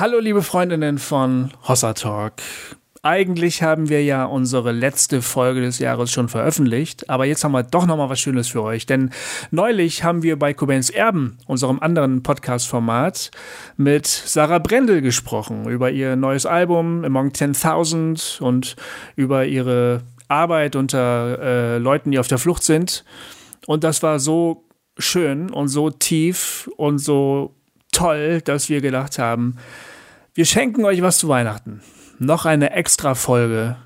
Hallo 0.00 0.18
liebe 0.18 0.40
Freundinnen 0.40 0.96
von 0.96 1.50
Hossa 1.68 1.92
Talk. 1.92 2.32
Eigentlich 3.02 3.62
haben 3.62 3.90
wir 3.90 4.02
ja 4.02 4.24
unsere 4.24 4.72
letzte 4.72 5.20
Folge 5.20 5.60
des 5.60 5.78
Jahres 5.78 6.10
schon 6.10 6.30
veröffentlicht, 6.30 7.10
aber 7.10 7.26
jetzt 7.26 7.44
haben 7.44 7.52
wir 7.52 7.64
doch 7.64 7.84
noch 7.84 7.98
mal 7.98 8.08
was 8.08 8.18
Schönes 8.18 8.48
für 8.48 8.62
euch, 8.62 8.86
denn 8.86 9.10
neulich 9.50 10.02
haben 10.02 10.22
wir 10.22 10.38
bei 10.38 10.54
Cobains 10.54 10.88
Erben, 10.88 11.36
unserem 11.46 11.80
anderen 11.80 12.22
Podcast-Format, 12.22 13.30
mit 13.76 14.06
Sarah 14.06 14.58
Brendel 14.58 15.02
gesprochen 15.02 15.68
über 15.68 15.90
ihr 15.90 16.16
neues 16.16 16.46
Album 16.46 17.04
Among 17.04 17.32
10.000 17.32 18.40
und 18.40 18.76
über 19.16 19.44
ihre 19.44 20.00
Arbeit 20.28 20.76
unter 20.76 21.38
äh, 21.42 21.76
Leuten, 21.76 22.10
die 22.10 22.18
auf 22.18 22.28
der 22.28 22.38
Flucht 22.38 22.62
sind. 22.62 23.04
Und 23.66 23.84
das 23.84 24.02
war 24.02 24.18
so 24.18 24.64
schön 24.96 25.50
und 25.50 25.68
so 25.68 25.90
tief 25.90 26.70
und 26.78 27.00
so 27.00 27.54
toll, 27.92 28.40
dass 28.40 28.70
wir 28.70 28.80
gedacht 28.80 29.18
haben, 29.18 29.56
wir 30.34 30.44
schenken 30.44 30.84
euch 30.84 31.02
was 31.02 31.18
zu 31.18 31.28
Weihnachten 31.28 31.82
noch 32.20 32.44
eine 32.44 32.72
extra 32.72 33.14
Folge, 33.14 33.76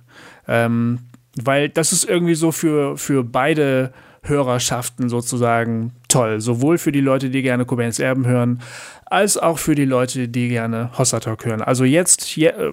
ähm, 0.47 0.98
weil 1.43 1.69
das 1.69 1.93
ist 1.93 2.05
irgendwie 2.05 2.34
so 2.34 2.53
für, 2.53 2.98
für 2.98 3.25
beide 3.25 3.93
Hörerschaften 4.23 5.09
sozusagen 5.09 5.93
toll. 6.09 6.41
Sowohl 6.41 6.79
für 6.79 6.93
die 6.93 7.01
Leute, 7.01 7.30
die 7.30 7.43
gerne 7.43 7.65
Cobains 7.65 7.98
Erben 7.98 8.27
hören, 8.27 8.61
als 9.07 9.37
auch 9.39 9.59
für 9.59 9.75
die 9.75 9.84
Leute, 9.84 10.29
die 10.29 10.48
gerne 10.48 10.91
Hossa 10.98 11.20
Talk 11.20 11.45
hören. 11.45 11.62
Also 11.62 11.84
jetzt 11.84 12.34
je, 12.37 12.47
äh, 12.47 12.73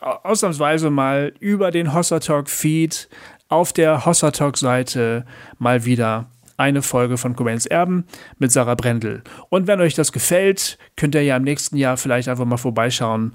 ausnahmsweise 0.00 0.90
mal 0.90 1.32
über 1.38 1.70
den 1.70 1.94
Hossa 1.94 2.18
Talk 2.18 2.50
Feed 2.50 3.08
auf 3.48 3.72
der 3.72 4.04
Hossa 4.04 4.32
Talk 4.32 4.56
Seite 4.56 5.24
mal 5.58 5.84
wieder 5.84 6.26
eine 6.56 6.82
Folge 6.82 7.16
von 7.16 7.36
Cobains 7.36 7.66
Erben 7.66 8.06
mit 8.38 8.52
Sarah 8.52 8.74
Brendel. 8.74 9.22
Und 9.48 9.66
wenn 9.66 9.80
euch 9.80 9.94
das 9.94 10.12
gefällt, 10.12 10.78
könnt 10.96 11.14
ihr 11.14 11.22
ja 11.22 11.36
im 11.36 11.44
nächsten 11.44 11.76
Jahr 11.76 11.96
vielleicht 11.96 12.28
einfach 12.28 12.44
mal 12.44 12.56
vorbeischauen 12.56 13.32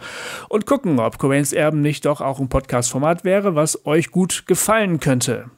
und 0.49 0.66
gucken, 0.66 0.99
ob 0.99 1.17
Cobains 1.17 1.53
Erben 1.53 1.81
nicht 1.81 2.05
doch 2.05 2.21
auch 2.21 2.39
ein 2.39 2.49
Podcast-Format 2.49 3.23
wäre, 3.23 3.55
was 3.55 3.86
euch 3.86 4.11
gut 4.11 4.45
gefallen 4.47 5.00
könnte. 5.00 5.50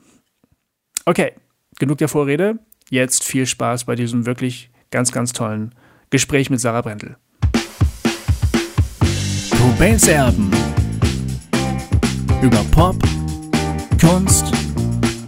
Okay, 1.05 1.33
genug 1.79 1.97
der 1.97 2.07
Vorrede. 2.07 2.59
Jetzt 2.89 3.23
viel 3.23 3.45
Spaß 3.45 3.85
bei 3.85 3.95
diesem 3.95 4.25
wirklich 4.25 4.69
ganz, 4.91 5.11
ganz 5.11 5.33
tollen 5.33 5.73
Gespräch 6.09 6.49
mit 6.49 6.59
Sarah 6.59 6.81
Brendel. 6.81 7.17
Cobains 9.57 10.07
Erben. 10.07 10.51
Über 12.41 12.63
Pop, 12.71 13.01
Kunst 13.99 14.51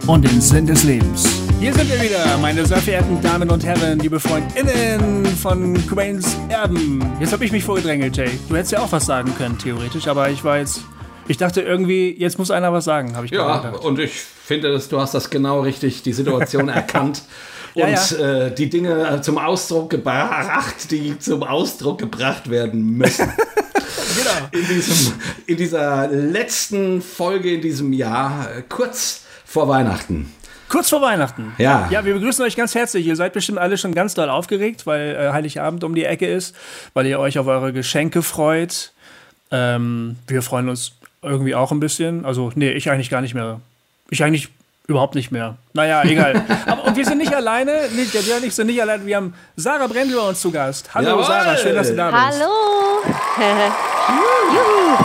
und 0.06 0.24
den 0.24 0.40
Sinn 0.40 0.66
des 0.66 0.84
Lebens. 0.84 1.35
Hier 1.58 1.72
sind 1.72 1.90
wir 1.90 2.00
wieder, 2.00 2.36
meine 2.38 2.64
sehr 2.66 2.76
verehrten 2.78 3.20
Damen 3.22 3.50
und 3.50 3.64
Herren, 3.64 3.98
liebe 3.98 4.20
FreundInnen 4.20 5.24
von 5.26 5.74
Cobains 5.88 6.36
Erben. 6.48 7.02
Jetzt 7.18 7.32
habe 7.32 7.44
ich 7.44 7.52
mich 7.52 7.64
vorgedrängelt, 7.64 8.16
Jay. 8.16 8.30
Du 8.48 8.56
hättest 8.56 8.72
ja 8.72 8.80
auch 8.80 8.92
was 8.92 9.06
sagen 9.06 9.34
können, 9.36 9.58
theoretisch, 9.58 10.06
aber 10.06 10.28
ich 10.30 10.44
war 10.44 10.58
jetzt. 10.58 10.80
Ich 11.28 11.38
dachte 11.38 11.60
irgendwie, 11.62 12.14
jetzt 12.16 12.38
muss 12.38 12.52
einer 12.52 12.72
was 12.72 12.84
sagen, 12.84 13.16
habe 13.16 13.26
ich 13.26 13.32
Ja, 13.32 13.58
gedacht. 13.58 13.84
und 13.84 13.98
ich 13.98 14.12
finde, 14.12 14.70
dass 14.72 14.88
du 14.88 15.00
hast 15.00 15.12
das 15.12 15.28
genau 15.28 15.60
richtig, 15.62 16.02
die 16.02 16.12
Situation 16.12 16.68
erkannt 16.68 17.22
und 17.74 17.80
ja, 17.82 17.88
ja. 17.88 18.46
Äh, 18.46 18.54
die 18.54 18.70
Dinge 18.70 19.20
zum 19.22 19.38
Ausdruck 19.38 19.90
gebracht, 19.90 20.90
die 20.90 21.18
zum 21.18 21.42
Ausdruck 21.42 21.98
gebracht 21.98 22.48
werden 22.48 22.96
müssen. 22.96 23.28
genau. 24.16 24.48
In, 24.52 24.68
diesem, 24.68 25.12
in 25.46 25.56
dieser 25.56 26.06
letzten 26.08 27.02
Folge 27.02 27.54
in 27.54 27.60
diesem 27.60 27.92
Jahr, 27.92 28.48
äh, 28.56 28.62
kurz 28.68 29.22
vor 29.44 29.66
Weihnachten. 29.68 30.32
Kurz 30.68 30.90
vor 30.90 31.00
Weihnachten. 31.00 31.54
Ja. 31.58 31.88
Ja, 31.90 32.04
wir 32.04 32.14
begrüßen 32.14 32.44
euch 32.44 32.56
ganz 32.56 32.74
herzlich. 32.74 33.06
Ihr 33.06 33.16
seid 33.16 33.32
bestimmt 33.32 33.58
alle 33.58 33.78
schon 33.78 33.94
ganz 33.94 34.14
doll 34.14 34.28
aufgeregt, 34.28 34.86
weil 34.86 35.14
äh, 35.14 35.32
Heiligabend 35.32 35.84
um 35.84 35.94
die 35.94 36.04
Ecke 36.04 36.26
ist, 36.26 36.56
weil 36.94 37.06
ihr 37.06 37.20
euch 37.20 37.38
auf 37.38 37.46
eure 37.46 37.72
Geschenke 37.72 38.22
freut. 38.22 38.92
Ähm, 39.50 40.16
wir 40.26 40.42
freuen 40.42 40.68
uns 40.68 40.92
irgendwie 41.22 41.54
auch 41.54 41.70
ein 41.70 41.80
bisschen. 41.80 42.24
Also, 42.24 42.52
nee, 42.54 42.72
ich 42.72 42.90
eigentlich 42.90 43.10
gar 43.10 43.20
nicht 43.20 43.34
mehr. 43.34 43.60
Ich 44.10 44.24
eigentlich 44.24 44.48
überhaupt 44.88 45.14
nicht 45.14 45.30
mehr. 45.30 45.56
Naja, 45.72 46.02
egal. 46.04 46.44
Aber, 46.66 46.84
und 46.84 46.96
wir 46.96 47.04
sind 47.04 47.18
nicht 47.18 47.34
alleine. 47.34 47.88
Nicht, 47.94 48.14
der 48.14 48.20
Björn 48.20 48.38
und 48.38 48.46
ich 48.48 48.54
sind 48.54 48.66
nicht 48.66 48.80
alleine. 48.80 49.06
Wir 49.06 49.16
haben 49.16 49.34
Sarah 49.56 49.86
Brendel 49.86 50.16
bei 50.16 50.28
uns 50.28 50.40
zu 50.40 50.50
Gast. 50.50 50.92
Hallo 50.94 51.10
Jawohl. 51.10 51.24
Sarah, 51.24 51.56
schön, 51.56 51.74
dass 51.74 51.88
du 51.88 51.96
da 51.96 52.10
bist. 52.10 52.40
Hallo. 52.40 52.52
Juhu. 54.52 54.96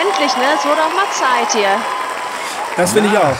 Endlich, 0.00 0.36
ne? 0.36 0.44
Es 0.56 0.64
wurde 0.64 0.80
auch 0.80 0.94
mal 0.94 1.10
Zeit 1.12 1.52
hier. 1.52 1.76
Das 2.76 2.92
finde 2.92 3.10
ich 3.10 3.18
auch. 3.18 3.36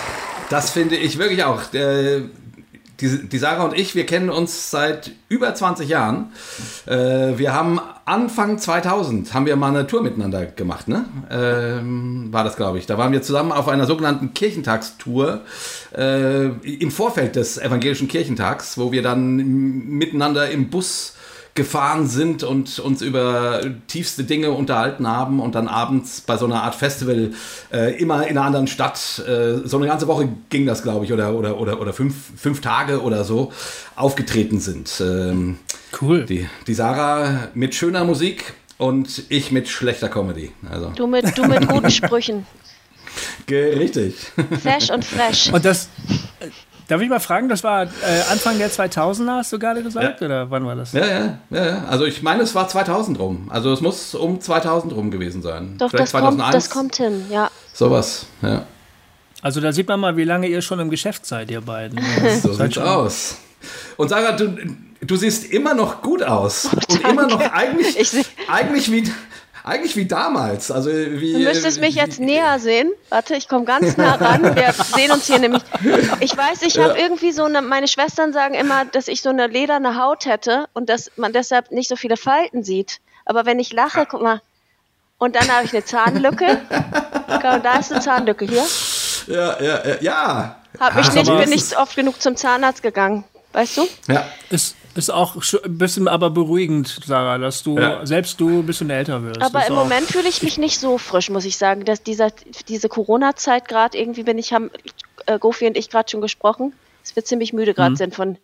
Das 0.50 0.70
finde 0.70 0.96
ich 0.96 1.16
wirklich 1.16 1.44
auch. 1.44 1.62
Die, 1.70 2.28
die 3.28 3.38
Sarah 3.38 3.64
und 3.64 3.78
ich, 3.78 3.94
wir 3.94 4.04
kennen 4.04 4.28
uns 4.28 4.70
seit 4.70 5.12
über 5.28 5.54
20 5.54 5.88
Jahren. 5.88 6.32
Äh, 6.86 7.38
wir 7.38 7.54
haben 7.54 7.80
Anfang 8.04 8.58
2000 8.58 9.32
haben 9.32 9.46
wir 9.46 9.54
mal 9.54 9.68
eine 9.68 9.86
Tour 9.86 10.02
miteinander 10.02 10.44
gemacht, 10.44 10.88
ne? 10.88 11.04
Ähm, 11.30 12.28
war 12.32 12.42
das, 12.42 12.56
glaube 12.56 12.78
ich. 12.78 12.86
Da 12.86 12.98
waren 12.98 13.12
wir 13.12 13.22
zusammen 13.22 13.52
auf 13.52 13.68
einer 13.68 13.86
sogenannten 13.86 14.34
Kirchentagstour 14.34 15.42
äh, 15.96 16.46
im 16.46 16.90
Vorfeld 16.90 17.36
des 17.36 17.56
evangelischen 17.56 18.08
Kirchentags, 18.08 18.76
wo 18.76 18.90
wir 18.90 19.02
dann 19.02 19.36
miteinander 19.36 20.50
im 20.50 20.68
Bus 20.68 21.14
gefahren 21.54 22.06
sind 22.06 22.42
und 22.42 22.78
uns 22.78 23.02
über 23.02 23.62
tiefste 23.88 24.24
Dinge 24.24 24.52
unterhalten 24.52 25.06
haben 25.06 25.40
und 25.40 25.54
dann 25.54 25.68
abends 25.68 26.20
bei 26.20 26.36
so 26.36 26.46
einer 26.46 26.62
Art 26.62 26.74
Festival 26.74 27.32
äh, 27.72 28.00
immer 28.00 28.26
in 28.26 28.38
einer 28.38 28.46
anderen 28.46 28.66
Stadt, 28.66 29.22
äh, 29.26 29.66
so 29.66 29.76
eine 29.76 29.86
ganze 29.86 30.06
Woche 30.06 30.28
ging 30.48 30.66
das, 30.66 30.82
glaube 30.82 31.04
ich, 31.04 31.12
oder, 31.12 31.34
oder, 31.34 31.58
oder, 31.58 31.80
oder 31.80 31.92
fünf, 31.92 32.14
fünf 32.36 32.60
Tage 32.60 33.02
oder 33.02 33.24
so, 33.24 33.52
aufgetreten 33.96 34.60
sind. 34.60 35.00
Ähm, 35.00 35.58
cool. 36.00 36.24
Die, 36.24 36.48
die 36.66 36.74
Sarah 36.74 37.48
mit 37.54 37.74
schöner 37.74 38.04
Musik 38.04 38.54
und 38.78 39.24
ich 39.28 39.50
mit 39.50 39.68
schlechter 39.68 40.08
Comedy. 40.08 40.52
Also. 40.70 40.90
Du, 40.90 41.06
mit, 41.06 41.36
du 41.36 41.46
mit 41.46 41.68
guten 41.68 41.90
Sprüchen. 41.90 42.46
Richtig. 43.50 44.14
Fesch 44.62 44.90
und 44.90 45.04
fresh. 45.04 45.52
Und 45.52 45.64
das, 45.64 45.88
Darf 46.90 47.00
ich 47.00 47.08
mal 47.08 47.20
fragen, 47.20 47.48
das 47.48 47.62
war 47.62 47.84
äh, 47.84 47.86
Anfang 48.32 48.58
der 48.58 48.68
2000er, 48.68 49.36
hast 49.36 49.52
du 49.52 49.60
gerade 49.60 49.80
gesagt? 49.80 50.20
Ja. 50.20 50.26
Oder 50.26 50.50
wann 50.50 50.66
war 50.66 50.74
das? 50.74 50.92
Ja, 50.92 51.06
ja, 51.06 51.38
ja, 51.50 51.66
ja. 51.66 51.84
Also 51.84 52.04
ich 52.04 52.20
meine, 52.22 52.42
es 52.42 52.56
war 52.56 52.66
2000 52.66 53.16
rum. 53.20 53.46
Also 53.48 53.72
es 53.72 53.80
muss 53.80 54.16
um 54.16 54.40
2000 54.40 54.92
rum 54.94 55.12
gewesen 55.12 55.40
sein. 55.40 55.76
Doch, 55.78 55.90
Vielleicht 55.90 56.02
das 56.02 56.10
2001. 56.10 56.42
Kommt, 56.42 56.54
das 56.54 56.70
kommt 56.70 56.96
hin, 56.96 57.26
ja. 57.30 57.48
Sowas, 57.72 58.26
ja. 58.42 58.64
Also 59.40 59.60
da 59.60 59.72
sieht 59.72 59.86
man 59.86 60.00
mal, 60.00 60.16
wie 60.16 60.24
lange 60.24 60.48
ihr 60.48 60.62
schon 60.62 60.80
im 60.80 60.90
Geschäft 60.90 61.26
seid, 61.26 61.52
ihr 61.52 61.60
beiden. 61.60 62.00
so 62.42 62.52
sieht's 62.54 62.76
aus. 62.76 63.36
Und 63.96 64.08
Sarah, 64.08 64.32
du, 64.32 64.52
du 65.00 65.14
siehst 65.14 65.44
immer 65.44 65.74
noch 65.74 66.02
gut 66.02 66.24
aus. 66.24 66.70
Oh, 66.72 66.76
und 66.92 67.04
immer 67.04 67.28
noch 67.28 67.52
eigentlich, 67.52 68.26
eigentlich 68.48 68.90
wie, 68.90 69.04
eigentlich 69.64 69.96
wie 69.96 70.06
damals. 70.06 70.70
Also 70.70 70.90
wie, 70.90 71.32
du 71.32 71.38
müsstest 71.40 71.80
mich 71.80 71.94
jetzt 71.94 72.20
näher 72.20 72.58
sehen. 72.58 72.92
Warte, 73.08 73.34
ich 73.34 73.48
komme 73.48 73.64
ganz 73.64 73.96
nah 73.96 74.14
ran. 74.14 74.54
Wir 74.56 74.72
sehen 74.94 75.10
uns 75.10 75.26
hier 75.26 75.38
nämlich. 75.38 75.62
Ich 76.20 76.36
weiß, 76.36 76.62
ich 76.62 76.78
habe 76.78 76.98
irgendwie 76.98 77.32
so 77.32 77.44
eine. 77.44 77.62
Meine 77.62 77.88
Schwestern 77.88 78.32
sagen 78.32 78.54
immer, 78.54 78.84
dass 78.84 79.08
ich 79.08 79.22
so 79.22 79.30
eine 79.30 79.46
lederne 79.46 79.96
Haut 80.00 80.26
hätte 80.26 80.66
und 80.72 80.88
dass 80.88 81.10
man 81.16 81.32
deshalb 81.32 81.70
nicht 81.70 81.88
so 81.88 81.96
viele 81.96 82.16
Falten 82.16 82.64
sieht. 82.64 83.00
Aber 83.24 83.46
wenn 83.46 83.58
ich 83.58 83.72
lache, 83.72 84.06
guck 84.06 84.22
mal. 84.22 84.40
Und 85.18 85.36
dann 85.36 85.48
habe 85.48 85.66
ich 85.66 85.72
eine 85.72 85.84
Zahnlücke. 85.84 86.62
da 87.28 87.78
ist 87.78 87.92
eine 87.92 88.00
Zahnlücke 88.00 88.46
hier. 88.46 88.64
Ja, 89.26 89.60
ja, 89.60 89.86
ja. 89.86 89.96
ja. 90.00 90.56
Hab 90.78 90.96
ich 90.96 91.12
nicht, 91.12 91.26
bin 91.26 91.50
nicht 91.50 91.76
oft 91.76 91.94
genug 91.94 92.22
zum 92.22 92.36
Zahnarzt 92.36 92.82
gegangen. 92.82 93.24
Weißt 93.52 93.76
du? 93.76 93.88
Ja. 94.08 94.26
Ist, 94.48 94.76
ist 94.94 95.10
auch 95.10 95.36
ein 95.36 95.78
bisschen 95.78 96.08
aber 96.08 96.30
beruhigend, 96.30 97.00
Sarah, 97.04 97.38
dass 97.38 97.62
du, 97.62 97.78
ja. 97.78 98.04
selbst 98.04 98.40
du 98.40 98.60
ein 98.60 98.66
bisschen 98.66 98.90
älter 98.90 99.22
wirst. 99.22 99.40
Aber 99.40 99.66
im 99.66 99.74
Moment 99.74 100.06
fühle 100.06 100.28
ich 100.28 100.42
mich 100.42 100.58
nicht 100.58 100.80
so 100.80 100.98
frisch, 100.98 101.30
muss 101.30 101.44
ich 101.44 101.56
sagen. 101.56 101.84
Dass 101.84 102.02
dieser, 102.02 102.30
diese 102.68 102.88
Corona-Zeit 102.88 103.68
gerade 103.68 103.96
irgendwie 103.96 104.24
bin 104.24 104.38
ich, 104.38 104.52
haben 104.52 104.70
äh, 105.26 105.38
Gofi 105.38 105.66
und 105.66 105.76
ich 105.76 105.90
gerade 105.90 106.10
schon 106.10 106.20
gesprochen, 106.20 106.72
dass 107.02 107.14
wir 107.14 107.24
ziemlich 107.24 107.52
müde 107.52 107.74
gerade 107.74 107.92
mhm. 107.92 107.96
sind 107.96 108.14
von. 108.14 108.38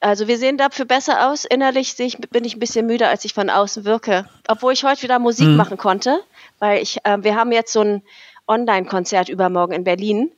Also 0.00 0.28
wir 0.28 0.38
sehen 0.38 0.58
dafür 0.58 0.84
besser 0.84 1.28
aus. 1.28 1.44
Innerlich 1.44 1.98
ich, 1.98 2.18
bin 2.18 2.44
ich 2.44 2.56
ein 2.56 2.60
bisschen 2.60 2.86
müde, 2.86 3.08
als 3.08 3.24
ich 3.24 3.34
von 3.34 3.50
außen 3.50 3.84
wirke. 3.84 4.26
Obwohl 4.46 4.72
ich 4.72 4.84
heute 4.84 5.02
wieder 5.02 5.18
Musik 5.18 5.48
mhm. 5.48 5.56
machen 5.56 5.76
konnte, 5.76 6.20
weil 6.60 6.82
ich, 6.82 6.98
äh, 7.04 7.18
wir 7.20 7.34
haben 7.34 7.52
jetzt 7.52 7.72
so 7.72 7.80
ein 7.80 8.02
Online-Konzert 8.46 9.28
übermorgen 9.28 9.72
in 9.72 9.84
Berlin. 9.84 10.30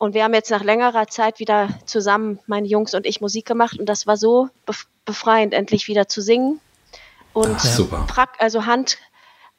Und 0.00 0.14
wir 0.14 0.24
haben 0.24 0.32
jetzt 0.32 0.50
nach 0.50 0.64
längerer 0.64 1.08
Zeit 1.08 1.40
wieder 1.40 1.68
zusammen, 1.84 2.38
meine 2.46 2.66
Jungs 2.66 2.94
und 2.94 3.04
ich, 3.04 3.20
Musik 3.20 3.44
gemacht. 3.44 3.78
Und 3.78 3.84
das 3.86 4.06
war 4.06 4.16
so 4.16 4.48
befreiend, 5.04 5.52
endlich 5.52 5.88
wieder 5.88 6.08
zu 6.08 6.22
singen. 6.22 6.58
Und 7.34 7.56
Ach, 7.56 7.60
super. 7.60 8.06
also 8.38 8.64
Hand, 8.64 8.96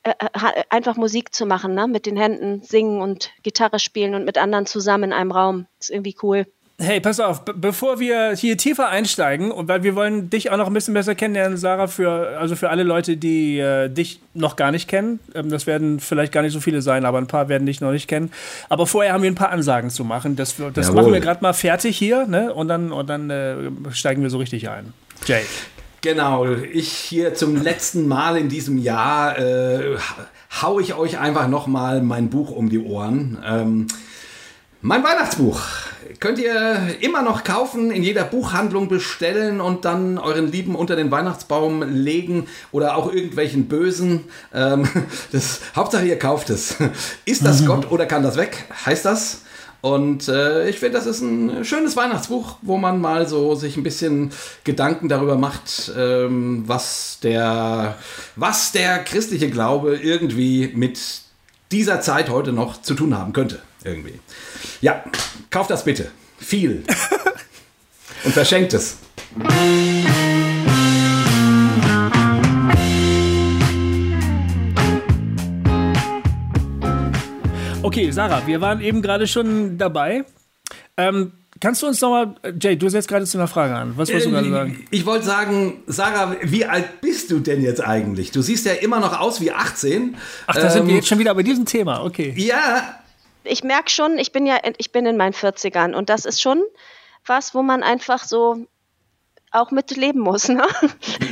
äh, 0.02 0.10
äh 0.10 0.64
einfach 0.72 0.98
Musik 0.98 1.36
zu 1.36 1.46
machen, 1.46 1.76
ne? 1.76 1.88
mit 1.88 2.08
den 2.08 2.18
Händen 2.18 2.64
singen 2.64 3.02
und 3.02 3.30
Gitarre 3.44 3.78
spielen 3.78 4.16
und 4.16 4.26
mit 4.26 4.40
anderen 4.40 4.66
zusammen 4.66 5.04
in 5.04 5.14
einem 5.14 5.32
Raum. 5.32 5.68
Das 5.78 5.90
ist 5.90 5.96
irgendwie 5.96 6.18
cool. 6.24 6.48
Hey, 6.84 7.00
pass 7.00 7.20
auf, 7.20 7.46
bevor 7.46 8.00
wir 8.00 8.36
hier 8.36 8.58
tiefer 8.58 8.90
einsteigen, 8.90 9.52
und 9.52 9.68
weil 9.68 9.84
wir 9.84 9.94
wollen 9.94 10.32
dich 10.32 10.50
auch 10.50 10.58
noch 10.58 10.66
ein 10.66 10.74
bisschen 10.74 10.96
besser 10.96 11.14
kennenlernen, 11.14 11.56
Sarah, 11.56 11.86
für, 11.86 12.40
also 12.40 12.56
für 12.56 12.72
alle 12.72 12.82
Leute, 12.82 13.18
die 13.18 13.60
äh, 13.60 13.88
dich 13.88 14.20
noch 14.34 14.56
gar 14.56 14.72
nicht 14.72 14.88
kennen. 14.88 15.20
Ähm, 15.36 15.50
das 15.50 15.68
werden 15.68 16.00
vielleicht 16.00 16.32
gar 16.32 16.42
nicht 16.42 16.54
so 16.54 16.60
viele 16.60 16.82
sein, 16.82 17.06
aber 17.06 17.20
ein 17.20 17.28
paar 17.28 17.50
werden 17.50 17.68
dich 17.68 17.82
noch 17.82 17.92
nicht 17.92 18.08
kennen. 18.08 18.32
Aber 18.68 18.88
vorher 18.88 19.14
haben 19.14 19.22
wir 19.22 19.30
ein 19.30 19.36
paar 19.36 19.52
Ansagen 19.52 19.92
zu 19.92 20.04
machen. 20.04 20.36
Das, 20.36 20.56
das 20.74 20.92
machen 20.92 21.14
wir 21.14 21.20
gerade 21.20 21.44
mal 21.44 21.54
fertig 21.54 21.96
hier, 22.00 22.26
ne? 22.26 22.52
Und 22.52 22.68
dann, 22.68 22.92
und 22.92 23.08
dann 23.08 23.30
äh, 23.30 23.56
steigen 23.92 24.24
wir 24.24 24.32
so 24.32 24.40
richtig 24.40 24.68
ein. 24.68 24.92
Jay. 25.28 25.44
Genau, 26.02 26.48
ich 26.52 26.92
hier 26.92 27.36
zum 27.36 27.62
letzten 27.62 28.08
Mal 28.08 28.38
in 28.38 28.50
diesem 28.50 28.80
Jahr 28.80 29.38
äh, 29.38 29.98
hau 30.64 30.80
ich 30.80 30.96
euch 30.96 31.20
einfach 31.20 31.48
nochmal 31.48 32.02
mein 32.02 32.32
Buch 32.32 32.50
um 32.50 32.72
die 32.72 32.80
Ohren. 32.80 33.38
Ähm, 33.46 33.86
mein 34.82 35.04
Weihnachtsbuch 35.04 35.62
könnt 36.22 36.40
ihr 36.40 36.96
immer 37.02 37.24
noch 37.24 37.44
kaufen, 37.44 37.92
in 37.92 38.04
jeder 38.04 38.24
Buchhandlung 38.24 38.88
bestellen 38.88 39.60
und 39.60 39.84
dann 39.84 40.20
euren 40.20 40.50
Lieben 40.50 40.76
unter 40.76 40.96
den 40.96 41.12
Weihnachtsbaum 41.12 41.82
legen 41.82 42.48
oder 42.72 42.96
auch 42.96 43.12
irgendwelchen 43.12 43.68
Bösen. 43.68 44.26
Ähm, 44.54 44.88
das, 45.34 45.60
Hauptsache 45.76 46.06
ihr 46.06 46.18
kauft 46.18 46.50
es. 46.50 46.76
Ist 47.26 47.44
das 47.44 47.62
mhm. 47.62 47.66
Gott 47.66 47.92
oder 47.92 48.06
kann 48.06 48.24
das 48.24 48.38
weg? 48.38 48.66
Heißt 48.86 49.04
das? 49.04 49.42
Und 49.82 50.28
äh, 50.28 50.70
ich 50.70 50.78
finde, 50.78 51.00
das 51.00 51.08
ist 51.08 51.22
ein 51.22 51.66
schönes 51.66 51.96
Weihnachtsbuch, 51.96 52.58
wo 52.62 52.78
man 52.78 53.02
mal 53.02 53.28
so 53.28 53.56
sich 53.56 53.78
ein 53.78 53.84
bisschen 53.84 54.32
Gedanken 54.64 55.10
darüber 55.10 55.38
macht, 55.38 55.92
ähm, 55.98 56.66
was, 56.68 57.18
der, 57.24 57.98
was 58.36 58.72
der 58.74 59.00
christliche 59.00 59.50
Glaube 59.50 59.96
irgendwie 59.98 60.72
mit 60.76 61.00
dieser 61.72 62.00
Zeit 62.00 62.30
heute 62.30 62.54
noch 62.54 62.80
zu 62.80 62.94
tun 62.94 63.18
haben 63.18 63.34
könnte. 63.34 63.60
Irgendwie. 63.84 64.20
Ja, 64.82 65.04
kauft 65.52 65.70
das 65.70 65.84
bitte. 65.84 66.10
Viel. 66.40 66.84
Und 68.24 68.34
verschenkt 68.34 68.74
es. 68.74 68.98
Okay, 77.84 78.10
Sarah, 78.12 78.46
wir 78.48 78.62
waren 78.62 78.82
eben 78.82 79.04
gerade 79.04 79.28
schon 79.28 79.78
dabei. 79.78 80.26
Ähm, 80.98 81.32
kannst 81.60 81.84
du 81.84 81.88
uns 81.88 82.02
nochmal, 82.02 82.36
Jay, 82.60 82.76
du 82.76 82.90
setzt 82.90 83.08
gerade 83.08 83.26
zu 83.26 83.38
einer 83.38 83.48
Frage 83.48 83.76
an. 83.76 83.94
Was 83.98 84.10
wolltest 84.10 84.28
du 84.28 84.32
gerade 84.32 84.50
sagen? 84.50 84.86
Ich, 84.90 85.02
ich 85.02 85.06
wollte 85.06 85.26
sagen, 85.26 85.84
Sarah, 85.86 86.36
wie 86.42 86.66
alt 86.66 87.02
bist 87.02 87.30
du 87.30 87.40
denn 87.40 87.62
jetzt 87.62 87.84
eigentlich? 87.84 88.32
Du 88.32 88.42
siehst 88.42 88.66
ja 88.66 88.74
immer 88.74 89.00
noch 89.00 89.20
aus 89.20 89.42
wie 89.42 89.52
18. 89.52 90.16
Ach, 90.48 90.56
da 90.56 90.62
ähm, 90.64 90.70
sind 90.70 90.84
wir 90.86 90.90
ähm, 90.90 90.96
jetzt 90.98 91.08
schon 91.08 91.20
wieder 91.20 91.36
bei 91.36 91.44
diesem 91.44 91.66
Thema, 91.66 92.04
okay. 92.04 92.34
Ja. 92.36 93.01
Ich 93.44 93.64
merke 93.64 93.90
schon, 93.90 94.18
ich 94.18 94.32
bin 94.32 94.46
ja, 94.46 94.60
ich 94.78 94.92
bin 94.92 95.06
in 95.06 95.18
meinen 95.18 95.34
40ern 95.34 95.94
und 95.94 96.10
das 96.10 96.26
ist 96.26 96.42
schon 96.42 96.62
was, 97.26 97.54
wo 97.54 97.62
man 97.62 97.84
einfach 97.84 98.24
so 98.24 98.66
auch 99.52 99.72
mit 99.72 99.92
leben 99.96 100.20
muss. 100.20 100.48
Ne? 100.48 100.66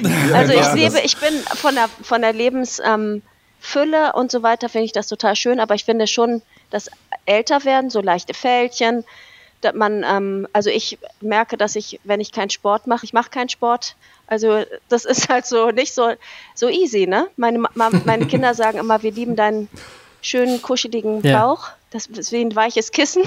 Ja, 0.02 0.34
also 0.36 0.54
ich 0.54 0.74
lebe, 0.74 1.00
ich 1.00 1.18
bin 1.18 1.34
von 1.56 1.76
der, 1.76 1.88
von 1.88 2.22
der 2.22 2.34
Lebens... 2.34 2.82
Ähm, 2.84 3.22
und 4.14 4.32
so 4.32 4.42
weiter 4.42 4.70
finde 4.70 4.86
ich 4.86 4.92
das 4.94 5.08
total 5.08 5.36
schön, 5.36 5.60
aber 5.60 5.76
ich 5.76 5.86
finde 5.86 6.08
schon, 6.08 6.42
dass 6.70 6.90
älter 7.26 7.66
werden, 7.66 7.90
so 7.90 8.02
leichte 8.02 8.34
Fältchen, 8.34 9.04
dass 9.62 9.74
man, 9.74 10.04
ähm, 10.08 10.48
also 10.54 10.70
ich 10.70 10.98
merke, 11.22 11.58
dass 11.58 11.76
ich, 11.76 12.00
wenn 12.04 12.22
ich 12.22 12.32
keinen 12.32 12.50
Sport 12.50 12.88
mache, 12.88 13.06
ich 13.06 13.14
mache 13.14 13.30
keinen 13.30 13.50
Sport, 13.50 13.96
also 14.28 14.64
das 14.88 15.06
ist 15.06 15.30
halt 15.30 15.46
so 15.46 15.72
nicht 15.72 15.94
so, 15.94 16.14
so 16.56 16.70
easy, 16.70 17.06
ne? 17.06 17.28
Meine, 17.36 17.64
meine 17.76 18.26
Kinder 18.28 18.54
sagen 18.56 18.78
immer, 18.78 19.04
wir 19.04 19.12
lieben 19.12 19.36
deinen 19.36 19.68
schönen, 20.22 20.62
kuscheligen 20.62 21.22
Bauch, 21.22 21.68
ja. 21.68 21.76
Das 21.92 22.08
ist 22.08 22.32
wie 22.32 22.42
ein 22.42 22.56
weiches 22.56 22.92
Kissen. 22.92 23.24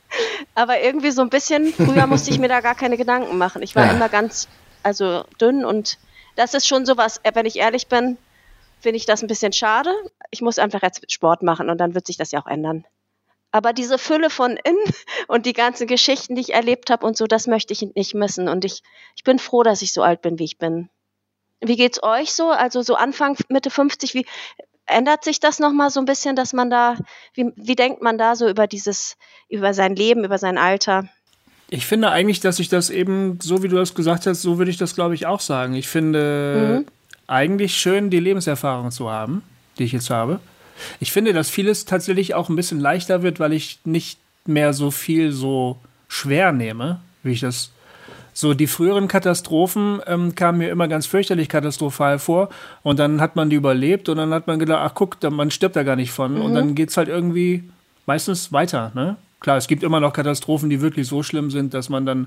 aber 0.54 0.80
irgendwie 0.80 1.10
so 1.10 1.22
ein 1.22 1.30
bisschen, 1.30 1.72
früher 1.72 2.06
musste 2.06 2.30
ich 2.30 2.38
mir 2.38 2.48
da 2.48 2.60
gar 2.60 2.74
keine 2.74 2.96
Gedanken 2.96 3.38
machen. 3.38 3.62
Ich 3.62 3.74
war 3.74 3.86
ja. 3.86 3.92
immer 3.92 4.08
ganz, 4.08 4.48
also 4.82 5.24
dünn 5.40 5.64
und 5.64 5.98
das 6.36 6.54
ist 6.54 6.66
schon 6.66 6.86
sowas, 6.86 7.20
wenn 7.34 7.46
ich 7.46 7.56
ehrlich 7.56 7.88
bin, 7.88 8.16
finde 8.80 8.96
ich 8.96 9.06
das 9.06 9.22
ein 9.22 9.28
bisschen 9.28 9.52
schade. 9.52 9.92
Ich 10.30 10.40
muss 10.40 10.58
einfach 10.58 10.82
jetzt 10.82 11.10
Sport 11.10 11.42
machen 11.42 11.70
und 11.70 11.78
dann 11.78 11.94
wird 11.94 12.06
sich 12.06 12.16
das 12.16 12.32
ja 12.32 12.40
auch 12.40 12.46
ändern. 12.46 12.84
Aber 13.52 13.74
diese 13.74 13.98
Fülle 13.98 14.30
von 14.30 14.56
innen 14.56 14.94
und 15.28 15.46
die 15.46 15.52
ganzen 15.52 15.86
Geschichten, 15.86 16.34
die 16.34 16.40
ich 16.40 16.54
erlebt 16.54 16.90
habe 16.90 17.06
und 17.06 17.16
so, 17.16 17.26
das 17.26 17.46
möchte 17.46 17.72
ich 17.72 17.82
nicht 17.94 18.14
missen. 18.14 18.48
Und 18.48 18.64
ich, 18.64 18.82
ich 19.14 19.24
bin 19.24 19.38
froh, 19.38 19.62
dass 19.62 19.82
ich 19.82 19.92
so 19.92 20.02
alt 20.02 20.22
bin, 20.22 20.38
wie 20.38 20.44
ich 20.44 20.58
bin. 20.58 20.88
Wie 21.60 21.76
geht's 21.76 22.02
euch 22.02 22.32
so? 22.32 22.50
Also 22.50 22.82
so 22.82 22.96
Anfang, 22.96 23.36
Mitte 23.48 23.70
50, 23.70 24.14
wie 24.14 24.26
ändert 24.86 25.24
sich 25.24 25.40
das 25.40 25.58
nochmal 25.58 25.90
so 25.90 26.00
ein 26.00 26.06
bisschen, 26.06 26.36
dass 26.36 26.52
man 26.52 26.70
da, 26.70 26.96
wie, 27.34 27.52
wie 27.56 27.76
denkt 27.76 28.02
man 28.02 28.18
da 28.18 28.36
so 28.36 28.48
über 28.48 28.66
dieses, 28.66 29.16
über 29.48 29.74
sein 29.74 29.96
Leben, 29.96 30.24
über 30.24 30.38
sein 30.38 30.58
Alter? 30.58 31.08
Ich 31.70 31.86
finde 31.86 32.10
eigentlich, 32.10 32.40
dass 32.40 32.58
ich 32.58 32.68
das 32.68 32.90
eben, 32.90 33.38
so 33.40 33.62
wie 33.62 33.68
du 33.68 33.76
das 33.76 33.94
gesagt 33.94 34.26
hast, 34.26 34.42
so 34.42 34.58
würde 34.58 34.70
ich 34.70 34.76
das, 34.76 34.94
glaube 34.94 35.14
ich, 35.14 35.26
auch 35.26 35.40
sagen. 35.40 35.74
Ich 35.74 35.88
finde, 35.88 36.84
mhm 36.84 36.92
eigentlich 37.32 37.76
schön, 37.76 38.10
die 38.10 38.20
Lebenserfahrung 38.20 38.90
zu 38.90 39.10
haben, 39.10 39.42
die 39.78 39.84
ich 39.84 39.92
jetzt 39.92 40.10
habe. 40.10 40.38
Ich 41.00 41.12
finde, 41.12 41.32
dass 41.32 41.48
vieles 41.48 41.86
tatsächlich 41.86 42.34
auch 42.34 42.48
ein 42.48 42.56
bisschen 42.56 42.78
leichter 42.78 43.22
wird, 43.22 43.40
weil 43.40 43.52
ich 43.52 43.80
nicht 43.84 44.18
mehr 44.44 44.74
so 44.74 44.90
viel 44.90 45.32
so 45.32 45.78
schwer 46.08 46.52
nehme, 46.52 47.00
wie 47.22 47.32
ich 47.32 47.40
das. 47.40 47.70
So, 48.34 48.54
die 48.54 48.66
früheren 48.66 49.08
Katastrophen 49.08 50.00
ähm, 50.06 50.34
kamen 50.34 50.58
mir 50.58 50.70
immer 50.70 50.88
ganz 50.88 51.06
fürchterlich 51.06 51.48
katastrophal 51.48 52.18
vor. 52.18 52.48
Und 52.82 52.98
dann 52.98 53.20
hat 53.20 53.36
man 53.36 53.50
die 53.50 53.56
überlebt 53.56 54.08
und 54.08 54.16
dann 54.16 54.32
hat 54.32 54.46
man 54.46 54.58
gedacht, 54.58 54.80
ach 54.82 54.94
guck, 54.94 55.22
man 55.30 55.50
stirbt 55.50 55.76
da 55.76 55.82
gar 55.82 55.96
nicht 55.96 56.12
von. 56.12 56.34
Mhm. 56.34 56.42
Und 56.42 56.54
dann 56.54 56.74
geht 56.74 56.90
es 56.90 56.96
halt 56.96 57.08
irgendwie 57.08 57.64
meistens 58.06 58.52
weiter. 58.52 58.92
Ne? 58.94 59.16
Klar, 59.40 59.56
es 59.56 59.68
gibt 59.68 59.82
immer 59.82 60.00
noch 60.00 60.12
Katastrophen, 60.12 60.70
die 60.70 60.80
wirklich 60.80 61.06
so 61.06 61.22
schlimm 61.22 61.50
sind, 61.50 61.74
dass 61.74 61.88
man 61.88 62.06
dann 62.06 62.26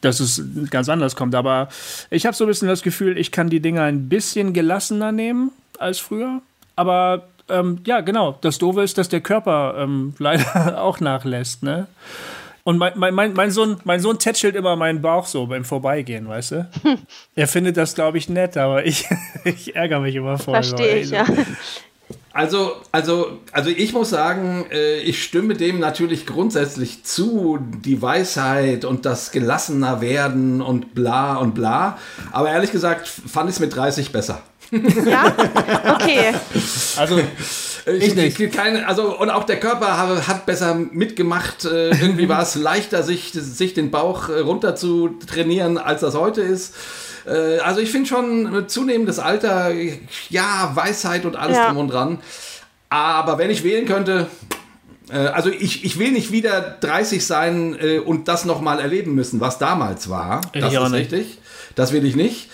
dass 0.00 0.20
es 0.20 0.42
ganz 0.70 0.88
anders 0.88 1.16
kommt. 1.16 1.34
Aber 1.34 1.68
ich 2.08 2.26
habe 2.26 2.34
so 2.34 2.44
ein 2.44 2.48
bisschen 2.48 2.68
das 2.68 2.82
Gefühl, 2.82 3.18
ich 3.18 3.32
kann 3.32 3.50
die 3.50 3.60
Dinge 3.60 3.82
ein 3.82 4.08
bisschen 4.08 4.52
gelassener 4.52 5.12
nehmen 5.12 5.52
als 5.78 5.98
früher. 5.98 6.40
Aber 6.76 7.28
ähm, 7.48 7.80
ja, 7.84 8.00
genau. 8.00 8.38
Das 8.40 8.58
Doofe 8.58 8.82
ist, 8.82 8.96
dass 8.98 9.08
der 9.08 9.20
Körper 9.20 9.74
ähm, 9.78 10.14
leider 10.18 10.80
auch 10.82 11.00
nachlässt. 11.00 11.62
Ne? 11.62 11.86
Und 12.64 12.78
mein, 12.78 12.92
mein, 12.96 13.14
mein, 13.14 13.32
mein, 13.32 13.50
Sohn, 13.50 13.78
mein 13.84 14.00
Sohn 14.00 14.18
tätschelt 14.18 14.54
immer 14.54 14.76
meinen 14.76 15.00
Bauch 15.00 15.26
so 15.26 15.46
beim 15.46 15.64
Vorbeigehen, 15.64 16.28
weißt 16.28 16.50
du? 16.52 16.70
er 17.34 17.48
findet 17.48 17.76
das, 17.76 17.94
glaube 17.94 18.18
ich, 18.18 18.28
nett, 18.28 18.56
aber 18.56 18.84
ich, 18.84 19.06
ich 19.44 19.74
ärgere 19.74 20.00
mich 20.00 20.14
immer 20.14 20.38
voll. 20.38 20.54
Verstehe 20.54 20.98
ich, 20.98 21.10
ja. 21.10 21.24
Also, 22.32 22.76
also, 22.92 23.40
also 23.50 23.70
ich 23.70 23.92
muss 23.92 24.10
sagen, 24.10 24.66
äh, 24.70 25.00
ich 25.00 25.22
stimme 25.22 25.54
dem 25.54 25.80
natürlich 25.80 26.26
grundsätzlich 26.26 27.02
zu, 27.02 27.58
die 27.60 28.00
Weisheit 28.02 28.84
und 28.84 29.04
das 29.04 29.32
gelassener 29.32 30.00
werden 30.00 30.62
und 30.62 30.94
bla 30.94 31.36
und 31.36 31.54
bla. 31.54 31.98
Aber 32.30 32.50
ehrlich 32.50 32.70
gesagt 32.70 33.08
fand 33.08 33.50
ich 33.50 33.56
es 33.56 33.60
mit 33.60 33.74
30 33.74 34.12
besser. 34.12 34.42
Ja? 34.70 35.34
Okay. 35.94 36.34
Also, 36.96 37.20
ich, 37.86 38.02
ich 38.02 38.14
nicht. 38.14 38.52
Keine, 38.52 38.86
also, 38.86 39.18
und 39.18 39.30
auch 39.30 39.44
der 39.44 39.58
Körper 39.58 39.98
hat, 39.98 40.28
hat 40.28 40.46
besser 40.46 40.74
mitgemacht. 40.74 41.64
Äh, 41.64 41.90
irgendwie 41.90 42.28
war 42.28 42.42
es 42.42 42.54
leichter, 42.54 43.02
sich, 43.02 43.32
sich 43.32 43.74
den 43.74 43.90
Bauch 43.90 44.28
äh, 44.28 44.40
runter 44.40 44.76
zu 44.76 45.08
trainieren, 45.26 45.78
als 45.78 46.00
das 46.00 46.14
heute 46.14 46.42
ist. 46.42 46.74
Äh, 47.26 47.58
also 47.58 47.80
ich 47.80 47.90
finde 47.90 48.08
schon 48.08 48.68
zunehmendes 48.68 49.18
Alter, 49.18 49.72
ja, 50.28 50.72
Weisheit 50.74 51.24
und 51.24 51.36
alles 51.36 51.56
ja. 51.56 51.66
drum 51.68 51.78
und 51.78 51.88
dran. 51.88 52.18
Aber 52.88 53.38
wenn 53.38 53.50
ich 53.50 53.62
wählen 53.62 53.86
könnte, 53.86 54.26
äh, 55.10 55.18
also 55.18 55.50
ich, 55.50 55.84
ich 55.84 55.98
will 55.98 56.12
nicht 56.12 56.32
wieder 56.32 56.60
30 56.80 57.24
sein 57.24 57.76
äh, 57.80 57.98
und 57.98 58.28
das 58.28 58.44
nochmal 58.44 58.80
erleben 58.80 59.14
müssen, 59.14 59.40
was 59.40 59.58
damals 59.58 60.10
war. 60.10 60.40
Ich 60.52 60.60
das 60.60 60.72
ist 60.72 60.80
nicht. 60.80 61.12
richtig. 61.12 61.38
Das 61.74 61.92
will 61.92 62.04
ich 62.04 62.16
nicht. 62.16 62.48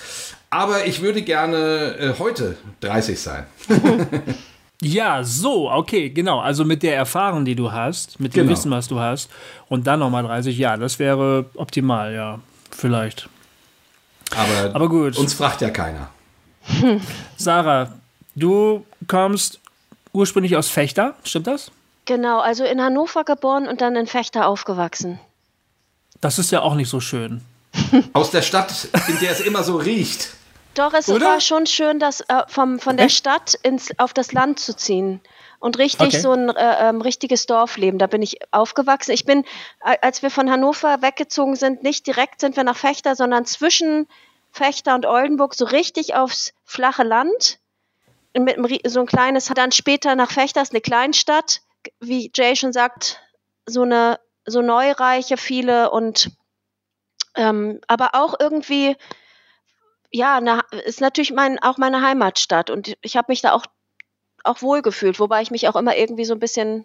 Aber 0.57 0.87
ich 0.87 1.03
würde 1.03 1.21
gerne 1.21 1.97
äh, 1.99 2.15
heute 2.19 2.57
30 2.81 3.21
sein. 3.21 3.45
ja, 4.81 5.23
so, 5.23 5.71
okay, 5.71 6.09
genau. 6.09 6.41
Also 6.41 6.65
mit 6.65 6.83
der 6.83 6.97
Erfahrung, 6.97 7.45
die 7.45 7.55
du 7.55 7.73
hast, 7.73 8.19
mit 8.21 8.35
dem 8.35 8.45
genau. 8.45 8.53
Wissen, 8.53 8.71
was 8.71 8.89
du 8.89 8.99
hast, 8.99 9.29
und 9.69 9.87
dann 9.87 10.01
nochmal 10.01 10.23
30, 10.23 10.57
ja, 10.57 10.79
das 10.79 10.99
wäre 10.99 11.45
optimal, 11.57 12.15
ja, 12.15 12.41
vielleicht. 12.71 13.29
Aber, 14.35 14.75
Aber 14.75 14.89
gut. 14.89 15.19
uns 15.19 15.35
fragt 15.35 15.61
ja 15.61 15.69
keiner. 15.69 16.09
Sarah, 17.37 17.93
du 18.35 18.87
kommst 19.09 19.61
ursprünglich 20.15 20.57
aus 20.57 20.69
Fechter, 20.69 21.17
stimmt 21.23 21.49
das? 21.49 21.71
Genau, 22.07 22.41
also 22.41 22.65
in 22.65 22.81
Hannover 22.81 23.25
geboren 23.25 23.69
und 23.69 23.83
dann 23.83 23.95
in 23.95 24.07
Fechter 24.07 24.49
aufgewachsen. 24.49 25.21
Das 26.23 26.39
ist 26.39 26.51
ja 26.51 26.63
auch 26.63 26.77
nicht 26.77 26.89
so 26.89 27.01
schön. 27.01 27.43
Aus 28.15 28.31
der 28.31 28.41
Stadt, 28.41 28.89
in 29.09 29.19
der 29.19 29.33
es 29.33 29.41
immer 29.41 29.63
so 29.63 29.77
riecht. 29.77 30.31
Doch, 30.77 30.93
es 30.93 31.09
Oder? 31.09 31.27
war 31.27 31.41
schon 31.41 31.67
schön, 31.67 31.99
das 31.99 32.21
äh, 32.21 32.43
vom, 32.49 32.79
von 32.79 32.97
der 32.97 33.09
Stadt 33.09 33.55
ins, 33.63 33.99
auf 33.99 34.13
das 34.13 34.33
Land 34.33 34.61
zu 34.61 34.77
ziehen 34.77 35.23
und 35.59 35.79
richtig 35.79 36.09
okay. 36.09 36.19
so 36.19 36.33
ein 36.33 36.51
äh, 36.51 36.89
ähm, 36.89 37.01
richtiges 37.01 37.47
Dorfleben. 37.47 37.99
Da 37.99 38.07
bin 38.07 38.21
ich 38.21 38.39
aufgewachsen. 38.53 39.13
Ich 39.13 39.25
bin, 39.25 39.45
als 39.81 40.23
wir 40.23 40.31
von 40.31 40.51
Hannover 40.51 41.01
weggezogen 41.01 41.57
sind, 41.57 41.83
nicht 41.83 42.07
direkt 42.07 42.41
sind 42.41 42.57
wir 42.57 42.65
nach 42.65 42.77
Fechter, 42.77 43.17
sondern 43.17 43.47
zwischen 43.47 44.07
Fechter 44.51 44.95
und 44.95 45.07
Oldenburg 45.07 45.55
so 45.55 45.65
richtig 45.65 46.15
aufs 46.15 46.53
flache 46.65 47.03
Land. 47.03 47.59
Mit 48.35 48.59
so 48.87 49.01
ein 49.01 49.07
kleines, 49.07 49.47
dann 49.47 49.73
später 49.73 50.15
nach 50.15 50.31
Fechter 50.31 50.61
ist 50.61 50.73
eine 50.73 50.83
Kleinstadt, 50.83 51.63
wie 52.01 52.31
Jay 52.35 52.55
schon 52.55 52.75
sagt, 52.75 53.23
so 53.65 53.83
eine 53.83 54.21
so 54.45 54.61
neureiche 54.61 55.39
viele 55.39 55.91
und 55.91 56.31
ähm, 57.35 57.81
aber 57.89 58.11
auch 58.13 58.35
irgendwie 58.39 58.97
ja, 60.11 60.41
na, 60.41 60.63
ist 60.85 61.01
natürlich 61.01 61.33
mein, 61.33 61.59
auch 61.63 61.79
meine 61.79 62.03
Heimatstadt 62.03 62.71
und 62.71 62.97
ich 63.03 63.17
habe 63.17 63.27
mich 63.29 63.43
da 63.43 63.53
auch 63.53 63.67
auch 64.47 64.63
wohlgefühlt, 64.63 65.19
wobei 65.19 65.43
ich 65.43 65.51
mich 65.51 65.69
auch 65.69 65.77
immer 65.77 65.97
irgendwie 65.97 66.25
so 66.25 66.35
ein 66.35 66.41
bisschen 66.41 66.85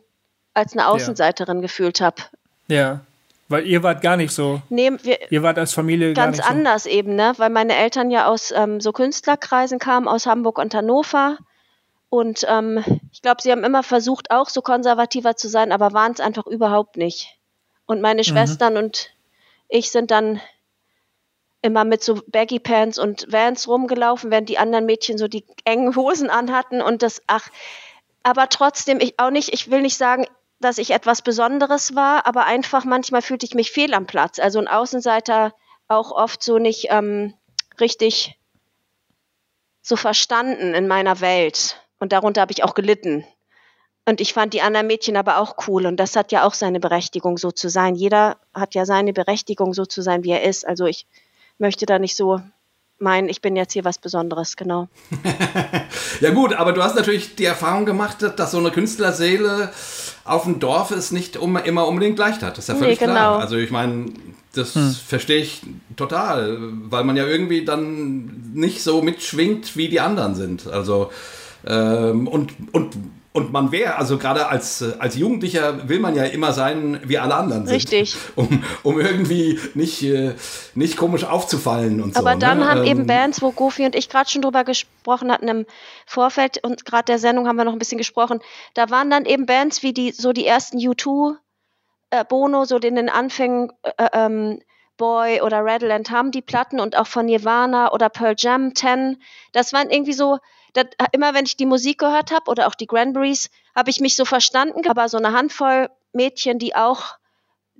als 0.53 0.73
eine 0.73 0.87
Außenseiterin 0.87 1.57
ja. 1.57 1.61
gefühlt 1.61 2.01
habe. 2.01 2.23
Ja. 2.67 3.01
Weil 3.47 3.67
ihr 3.67 3.83
wart 3.83 4.01
gar 4.01 4.15
nicht 4.15 4.31
so. 4.33 4.61
Nee, 4.69 4.91
wir, 5.03 5.29
ihr 5.29 5.43
wart 5.43 5.59
als 5.59 5.73
Familie 5.73 6.13
ganz 6.13 6.37
gar 6.37 6.45
nicht 6.45 6.57
anders 6.57 6.85
eben, 6.85 7.15
ne? 7.15 7.33
Weil 7.35 7.49
meine 7.49 7.75
Eltern 7.75 8.09
ja 8.09 8.27
aus 8.27 8.51
ähm, 8.51 8.79
so 8.79 8.93
Künstlerkreisen 8.93 9.77
kamen, 9.77 10.07
aus 10.07 10.25
Hamburg 10.25 10.57
und 10.57 10.73
Hannover. 10.73 11.37
Und 12.09 12.45
ähm, 12.47 12.83
ich 13.11 13.21
glaube, 13.21 13.41
sie 13.41 13.51
haben 13.51 13.65
immer 13.65 13.83
versucht, 13.83 14.31
auch 14.31 14.49
so 14.49 14.61
konservativer 14.61 15.35
zu 15.35 15.49
sein, 15.49 15.73
aber 15.73 15.91
waren 15.91 16.13
es 16.13 16.21
einfach 16.21 16.47
überhaupt 16.47 16.95
nicht. 16.95 17.37
Und 17.85 18.01
meine 18.01 18.21
mhm. 18.21 18.25
Schwestern 18.25 18.77
und 18.77 19.09
ich 19.67 19.91
sind 19.91 20.11
dann 20.11 20.39
immer 21.61 21.83
mit 21.83 22.03
so 22.03 22.21
Baggy 22.27 22.59
Pants 22.59 22.97
und 22.97 23.31
Vans 23.31 23.67
rumgelaufen, 23.67 24.31
während 24.31 24.49
die 24.49 24.57
anderen 24.57 24.85
Mädchen 24.85 25.17
so 25.17 25.27
die 25.27 25.45
engen 25.63 25.95
Hosen 25.95 26.29
anhatten 26.29 26.81
und 26.81 27.03
das, 27.03 27.21
ach, 27.27 27.49
aber 28.23 28.49
trotzdem, 28.49 28.99
ich 28.99 29.19
auch 29.19 29.31
nicht, 29.31 29.53
ich 29.53 29.69
will 29.69 29.81
nicht 29.81 29.97
sagen, 29.97 30.25
dass 30.59 30.77
ich 30.77 30.91
etwas 30.91 31.21
Besonderes 31.21 31.95
war, 31.95 32.27
aber 32.27 32.45
einfach 32.45 32.85
manchmal 32.85 33.21
fühlte 33.21 33.45
ich 33.45 33.55
mich 33.55 33.71
fehl 33.71 33.93
am 33.93 34.05
Platz. 34.05 34.39
Also 34.39 34.59
ein 34.59 34.67
Außenseiter 34.67 35.53
auch 35.87 36.11
oft 36.11 36.43
so 36.43 36.59
nicht 36.59 36.87
ähm, 36.89 37.33
richtig 37.79 38.37
so 39.81 39.95
verstanden 39.95 40.73
in 40.73 40.87
meiner 40.87 41.19
Welt. 41.19 41.81
Und 41.99 42.13
darunter 42.13 42.41
habe 42.41 42.51
ich 42.51 42.63
auch 42.63 42.75
gelitten. 42.75 43.25
Und 44.05 44.21
ich 44.21 44.33
fand 44.33 44.53
die 44.53 44.61
anderen 44.61 44.87
Mädchen 44.87 45.17
aber 45.17 45.37
auch 45.37 45.67
cool. 45.67 45.85
Und 45.85 45.97
das 45.97 46.15
hat 46.15 46.31
ja 46.31 46.45
auch 46.45 46.53
seine 46.53 46.79
Berechtigung, 46.79 47.37
so 47.37 47.51
zu 47.51 47.69
sein. 47.69 47.95
Jeder 47.95 48.37
hat 48.53 48.75
ja 48.75 48.85
seine 48.85 49.13
Berechtigung, 49.13 49.73
so 49.73 49.85
zu 49.85 50.01
sein, 50.01 50.23
wie 50.23 50.31
er 50.31 50.43
ist. 50.43 50.67
Also 50.67 50.85
ich 50.85 51.07
möchte 51.57 51.85
da 51.85 51.99
nicht 51.99 52.15
so 52.15 52.41
meinen, 53.01 53.29
ich 53.29 53.41
bin 53.41 53.55
jetzt 53.55 53.73
hier 53.73 53.83
was 53.83 53.97
Besonderes, 53.97 54.55
genau. 54.55 54.87
ja 56.21 56.29
gut, 56.31 56.53
aber 56.53 56.71
du 56.71 56.83
hast 56.83 56.95
natürlich 56.95 57.35
die 57.35 57.45
Erfahrung 57.45 57.85
gemacht, 57.85 58.17
dass 58.35 58.51
so 58.51 58.59
eine 58.59 58.71
Künstlerseele 58.71 59.71
auf 60.23 60.43
dem 60.43 60.59
Dorf 60.59 60.91
es 60.91 61.11
nicht 61.11 61.35
immer 61.35 61.87
unbedingt 61.87 62.19
leicht 62.19 62.43
hat. 62.43 62.57
Das 62.57 62.65
ist 62.65 62.69
ja 62.69 62.75
völlig 62.75 62.99
nee, 62.99 63.07
genau. 63.07 63.15
klar. 63.15 63.39
Also 63.39 63.57
ich 63.57 63.71
meine, 63.71 64.05
das 64.53 64.75
hm. 64.75 64.91
verstehe 64.91 65.41
ich 65.41 65.61
total, 65.95 66.57
weil 66.61 67.03
man 67.03 67.17
ja 67.17 67.25
irgendwie 67.25 67.65
dann 67.65 68.51
nicht 68.53 68.83
so 68.83 69.01
mitschwingt, 69.01 69.75
wie 69.75 69.89
die 69.89 69.99
anderen 69.99 70.35
sind. 70.35 70.67
Also 70.67 71.11
ähm, 71.65 72.27
und, 72.27 72.53
und 72.71 72.95
und 73.33 73.53
man 73.53 73.71
wäre, 73.71 73.95
also 73.95 74.17
gerade 74.17 74.47
als, 74.47 74.83
als 74.99 75.15
Jugendlicher 75.15 75.87
will 75.87 75.99
man 75.99 76.15
ja 76.15 76.25
immer 76.25 76.51
sein, 76.51 76.99
wie 77.05 77.17
alle 77.17 77.35
anderen 77.35 77.65
sind. 77.65 77.75
Richtig. 77.75 78.15
Um, 78.35 78.63
um 78.83 78.99
irgendwie 78.99 79.59
nicht, 79.73 80.03
äh, 80.03 80.33
nicht 80.73 80.97
komisch 80.97 81.23
aufzufallen 81.25 82.01
und 82.01 82.15
Aber 82.15 82.21
so. 82.21 82.27
Aber 82.27 82.39
dann 82.39 82.59
ne? 82.59 82.69
haben 82.69 82.81
ähm, 82.81 82.87
eben 82.87 83.07
Bands, 83.07 83.41
wo 83.41 83.51
Goofy 83.51 83.85
und 83.85 83.95
ich 83.95 84.09
gerade 84.09 84.29
schon 84.29 84.41
drüber 84.41 84.63
gesprochen 84.63 85.31
hatten 85.31 85.47
im 85.47 85.65
Vorfeld 86.05 86.63
und 86.63 86.85
gerade 86.85 87.05
der 87.05 87.19
Sendung 87.19 87.47
haben 87.47 87.57
wir 87.57 87.65
noch 87.65 87.73
ein 87.73 87.79
bisschen 87.79 87.97
gesprochen, 87.97 88.39
da 88.73 88.89
waren 88.89 89.09
dann 89.09 89.25
eben 89.25 89.45
Bands 89.45 89.83
wie 89.83 89.93
die, 89.93 90.11
so 90.11 90.33
die 90.33 90.45
ersten 90.45 90.77
U2, 90.77 91.35
äh, 92.09 92.25
Bono, 92.25 92.65
so 92.65 92.77
in 92.77 92.95
den 92.95 93.09
Anfängen, 93.09 93.71
äh, 93.83 94.07
ähm, 94.13 94.61
Boy 94.97 95.41
oder 95.41 95.65
Redland 95.65 96.11
haben 96.11 96.31
die 96.31 96.41
Platten 96.41 96.79
und 96.79 96.95
auch 96.97 97.07
von 97.07 97.25
Nirvana 97.25 97.91
oder 97.91 98.09
Pearl 98.09 98.35
Jam 98.37 98.75
10. 98.75 99.21
Das 99.51 99.73
waren 99.73 99.89
irgendwie 99.89 100.13
so, 100.13 100.37
das, 100.73 100.85
immer 101.11 101.33
wenn 101.33 101.45
ich 101.45 101.57
die 101.57 101.65
Musik 101.65 101.99
gehört 101.99 102.31
habe 102.31 102.49
oder 102.49 102.67
auch 102.67 102.75
die 102.75 102.87
Granberries, 102.87 103.49
habe 103.75 103.89
ich 103.89 103.99
mich 103.99 104.15
so 104.15 104.25
verstanden, 104.25 104.87
aber 104.87 105.09
so 105.09 105.17
eine 105.17 105.33
Handvoll 105.33 105.89
Mädchen, 106.13 106.59
die 106.59 106.75
auch 106.75 107.15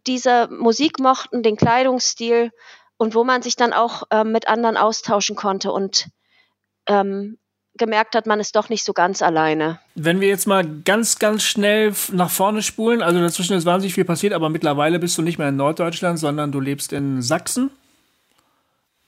diese 0.08 0.48
Musik 0.50 1.00
mochten, 1.00 1.44
den 1.44 1.58
Kleidungsstil 1.58 2.52
und 2.98 3.16
wo 3.16 3.24
man 3.24 3.42
sich 3.42 3.56
dann 3.56 3.74
auch 3.74 4.04
ähm, 4.12 4.32
mit 4.32 4.48
anderen 4.48 4.78
austauschen 4.78 5.36
konnte 5.36 5.72
und 5.72 6.08
ähm, 6.88 7.38
gemerkt 7.76 8.16
hat, 8.16 8.26
man 8.26 8.40
ist 8.40 8.56
doch 8.56 8.70
nicht 8.70 8.84
so 8.84 8.94
ganz 8.94 9.22
alleine. 9.22 9.80
Wenn 9.96 10.20
wir 10.20 10.28
jetzt 10.28 10.48
mal 10.48 10.66
ganz, 10.84 11.20
ganz 11.20 11.44
schnell 11.44 11.94
nach 12.12 12.30
vorne 12.30 12.62
spulen, 12.62 13.02
also 13.02 13.20
dazwischen 13.20 13.56
ist 13.56 13.66
wahnsinnig 13.66 13.94
viel 13.94 14.06
passiert, 14.06 14.34
aber 14.34 14.50
mittlerweile 14.50 15.00
bist 15.00 15.18
du 15.18 15.22
nicht 15.22 15.38
mehr 15.38 15.50
in 15.50 15.56
Norddeutschland, 15.56 16.20
sondern 16.20 16.52
du 16.52 16.60
lebst 16.60 16.94
in 16.94 17.22
Sachsen. 17.22 17.72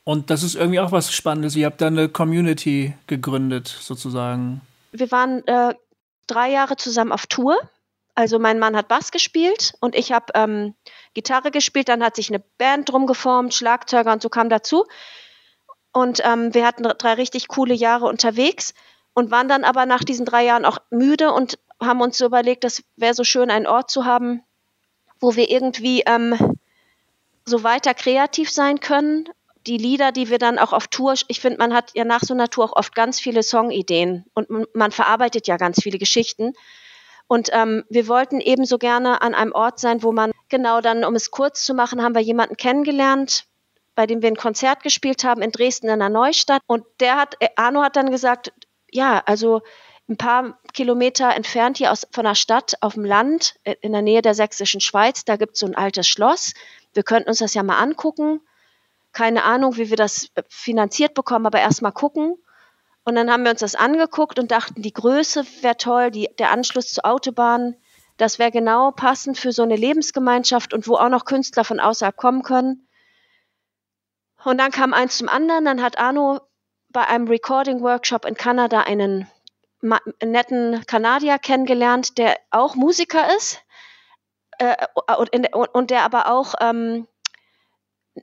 Und 0.03 0.29
das 0.29 0.43
ist 0.43 0.55
irgendwie 0.55 0.79
auch 0.79 0.91
was 0.91 1.13
Spannendes. 1.13 1.55
Ihr 1.55 1.65
habt 1.65 1.81
da 1.81 1.87
eine 1.87 2.09
Community 2.09 2.93
gegründet, 3.07 3.67
sozusagen. 3.67 4.61
Wir 4.91 5.09
waren 5.11 5.47
äh, 5.47 5.75
drei 6.27 6.51
Jahre 6.51 6.75
zusammen 6.75 7.11
auf 7.11 7.25
Tour. 7.27 7.57
Also 8.15 8.37
mein 8.37 8.59
Mann 8.59 8.75
hat 8.75 8.89
Bass 8.89 9.11
gespielt 9.11 9.73
und 9.79 9.95
ich 9.95 10.11
habe 10.11 10.25
ähm, 10.35 10.75
Gitarre 11.13 11.51
gespielt. 11.51 11.89
Dann 11.89 12.03
hat 12.03 12.15
sich 12.15 12.29
eine 12.29 12.43
Band 12.57 12.91
drum 12.91 13.07
geformt, 13.07 13.53
Schlagzeuger 13.53 14.11
und 14.11 14.21
so 14.21 14.29
kam 14.29 14.49
dazu. 14.49 14.85
Und 15.93 16.21
ähm, 16.23 16.53
wir 16.53 16.67
hatten 16.67 16.83
drei 16.83 17.13
richtig 17.13 17.47
coole 17.47 17.73
Jahre 17.73 18.05
unterwegs 18.05 18.73
und 19.13 19.31
waren 19.31 19.47
dann 19.47 19.63
aber 19.63 19.85
nach 19.85 20.03
diesen 20.03 20.25
drei 20.25 20.43
Jahren 20.43 20.65
auch 20.65 20.79
müde 20.89 21.31
und 21.31 21.59
haben 21.79 22.01
uns 22.01 22.17
so 22.17 22.25
überlegt, 22.25 22.63
das 22.63 22.83
wäre 22.95 23.13
so 23.13 23.23
schön, 23.23 23.49
einen 23.49 23.67
Ort 23.67 23.89
zu 23.89 24.05
haben, 24.05 24.43
wo 25.19 25.35
wir 25.35 25.49
irgendwie 25.49 26.03
ähm, 26.05 26.57
so 27.45 27.63
weiter 27.63 27.93
kreativ 27.93 28.51
sein 28.51 28.79
können 28.79 29.29
die 29.67 29.77
Lieder, 29.77 30.11
die 30.11 30.29
wir 30.29 30.39
dann 30.39 30.59
auch 30.59 30.73
auf 30.73 30.87
Tour, 30.87 31.13
ich 31.27 31.39
finde, 31.39 31.57
man 31.57 31.73
hat 31.73 31.91
ja 31.93 32.03
nach 32.03 32.21
so 32.21 32.33
einer 32.33 32.49
Tour 32.49 32.65
auch 32.65 32.75
oft 32.75 32.95
ganz 32.95 33.19
viele 33.19 33.43
Songideen 33.43 34.25
und 34.33 34.49
man 34.75 34.91
verarbeitet 34.91 35.47
ja 35.47 35.57
ganz 35.57 35.81
viele 35.81 35.97
Geschichten. 35.97 36.53
Und 37.27 37.49
ähm, 37.53 37.83
wir 37.89 38.07
wollten 38.07 38.41
ebenso 38.41 38.77
gerne 38.77 39.21
an 39.21 39.33
einem 39.33 39.53
Ort 39.53 39.79
sein, 39.79 40.03
wo 40.03 40.11
man, 40.11 40.31
genau 40.49 40.81
dann, 40.81 41.05
um 41.05 41.15
es 41.15 41.31
kurz 41.31 41.63
zu 41.63 41.73
machen, 41.73 42.03
haben 42.03 42.15
wir 42.15 42.21
jemanden 42.21 42.57
kennengelernt, 42.57 43.45
bei 43.95 44.05
dem 44.05 44.21
wir 44.21 44.27
ein 44.27 44.35
Konzert 44.35 44.83
gespielt 44.83 45.23
haben 45.23 45.41
in 45.41 45.51
Dresden 45.51 45.89
in 45.89 45.99
der 45.99 46.09
Neustadt. 46.09 46.61
Und 46.67 46.83
der 46.99 47.15
hat, 47.15 47.35
äh, 47.39 47.47
Arno 47.55 47.81
hat 47.81 47.95
dann 47.95 48.11
gesagt, 48.11 48.51
ja, 48.91 49.23
also 49.25 49.61
ein 50.09 50.17
paar 50.17 50.59
Kilometer 50.73 51.33
entfernt 51.33 51.77
hier 51.77 51.91
aus, 51.91 52.05
von 52.11 52.25
der 52.25 52.35
Stadt 52.35 52.75
auf 52.81 52.95
dem 52.95 53.05
Land, 53.05 53.55
in 53.63 53.93
der 53.93 54.01
Nähe 54.01 54.21
der 54.21 54.33
sächsischen 54.33 54.81
Schweiz, 54.81 55.23
da 55.23 55.37
gibt 55.37 55.53
es 55.53 55.61
so 55.61 55.65
ein 55.65 55.75
altes 55.75 56.07
Schloss. 56.07 56.53
Wir 56.93 57.03
könnten 57.03 57.29
uns 57.29 57.39
das 57.39 57.53
ja 57.53 57.63
mal 57.63 57.77
angucken 57.77 58.41
keine 59.13 59.43
Ahnung, 59.43 59.77
wie 59.77 59.89
wir 59.89 59.97
das 59.97 60.29
äh, 60.35 60.43
finanziert 60.49 61.13
bekommen, 61.13 61.45
aber 61.45 61.59
erst 61.59 61.81
mal 61.81 61.91
gucken. 61.91 62.35
Und 63.05 63.15
dann 63.15 63.31
haben 63.31 63.43
wir 63.43 63.51
uns 63.51 63.59
das 63.59 63.75
angeguckt 63.75 64.39
und 64.39 64.51
dachten, 64.51 64.81
die 64.81 64.93
Größe 64.93 65.45
wäre 65.61 65.77
toll, 65.77 66.11
die, 66.11 66.29
der 66.39 66.51
Anschluss 66.51 66.93
zur 66.93 67.05
Autobahn, 67.05 67.75
das 68.17 68.39
wäre 68.39 68.51
genau 68.51 68.91
passend 68.91 69.37
für 69.37 69.51
so 69.51 69.63
eine 69.63 69.75
Lebensgemeinschaft 69.75 70.73
und 70.73 70.87
wo 70.87 70.95
auch 70.95 71.09
noch 71.09 71.25
Künstler 71.25 71.63
von 71.63 71.79
außerhalb 71.79 72.15
kommen 72.15 72.43
können. 72.43 72.87
Und 74.43 74.57
dann 74.57 74.71
kam 74.71 74.93
eins 74.93 75.17
zum 75.17 75.29
anderen, 75.29 75.65
dann 75.65 75.81
hat 75.81 75.97
Arno 75.97 76.41
bei 76.89 77.05
einem 77.07 77.27
Recording-Workshop 77.27 78.25
in 78.25 78.35
Kanada 78.35 78.81
einen 78.81 79.27
netten 80.23 80.85
Kanadier 80.85 81.39
kennengelernt, 81.39 82.17
der 82.17 82.37
auch 82.51 82.75
Musiker 82.75 83.35
ist 83.35 83.61
äh, 84.59 84.75
und, 85.17 85.53
und, 85.73 85.89
der 85.89 86.03
aber 86.03 86.27
auch 86.27 86.53
ähm, 86.61 87.07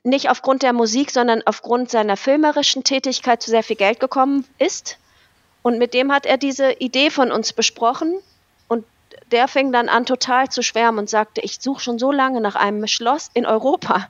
nicht 0.03 0.29
aufgrund 0.29 0.63
der 0.63 0.73
Musik, 0.73 1.11
sondern 1.11 1.41
aufgrund 1.45 1.89
seiner 1.91 2.17
filmerischen 2.17 2.83
Tätigkeit 2.83 3.41
zu 3.41 3.49
sehr 3.49 3.63
viel 3.63 3.75
Geld 3.75 3.99
gekommen 3.99 4.45
ist. 4.57 4.97
Und 5.61 5.77
mit 5.77 5.93
dem 5.93 6.11
hat 6.11 6.25
er 6.25 6.37
diese 6.37 6.71
Idee 6.73 7.09
von 7.09 7.31
uns 7.31 7.53
besprochen. 7.53 8.19
Und 8.67 8.85
der 9.31 9.47
fing 9.47 9.71
dann 9.71 9.89
an, 9.89 10.05
total 10.05 10.49
zu 10.49 10.63
schwärmen 10.63 10.99
und 10.99 11.09
sagte, 11.09 11.41
ich 11.41 11.59
suche 11.61 11.81
schon 11.81 11.99
so 11.99 12.11
lange 12.11 12.41
nach 12.41 12.55
einem 12.55 12.87
Schloss 12.87 13.29
in 13.33 13.45
Europa. 13.45 14.09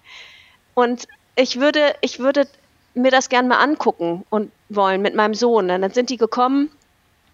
Und 0.75 1.07
ich 1.35 1.59
würde, 1.59 1.95
ich 2.01 2.19
würde 2.19 2.47
mir 2.93 3.11
das 3.11 3.29
gerne 3.29 3.47
mal 3.47 3.59
angucken 3.59 4.25
und 4.29 4.51
wollen 4.69 5.01
mit 5.01 5.15
meinem 5.15 5.33
Sohn. 5.33 5.69
Und 5.71 5.81
dann 5.81 5.91
sind 5.91 6.09
die 6.09 6.17
gekommen, 6.17 6.69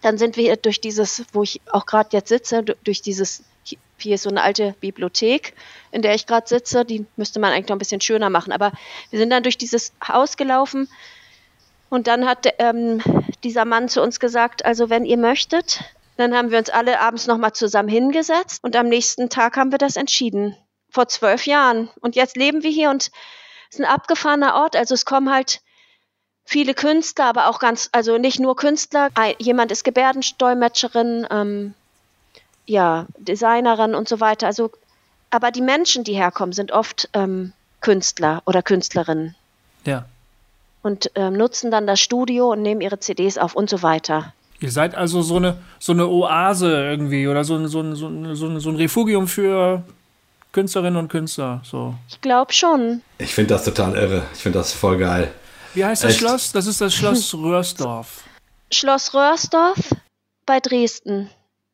dann 0.01 0.18
sind 0.18 0.38
wir 0.38 0.56
durch 0.56 0.80
dieses, 0.80 1.25
wo 1.34 1.44
ich 1.44 1.62
auch 1.72 1.86
gerade 1.86 2.10
jetzt 2.12 2.30
sitze, 2.30 2.63
durch 2.63 3.01
dieses 3.01 3.44
hier 4.00 4.16
ist 4.16 4.24
so 4.24 4.30
eine 4.30 4.42
alte 4.42 4.75
Bibliothek, 4.80 5.54
in 5.92 6.01
der 6.01 6.16
ich 6.16 6.25
gerade 6.25 6.48
sitze. 6.48 6.86
Die 6.86 7.06
müsste 7.16 7.39
man 7.39 7.51
eigentlich 7.51 7.70
noch 7.70 7.75
ein 7.75 7.80
bisschen 7.80 8.01
schöner 8.01 8.30
machen. 8.30 8.51
Aber 8.51 8.72
wir 9.10 9.20
sind 9.20 9.30
dann 9.30 9.44
durch 9.44 9.58
dieses 9.58 9.94
Haus 10.08 10.38
gelaufen 10.38 10.88
und 11.89 12.08
dann 12.08 12.27
hat 12.27 12.48
ähm, 12.60 13.01
dieser 13.44 13.66
Mann 13.66 13.89
zu 13.89 14.01
uns 14.01 14.20
gesagt, 14.20 14.66
also 14.66 14.89
wenn 14.89 15.06
ihr 15.06 15.18
möchtet, 15.18 15.82
dann 16.18 16.36
haben 16.36 16.51
wir 16.51 16.58
uns 16.58 16.70
alle 16.70 17.00
abends 17.00 17.27
nochmal 17.27 17.54
zusammen 17.54 17.89
hingesetzt 17.89 18.63
und 18.63 18.75
am 18.75 18.88
nächsten 18.88 19.30
Tag 19.30 19.56
haben 19.56 19.72
wir 19.72 19.77
das 19.77 19.96
entschieden. 19.96 20.58
Vor 20.89 21.08
zwölf 21.08 21.46
Jahren. 21.46 21.89
Und 22.01 22.16
jetzt 22.16 22.36
leben 22.36 22.63
wir 22.63 22.72
hier 22.72 22.89
und 22.89 23.12
es 23.70 23.77
ist 23.77 23.80
ein 23.80 23.86
abgefahrener 23.86 24.56
Ort. 24.56 24.75
Also 24.75 24.94
es 24.96 25.06
kommen 25.06 25.32
halt 25.32 25.62
viele 26.44 26.74
Künstler, 26.74 27.25
aber 27.25 27.48
auch 27.48 27.60
ganz, 27.60 27.89
also 27.92 28.18
nicht 28.18 28.39
nur 28.39 28.56
Künstler. 28.56 29.10
Jemand 29.38 29.72
ist 29.72 29.84
Gebärdendolmetscherin, 29.84 31.27
ähm, 31.30 31.74
ja, 32.67 33.07
Designerin 33.17 33.95
und 33.95 34.07
so 34.07 34.19
weiter. 34.19 34.45
Also, 34.45 34.71
aber 35.31 35.51
die 35.51 35.62
Menschen, 35.62 36.03
die 36.03 36.13
herkommen, 36.13 36.53
sind 36.53 36.71
oft 36.71 37.09
ähm, 37.13 37.53
Künstler 37.81 38.43
oder 38.45 38.62
Künstlerinnen. 38.62 39.36
Ja. 39.86 40.05
Und 40.83 41.12
ähm, 41.15 41.33
nutzen 41.33 41.71
dann 41.71 41.88
das 41.88 42.00
Studio 42.00 42.51
und 42.51 42.62
nehmen 42.62 42.81
ihre 42.81 43.00
CDs 43.00 43.38
auf 43.38 43.55
und 43.55 43.69
so 43.69 43.81
weiter. 43.81 44.33
Ihr 44.59 44.71
seid 44.71 44.95
also 44.95 45.21
so 45.21 45.38
eine, 45.38 45.57
so 45.79 45.91
eine 45.91 46.07
Oase 46.07 46.71
irgendwie 46.71 47.27
oder 47.27 47.43
so 47.43 47.55
ein, 47.55 47.67
so, 47.67 47.81
ein, 47.81 47.95
so, 47.95 48.07
ein, 48.07 48.59
so 48.59 48.69
ein 48.69 48.75
Refugium 48.75 49.27
für 49.27 49.83
Künstlerinnen 50.51 50.97
und 50.97 51.09
Künstler. 51.09 51.62
So. 51.63 51.93
Ich 52.09 52.21
glaube 52.21 52.53
schon. 52.53 53.01
Ich 53.19 53.33
finde 53.33 53.53
das 53.53 53.65
total 53.65 53.95
irre. 53.95 54.24
Ich 54.33 54.39
finde 54.39 54.59
das 54.59 54.74
voll 54.74 54.97
geil. 54.97 55.31
Wie 55.74 55.86
heißt 55.86 56.03
das 56.03 56.12
Echt? 56.12 56.19
Schloss? 56.19 56.51
Das 56.51 56.65
ist 56.65 56.81
das 56.81 56.93
Schloss 56.95 57.33
Röhrsdorf. 57.36 58.24
Schloss 58.71 59.13
Röhrsdorf 59.13 59.93
bei 60.45 60.59
Dresden. 60.59 61.29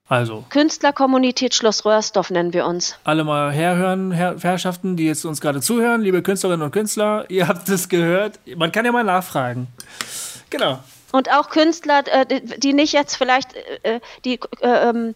Also. 0.07 0.43
Künstlerkommunität 0.49 1.55
Schloss 1.55 1.85
Röhrsdorf 1.85 2.29
nennen 2.29 2.53
wir 2.53 2.65
uns. 2.65 2.97
Alle 3.03 3.23
mal 3.23 3.51
herhören, 3.51 4.11
Herr, 4.11 4.37
Herrschaften, 4.37 4.97
die 4.97 5.05
jetzt 5.05 5.23
uns 5.23 5.39
gerade 5.39 5.61
zuhören, 5.61 6.01
liebe 6.01 6.21
Künstlerinnen 6.21 6.63
und 6.65 6.71
Künstler, 6.71 7.25
ihr 7.29 7.47
habt 7.47 7.69
es 7.69 7.87
gehört. 7.87 8.39
Man 8.57 8.71
kann 8.71 8.85
ja 8.85 8.91
mal 8.91 9.03
nachfragen. 9.03 9.67
Genau. 10.49 10.79
Und 11.13 11.31
auch 11.31 11.49
Künstler, 11.49 12.03
äh, 12.07 12.41
die 12.57 12.73
nicht 12.73 12.91
jetzt 12.91 13.15
vielleicht, 13.15 13.55
äh, 13.83 14.01
die, 14.25 14.39
äh, 14.59 14.89
ähm, 14.89 15.15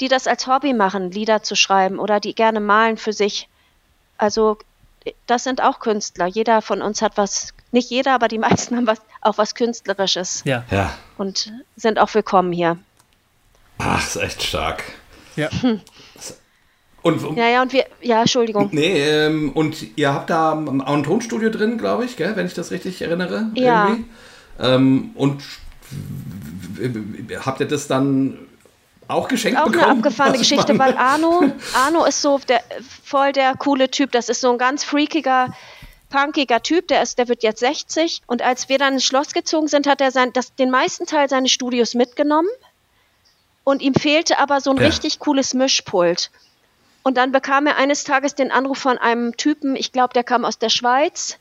die 0.00 0.08
das 0.08 0.26
als 0.26 0.46
Hobby 0.46 0.74
machen, 0.74 1.10
Lieder 1.10 1.42
zu 1.42 1.56
schreiben 1.56 1.98
oder 1.98 2.20
die 2.20 2.34
gerne 2.34 2.60
malen 2.60 2.98
für 2.98 3.12
sich. 3.12 3.48
Also 4.18 4.58
das 5.26 5.44
sind 5.44 5.62
auch 5.62 5.78
Künstler. 5.78 6.26
Jeder 6.26 6.62
von 6.62 6.82
uns 6.82 7.00
hat 7.00 7.16
was, 7.16 7.54
nicht 7.70 7.90
jeder, 7.90 8.12
aber 8.12 8.28
die 8.28 8.38
meisten 8.38 8.76
haben 8.76 8.86
was, 8.86 9.00
auch 9.20 9.38
was 9.38 9.54
Künstlerisches. 9.54 10.42
Ja. 10.44 10.64
Ja. 10.70 10.92
Und 11.16 11.52
sind 11.76 11.98
auch 11.98 12.12
willkommen 12.14 12.52
hier. 12.52 12.78
Ach, 13.78 14.06
ist 14.06 14.16
echt 14.16 14.42
stark. 14.42 14.82
Ja. 15.36 15.48
Und, 17.02 17.36
Ja, 17.36 17.48
ja, 17.48 17.62
und 17.62 17.72
wir, 17.72 17.84
ja, 18.00 18.22
Entschuldigung. 18.22 18.70
nee, 18.72 18.98
ähm, 19.00 19.52
und 19.52 19.96
ihr 19.96 20.12
habt 20.12 20.28
da 20.30 20.52
auch 20.52 20.94
ein 20.94 21.04
Tonstudio 21.04 21.50
drin, 21.50 21.78
glaube 21.78 22.04
ich, 22.04 22.16
gell, 22.16 22.34
wenn 22.34 22.46
ich 22.46 22.54
das 22.54 22.72
richtig 22.72 23.00
erinnere. 23.00 23.50
Ja. 23.54 23.96
Ähm, 24.58 25.10
und 25.14 25.42
habt 27.44 27.60
ihr 27.60 27.68
das 27.68 27.86
dann 27.86 28.38
auch 29.08 29.28
geschenkt 29.28 29.58
Auch 29.58 29.66
bekommen? 29.66 29.84
eine 29.84 29.92
abgefahrene 29.92 30.38
Geschichte, 30.38 30.78
weil 30.78 30.94
Arno, 30.98 31.44
Arno 31.74 32.04
ist 32.04 32.22
so 32.22 32.40
der, 32.48 32.60
voll 33.04 33.32
der 33.32 33.54
coole 33.54 33.90
Typ. 33.90 34.10
Das 34.12 34.28
ist 34.28 34.40
so 34.40 34.50
ein 34.50 34.58
ganz 34.58 34.82
freakiger, 34.82 35.54
punkiger 36.10 36.62
Typ. 36.62 36.88
Der, 36.88 37.02
ist, 37.02 37.18
der 37.18 37.28
wird 37.28 37.42
jetzt 37.44 37.60
60. 37.60 38.22
Und 38.26 38.42
als 38.42 38.68
wir 38.68 38.78
dann 38.78 38.94
ins 38.94 39.04
Schloss 39.04 39.32
gezogen 39.32 39.68
sind, 39.68 39.86
hat 39.86 40.00
er 40.00 40.10
sein, 40.10 40.32
das, 40.32 40.54
den 40.56 40.70
meisten 40.70 41.06
Teil 41.06 41.28
seines 41.28 41.52
Studios 41.52 41.94
mitgenommen. 41.94 42.48
Und 43.66 43.82
ihm 43.82 43.94
fehlte 43.94 44.38
aber 44.38 44.60
so 44.60 44.70
ein 44.70 44.76
Ja. 44.76 44.86
richtig 44.86 45.18
cooles 45.18 45.52
Mischpult. 45.52 46.30
Und 47.02 47.16
dann 47.16 47.32
bekam 47.32 47.66
er 47.66 47.74
eines 47.76 48.04
Tages 48.04 48.36
den 48.36 48.52
Anruf 48.52 48.78
von 48.78 48.96
einem 48.96 49.36
Typen, 49.36 49.74
ich 49.74 49.90
glaube, 49.90 50.14
der 50.14 50.22
kam 50.22 50.44
aus 50.44 50.56
der 50.60 50.68
Schweiz, 50.68 51.36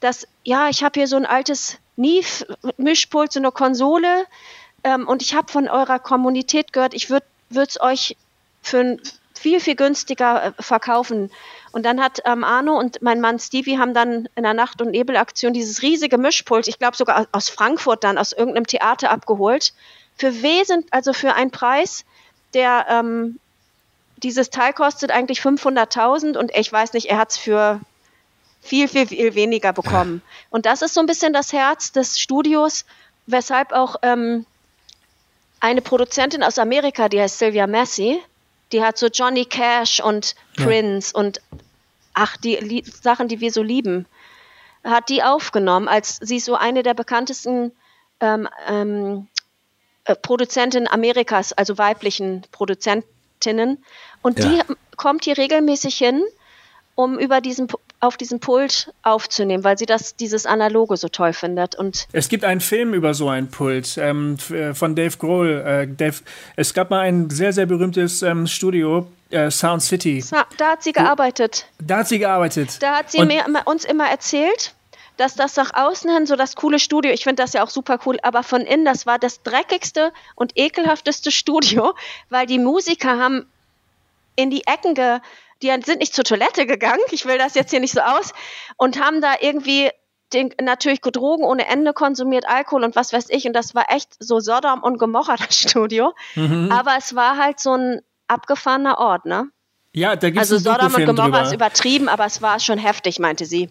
dass, 0.00 0.28
ja, 0.44 0.68
ich 0.68 0.84
habe 0.84 1.00
hier 1.00 1.08
so 1.08 1.16
ein 1.16 1.24
altes 1.24 1.78
Neve-Mischpult, 1.96 3.32
so 3.32 3.40
eine 3.40 3.50
Konsole. 3.50 4.26
Ähm, 4.84 5.08
und 5.08 5.22
ich 5.22 5.34
habe 5.34 5.50
von 5.50 5.68
eurer 5.70 5.98
Kommunität 5.98 6.74
gehört, 6.74 6.92
ich 6.92 7.08
würde 7.08 7.24
es 7.50 7.80
euch 7.80 8.14
für 8.60 8.80
ein 8.80 9.00
viel, 9.32 9.58
viel 9.58 9.74
günstiger 9.74 10.44
äh, 10.58 10.62
verkaufen. 10.62 11.30
Und 11.72 11.86
dann 11.86 11.98
hat 12.02 12.20
ähm, 12.26 12.44
Arno 12.44 12.78
und 12.78 13.00
mein 13.00 13.22
Mann 13.22 13.38
Stevie 13.38 13.78
haben 13.78 13.94
dann 13.94 14.28
in 14.34 14.42
der 14.42 14.52
Nacht- 14.52 14.82
und 14.82 14.90
Nebelaktion 14.90 15.54
dieses 15.54 15.80
riesige 15.80 16.18
Mischpult, 16.18 16.68
ich 16.68 16.78
glaube 16.78 16.98
sogar 16.98 17.26
aus 17.32 17.48
Frankfurt 17.48 18.04
dann, 18.04 18.18
aus 18.18 18.32
irgendeinem 18.32 18.66
Theater 18.66 19.10
abgeholt. 19.10 19.72
Für 20.18 20.42
wesent, 20.42 20.86
also 20.90 21.12
für 21.12 21.34
einen 21.34 21.50
Preis, 21.50 22.04
der 22.54 22.86
ähm, 22.88 23.38
dieses 24.22 24.50
Teil 24.50 24.72
kostet 24.72 25.10
eigentlich 25.10 25.40
500.000 25.40 26.36
und 26.36 26.54
ich 26.54 26.70
weiß 26.70 26.92
nicht, 26.92 27.06
er 27.06 27.18
hat 27.18 27.30
es 27.30 27.38
für 27.38 27.80
viel, 28.60 28.88
viel, 28.88 29.06
viel 29.06 29.34
weniger 29.34 29.72
bekommen. 29.72 30.22
Und 30.50 30.66
das 30.66 30.82
ist 30.82 30.94
so 30.94 31.00
ein 31.00 31.06
bisschen 31.06 31.32
das 31.32 31.52
Herz 31.52 31.92
des 31.92 32.20
Studios, 32.20 32.84
weshalb 33.26 33.72
auch 33.72 33.96
ähm, 34.02 34.44
eine 35.60 35.80
Produzentin 35.82 36.42
aus 36.42 36.58
Amerika, 36.58 37.08
die 37.08 37.20
heißt 37.20 37.38
Sylvia 37.38 37.66
Massey, 37.66 38.20
die 38.72 38.82
hat 38.82 38.98
so 38.98 39.06
Johnny 39.06 39.44
Cash 39.44 40.00
und 40.00 40.34
Ja. 40.58 40.66
Prince 40.66 41.16
und 41.16 41.40
ach, 42.14 42.36
die 42.36 42.56
Lie 42.56 42.82
Sachen, 42.84 43.28
die 43.28 43.40
wir 43.40 43.52
so 43.52 43.62
lieben, 43.62 44.06
hat 44.84 45.08
die 45.08 45.22
aufgenommen, 45.22 45.88
als 45.88 46.18
sie 46.20 46.40
so 46.40 46.54
eine 46.54 46.82
der 46.82 46.94
bekanntesten 46.94 47.72
ähm, 48.20 48.48
ähm, 48.66 49.28
äh, 50.04 50.14
Produzentinnen 50.14 50.88
Amerikas, 50.88 51.52
also 51.52 51.78
weiblichen 51.78 52.42
Produzentinnen. 52.52 53.78
Und 54.22 54.38
Ja. 54.38 54.48
die 54.48 54.62
kommt 54.96 55.24
hier 55.24 55.38
regelmäßig 55.38 55.96
hin, 55.96 56.22
um 56.94 57.18
über 57.18 57.40
diesen 57.40 57.68
auf 58.00 58.16
diesem 58.16 58.40
Pult 58.40 58.92
aufzunehmen, 59.02 59.62
weil 59.62 59.76
sie 59.76 59.84
das 59.84 60.16
dieses 60.16 60.46
Analoge 60.46 60.96
so 60.96 61.08
toll 61.08 61.34
findet. 61.34 61.74
Und 61.74 62.08
Es 62.12 62.28
gibt 62.30 62.44
einen 62.44 62.62
Film 62.62 62.94
über 62.94 63.12
so 63.12 63.28
ein 63.28 63.48
Pult 63.50 63.98
ähm, 63.98 64.38
äh, 64.50 64.72
von 64.72 64.96
Dave 64.96 65.16
Grohl. 65.18 65.62
Äh, 65.66 65.86
Dave, 65.86 66.16
es 66.56 66.72
gab 66.72 66.88
mal 66.90 67.00
ein 67.00 67.28
sehr, 67.28 67.52
sehr 67.52 67.66
berühmtes 67.66 68.22
ähm, 68.22 68.46
Studio, 68.46 69.06
äh, 69.28 69.50
Sound 69.50 69.82
City. 69.82 70.24
da, 70.56 70.70
hat 70.70 70.82
sie 70.82 70.92
gearbeitet. 70.92 71.66
Da 71.78 71.98
hat 71.98 72.08
sie 72.08 72.18
gearbeitet. 72.18 72.78
Da 72.80 72.96
hat 72.96 73.10
sie 73.10 73.22
mir, 73.24 73.44
uns 73.66 73.84
immer 73.84 74.08
erzählt, 74.08 74.74
dass 75.20 75.34
das 75.34 75.54
nach 75.56 75.72
außen 75.74 76.10
hin 76.10 76.24
so 76.24 76.34
das 76.34 76.56
coole 76.56 76.78
Studio, 76.78 77.12
ich 77.12 77.24
finde 77.24 77.42
das 77.42 77.52
ja 77.52 77.62
auch 77.62 77.68
super 77.68 77.98
cool, 78.06 78.18
aber 78.22 78.42
von 78.42 78.62
innen, 78.62 78.86
das 78.86 79.04
war 79.04 79.18
das 79.18 79.42
dreckigste 79.42 80.12
und 80.34 80.52
ekelhafteste 80.56 81.30
Studio, 81.40 81.94
weil 82.30 82.46
die 82.46 82.58
Musiker 82.58 83.18
haben 83.18 83.46
in 84.34 84.48
die 84.48 84.66
Ecken 84.66 84.94
ge, 84.94 85.18
die 85.62 85.68
sind 85.84 85.98
nicht 85.98 86.14
zur 86.14 86.24
Toilette 86.24 86.64
gegangen, 86.64 87.02
ich 87.10 87.26
will 87.26 87.36
das 87.36 87.54
jetzt 87.54 87.70
hier 87.70 87.80
nicht 87.80 87.92
so 87.92 88.00
aus, 88.00 88.32
und 88.78 88.98
haben 88.98 89.20
da 89.20 89.34
irgendwie 89.40 89.90
den, 90.32 90.54
natürlich 90.62 91.00
Drogen 91.02 91.44
ohne 91.44 91.66
Ende 91.68 91.92
konsumiert, 91.92 92.48
Alkohol 92.48 92.84
und 92.84 92.96
was 92.96 93.12
weiß 93.12 93.26
ich, 93.28 93.46
und 93.46 93.52
das 93.52 93.74
war 93.74 93.86
echt 93.90 94.14
so 94.20 94.40
Sodom 94.40 94.82
und 94.82 94.96
Gomorra, 94.96 95.36
das 95.36 95.58
Studio. 95.58 96.14
Mhm. 96.34 96.72
Aber 96.72 96.94
es 96.96 97.14
war 97.14 97.36
halt 97.36 97.60
so 97.60 97.74
ein 97.74 98.00
abgefahrener 98.26 98.96
Ort, 98.98 99.26
ne? 99.26 99.50
Ja, 99.92 100.14
da 100.16 100.30
gibt 100.30 100.42
es 100.42 100.50
Also 100.50 100.70
Sodom 100.70 100.94
und 100.94 101.04
Gomorra 101.04 101.26
drüber. 101.26 101.42
ist 101.42 101.52
übertrieben, 101.52 102.08
aber 102.08 102.24
es 102.24 102.40
war 102.40 102.60
schon 102.60 102.78
heftig, 102.78 103.18
meinte 103.18 103.44
sie. 103.44 103.68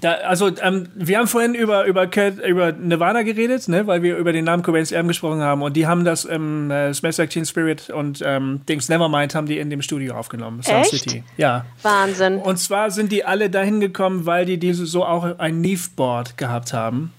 Da, 0.00 0.12
also, 0.12 0.50
ähm, 0.62 0.88
wir 0.94 1.18
haben 1.18 1.26
vorhin 1.26 1.54
über, 1.54 1.84
über, 1.84 2.06
Kurt, 2.06 2.38
über 2.38 2.72
Nirvana 2.72 3.22
geredet, 3.22 3.68
ne, 3.68 3.86
weil 3.86 4.02
wir 4.02 4.16
über 4.16 4.32
den 4.32 4.46
Namen 4.46 4.62
Cobain's 4.62 4.92
Erben 4.92 5.08
gesprochen 5.08 5.40
haben. 5.40 5.62
Und 5.62 5.76
die 5.76 5.86
haben 5.86 6.04
das, 6.04 6.24
ähm, 6.24 6.70
äh, 6.70 6.94
Smash 6.94 7.18
Like 7.18 7.30
Teen 7.30 7.44
Spirit 7.44 7.90
und 7.90 8.22
ähm, 8.24 8.62
Dings 8.68 8.88
Nevermind 8.88 9.34
haben 9.34 9.46
die 9.46 9.58
in 9.58 9.68
dem 9.68 9.82
Studio 9.82 10.14
aufgenommen. 10.14 10.62
Sound 10.62 10.86
Echt? 10.86 11.02
City. 11.02 11.22
Ja. 11.36 11.66
Wahnsinn. 11.82 12.38
Und 12.38 12.58
zwar 12.58 12.90
sind 12.90 13.12
die 13.12 13.24
alle 13.24 13.50
dahin 13.50 13.80
gekommen, 13.80 14.24
weil 14.24 14.46
die 14.46 14.58
diese 14.58 14.86
so 14.86 15.04
auch 15.04 15.38
ein 15.38 15.60
Neve-Board 15.60 16.38
gehabt 16.38 16.72
haben. 16.72 17.12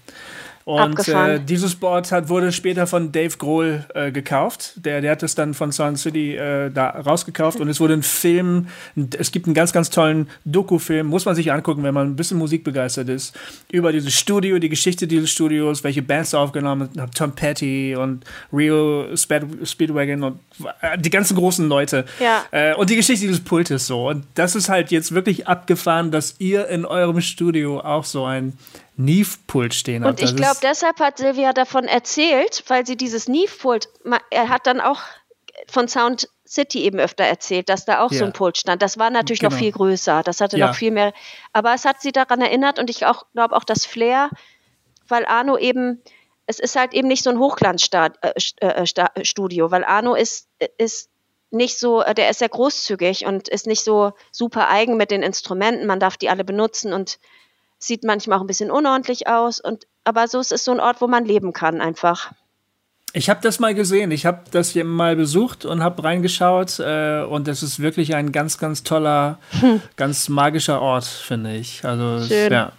Und 0.65 1.07
äh, 1.07 1.39
dieses 1.39 1.75
Board 1.75 2.11
hat, 2.11 2.27
wurde 2.27 2.51
später 2.51 2.87
von 2.87 3.11
Dave 3.11 3.37
Grohl 3.37 3.85
äh, 3.93 4.11
gekauft. 4.11 4.73
Der, 4.77 4.99
der 4.99 5.11
hat 5.11 5.21
es 5.21 5.35
dann 5.35 5.53
von 5.53 5.71
Sound 5.71 5.99
City 5.99 6.35
äh, 6.35 6.71
da 6.71 6.89
rausgekauft 6.89 7.59
und 7.59 7.69
es 7.69 7.79
wurde 7.79 7.93
ein 7.93 8.01
Film. 8.01 8.67
Es 9.15 9.31
gibt 9.31 9.45
einen 9.45 9.53
ganz, 9.53 9.73
ganz 9.73 9.91
tollen 9.91 10.27
Doku-Film, 10.43 11.05
muss 11.05 11.25
man 11.25 11.35
sich 11.35 11.51
angucken, 11.51 11.83
wenn 11.83 11.93
man 11.93 12.07
ein 12.07 12.15
bisschen 12.15 12.39
musikbegeistert 12.39 13.09
ist, 13.09 13.37
über 13.71 13.91
dieses 13.91 14.15
Studio, 14.15 14.57
die 14.57 14.69
Geschichte 14.69 15.05
dieses 15.05 15.29
Studios, 15.29 15.83
welche 15.83 16.01
Bands 16.01 16.31
da 16.31 16.39
aufgenommen 16.39 16.89
haben, 16.97 17.11
Tom 17.11 17.33
Petty 17.33 17.95
und 17.95 18.25
Speed, 19.15 19.43
Speedwagon 19.65 20.23
und 20.23 20.39
äh, 20.81 20.97
die 20.97 21.11
ganzen 21.11 21.37
großen 21.37 21.69
Leute. 21.69 22.05
Ja. 22.19 22.43
Äh, 22.49 22.73
und 22.73 22.89
die 22.89 22.95
Geschichte 22.95 23.27
dieses 23.27 23.43
Pultes 23.43 23.85
so. 23.85 24.09
Und 24.09 24.25
das 24.33 24.55
ist 24.55 24.69
halt 24.69 24.89
jetzt 24.89 25.13
wirklich 25.13 25.47
abgefahren, 25.47 26.09
dass 26.09 26.37
ihr 26.39 26.67
in 26.69 26.85
eurem 26.85 27.21
Studio 27.21 27.81
auch 27.81 28.03
so 28.03 28.25
ein 28.25 28.53
Neve-Pult 28.97 29.73
stehen 29.73 30.03
habt. 30.05 30.21
Und 30.21 30.29
ich 30.29 30.35
glaube, 30.35 30.57
deshalb 30.61 30.99
hat 30.99 31.17
Silvia 31.17 31.53
davon 31.53 31.85
erzählt, 31.85 32.63
weil 32.67 32.85
sie 32.85 32.97
dieses 32.97 33.27
Neve-Pult, 33.27 33.89
ma- 34.03 34.21
er 34.31 34.49
hat 34.49 34.67
dann 34.67 34.81
auch 34.81 35.01
von 35.67 35.87
Sound 35.87 36.27
City 36.47 36.83
eben 36.83 36.99
öfter 36.99 37.23
erzählt, 37.23 37.69
dass 37.69 37.85
da 37.85 38.01
auch 38.03 38.11
Ja. 38.11 38.19
so 38.19 38.25
ein 38.25 38.33
Pult 38.33 38.57
stand. 38.57 38.81
Das 38.81 38.97
war 38.99 39.09
natürlich 39.09 39.41
noch 39.41 39.49
Genau. 39.49 39.59
viel 39.61 39.71
größer, 39.71 40.21
das 40.23 40.41
hatte 40.41 40.57
Ja. 40.57 40.67
noch 40.67 40.75
viel 40.75 40.91
mehr, 40.91 41.13
aber 41.53 41.73
es 41.73 41.85
hat 41.85 42.01
sie 42.01 42.11
daran 42.11 42.41
erinnert 42.41 42.77
und 42.79 42.89
ich 42.89 43.05
auch 43.05 43.25
glaube 43.33 43.55
auch 43.55 43.63
das 43.63 43.85
Flair, 43.85 44.29
weil 45.07 45.25
Arno 45.25 45.57
eben, 45.57 46.01
es 46.45 46.59
ist 46.59 46.75
halt 46.75 46.93
eben 46.93 47.07
nicht 47.07 47.23
so 47.23 47.29
ein 47.31 47.39
Hochglanzstudio, 47.39 49.71
weil 49.71 49.83
Arno 49.83 50.15
ist, 50.15 50.47
ist 50.77 51.09
nicht 51.51 51.79
so, 51.79 52.01
äh, 52.01 52.13
der 52.13 52.29
ist 52.29 52.39
sehr 52.39 52.49
großzügig 52.49 53.25
und 53.25 53.47
ist 53.47 53.67
nicht 53.67 53.83
so 53.83 54.13
super 54.31 54.69
eigen 54.69 54.97
mit 54.97 55.11
den 55.11 55.23
Instrumenten. 55.23 55.85
Man 55.87 55.99
darf 55.99 56.17
die 56.17 56.29
alle 56.29 56.43
benutzen 56.43 56.91
und 56.93 57.17
sieht 57.87 58.03
manchmal 58.03 58.37
auch 58.37 58.41
ein 58.41 58.47
bisschen 58.47 58.71
unordentlich 58.71 59.27
aus. 59.27 59.59
Und, 59.59 59.85
aber 60.03 60.27
so 60.27 60.39
ist 60.39 60.51
es 60.51 60.63
so 60.65 60.71
ein 60.71 60.79
Ort, 60.79 61.01
wo 61.01 61.07
man 61.07 61.25
leben 61.25 61.53
kann 61.53 61.81
einfach. 61.81 62.31
Ich 63.13 63.29
habe 63.29 63.39
das 63.41 63.59
mal 63.59 63.73
gesehen. 63.73 64.11
Ich 64.11 64.25
habe 64.25 64.41
das 64.51 64.71
hier 64.71 64.83
mal 64.83 65.15
besucht 65.15 65.63
und 65.65 65.81
habe 65.81 66.03
reingeschaut. 66.03 66.79
Äh, 66.79 67.23
und 67.23 67.47
das 67.47 67.63
ist 67.63 67.79
wirklich 67.79 68.13
ein 68.15 68.31
ganz, 68.33 68.57
ganz 68.57 68.83
toller, 68.83 69.39
ganz 69.95 70.27
magischer 70.27 70.81
Ort, 70.81 71.05
finde 71.05 71.55
ich. 71.55 71.85
Also, 71.85 72.15
es- 72.23 72.27
Schön. 72.27 72.51
ja. 72.51 72.71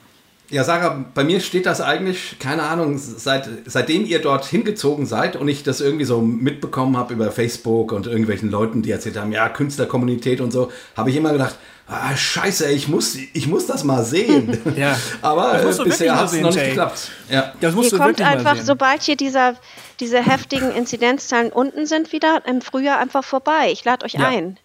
Ja, 0.48 0.62
Sarah, 0.62 1.04
bei 1.12 1.24
mir 1.24 1.40
steht 1.40 1.66
das 1.66 1.80
eigentlich, 1.80 2.36
keine 2.38 2.62
Ahnung, 2.62 2.98
seit, 2.98 3.48
seitdem 3.64 4.04
ihr 4.06 4.20
dort 4.22 4.44
hingezogen 4.44 5.04
seid 5.04 5.34
und 5.34 5.48
ich 5.48 5.64
das 5.64 5.80
irgendwie 5.80 6.04
so 6.04 6.20
mitbekommen 6.20 6.96
habe 6.96 7.14
über 7.14 7.32
Facebook 7.32 7.90
und 7.90 8.06
irgendwelchen 8.06 8.48
Leuten, 8.52 8.80
die 8.80 8.92
erzählt 8.92 9.16
haben, 9.16 9.32
ja, 9.32 9.48
Künstlerkommunität 9.48 10.40
und 10.40 10.52
so, 10.52 10.70
habe 10.96 11.10
ich 11.10 11.16
immer 11.16 11.32
gedacht, 11.32 11.56
ah, 11.88 12.16
scheiße, 12.16 12.70
ich 12.70 12.88
muss, 12.88 13.14
ich 13.32 13.46
muss 13.46 13.66
das 13.66 13.84
mal 13.84 14.04
sehen. 14.04 14.58
Ja. 14.76 14.96
Aber 15.22 15.52
Das 15.52 15.62
äh, 15.62 15.64
musst 15.66 15.78
du 15.78 15.84
wirklich 15.84 15.98
bisher 15.98 16.16
hat 16.16 16.26
es 16.26 16.32
noch 16.34 16.42
nicht 16.50 16.56
Jay. 16.56 16.68
geklappt. 16.68 17.10
Ja. 17.28 17.52
Das 17.60 17.74
musst 17.74 17.90
Hier 17.90 17.98
du 17.98 18.04
kommt 18.04 18.20
einfach, 18.20 18.56
sehen. 18.56 18.64
sobald 18.66 19.02
hier 19.02 19.16
dieser, 19.16 19.54
diese 20.00 20.22
heftigen 20.22 20.70
Inzidenzzahlen 20.72 21.50
unten 21.52 21.86
sind, 21.86 22.12
wieder 22.12 22.42
im 22.46 22.60
Frühjahr 22.60 22.98
einfach 22.98 23.24
vorbei. 23.24 23.70
Ich 23.72 23.84
lade 23.84 24.04
euch 24.04 24.14
Ja. 24.14 24.28
ein. 24.28 24.58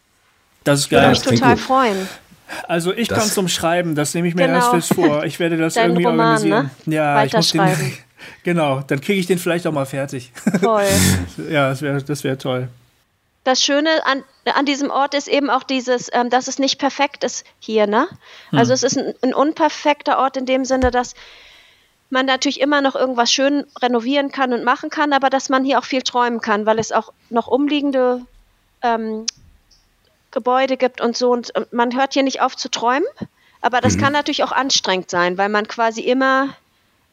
das 0.64 0.80
ist 0.82 0.92
Würde 0.92 1.02
geil. 1.02 1.10
mich 1.12 1.20
das 1.20 1.28
klingt 1.28 1.42
total 1.42 1.56
gut. 1.56 1.64
freuen. 1.66 1.98
Das- 2.50 2.66
Also 2.70 2.94
ich 2.94 3.08
kann 3.08 3.22
zum 3.30 3.48
Schreiben, 3.48 3.96
das 3.96 4.14
nehme 4.14 4.28
ich 4.28 4.36
mir 4.36 4.48
Genau. 4.48 4.58
erst 4.58 4.70
fest 4.72 4.94
vor. 4.96 5.24
Ich 5.24 5.40
werde 5.40 5.56
das 5.58 5.76
irgendwie 5.78 6.04
Roman, 6.04 6.20
organisieren. 6.36 6.70
ne? 6.86 6.96
Ja, 6.96 7.24
ich 7.24 7.32
muss 7.34 7.50
den, 7.52 7.62
genau, 8.44 8.82
dann 8.86 9.00
kriege 9.00 9.20
ich 9.22 9.26
den 9.26 9.38
vielleicht 9.40 9.66
auch 9.68 9.72
mal 9.72 9.86
fertig. 9.86 10.34
Toll. 10.62 10.84
ja, 11.50 11.70
das 11.70 11.82
wäre 11.82 12.04
das 12.04 12.24
wär 12.26 12.38
toll. 12.38 12.68
Das 13.44 13.64
Schöne 13.64 14.06
an, 14.06 14.24
an 14.46 14.66
diesem 14.66 14.92
Ort 14.92 15.14
ist 15.14 15.28
eben 15.28 15.50
auch 15.50 15.64
dieses, 15.64 16.10
ähm, 16.14 16.30
dass 16.30 16.48
es 16.48 16.60
nicht 16.60 16.80
perfekt 16.80 17.24
ist 17.24 17.46
hier, 17.60 17.88
ne? 17.88 18.08
Hm. 18.50 18.60
Also 18.60 18.74
es 18.74 18.84
ist 18.84 18.98
ein, 18.98 19.14
ein, 19.22 19.34
unperfekter 19.34 20.20
Ort 20.20 20.38
in 20.38 20.46
dem 20.46 20.64
Sinne, 20.66 20.92
dass 20.92 21.16
man 22.10 22.26
natürlich 22.26 22.60
immer 22.60 22.82
noch 22.82 22.96
irgendwas 22.96 23.32
schön 23.32 23.66
renovieren 23.82 24.32
kann 24.32 24.54
und 24.54 24.64
machen 24.64 24.90
kann, 24.90 25.14
aber 25.14 25.30
dass 25.30 25.50
man 25.50 25.64
hier 25.64 25.80
auch 25.80 25.86
viel 25.86 26.02
träumen 26.02 26.42
kann, 26.42 26.66
weil 26.66 26.78
es 26.78 26.92
auch 26.92 27.14
noch 27.30 27.48
umliegende 27.48 28.22
ähm, 28.82 29.26
Gebäude 30.30 30.78
gibt 30.78 31.02
und 31.02 31.18
so. 31.18 31.32
Und 31.32 31.52
man 31.72 31.96
hört 31.96 32.14
hier 32.14 32.24
nicht 32.24 32.42
auf 32.42 32.56
zu 32.56 32.70
träumen, 32.70 33.08
aber 33.62 33.82
das 33.82 33.96
mhm. 33.96 34.02
kann 34.02 34.14
natürlich 34.14 34.44
auch 34.44 34.52
anstrengend 34.52 35.10
sein, 35.10 35.38
weil 35.38 35.50
man 35.50 35.68
quasi 35.68 36.02
immer, 36.02 36.50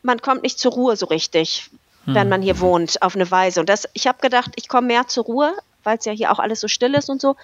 man 0.03 0.21
kommt 0.21 0.43
nicht 0.43 0.59
zur 0.59 0.73
Ruhe 0.73 0.97
so 0.97 1.07
richtig, 1.07 1.71
mhm. 2.05 2.15
wenn 2.15 2.29
man 2.29 2.43
hier 2.43 2.61
wohnt, 2.61 3.01
auf 3.01 3.15
eine 3.15 3.31
Weise. 3.31 3.61
Und 3.61 3.69
das, 3.69 3.89
ich 3.95 4.07
habe 4.09 4.19
gedacht, 4.21 4.51
ich 4.57 4.69
komme 4.69 4.89
mehr 4.89 5.07
zur 5.07 5.25
Ruhe, 5.25 5.55
weil 5.85 5.99
es 5.99 6.05
ja 6.05 6.13
hier 6.13 6.33
auch 6.33 6.39
alles 6.39 6.61
so 6.61 6.69
still 6.69 6.95
ist 6.95 7.11
und 7.11 7.21
so. 7.21 7.37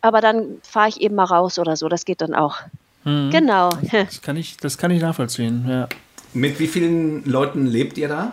Aber 0.00 0.20
dann 0.20 0.58
fahre 0.62 0.88
ich 0.88 1.00
eben 1.00 1.14
mal 1.14 1.24
raus 1.24 1.58
oder 1.58 1.76
so. 1.76 1.88
Das 1.88 2.04
geht 2.04 2.20
dann 2.20 2.34
auch. 2.34 2.60
Mhm. 3.04 3.30
Genau. 3.30 3.70
Das 3.92 4.22
kann 4.22 4.36
ich, 4.36 4.56
das 4.56 4.78
kann 4.78 4.90
ich 4.90 5.00
nachvollziehen, 5.00 5.66
ja. 5.68 5.88
Mit 6.34 6.60
wie 6.60 6.66
vielen 6.66 7.24
Leuten 7.24 7.66
lebt 7.66 7.96
ihr 7.98 8.08
da? 8.08 8.32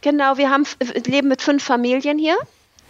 Genau, 0.00 0.36
wir 0.36 0.50
haben, 0.50 0.64
leben 1.06 1.28
mit 1.28 1.42
fünf 1.42 1.62
Familien 1.62 2.18
hier. 2.18 2.36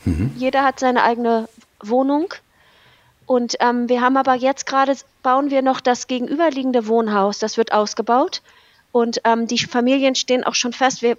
Mhm. 0.04 0.32
Jeder 0.36 0.64
hat 0.64 0.80
seine 0.80 1.02
eigene 1.02 1.48
Wohnung. 1.80 2.32
Und 3.26 3.56
ähm, 3.60 3.88
wir 3.88 4.00
haben 4.00 4.16
aber 4.16 4.34
jetzt 4.34 4.66
gerade, 4.66 4.96
bauen 5.22 5.50
wir 5.50 5.60
noch 5.62 5.80
das 5.80 6.06
gegenüberliegende 6.06 6.86
Wohnhaus, 6.86 7.38
das 7.38 7.56
wird 7.56 7.72
ausgebaut. 7.72 8.40
Und 8.92 9.20
ähm, 9.24 9.46
die 9.46 9.58
Familien 9.58 10.14
stehen 10.14 10.44
auch 10.44 10.54
schon 10.54 10.72
fest. 10.72 11.02
Wir, 11.02 11.18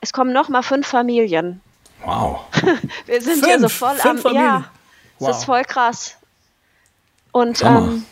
es 0.00 0.12
kommen 0.12 0.32
noch 0.32 0.48
mal 0.48 0.62
fünf 0.62 0.86
Familien. 0.86 1.60
Wow. 2.04 2.44
wir 3.06 3.20
sind 3.20 3.40
fünf, 3.40 3.48
ja 3.48 3.58
so 3.58 3.68
voll 3.68 4.00
am, 4.00 4.18
Familien. 4.18 4.44
ja, 4.44 4.70
wow. 5.18 5.28
das 5.28 5.38
ist 5.38 5.44
voll 5.44 5.64
krass. 5.64 6.16
Und 7.32 7.62
ähm, 7.62 8.04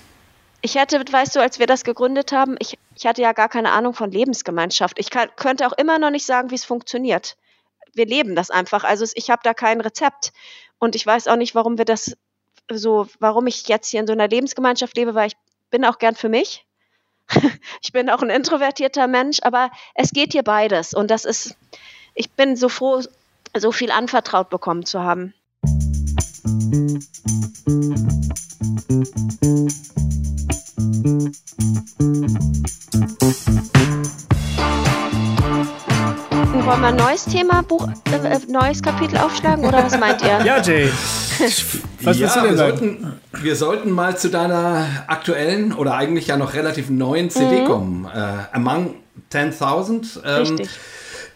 ich 0.61 0.74
hätte, 0.74 1.03
weißt 1.11 1.37
du, 1.37 1.40
als 1.40 1.59
wir 1.59 1.66
das 1.66 1.85
gegründet 1.85 2.33
haben, 2.33 2.57
ich, 2.59 2.79
ich 2.94 3.07
hatte 3.07 3.22
ja 3.22 3.33
gar 3.33 3.48
keine 3.48 3.72
Ahnung 3.72 3.94
von 3.94 4.11
Lebensgemeinschaft. 4.11 4.98
Ich 4.98 5.11
kann, 5.11 5.29
könnte 5.37 5.66
auch 5.66 5.72
immer 5.72 5.98
noch 5.98 6.11
nicht 6.11 6.27
sagen, 6.27 6.51
wie 6.51 6.57
es 6.57 6.64
funktioniert. 6.64 7.37
Wir 7.94 8.07
leben 8.07 8.35
das 8.37 8.51
einfach. 8.51 8.85
Also 8.85 9.07
ich 9.14 9.31
habe 9.31 9.40
da 9.42 9.55
kein 9.55 9.81
Rezept. 9.81 10.33
Und 10.79 10.94
ich 10.94 11.05
weiß 11.05 11.27
auch 11.29 11.37
nicht, 11.37 11.55
warum 11.55 11.79
wir 11.79 11.85
das 11.85 12.16
so, 12.70 13.09
warum 13.18 13.46
ich 13.46 13.66
jetzt 13.68 13.88
hier 13.88 14.01
in 14.01 14.07
so 14.07 14.12
einer 14.12 14.29
Lebensgemeinschaft 14.29 14.96
lebe, 14.96 15.14
weil 15.14 15.29
ich 15.29 15.37
bin 15.70 15.85
auch 15.85 15.98
gern 15.98 16.14
für 16.14 16.29
mich. 16.29 16.64
ich 17.83 17.92
bin 17.92 18.11
auch 18.11 18.22
ein 18.22 18.31
introvertierter 18.31 19.07
Mensch, 19.07 19.38
aber 19.42 19.70
es 19.94 20.11
geht 20.11 20.33
hier 20.33 20.42
beides. 20.42 20.94
Und 20.94 21.11
das 21.11 21.24
ist, 21.24 21.57
ich 22.14 22.31
bin 22.31 22.57
so 22.57 22.68
froh, 22.68 23.03
so 23.57 23.73
viel 23.73 23.91
anvertraut 23.91 24.51
bekommen 24.51 24.85
zu 24.85 25.03
haben. 25.03 25.35
Wollen 36.69 36.81
wir 36.83 36.89
ein 36.89 36.97
neues 36.97 37.25
Thema, 37.25 37.63
Buch, 37.63 37.89
äh, 38.13 38.17
äh, 38.17 38.41
neues 38.49 38.83
Kapitel 38.83 39.17
aufschlagen 39.17 39.65
oder 39.65 39.85
was 39.85 39.99
meint 39.99 40.23
ihr? 40.23 40.41
Ja, 40.45 40.61
Jay. 40.61 40.91
Was 42.03 42.19
ja, 42.19 42.29
du 42.29 42.41
denn 42.41 42.51
wir 42.51 42.57
sollten, 42.57 43.21
wir 43.33 43.57
sollten 43.57 43.91
mal 43.91 44.19
zu 44.19 44.29
deiner 44.29 44.87
aktuellen 45.07 45.73
oder 45.73 45.95
eigentlich 45.95 46.27
ja 46.27 46.37
noch 46.37 46.55
relativ 46.55 46.91
neuen 46.91 47.31
CD 47.31 47.63
mhm. 47.63 47.65
kommen. 47.65 48.05
Äh, 48.15 48.55
Among 48.55 48.97
10.000. 49.33 50.25
Ähm, 50.25 50.37
Richtig. 50.41 50.69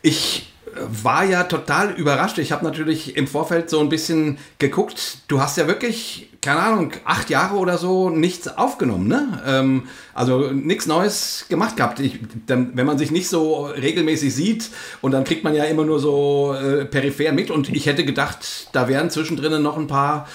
Ich 0.03 0.52
war 0.75 1.25
ja 1.25 1.45
total 1.45 1.93
überrascht. 1.93 2.39
Ich 2.39 2.53
habe 2.53 2.65
natürlich 2.65 3.17
im 3.17 3.27
Vorfeld 3.27 3.69
so 3.69 3.81
ein 3.81 3.89
bisschen 3.89 4.39
geguckt. 4.59 5.19
Du 5.29 5.41
hast 5.41 5.57
ja 5.57 5.67
wirklich, 5.67 6.31
keine 6.41 6.61
Ahnung, 6.61 6.93
acht 7.05 7.31
Jahre 7.31 7.57
oder 7.57 7.79
so 7.79 8.11
nichts 8.11 8.49
aufgenommen, 8.49 9.09
ne? 9.09 9.43
Ähm, 9.47 9.85
also 10.15 10.51
nichts 10.51 10.87
Neues 10.87 11.47
gemacht 11.49 11.77
gehabt. 11.77 12.01
Ich, 12.01 12.19
dann, 12.47 12.77
wenn 12.77 12.87
man 12.87 12.99
sich 12.99 13.11
nicht 13.11 13.29
so 13.29 13.67
regelmäßig 13.67 14.35
sieht 14.35 14.71
und 15.01 15.13
dann 15.13 15.25
kriegt 15.25 15.45
man 15.45 15.55
ja 15.55 15.65
immer 15.65 15.85
nur 15.85 15.99
so 15.99 16.55
äh, 16.55 16.85
peripher 16.85 17.33
mit. 17.33 17.51
Und 17.51 17.69
ich 17.69 17.87
hätte 17.87 18.05
gedacht, 18.05 18.69
da 18.73 18.89
wären 18.89 19.11
zwischendrin 19.11 19.63
noch 19.63 19.77
ein 19.77 19.87
paar 19.87 20.27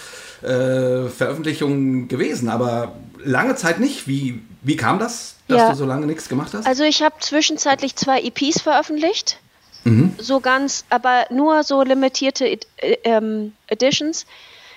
äh, 0.41 1.07
Veröffentlichungen 1.09 2.07
gewesen, 2.07 2.49
aber 2.49 2.95
lange 3.23 3.55
Zeit 3.55 3.79
nicht. 3.79 4.07
Wie, 4.07 4.41
wie 4.61 4.75
kam 4.75 4.99
das, 4.99 5.35
dass 5.47 5.57
ja. 5.57 5.69
du 5.71 5.75
so 5.75 5.85
lange 5.85 6.05
nichts 6.05 6.29
gemacht 6.29 6.53
hast? 6.53 6.67
Also 6.67 6.83
ich 6.83 7.01
habe 7.01 7.15
zwischenzeitlich 7.19 7.95
zwei 7.95 8.21
EPs 8.21 8.61
veröffentlicht. 8.61 9.39
Mhm. 9.87 10.15
So 10.17 10.39
ganz, 10.39 10.85
aber 10.89 11.25
nur 11.29 11.63
so 11.63 11.81
limitierte 11.81 12.45
äh, 12.45 12.59
ähm, 13.03 13.53
Editions. 13.67 14.25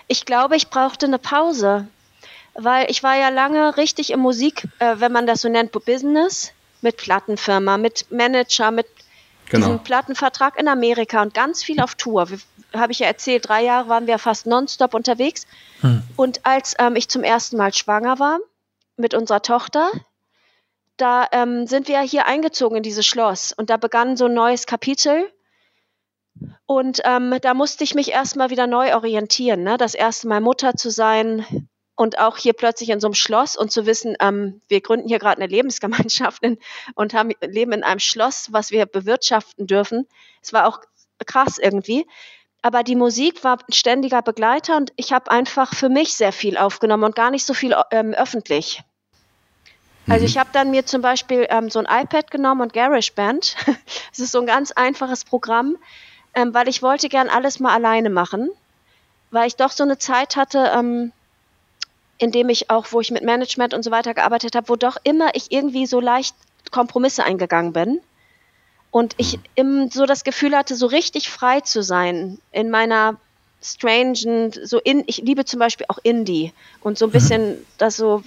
Ich 0.07 0.25
glaube, 0.25 0.57
ich 0.57 0.71
brauchte 0.71 1.07
eine 1.07 1.19
Pause, 1.19 1.89
weil 2.55 2.91
ich 2.91 3.03
war 3.03 3.17
ja 3.17 3.29
lange 3.29 3.77
richtig 3.77 4.11
im 4.11 4.21
Musik, 4.21 4.69
äh, 4.79 4.97
wenn 4.99 5.13
man 5.13 5.27
das 5.27 5.41
so 5.41 5.49
nennt, 5.49 5.73
Business, 5.73 6.53
mit 6.81 6.97
Plattenfirma, 6.97 7.77
mit 7.77 8.07
Manager, 8.11 8.71
mit 8.71 8.87
genau. 9.49 9.67
diesem 9.67 9.79
Plattenvertrag 9.81 10.59
in 10.59 10.69
Amerika 10.69 11.23
und 11.23 11.35
ganz 11.35 11.63
viel 11.63 11.81
auf 11.81 11.97
Tour. 11.97 12.29
Habe 12.73 12.93
ich 12.93 13.01
ja 13.01 13.07
erzählt, 13.07 13.49
drei 13.49 13.65
Jahre 13.65 13.89
waren 13.89 14.07
wir 14.07 14.19
fast 14.19 14.47
nonstop 14.47 14.95
unterwegs. 14.95 15.47
Hm. 15.81 16.03
Und 16.17 16.47
als 16.47 16.75
ähm, 16.79 16.95
ich 16.95 17.09
zum 17.09 17.25
ersten 17.25 17.57
Mal 17.57 17.75
schwanger 17.75 18.19
war 18.19 18.39
mit 18.97 19.15
unserer 19.15 19.43
Tochter, 19.43 19.91
da 21.01 21.27
ähm, 21.33 21.67
sind 21.67 21.89
wir 21.89 22.01
hier 22.01 22.27
eingezogen 22.27 22.77
in 22.77 22.83
dieses 22.83 23.07
Schloss 23.07 23.53
und 23.53 23.71
da 23.71 23.77
begann 23.77 24.17
so 24.17 24.27
ein 24.27 24.35
neues 24.35 24.67
Kapitel. 24.67 25.31
Und 26.67 27.01
ähm, 27.05 27.35
da 27.43 27.55
musste 27.55 27.85
ich 27.85 27.95
mich 27.95 28.13
erstmal 28.13 28.51
wieder 28.51 28.67
neu 28.67 28.95
orientieren. 28.95 29.63
Ne? 29.63 29.77
Das 29.77 29.95
erste 29.95 30.29
Mal 30.29 30.41
Mutter 30.41 30.75
zu 30.75 30.91
sein 30.91 31.45
und 31.97 32.19
auch 32.19 32.39
hier 32.39 32.55
plötzlich 32.55 32.89
in 32.89 33.01
so 33.01 33.09
einem 33.09 33.15
Schloss 33.15 33.57
und 33.57 33.71
zu 33.71 33.85
wissen, 33.85 34.17
ähm, 34.21 34.63
wir 34.69 34.81
gründen 34.81 35.09
hier 35.09 35.19
gerade 35.19 35.43
eine 35.43 35.51
Lebensgemeinschaft 35.51 36.43
in, 36.43 36.59
und 36.95 37.13
haben, 37.13 37.33
leben 37.43 37.73
in 37.73 37.83
einem 37.83 38.01
Schloss, 38.01 38.53
was 38.53 38.71
wir 38.71 38.87
bewirtschaften 38.87 39.67
dürfen. 39.67 40.07
Es 40.43 40.53
war 40.53 40.67
auch 40.67 40.81
krass 41.27 41.59
irgendwie. 41.59 42.07
Aber 42.63 42.83
die 42.83 42.97
Musik 42.97 43.43
war 43.43 43.59
ein 43.59 43.73
ständiger 43.73 44.23
Begleiter 44.23 44.77
und 44.77 44.93
ich 44.97 45.13
habe 45.13 45.31
einfach 45.31 45.75
für 45.75 45.89
mich 45.89 46.15
sehr 46.15 46.33
viel 46.33 46.57
aufgenommen 46.57 47.05
und 47.05 47.17
gar 47.17 47.31
nicht 47.31 47.45
so 47.45 47.55
viel 47.55 47.75
ähm, 47.91 48.15
öffentlich. 48.15 48.83
Also 50.09 50.25
ich 50.25 50.35
mhm. 50.35 50.41
habe 50.41 50.51
dann 50.53 50.71
mir 50.71 50.87
zum 50.87 51.03
Beispiel 51.03 51.47
ähm, 51.51 51.71
so 51.71 51.79
ein 51.79 51.87
iPad 51.87 52.31
genommen 52.31 52.61
und 52.61 52.73
GarageBand. 52.73 53.57
das 54.11 54.19
ist 54.19 54.33
so 54.33 54.41
ein 54.41 54.47
ganz 54.47 54.73
einfaches 54.73 55.25
Programm, 55.25 55.77
ähm, 56.35 56.55
weil 56.55 56.69
ich 56.69 56.83
wollte 56.83 57.09
gern 57.09 57.29
alles 57.29 57.61
mal 57.61 57.75
alleine 57.75 58.11
machen, 58.11 58.51
weil 59.31 59.47
ich 59.47 59.57
doch 59.57 59.71
so 59.71 59.85
eine 59.85 59.99
Zeit 59.99 60.37
hatte, 60.37 60.73
ähm, 60.75 61.13
in 62.19 62.33
dem 62.33 62.49
ich 62.49 62.71
auch, 62.71 62.87
wo 62.91 63.01
ich 63.01 63.11
mit 63.11 63.25
Management 63.25 63.73
und 63.73 63.83
so 63.83 63.91
weiter 63.91 64.15
gearbeitet 64.15 64.55
habe, 64.55 64.69
wo 64.69 64.77
doch 64.77 64.97
immer 65.05 65.35
ich 65.35 65.53
irgendwie 65.53 65.87
so 65.87 66.01
leicht 66.01 66.35
Kompromisse 66.71 67.25
eingegangen 67.25 67.73
bin 67.73 68.01
und 68.91 69.15
ich 69.19 69.37
mhm. 69.37 69.43
im, 69.55 69.91
so 69.91 70.07
das 70.07 70.25
Gefühl 70.25 70.57
hatte, 70.57 70.75
so 70.75 70.87
richtig 70.87 71.31
frei 71.31 71.61
zu 71.61 71.83
sein 71.83 72.39
in 72.53 72.71
meiner 72.71 73.17
strangen, 73.63 74.53
so 74.65 74.79
in, 74.79 75.05
ich 75.07 75.19
liebe 75.19 75.45
zum 75.45 75.61
Beispiel 75.61 75.87
auch 75.89 75.99
Indie 76.03 76.53
und 76.81 76.99
so 76.99 77.07
ein 77.07 77.11
bisschen 77.13 77.65
das 77.79 77.97
so 77.97 78.23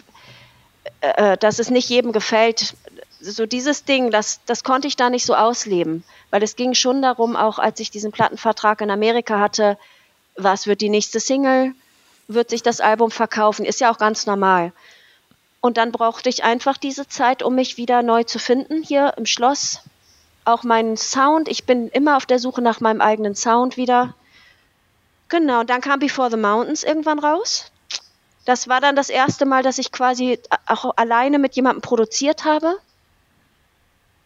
äh, 1.02 1.38
dass 1.38 1.60
es 1.60 1.70
nicht 1.70 1.90
jedem 1.90 2.12
gefällt. 2.12 2.76
So 3.20 3.46
dieses 3.46 3.86
Ding, 3.86 4.12
das, 4.12 4.42
das 4.46 4.64
konnte 4.64 4.88
ich 4.88 4.96
da 4.96 5.10
nicht 5.10 5.26
so 5.26 5.36
ausleben, 5.36 6.04
weil 6.30 6.44
es 6.44 6.56
ging 6.56 6.74
schon 6.74 7.02
darum, 7.02 7.36
auch 7.36 7.60
als 7.60 7.80
ich 7.80 7.90
diesen 7.90 8.12
Plattenvertrag 8.12 8.82
in 8.82 8.92
Amerika 8.92 9.40
hatte, 9.40 9.78
was 10.36 10.68
wird 10.68 10.82
die 10.82 10.90
nächste 10.90 11.20
Single, 11.20 11.74
wird 12.28 12.50
sich 12.50 12.64
das 12.64 12.82
Album 12.82 13.12
verkaufen, 13.12 13.66
ist 13.66 13.80
ja 13.80 13.92
auch 13.92 13.98
ganz 13.98 14.26
normal. 14.26 14.74
Und 15.62 15.78
dann 15.78 15.92
brauchte 15.94 16.28
ich 16.28 16.44
einfach 16.44 16.78
diese 16.78 17.08
Zeit, 17.08 17.44
um 17.44 17.56
mich 17.56 17.78
wieder 17.78 18.02
neu 18.02 18.24
zu 18.24 18.40
finden 18.40 18.84
hier 18.84 19.14
im 19.18 19.26
Schloss. 19.26 19.80
Auch 20.44 20.64
meinen 20.64 20.98
Sound, 20.98 21.48
ich 21.48 21.66
bin 21.66 21.88
immer 21.88 22.18
auf 22.18 22.26
der 22.26 22.40
Suche 22.40 22.62
nach 22.62 22.82
meinem 22.82 23.00
eigenen 23.00 23.36
Sound 23.36 23.78
wieder. 23.78 24.14
Genau, 25.30 25.62
und 25.62 25.70
dann 25.70 25.80
kam 25.80 26.00
Before 26.00 26.30
the 26.30 26.38
Mountains 26.38 26.84
irgendwann 26.84 27.20
raus. 27.20 27.72
Das 28.46 28.68
war 28.68 28.82
dann 28.82 28.96
das 28.96 29.10
erste 29.10 29.46
Mal, 29.46 29.64
dass 29.64 29.78
ich 29.78 29.92
quasi 29.92 30.40
auch 30.66 30.98
alleine 30.98 31.40
mit 31.40 31.56
jemandem 31.56 31.82
produziert 31.82 32.44
habe. 32.44 32.76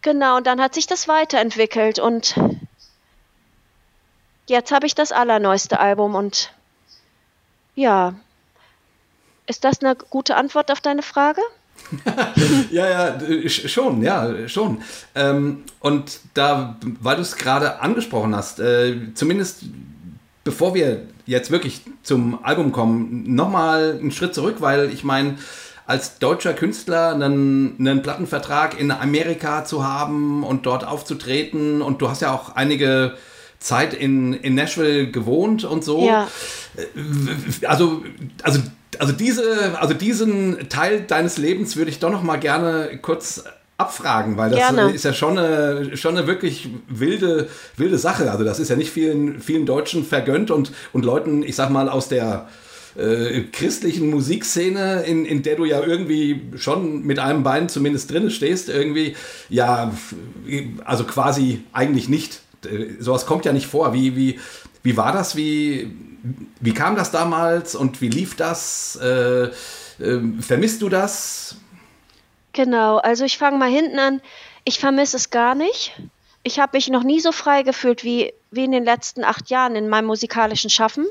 Genau, 0.02 0.38
und 0.38 0.48
dann 0.48 0.62
hat 0.62 0.74
sich 0.74 0.88
das 0.88 1.08
weiterentwickelt 1.08 2.00
und 2.00 2.36
jetzt 4.48 4.72
habe 4.72 4.86
ich 4.86 4.96
das 4.96 5.12
allerneueste 5.12 5.80
Album 5.80 6.16
und 6.16 6.54
ja, 7.76 8.16
ist 9.46 9.64
das 9.64 9.82
eine 9.82 9.96
gute 9.96 10.36
Antwort 10.36 10.72
auf 10.72 10.82
deine 10.82 11.04
Frage? 11.04 11.42
ja, 12.72 12.90
ja, 12.90 13.50
schon, 13.50 14.02
ja, 14.02 14.48
schon. 14.48 14.82
Ähm, 15.16 15.64
und 15.80 16.20
da, 16.34 16.76
weil 16.82 17.16
du 17.16 17.22
es 17.22 17.36
gerade 17.36 17.80
angesprochen 17.80 18.36
hast, 18.36 18.60
äh, 18.60 19.14
zumindest 19.14 19.64
bevor 20.48 20.74
wir 20.74 21.02
jetzt 21.26 21.52
wirklich 21.52 21.82
zum 22.04 22.40
Album 22.42 22.72
kommen, 22.72 23.36
nochmal 23.36 23.98
einen 24.00 24.12
Schritt 24.12 24.34
zurück, 24.34 24.56
weil 24.60 24.90
ich 24.94 25.04
meine, 25.04 25.36
als 25.86 26.20
deutscher 26.20 26.54
Künstler 26.54 27.14
einen, 27.14 27.76
einen 27.78 28.02
Plattenvertrag 28.02 28.80
in 28.80 28.92
Amerika 28.92 29.66
zu 29.66 29.84
haben 29.84 30.46
und 30.46 30.66
dort 30.66 30.88
aufzutreten 30.88 31.82
und 31.82 32.02
du 32.02 32.10
hast 32.10 32.22
ja 32.22 32.34
auch 32.34 32.56
einige 32.56 33.16
Zeit 33.60 33.94
in, 33.94 34.32
in 34.32 34.56
Nashville 34.56 35.12
gewohnt 35.12 35.66
und 35.66 35.84
so. 35.84 36.08
Ja. 36.08 36.30
Also, 37.68 38.04
also, 38.42 38.62
also, 39.00 39.12
diese, 39.12 39.78
also 39.82 39.94
diesen 39.94 40.70
Teil 40.70 41.02
deines 41.02 41.38
Lebens 41.38 41.76
würde 41.76 41.92
ich 41.92 42.00
doch 42.00 42.10
noch 42.10 42.24
mal 42.24 42.38
gerne 42.38 42.98
kurz 43.02 43.44
abfragen, 43.78 44.38
weil 44.38 44.50
das 44.50 44.60
Gerne. 44.60 44.92
ist 44.92 45.06
ja 45.06 45.14
schon 45.14 45.38
eine, 45.38 45.96
schon 45.98 46.18
eine 46.18 46.26
wirklich 46.26 46.70
wilde, 46.88 47.48
wilde 47.76 47.98
Sache. 47.98 48.32
Also 48.32 48.44
das 48.44 48.60
ist 48.60 48.70
ja 48.70 48.76
nicht 48.76 48.92
vielen, 48.92 49.40
vielen 49.40 49.66
Deutschen 49.66 50.04
vergönnt 50.04 50.50
und, 50.50 50.72
und 50.94 51.06
Leuten, 51.06 51.44
ich 51.44 51.56
sag 51.56 51.70
mal, 51.70 51.88
aus 51.88 52.10
der 52.10 52.48
äh, 52.98 53.42
christlichen 53.52 54.10
Musikszene, 54.10 55.04
in, 55.04 55.26
in 55.26 55.44
der 55.44 55.56
du 55.56 55.66
ja 55.66 55.82
irgendwie 55.84 56.42
schon 56.56 57.04
mit 57.04 57.20
einem 57.20 57.44
Bein 57.44 57.70
zumindest 57.70 58.12
drin 58.12 58.32
stehst, 58.32 58.70
irgendwie, 58.70 59.16
ja, 59.50 59.94
also 60.84 61.04
quasi 61.04 61.64
eigentlich 61.72 62.10
nicht. 62.10 62.42
Sowas 63.00 63.28
kommt 63.28 63.46
ja 63.46 63.54
nicht 63.54 63.68
vor. 63.68 63.94
Wie, 63.94 64.16
wie, 64.16 64.40
wie 64.82 64.98
war 64.98 65.12
das? 65.12 65.36
Wie, 65.36 65.92
wie 66.60 66.74
kam 66.74 66.96
das 66.96 67.12
damals 67.12 67.76
und 67.76 68.02
wie 68.02 68.10
lief 68.10 68.36
das? 68.36 68.98
Äh, 69.02 69.50
äh, 70.00 70.20
vermisst 70.42 70.82
du 70.82 70.90
das? 70.90 71.58
Genau, 72.58 72.98
also 72.98 73.24
ich 73.24 73.38
fange 73.38 73.60
mal 73.60 73.70
hinten 73.70 74.00
an. 74.00 74.20
Ich 74.64 74.80
vermisse 74.80 75.16
es 75.16 75.30
gar 75.30 75.54
nicht. 75.54 75.94
Ich 76.42 76.60
habe 76.60 76.76
mich 76.76 76.90
noch 76.90 77.04
nie 77.04 77.20
so 77.20 77.32
frei 77.32 77.62
gefühlt 77.62 78.04
wie, 78.04 78.34
wie 78.50 78.64
in 78.64 78.72
den 78.72 78.84
letzten 78.84 79.24
acht 79.24 79.52
Jahren 79.52 79.76
in 79.76 79.90
meinem 79.90 80.08
musikalischen 80.08 80.72
Schaffen. 80.72 81.06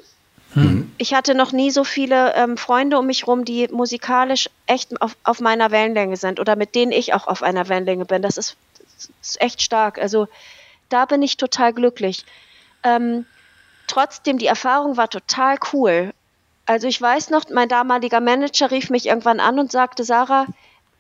Ich 0.99 1.15
hatte 1.15 1.37
noch 1.37 1.53
nie 1.53 1.71
so 1.71 1.85
viele 1.85 2.35
ähm, 2.35 2.57
Freunde 2.57 2.99
um 2.99 3.07
mich 3.07 3.29
rum, 3.29 3.45
die 3.45 3.69
musikalisch 3.69 4.51
echt 4.67 5.01
auf, 5.01 5.17
auf 5.23 5.39
meiner 5.41 5.71
Wellenlänge 5.71 6.17
sind 6.17 6.41
oder 6.41 6.57
mit 6.57 6.75
denen 6.75 6.91
ich 6.91 7.15
auch 7.15 7.29
auf 7.29 7.45
einer 7.45 7.69
Wellenlänge 7.69 8.07
bin. 8.07 8.23
Das 8.23 8.39
ist, 8.39 8.57
das 8.97 9.11
ist 9.23 9.41
echt 9.41 9.63
stark. 9.63 9.99
Also 9.99 10.27
da 10.89 11.05
bin 11.05 11.23
ich 11.23 11.37
total 11.37 11.73
glücklich. 11.73 12.25
Ähm, 12.83 13.25
trotzdem, 13.87 14.39
die 14.39 14.47
Erfahrung 14.47 14.97
war 14.97 15.09
total 15.09 15.59
cool. 15.73 16.13
Also 16.65 16.89
ich 16.89 17.01
weiß 17.01 17.31
noch, 17.31 17.45
mein 17.51 17.69
damaliger 17.69 18.21
Manager 18.21 18.73
rief 18.73 18.91
mich 18.91 19.07
irgendwann 19.07 19.39
an 19.39 19.61
und 19.61 19.71
sagte, 19.71 20.03
Sarah, 20.03 20.47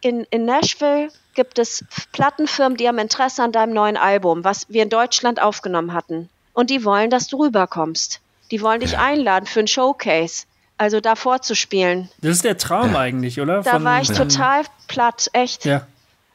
in, 0.00 0.24
in 0.30 0.44
Nashville 0.44 1.10
gibt 1.34 1.58
es 1.58 1.84
Plattenfirmen, 2.12 2.76
die 2.76 2.88
haben 2.88 2.98
Interesse 2.98 3.42
an 3.42 3.52
deinem 3.52 3.72
neuen 3.74 3.96
Album, 3.96 4.44
was 4.44 4.66
wir 4.68 4.82
in 4.82 4.88
Deutschland 4.90 5.40
aufgenommen 5.40 5.92
hatten. 5.92 6.28
Und 6.54 6.70
die 6.70 6.84
wollen, 6.84 7.10
dass 7.10 7.26
du 7.28 7.38
rüberkommst. 7.38 8.20
Die 8.50 8.62
wollen 8.62 8.80
dich 8.80 8.96
einladen 8.96 9.46
für 9.46 9.60
ein 9.60 9.66
Showcase, 9.66 10.44
also 10.78 11.00
da 11.00 11.16
vorzuspielen. 11.16 12.08
Das 12.22 12.32
ist 12.36 12.44
der 12.44 12.56
Traum 12.56 12.92
Ja. 12.92 13.00
eigentlich, 13.00 13.40
oder? 13.40 13.62
Da 13.62 13.72
Von- 13.72 13.84
war 13.84 14.00
ich 14.00 14.08
total 14.08 14.62
platt, 14.88 15.28
echt. 15.32 15.64
Ja. 15.64 15.86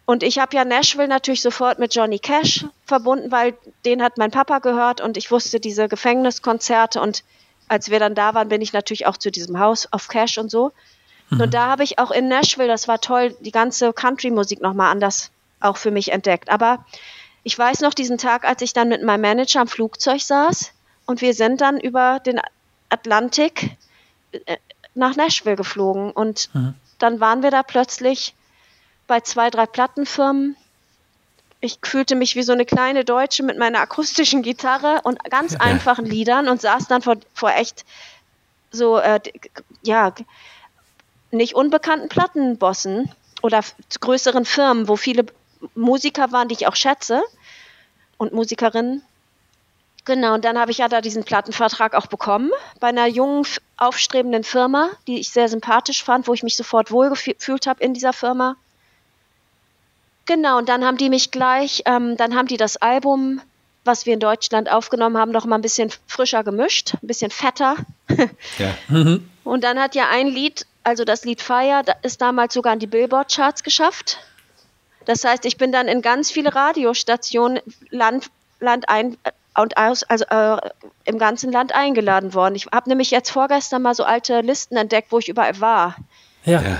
Und 0.05 0.23
ich 0.23 0.39
habe 0.39 0.55
ja 0.55 0.65
Nashville 0.65 1.07
natürlich 1.07 1.41
sofort 1.41 1.79
mit 1.79 1.95
Johnny 1.95 2.19
Cash 2.19 2.65
verbunden, 2.85 3.31
weil 3.31 3.53
den 3.85 4.03
hat 4.03 4.17
mein 4.17 4.29
Papa 4.31 4.59
gehört 4.59 4.99
und 4.99 5.15
ich 5.15 5.31
wusste 5.31 5.59
diese 5.59 5.87
Gefängniskonzerte 5.87 6.99
und 7.01 7.23
als 7.69 7.89
wir 7.89 7.99
dann 7.99 8.13
da 8.15 8.33
waren, 8.33 8.49
bin 8.49 8.61
ich 8.61 8.73
natürlich 8.73 9.05
auch 9.07 9.15
zu 9.15 9.31
diesem 9.31 9.57
Haus 9.59 9.87
auf 9.91 10.09
Cash 10.09 10.37
und 10.37 10.51
so. 10.51 10.73
Und 11.39 11.53
da 11.53 11.67
habe 11.67 11.83
ich 11.83 11.97
auch 11.97 12.11
in 12.11 12.27
Nashville, 12.27 12.67
das 12.67 12.87
war 12.87 12.99
toll, 12.99 13.35
die 13.39 13.51
ganze 13.51 13.93
Country-Musik 13.93 14.61
nochmal 14.61 14.91
anders 14.91 15.31
auch 15.59 15.77
für 15.77 15.91
mich 15.91 16.11
entdeckt. 16.11 16.49
Aber 16.49 16.85
ich 17.43 17.57
weiß 17.57 17.81
noch 17.81 17.93
diesen 17.93 18.17
Tag, 18.17 18.43
als 18.43 18.61
ich 18.61 18.73
dann 18.73 18.89
mit 18.89 19.03
meinem 19.03 19.21
Manager 19.21 19.61
am 19.61 19.67
Flugzeug 19.67 20.21
saß 20.21 20.71
und 21.05 21.21
wir 21.21 21.33
sind 21.33 21.61
dann 21.61 21.79
über 21.79 22.19
den 22.19 22.39
Atlantik 22.89 23.77
äh, 24.31 24.57
nach 24.93 25.15
Nashville 25.15 25.55
geflogen 25.55 26.11
und 26.11 26.49
dann 26.99 27.19
waren 27.19 27.43
wir 27.43 27.51
da 27.51 27.63
plötzlich 27.63 28.35
bei 29.07 29.21
zwei, 29.21 29.49
drei 29.49 29.65
Plattenfirmen. 29.65 30.55
Ich 31.61 31.79
fühlte 31.81 32.15
mich 32.15 32.35
wie 32.35 32.43
so 32.43 32.51
eine 32.51 32.65
kleine 32.65 33.05
Deutsche 33.05 33.43
mit 33.43 33.57
meiner 33.57 33.79
akustischen 33.79 34.41
Gitarre 34.41 35.01
und 35.03 35.23
ganz 35.29 35.55
einfachen 35.55 36.05
Liedern 36.05 36.49
und 36.49 36.61
saß 36.61 36.87
dann 36.87 37.01
vor, 37.01 37.15
vor 37.33 37.51
echt 37.51 37.85
so, 38.71 38.97
äh, 38.97 39.19
ja, 39.83 40.13
nicht 41.31 41.55
unbekannten 41.55 42.09
Plattenbossen 42.09 43.11
oder 43.41 43.61
größeren 43.99 44.45
Firmen, 44.45 44.87
wo 44.87 44.95
viele 44.95 45.25
Musiker 45.75 46.31
waren, 46.31 46.47
die 46.47 46.55
ich 46.55 46.67
auch 46.67 46.75
schätze 46.75 47.23
und 48.17 48.33
Musikerinnen. 48.33 49.01
Genau, 50.05 50.33
und 50.33 50.45
dann 50.45 50.57
habe 50.57 50.71
ich 50.71 50.79
ja 50.79 50.87
da 50.87 50.99
diesen 50.99 51.23
Plattenvertrag 51.23 51.93
auch 51.93 52.07
bekommen 52.07 52.51
bei 52.79 52.87
einer 52.87 53.05
jungen, 53.05 53.45
aufstrebenden 53.77 54.43
Firma, 54.43 54.89
die 55.07 55.19
ich 55.19 55.29
sehr 55.29 55.47
sympathisch 55.47 56.03
fand, 56.03 56.27
wo 56.27 56.33
ich 56.33 56.43
mich 56.43 56.55
sofort 56.55 56.91
wohlgefühlt 56.91 57.67
habe 57.67 57.83
in 57.83 57.93
dieser 57.93 58.13
Firma. 58.13 58.55
Genau, 60.25 60.57
und 60.57 60.69
dann 60.69 60.85
haben 60.85 60.97
die 60.97 61.09
mich 61.09 61.31
gleich, 61.31 61.83
ähm, 61.85 62.17
dann 62.17 62.35
haben 62.35 62.47
die 62.47 62.57
das 62.57 62.77
Album, 62.77 63.41
was 63.83 64.05
wir 64.05 64.13
in 64.13 64.19
Deutschland 64.19 64.71
aufgenommen 64.71 65.17
haben, 65.17 65.31
noch 65.31 65.45
mal 65.45 65.55
ein 65.55 65.61
bisschen 65.61 65.91
frischer 66.07 66.43
gemischt, 66.43 66.93
ein 67.01 67.07
bisschen 67.07 67.31
fetter. 67.31 67.75
Ja. 68.57 68.75
Und 69.43 69.63
dann 69.63 69.79
hat 69.79 69.95
ja 69.95 70.07
ein 70.09 70.27
Lied, 70.27 70.67
also 70.83 71.03
das 71.03 71.23
Lied 71.25 71.41
Fire, 71.41 71.83
ist 72.01 72.21
damals 72.21 72.53
sogar 72.53 72.73
in 72.73 72.79
die 72.79 72.87
Billboard-Charts 72.87 73.63
geschafft. 73.63 74.19
Das 75.05 75.23
heißt, 75.23 75.45
ich 75.45 75.57
bin 75.57 75.71
dann 75.71 75.87
in 75.87 76.01
ganz 76.01 76.31
viele 76.31 76.53
Radiostationen 76.53 77.59
Land, 77.89 78.29
Land 78.59 78.87
ein 78.89 79.17
und 79.57 79.75
aus, 79.77 80.03
also 80.03 80.25
äh, 80.25 80.57
im 81.05 81.17
ganzen 81.17 81.51
Land 81.51 81.73
eingeladen 81.73 82.33
worden. 82.33 82.55
Ich 82.55 82.67
habe 82.67 82.89
nämlich 82.89 83.11
jetzt 83.11 83.31
vorgestern 83.31 83.81
mal 83.81 83.95
so 83.95 84.03
alte 84.03 84.41
Listen 84.41 84.77
entdeckt, 84.77 85.11
wo 85.11 85.19
ich 85.19 85.27
überall 85.27 85.59
war. 85.59 85.95
Ja. 86.45 86.61
Ja. 86.61 86.77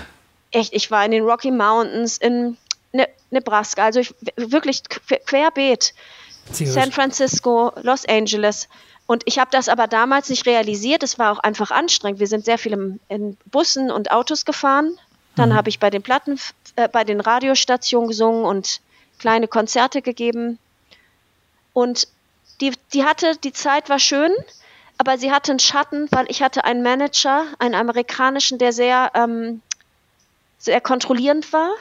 Echt, 0.52 0.74
ich 0.74 0.90
war 0.92 1.04
in 1.06 1.12
den 1.12 1.24
Rocky 1.24 1.52
Mountains, 1.52 2.18
in 2.18 2.58
ne 2.94 3.08
Nebraska, 3.30 3.86
also 3.86 4.00
ich, 4.00 4.14
wirklich 4.36 4.82
qu- 4.84 5.20
querbeet. 5.26 5.94
San 6.52 6.92
Francisco, 6.92 7.72
Los 7.82 8.06
Angeles. 8.06 8.68
Und 9.12 9.24
ich 9.26 9.40
habe 9.40 9.52
das 9.52 9.68
aber 9.68 9.88
damals 9.88 10.30
nicht 10.30 10.46
realisiert. 10.46 11.04
Es 11.04 11.20
war 11.20 11.34
auch 11.34 11.40
einfach 11.40 11.70
anstrengend. 11.70 12.22
Wir 12.22 12.28
sind 12.28 12.46
sehr 12.46 12.58
viel 12.58 12.72
im, 12.72 13.02
in 13.10 13.36
Bussen 13.44 13.92
und 13.92 14.10
Autos 14.10 14.46
gefahren. 14.46 14.98
Dann 15.36 15.54
habe 15.54 15.68
ich 15.68 15.80
bei 15.80 15.90
den 15.90 16.02
Platten, 16.02 16.40
äh, 16.78 16.88
bei 16.88 17.04
den 17.04 17.20
Radiostationen 17.20 18.08
gesungen 18.08 18.46
und 18.46 18.80
kleine 19.20 19.50
Konzerte 19.50 20.02
gegeben. 20.02 20.60
Und 21.74 22.08
die, 22.62 22.72
die 22.94 23.04
hatte, 23.04 23.36
die 23.36 23.52
Zeit 23.52 23.90
war 23.90 24.00
schön, 24.00 24.32
aber 24.98 25.18
sie 25.18 25.34
hatte 25.34 25.52
einen 25.52 25.60
Schatten, 25.60 26.08
weil 26.12 26.28
ich 26.30 26.42
hatte 26.42 26.64
einen 26.64 26.82
Manager, 26.82 27.48
einen 27.60 27.76
amerikanischen, 27.76 28.60
der 28.60 28.72
sehr, 28.72 29.12
ähm, 29.14 29.62
sehr 30.58 30.80
kontrollierend 30.80 31.52
war 31.52 31.72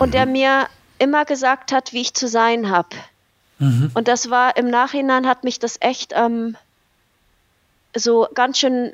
und 0.00 0.14
der 0.14 0.26
mir 0.26 0.66
immer 0.98 1.24
gesagt 1.24 1.70
hat, 1.70 1.92
wie 1.92 2.00
ich 2.00 2.14
zu 2.14 2.26
sein 2.26 2.70
habe. 2.70 2.96
Und 3.94 4.08
das 4.08 4.30
war 4.30 4.56
im 4.56 4.70
Nachhinein 4.70 5.26
hat 5.26 5.44
mich 5.44 5.58
das 5.58 5.76
echt 5.80 6.12
ähm, 6.16 6.56
so 7.94 8.26
ganz 8.34 8.58
schön, 8.58 8.92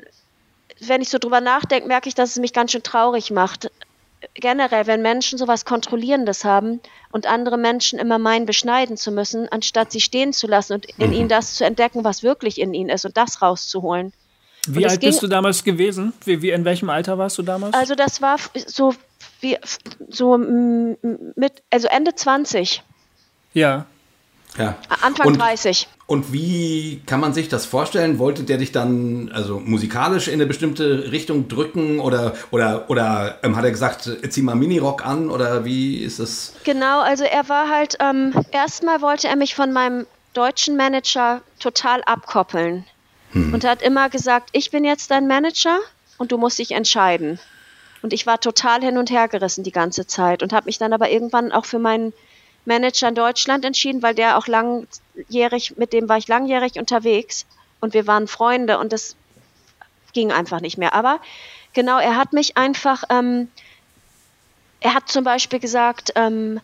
wenn 0.81 1.01
ich 1.01 1.09
so 1.09 1.17
drüber 1.19 1.39
nachdenke, 1.41 1.87
merke 1.87 2.09
ich, 2.09 2.15
dass 2.15 2.31
es 2.31 2.37
mich 2.37 2.53
ganz 2.53 2.71
schön 2.73 2.83
traurig 2.83 3.31
macht. 3.31 3.71
Generell, 4.33 4.87
wenn 4.87 5.01
Menschen 5.01 5.37
sowas 5.37 5.63
Kontrollierendes 5.63 6.43
haben 6.43 6.81
und 7.11 7.27
andere 7.27 7.57
Menschen 7.57 7.99
immer 7.99 8.17
meinen, 8.17 8.45
beschneiden 8.45 8.97
zu 8.97 9.11
müssen, 9.11 9.47
anstatt 9.49 9.91
sie 9.91 10.01
stehen 10.01 10.33
zu 10.33 10.47
lassen 10.47 10.73
und 10.73 10.85
in 10.97 11.13
ihnen 11.13 11.29
das 11.29 11.55
zu 11.55 11.63
entdecken, 11.63 12.03
was 12.03 12.23
wirklich 12.23 12.59
in 12.59 12.73
ihnen 12.73 12.89
ist 12.89 13.05
und 13.05 13.15
das 13.15 13.41
rauszuholen. 13.41 14.11
Wie 14.67 14.85
alt 14.85 14.99
ging- 14.99 15.11
bist 15.11 15.23
du 15.23 15.27
damals 15.27 15.63
gewesen? 15.63 16.13
Wie, 16.25 16.41
wie, 16.41 16.49
in 16.51 16.65
welchem 16.65 16.89
Alter 16.89 17.17
warst 17.17 17.37
du 17.37 17.43
damals? 17.43 17.73
Also 17.75 17.95
das 17.95 18.21
war 18.21 18.37
so 18.65 18.93
wie 19.39 19.57
so 20.09 20.37
mit 20.37 21.63
also 21.69 21.87
Ende 21.87 22.15
20, 22.15 22.83
ja. 23.53 23.85
Ja. 24.57 24.75
Anfang 25.01 25.27
Und- 25.27 25.39
30. 25.39 25.87
Und 26.07 26.31
wie 26.31 27.01
kann 27.05 27.19
man 27.19 27.33
sich 27.33 27.49
das 27.49 27.65
vorstellen? 27.65 28.17
Wollte 28.17 28.43
der 28.43 28.57
dich 28.57 28.71
dann 28.71 29.29
also 29.33 29.59
musikalisch 29.59 30.29
in 30.29 30.35
eine 30.35 30.45
bestimmte 30.45 31.11
Richtung 31.11 31.49
drücken 31.49 31.99
oder 31.99 32.33
oder 32.49 32.89
oder 32.89 33.39
ähm, 33.43 33.57
hat 33.57 33.65
er 33.65 33.71
gesagt, 33.71 34.09
zieh 34.29 34.41
mal 34.41 34.55
Minirock 34.55 35.05
an 35.05 35.29
oder 35.29 35.65
wie 35.65 35.97
ist 35.97 36.19
es? 36.19 36.53
Genau, 36.63 37.01
also 37.01 37.25
er 37.25 37.49
war 37.49 37.69
halt, 37.69 37.97
ähm, 37.99 38.33
erstmal 38.51 39.01
wollte 39.01 39.27
er 39.27 39.35
mich 39.35 39.53
von 39.53 39.73
meinem 39.73 40.05
deutschen 40.33 40.77
Manager 40.77 41.41
total 41.59 42.01
abkoppeln 42.05 42.85
und 43.33 43.65
hat 43.65 43.81
immer 43.81 44.09
gesagt, 44.09 44.49
ich 44.53 44.71
bin 44.71 44.85
jetzt 44.85 45.11
dein 45.11 45.27
Manager 45.27 45.79
und 46.17 46.31
du 46.31 46.37
musst 46.37 46.57
dich 46.59 46.71
entscheiden. 46.71 47.37
Und 48.01 48.13
ich 48.13 48.25
war 48.25 48.39
total 48.39 48.81
hin 48.81 48.97
und 48.97 49.09
her 49.11 49.27
gerissen 49.27 49.63
die 49.65 49.71
ganze 49.71 50.07
Zeit 50.07 50.41
und 50.41 50.53
habe 50.53 50.67
mich 50.67 50.77
dann 50.77 50.93
aber 50.93 51.09
irgendwann 51.09 51.51
auch 51.51 51.65
für 51.65 51.79
meinen 51.79 52.13
Manager 52.67 53.07
in 53.07 53.15
Deutschland 53.15 53.65
entschieden, 53.65 54.03
weil 54.03 54.13
der 54.13 54.37
auch 54.37 54.47
langjährig, 54.47 55.77
mit 55.77 55.93
dem 55.93 56.09
war 56.09 56.17
ich 56.17 56.27
langjährig 56.27 56.77
unterwegs 56.77 57.45
und 57.79 57.93
wir 57.93 58.05
waren 58.07 58.27
Freunde 58.27 58.77
und 58.77 58.91
das 58.93 59.15
ging 60.13 60.31
einfach 60.31 60.59
nicht 60.59 60.77
mehr. 60.77 60.93
Aber 60.93 61.19
genau, 61.73 61.97
er 61.97 62.17
hat 62.17 62.33
mich 62.33 62.57
einfach, 62.57 63.03
ähm, 63.09 63.49
er 64.81 64.93
hat 64.93 65.09
zum 65.09 65.23
Beispiel 65.23 65.59
gesagt, 65.59 66.11
ähm, 66.15 66.59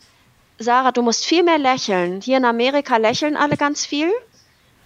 Sarah, 0.58 0.92
du 0.92 1.02
musst 1.02 1.24
viel 1.24 1.42
mehr 1.42 1.58
lächeln. 1.58 2.20
Hier 2.20 2.36
in 2.36 2.44
Amerika 2.44 2.96
lächeln 2.96 3.36
alle 3.36 3.56
ganz 3.56 3.86
viel. 3.86 4.12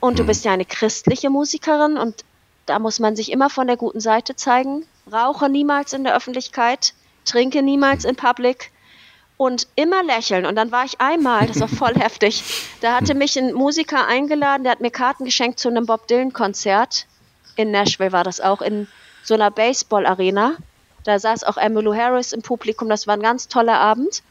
Und 0.01 0.19
du 0.19 0.25
bist 0.25 0.45
ja 0.45 0.53
eine 0.53 0.65
christliche 0.65 1.29
Musikerin 1.29 1.99
und 1.99 2.25
da 2.67 2.79
muss 2.79 3.01
man 3.01 3.17
sich 3.17 3.33
immer 3.33 3.51
von 3.51 3.67
der 3.67 3.77
guten 3.77 4.01
Seite 4.01 4.37
zeigen. 4.37 4.87
Rauche 5.13 5.49
niemals 5.49 5.93
in 5.93 6.05
der 6.05 6.15
Öffentlichkeit, 6.15 6.95
trinke 7.25 7.63
niemals 7.63 8.05
in 8.05 8.15
Public 8.15 8.71
und 9.39 9.69
immer 9.77 10.03
lächeln. 10.03 10.45
Und 10.45 10.57
dann 10.57 10.71
war 10.71 10.85
ich 10.85 11.01
einmal, 11.01 11.47
das 11.47 11.61
war 11.61 11.69
voll 11.69 11.95
heftig, 11.99 12.45
da 12.83 12.97
hatte 12.97 13.15
mich 13.15 13.39
ein 13.39 13.55
Musiker 13.55 14.07
eingeladen, 14.07 14.65
der 14.65 14.73
hat 14.73 14.81
mir 14.81 14.91
Karten 14.91 15.25
geschenkt 15.25 15.59
zu 15.59 15.69
einem 15.69 15.87
Bob 15.87 16.07
Dylan-Konzert. 16.09 17.07
In 17.57 17.71
Nashville 17.71 18.13
war 18.13 18.25
das 18.25 18.41
auch, 18.41 18.61
in 18.61 18.87
so 19.23 19.35
einer 19.35 19.51
Baseball-Arena. 19.51 20.57
Da 21.05 21.19
saß 21.19 21.45
auch 21.45 21.57
Emmylou 21.57 21.95
Harris 21.95 22.33
im 22.33 22.43
Publikum, 22.43 22.89
das 22.89 23.07
war 23.07 23.15
ein 23.15 23.23
ganz 23.23 23.49
toller 23.49 23.81
Abend. 23.81 24.23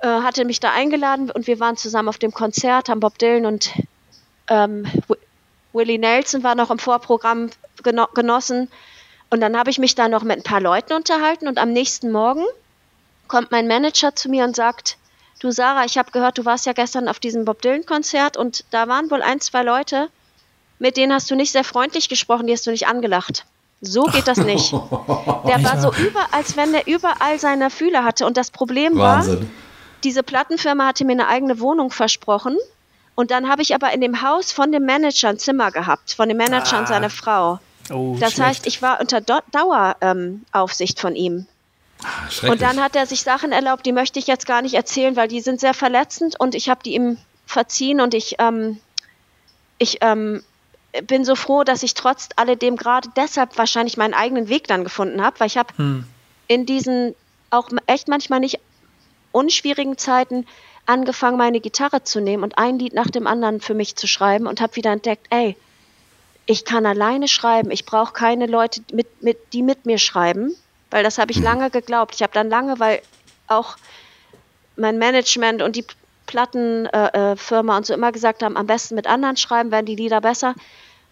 Äh, 0.00 0.06
hatte 0.06 0.44
mich 0.44 0.60
da 0.60 0.72
eingeladen 0.72 1.30
und 1.30 1.46
wir 1.46 1.58
waren 1.58 1.76
zusammen 1.76 2.08
auf 2.08 2.18
dem 2.18 2.32
Konzert, 2.32 2.88
haben 2.88 3.00
Bob 3.00 3.18
Dylan 3.18 3.46
und 3.46 3.72
ähm, 4.48 4.86
Willie 5.72 5.98
Nelson 5.98 6.42
war 6.42 6.54
noch 6.54 6.70
im 6.70 6.78
Vorprogramm 6.78 7.50
geno 7.82 8.06
genossen. 8.14 8.70
Und 9.28 9.40
dann 9.40 9.58
habe 9.58 9.70
ich 9.70 9.78
mich 9.78 9.94
da 9.94 10.08
noch 10.08 10.22
mit 10.22 10.38
ein 10.38 10.42
paar 10.42 10.60
Leuten 10.60 10.92
unterhalten 10.92 11.48
und 11.48 11.58
am 11.58 11.72
nächsten 11.72 12.12
Morgen 12.12 12.44
kommt 13.28 13.50
mein 13.50 13.66
Manager 13.66 14.14
zu 14.14 14.28
mir 14.28 14.44
und 14.44 14.56
sagt, 14.56 14.96
du 15.40 15.50
Sarah, 15.50 15.84
ich 15.84 15.98
habe 15.98 16.10
gehört, 16.10 16.38
du 16.38 16.44
warst 16.44 16.66
ja 16.66 16.72
gestern 16.72 17.08
auf 17.08 17.18
diesem 17.18 17.44
Bob 17.44 17.62
Dylan 17.62 17.86
Konzert 17.86 18.36
und 18.36 18.64
da 18.70 18.88
waren 18.88 19.10
wohl 19.10 19.22
ein, 19.22 19.40
zwei 19.40 19.62
Leute, 19.62 20.08
mit 20.78 20.96
denen 20.96 21.12
hast 21.12 21.30
du 21.30 21.36
nicht 21.36 21.52
sehr 21.52 21.64
freundlich 21.64 22.08
gesprochen, 22.08 22.46
die 22.46 22.52
hast 22.52 22.66
du 22.66 22.70
nicht 22.70 22.86
angelacht. 22.86 23.46
So 23.80 24.04
geht 24.04 24.26
das 24.26 24.38
nicht. 24.38 24.72
Der 25.46 25.62
war 25.62 25.80
so 25.80 25.92
über, 26.02 26.32
als 26.32 26.56
wenn 26.56 26.72
er 26.74 26.86
überall 26.86 27.38
seine 27.38 27.70
Fühler 27.70 28.04
hatte. 28.04 28.26
Und 28.26 28.36
das 28.36 28.50
Problem 28.50 28.96
Wahnsinn. 28.96 29.40
war, 29.40 29.46
diese 30.02 30.22
Plattenfirma 30.22 30.86
hatte 30.86 31.04
mir 31.04 31.12
eine 31.12 31.28
eigene 31.28 31.60
Wohnung 31.60 31.90
versprochen. 31.90 32.56
Und 33.14 33.30
dann 33.30 33.48
habe 33.48 33.62
ich 33.62 33.74
aber 33.74 33.92
in 33.92 34.00
dem 34.00 34.22
Haus 34.22 34.52
von 34.52 34.72
dem 34.72 34.84
Manager 34.84 35.28
ein 35.28 35.38
Zimmer 35.38 35.70
gehabt, 35.70 36.12
von 36.12 36.28
dem 36.28 36.38
Manager 36.38 36.76
ah. 36.76 36.80
und 36.80 36.88
seiner 36.88 37.10
Frau. 37.10 37.58
Oh, 37.90 38.16
das 38.18 38.34
schlecht. 38.34 38.48
heißt, 38.48 38.66
ich 38.66 38.82
war 38.82 39.00
unter 39.00 39.20
Daueraufsicht 39.20 40.98
ähm, 40.98 41.00
von 41.00 41.16
ihm. 41.16 41.46
Ah, 42.02 42.48
und 42.50 42.60
dann 42.60 42.82
hat 42.82 42.94
er 42.94 43.06
sich 43.06 43.22
Sachen 43.22 43.52
erlaubt, 43.52 43.86
die 43.86 43.92
möchte 43.92 44.18
ich 44.18 44.26
jetzt 44.26 44.46
gar 44.46 44.62
nicht 44.62 44.74
erzählen, 44.74 45.16
weil 45.16 45.28
die 45.28 45.40
sind 45.40 45.60
sehr 45.60 45.74
verletzend 45.74 46.38
und 46.38 46.54
ich 46.54 46.68
habe 46.68 46.82
die 46.84 46.94
ihm 46.94 47.18
verziehen 47.46 48.00
und 48.00 48.14
ich, 48.14 48.36
ähm, 48.38 48.78
ich 49.78 49.98
ähm, 50.02 50.42
bin 51.06 51.24
so 51.24 51.34
froh, 51.34 51.64
dass 51.64 51.82
ich 51.82 51.94
trotz 51.94 52.28
alledem 52.36 52.76
gerade 52.76 53.08
deshalb 53.16 53.56
wahrscheinlich 53.56 53.96
meinen 53.96 54.14
eigenen 54.14 54.48
Weg 54.48 54.66
dann 54.68 54.84
gefunden 54.84 55.22
habe, 55.22 55.40
weil 55.40 55.46
ich 55.46 55.56
habe 55.56 55.72
hm. 55.76 56.06
in 56.48 56.66
diesen 56.66 57.14
auch 57.50 57.70
echt 57.86 58.08
manchmal 58.08 58.40
nicht 58.40 58.60
unschwierigen 59.32 59.96
Zeiten 59.98 60.46
angefangen, 60.86 61.36
meine 61.36 61.60
Gitarre 61.60 62.02
zu 62.04 62.20
nehmen 62.20 62.42
und 62.42 62.58
ein 62.58 62.78
Lied 62.78 62.94
nach 62.94 63.10
dem 63.10 63.26
anderen 63.26 63.60
für 63.60 63.74
mich 63.74 63.96
zu 63.96 64.06
schreiben 64.06 64.46
und 64.46 64.60
habe 64.60 64.76
wieder 64.76 64.92
entdeckt, 64.92 65.26
ey, 65.30 65.56
ich 66.46 66.64
kann 66.64 66.86
alleine 66.86 67.28
schreiben, 67.28 67.70
ich 67.70 67.86
brauche 67.86 68.12
keine 68.12 68.46
Leute, 68.46 68.82
mit, 68.92 69.22
mit, 69.22 69.52
die 69.52 69.62
mit 69.62 69.84
mir 69.84 69.98
schreiben, 69.98 70.54
weil 70.90 71.02
das 71.02 71.18
habe 71.18 71.32
ich 71.32 71.38
mhm. 71.38 71.44
lange 71.44 71.70
geglaubt. 71.70 72.14
Ich 72.14 72.22
habe 72.22 72.32
dann 72.32 72.48
lange, 72.48 72.78
weil 72.78 73.02
auch 73.46 73.76
mein 74.76 74.98
Management 74.98 75.62
und 75.62 75.76
die 75.76 75.84
Plattenfirma 76.26 77.72
äh, 77.72 77.74
äh 77.74 77.78
und 77.78 77.86
so 77.86 77.94
immer 77.94 78.12
gesagt 78.12 78.42
haben, 78.42 78.56
am 78.56 78.66
besten 78.66 78.94
mit 78.94 79.06
anderen 79.06 79.36
schreiben, 79.36 79.70
werden 79.70 79.86
die 79.86 79.96
Lieder 79.96 80.20
besser. 80.20 80.54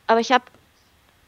Aber 0.06 0.20
ich 0.20 0.32
habe 0.32 0.44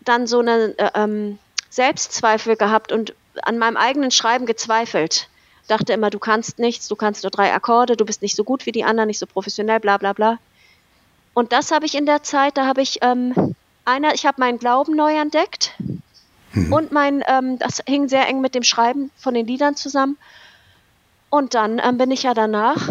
dann 0.00 0.26
so 0.26 0.40
einen 0.40 0.76
äh, 0.78 0.90
ähm, 0.94 1.38
Selbstzweifel 1.70 2.56
gehabt 2.56 2.92
und 2.92 3.14
an 3.42 3.58
meinem 3.58 3.76
eigenen 3.76 4.10
Schreiben 4.10 4.46
gezweifelt. 4.46 5.28
Dachte 5.68 5.92
immer, 5.92 6.10
du 6.10 6.18
kannst 6.18 6.58
nichts, 6.58 6.88
du 6.88 6.96
kannst 6.96 7.24
nur 7.24 7.30
drei 7.30 7.52
Akkorde, 7.52 7.96
du 7.96 8.04
bist 8.04 8.22
nicht 8.22 8.36
so 8.36 8.44
gut 8.44 8.66
wie 8.66 8.72
die 8.72 8.84
anderen, 8.84 9.08
nicht 9.08 9.18
so 9.18 9.26
professionell, 9.26 9.80
bla 9.80 9.98
bla 9.98 10.12
bla. 10.12 10.38
Und 11.34 11.52
das 11.52 11.70
habe 11.70 11.86
ich 11.86 11.94
in 11.94 12.06
der 12.06 12.22
Zeit, 12.22 12.56
da 12.56 12.66
habe 12.66 12.82
ich 12.82 13.00
ähm, 13.02 13.54
einer, 13.84 14.14
ich 14.14 14.26
habe 14.26 14.40
meinen 14.40 14.58
Glauben 14.58 14.96
neu 14.96 15.14
entdeckt 15.14 15.74
hm. 16.56 16.72
und 16.72 16.90
mein, 16.92 17.22
ähm, 17.28 17.58
das 17.58 17.82
hing 17.86 18.08
sehr 18.08 18.26
eng 18.26 18.40
mit 18.40 18.54
dem 18.54 18.62
Schreiben 18.62 19.10
von 19.16 19.34
den 19.34 19.46
Liedern 19.46 19.76
zusammen. 19.76 20.16
Und 21.28 21.54
dann 21.54 21.80
ähm, 21.84 21.98
bin 21.98 22.10
ich 22.10 22.22
ja 22.22 22.34
danach, 22.34 22.88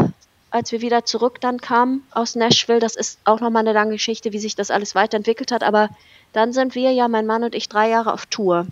als 0.51 0.71
wir 0.71 0.82
wieder 0.82 1.04
zurück 1.04 1.41
dann 1.41 1.60
kamen 1.60 2.04
aus 2.12 2.36
Nashville, 2.36 2.80
das 2.80 2.95
ist 2.95 3.19
auch 3.25 3.39
nochmal 3.41 3.62
eine 3.62 3.73
lange 3.73 3.93
Geschichte, 3.93 4.32
wie 4.34 4.39
sich 4.39 4.56
das 4.56 4.71
alles 4.71 4.93
weiterentwickelt 4.93 5.51
hat, 5.51 5.63
aber 5.63 5.89
dann 6.32 6.54
sind 6.54 6.75
wir 6.75 6.91
ja, 6.91 7.08
mein 7.08 7.25
Mann 7.25 7.43
und 7.43 7.56
ich, 7.56 7.67
drei 7.67 7.89
Jahre 7.89 8.13
auf 8.13 8.25
Tour. 8.28 8.67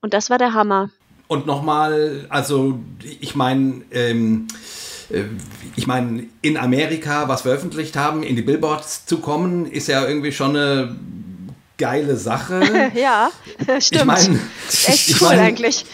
Und 0.00 0.14
das 0.14 0.30
war 0.30 0.38
der 0.38 0.54
Hammer. 0.54 0.90
Und 1.26 1.46
nochmal, 1.46 2.26
also 2.30 2.78
ich 3.20 3.34
meine, 3.34 3.82
ähm, 3.90 4.48
äh, 5.10 5.24
ich 5.76 5.86
meine, 5.86 6.24
in 6.40 6.56
Amerika 6.56 7.28
was 7.28 7.42
veröffentlicht 7.42 7.96
haben, 7.96 8.22
in 8.22 8.36
die 8.36 8.42
Billboards 8.42 9.04
zu 9.04 9.18
kommen, 9.18 9.66
ist 9.66 9.88
ja 9.88 10.06
irgendwie 10.06 10.32
schon 10.32 10.56
eine 10.56 10.96
geile 11.78 12.16
Sache. 12.16 12.60
ja, 12.94 13.30
stimmt. 13.78 14.02
Ich 14.02 14.04
meine, 14.04 14.40
echt 14.86 15.22
cool 15.22 15.28
mein, 15.28 15.38
eigentlich. 15.38 15.84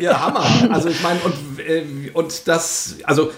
ja, 0.00 0.20
Hammer. 0.20 0.72
Also 0.72 0.88
ich 0.88 1.02
meine, 1.02 1.20
und, 1.20 1.34
äh, 1.60 2.10
und 2.12 2.46
das, 2.46 2.96
also 3.04 3.32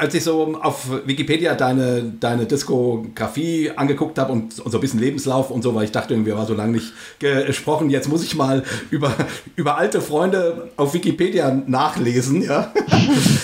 als 0.00 0.14
ich 0.14 0.24
so 0.24 0.58
auf 0.60 0.86
Wikipedia 1.06 1.54
deine, 1.54 2.02
deine 2.02 2.46
Diskografie 2.46 3.70
angeguckt 3.76 4.18
habe 4.18 4.32
und, 4.32 4.58
und, 4.58 4.70
so 4.70 4.78
ein 4.78 4.80
bisschen 4.80 4.98
Lebenslauf 4.98 5.50
und 5.50 5.62
so, 5.62 5.74
weil 5.74 5.84
ich 5.84 5.92
dachte, 5.92 6.14
irgendwie 6.14 6.32
war 6.32 6.46
so 6.46 6.54
lange 6.54 6.72
nicht 6.72 6.92
gesprochen, 7.18 7.90
jetzt 7.90 8.08
muss 8.08 8.24
ich 8.24 8.34
mal 8.34 8.62
über, 8.90 9.12
über 9.56 9.76
alte 9.76 10.00
Freunde 10.00 10.70
auf 10.76 10.94
Wikipedia 10.94 11.50
nachlesen, 11.66 12.40
ja. 12.42 12.72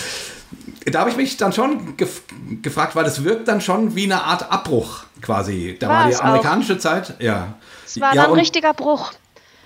da 0.91 0.99
habe 0.99 1.11
ich 1.11 1.17
mich 1.17 1.37
dann 1.37 1.53
schon 1.53 1.95
gef 1.95 2.23
gefragt, 2.61 2.95
weil 2.95 3.05
es 3.05 3.23
wirkt 3.23 3.47
dann 3.47 3.61
schon 3.61 3.95
wie 3.95 4.05
eine 4.05 4.23
Art 4.23 4.51
Abbruch 4.51 5.03
quasi. 5.21 5.75
Da 5.79 5.89
war, 5.89 6.03
war 6.03 6.09
die 6.09 6.15
amerikanische 6.15 6.73
auch. 6.73 6.79
Zeit, 6.79 7.15
ja. 7.19 7.55
Es 7.97 8.01
war 8.01 8.15
ja, 8.15 8.21
dann 8.21 8.31
ein 8.31 8.39
richtiger 8.39 8.75
Bruch. 8.75 9.11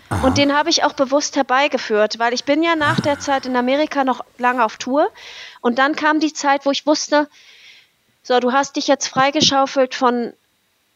Aha. 0.09 0.25
Und 0.25 0.37
den 0.37 0.55
habe 0.55 0.69
ich 0.69 0.85
auch 0.85 0.93
bewusst 0.93 1.35
herbeigeführt, 1.35 2.17
weil 2.17 2.33
ich 2.33 2.45
bin 2.45 2.63
ja 2.63 2.77
nach 2.77 3.01
der 3.01 3.19
Zeit 3.19 3.45
in 3.45 3.57
Amerika 3.57 4.05
noch 4.05 4.23
lange 4.37 4.63
auf 4.63 4.77
Tour. 4.77 5.09
Und 5.59 5.79
dann 5.79 5.95
kam 5.95 6.21
die 6.21 6.31
Zeit, 6.31 6.65
wo 6.65 6.71
ich 6.71 6.85
wusste, 6.85 7.29
so, 8.23 8.39
du 8.39 8.53
hast 8.53 8.77
dich 8.77 8.87
jetzt 8.87 9.07
freigeschaufelt 9.07 9.95
von, 9.95 10.31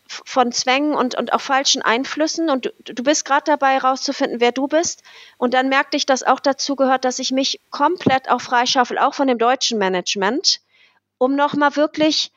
von 0.07 0.53
Zwängen 0.53 0.93
und, 0.93 1.15
und 1.15 1.33
auch 1.33 1.41
falschen 1.41 1.81
Einflüssen 1.81 2.49
und 2.49 2.67
du, 2.67 2.93
du 2.93 3.03
bist 3.03 3.25
gerade 3.25 3.43
dabei 3.45 3.73
herauszufinden, 3.73 4.39
wer 4.39 4.53
du 4.53 4.67
bist. 4.67 5.03
Und 5.37 5.53
dann 5.53 5.67
merkte 5.67 5.97
ich, 5.97 6.05
dass 6.05 6.23
auch 6.23 6.39
dazu 6.39 6.77
gehört, 6.77 7.03
dass 7.03 7.19
ich 7.19 7.31
mich 7.31 7.59
komplett 7.69 8.29
auch 8.29 8.41
freischaufel, 8.41 8.97
auch 8.97 9.13
von 9.13 9.27
dem 9.27 9.39
deutschen 9.39 9.77
Management, 9.77 10.61
um 11.17 11.35
nochmal 11.35 11.75
wirklich 11.75 12.31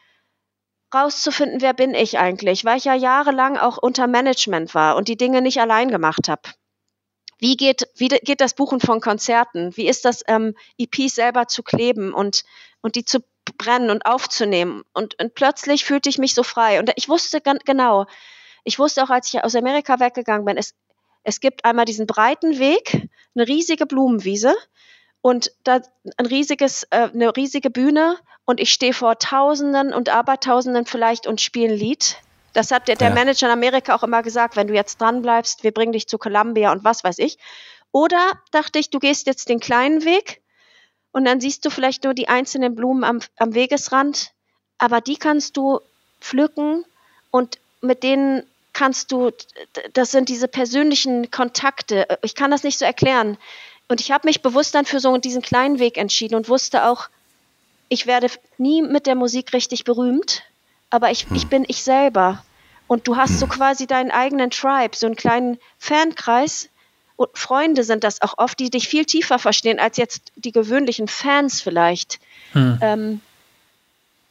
rauszufinden, 0.94 1.60
wer 1.60 1.74
bin 1.74 1.94
ich 1.94 2.18
eigentlich, 2.18 2.64
weil 2.64 2.78
ich 2.78 2.84
ja 2.84 2.94
jahrelang 2.94 3.56
auch 3.56 3.78
unter 3.78 4.06
Management 4.06 4.74
war 4.74 4.96
und 4.96 5.08
die 5.08 5.16
Dinge 5.16 5.42
nicht 5.42 5.60
allein 5.60 5.90
gemacht 5.90 6.28
habe. 6.28 6.42
Wie 7.38 7.56
geht, 7.56 7.88
wie 7.94 8.08
geht 8.08 8.40
das 8.40 8.54
Buchen 8.54 8.80
von 8.80 9.00
Konzerten? 9.00 9.76
Wie 9.76 9.86
ist 9.86 10.04
das, 10.04 10.24
ähm, 10.26 10.56
EPs 10.76 11.14
selber 11.14 11.46
zu 11.46 11.62
kleben 11.62 12.12
und, 12.12 12.44
und 12.80 12.96
die 12.96 13.04
zu 13.04 13.20
brennen 13.58 13.90
und 13.90 14.06
aufzunehmen? 14.06 14.82
Und, 14.92 15.20
und 15.20 15.34
plötzlich 15.34 15.84
fühlte 15.84 16.08
ich 16.08 16.18
mich 16.18 16.34
so 16.34 16.42
frei. 16.42 16.80
Und 16.80 16.90
ich 16.96 17.08
wusste 17.08 17.40
ganz 17.40 17.60
genau, 17.64 18.06
ich 18.64 18.78
wusste 18.78 19.04
auch, 19.04 19.10
als 19.10 19.32
ich 19.32 19.44
aus 19.44 19.54
Amerika 19.54 20.00
weggegangen 20.00 20.44
bin, 20.44 20.56
es, 20.56 20.74
es 21.22 21.38
gibt 21.38 21.64
einmal 21.64 21.84
diesen 21.84 22.06
breiten 22.06 22.58
Weg, 22.58 23.08
eine 23.36 23.46
riesige 23.46 23.86
Blumenwiese 23.86 24.56
und 25.20 25.52
da 25.62 25.80
ein 26.16 26.26
riesiges, 26.26 26.84
äh, 26.90 27.08
eine 27.12 27.36
riesige 27.36 27.70
Bühne 27.70 28.18
und 28.48 28.60
ich 28.60 28.72
stehe 28.72 28.94
vor 28.94 29.18
Tausenden 29.18 29.92
und 29.92 30.08
Abertausenden 30.08 30.86
vielleicht 30.86 31.26
und 31.26 31.38
spiele 31.38 31.74
ein 31.74 31.78
Lied. 31.78 32.16
Das 32.54 32.70
hat 32.70 32.88
der, 32.88 32.96
der 32.96 33.10
ja. 33.10 33.14
Manager 33.14 33.44
in 33.44 33.52
Amerika 33.52 33.94
auch 33.94 34.02
immer 34.02 34.22
gesagt, 34.22 34.56
wenn 34.56 34.68
du 34.68 34.72
jetzt 34.72 35.02
dran 35.02 35.20
bleibst, 35.20 35.64
wir 35.64 35.70
bringen 35.70 35.92
dich 35.92 36.08
zu 36.08 36.16
Columbia 36.16 36.72
und 36.72 36.82
was 36.82 37.04
weiß 37.04 37.18
ich. 37.18 37.36
Oder 37.92 38.18
dachte 38.50 38.78
ich, 38.78 38.88
du 38.88 39.00
gehst 39.00 39.26
jetzt 39.26 39.50
den 39.50 39.60
kleinen 39.60 40.02
Weg 40.06 40.40
und 41.12 41.26
dann 41.26 41.42
siehst 41.42 41.66
du 41.66 41.68
vielleicht 41.68 42.04
nur 42.04 42.14
die 42.14 42.28
einzelnen 42.28 42.74
Blumen 42.74 43.04
am, 43.04 43.20
am 43.36 43.52
Wegesrand, 43.52 44.32
aber 44.78 45.02
die 45.02 45.18
kannst 45.18 45.58
du 45.58 45.80
pflücken 46.18 46.86
und 47.30 47.58
mit 47.82 48.02
denen 48.02 48.44
kannst 48.72 49.12
du, 49.12 49.30
das 49.92 50.10
sind 50.10 50.30
diese 50.30 50.48
persönlichen 50.48 51.30
Kontakte. 51.30 52.18
Ich 52.22 52.34
kann 52.34 52.50
das 52.50 52.62
nicht 52.62 52.78
so 52.78 52.86
erklären. 52.86 53.36
Und 53.88 54.00
ich 54.00 54.10
habe 54.10 54.26
mich 54.26 54.40
bewusst 54.40 54.74
dann 54.74 54.86
für 54.86 55.00
so 55.00 55.14
diesen 55.18 55.42
kleinen 55.42 55.78
Weg 55.80 55.98
entschieden 55.98 56.34
und 56.34 56.48
wusste 56.48 56.86
auch, 56.86 57.10
ich 57.88 58.06
werde 58.06 58.28
nie 58.58 58.82
mit 58.82 59.06
der 59.06 59.14
Musik 59.14 59.52
richtig 59.52 59.84
berühmt, 59.84 60.42
aber 60.90 61.10
ich, 61.10 61.28
hm. 61.28 61.36
ich 61.36 61.48
bin 61.48 61.64
ich 61.66 61.82
selber. 61.82 62.44
Und 62.86 63.06
du 63.06 63.16
hast 63.16 63.32
hm. 63.32 63.38
so 63.38 63.46
quasi 63.46 63.86
deinen 63.86 64.10
eigenen 64.10 64.50
Tribe, 64.50 64.96
so 64.96 65.06
einen 65.06 65.16
kleinen 65.16 65.58
Fankreis. 65.78 66.68
Und 67.16 67.36
Freunde 67.36 67.82
sind 67.84 68.04
das 68.04 68.22
auch 68.22 68.34
oft, 68.38 68.58
die 68.60 68.70
dich 68.70 68.88
viel 68.88 69.04
tiefer 69.04 69.38
verstehen 69.38 69.78
als 69.80 69.96
jetzt 69.96 70.32
die 70.36 70.52
gewöhnlichen 70.52 71.08
Fans 71.08 71.60
vielleicht. 71.60 72.20
Hm. 72.52 72.78
Ähm, 72.80 73.20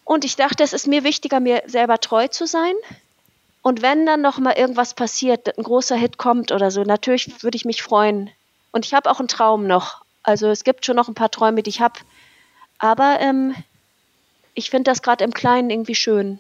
und 0.06 0.24
ich 0.24 0.38
dachte, 0.38 0.64
es 0.64 0.72
ist 0.72 0.88
mir 0.88 1.04
wichtiger, 1.04 1.40
mir 1.40 1.64
selber 1.66 2.00
treu 2.00 2.28
zu 2.30 2.48
sein. 2.48 2.74
Und 3.62 3.82
wenn 3.82 4.06
dann 4.06 4.22
noch 4.22 4.38
mal 4.38 4.54
irgendwas 4.54 4.94
passiert, 4.94 5.58
ein 5.58 5.64
großer 5.64 5.98
Hit 5.98 6.18
kommt 6.18 6.54
oder 6.54 6.72
so, 6.72 6.84
natürlich 6.84 7.44
würde 7.44 7.58
ich 7.58 7.66
mich 7.66 7.84
freuen. 7.84 8.30
Und 8.72 8.86
ich 8.86 8.94
habe 8.94 9.12
auch 9.12 9.20
einen 9.20 9.28
Traum 9.28 9.68
noch. 9.68 10.04
Also 10.24 10.48
es 10.48 10.64
gibt 10.64 10.86
schon 10.86 10.96
noch 10.96 11.10
ein 11.10 11.16
paar 11.16 11.32
Träume, 11.32 11.64
die 11.64 11.70
ich 11.70 11.82
habe. 11.82 12.00
Aber 12.80 13.18
ähm, 13.20 13.56
ich 14.54 14.70
finde 14.70 14.92
das 14.92 15.02
gerade 15.02 15.24
im 15.24 15.34
Kleinen 15.34 15.70
irgendwie 15.70 15.96
schön. 15.96 16.40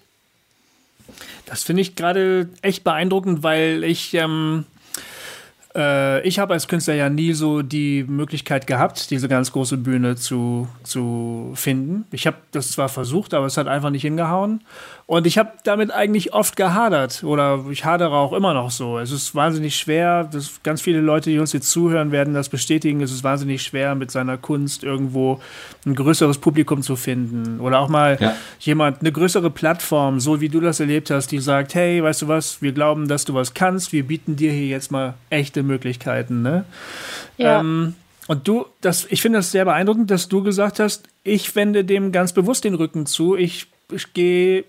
Das 1.45 1.63
finde 1.63 1.81
ich 1.81 1.95
gerade 1.95 2.49
echt 2.61 2.83
beeindruckend, 2.83 3.43
weil 3.43 3.83
ich 3.83 4.13
ähm, 4.13 4.65
Äh, 5.77 6.27
ich 6.27 6.39
habe 6.39 6.53
als 6.53 6.67
Künstler 6.67 6.95
ja 6.95 7.09
nie 7.09 7.33
so 7.33 7.61
die 7.61 8.03
Möglichkeit 8.03 8.65
gehabt, 8.67 9.11
diese 9.11 9.27
ganz 9.27 9.51
große 9.51 9.77
Bühne 9.77 10.15
zu, 10.15 10.67
zu 10.83 11.51
finden. 11.55 12.05
Ich 12.11 12.25
habe 12.25 12.37
das 12.51 12.71
zwar 12.71 12.89
versucht, 12.89 13.33
aber 13.33 13.45
es 13.45 13.57
hat 13.57 13.67
einfach 13.67 13.91
nicht 13.91 14.01
hingehauen. 14.01 14.61
Und 15.07 15.25
ich 15.25 15.37
habe 15.37 15.53
damit 15.63 15.89
eigentlich 15.89 16.33
oft 16.33 16.57
gehadert 16.57 17.23
oder 17.23 17.63
ich 17.71 17.85
hadere 17.85 18.11
auch 18.11 18.33
immer 18.33 18.53
noch 18.53 18.71
so. 18.71 18.99
Es 18.99 19.09
ist 19.09 19.33
wahnsinnig 19.33 19.77
schwer, 19.77 20.25
das, 20.25 20.61
ganz 20.63 20.81
viele 20.81 20.99
Leute, 20.99 21.29
die 21.29 21.39
uns 21.39 21.53
jetzt 21.53 21.71
zuhören, 21.71 22.11
werden 22.11 22.33
das 22.33 22.49
bestätigen. 22.49 22.99
Es 22.99 23.13
ist 23.13 23.23
wahnsinnig 23.23 23.63
schwer, 23.63 23.95
mit 23.95 24.11
seiner 24.11 24.37
Kunst 24.37 24.83
irgendwo 24.83 25.39
ein 25.85 25.95
größeres 25.95 26.39
Publikum 26.39 26.81
zu 26.81 26.97
finden 26.97 27.61
oder 27.61 27.79
auch 27.79 27.87
mal 27.87 28.17
ja. 28.19 28.35
jemand, 28.59 28.99
eine 28.99 29.13
größere 29.13 29.49
Plattform, 29.49 30.19
so 30.19 30.41
wie 30.41 30.49
du 30.49 30.59
das 30.59 30.81
erlebt 30.81 31.09
hast, 31.09 31.31
die 31.31 31.39
sagt, 31.39 31.73
hey, 31.73 32.03
weißt 32.03 32.23
du 32.23 32.27
was, 32.27 32.61
wir 32.61 32.73
glauben, 32.73 33.07
dass 33.07 33.23
du 33.23 33.33
was 33.33 33.53
kannst, 33.53 33.93
wir 33.93 34.05
bieten 34.05 34.35
dir 34.35 34.51
hier 34.51 34.67
jetzt 34.67 34.91
mal 34.91 35.13
echte 35.29 35.63
Möglichkeiten. 35.63 36.41
Ne? 36.41 36.65
Ja. 37.37 37.61
Ähm, 37.61 37.95
und 38.27 38.45
du, 38.45 38.65
das, 38.81 39.07
ich 39.09 39.21
finde 39.21 39.39
das 39.39 39.51
sehr 39.51 39.63
beeindruckend, 39.63 40.11
dass 40.11 40.27
du 40.27 40.43
gesagt 40.43 40.81
hast, 40.81 41.07
ich 41.23 41.55
wende 41.55 41.85
dem 41.85 42.11
ganz 42.11 42.33
bewusst 42.33 42.65
den 42.65 42.73
Rücken 42.73 43.05
zu. 43.05 43.37
Ich 43.37 43.67
ich 43.91 44.13
gehe, 44.13 44.65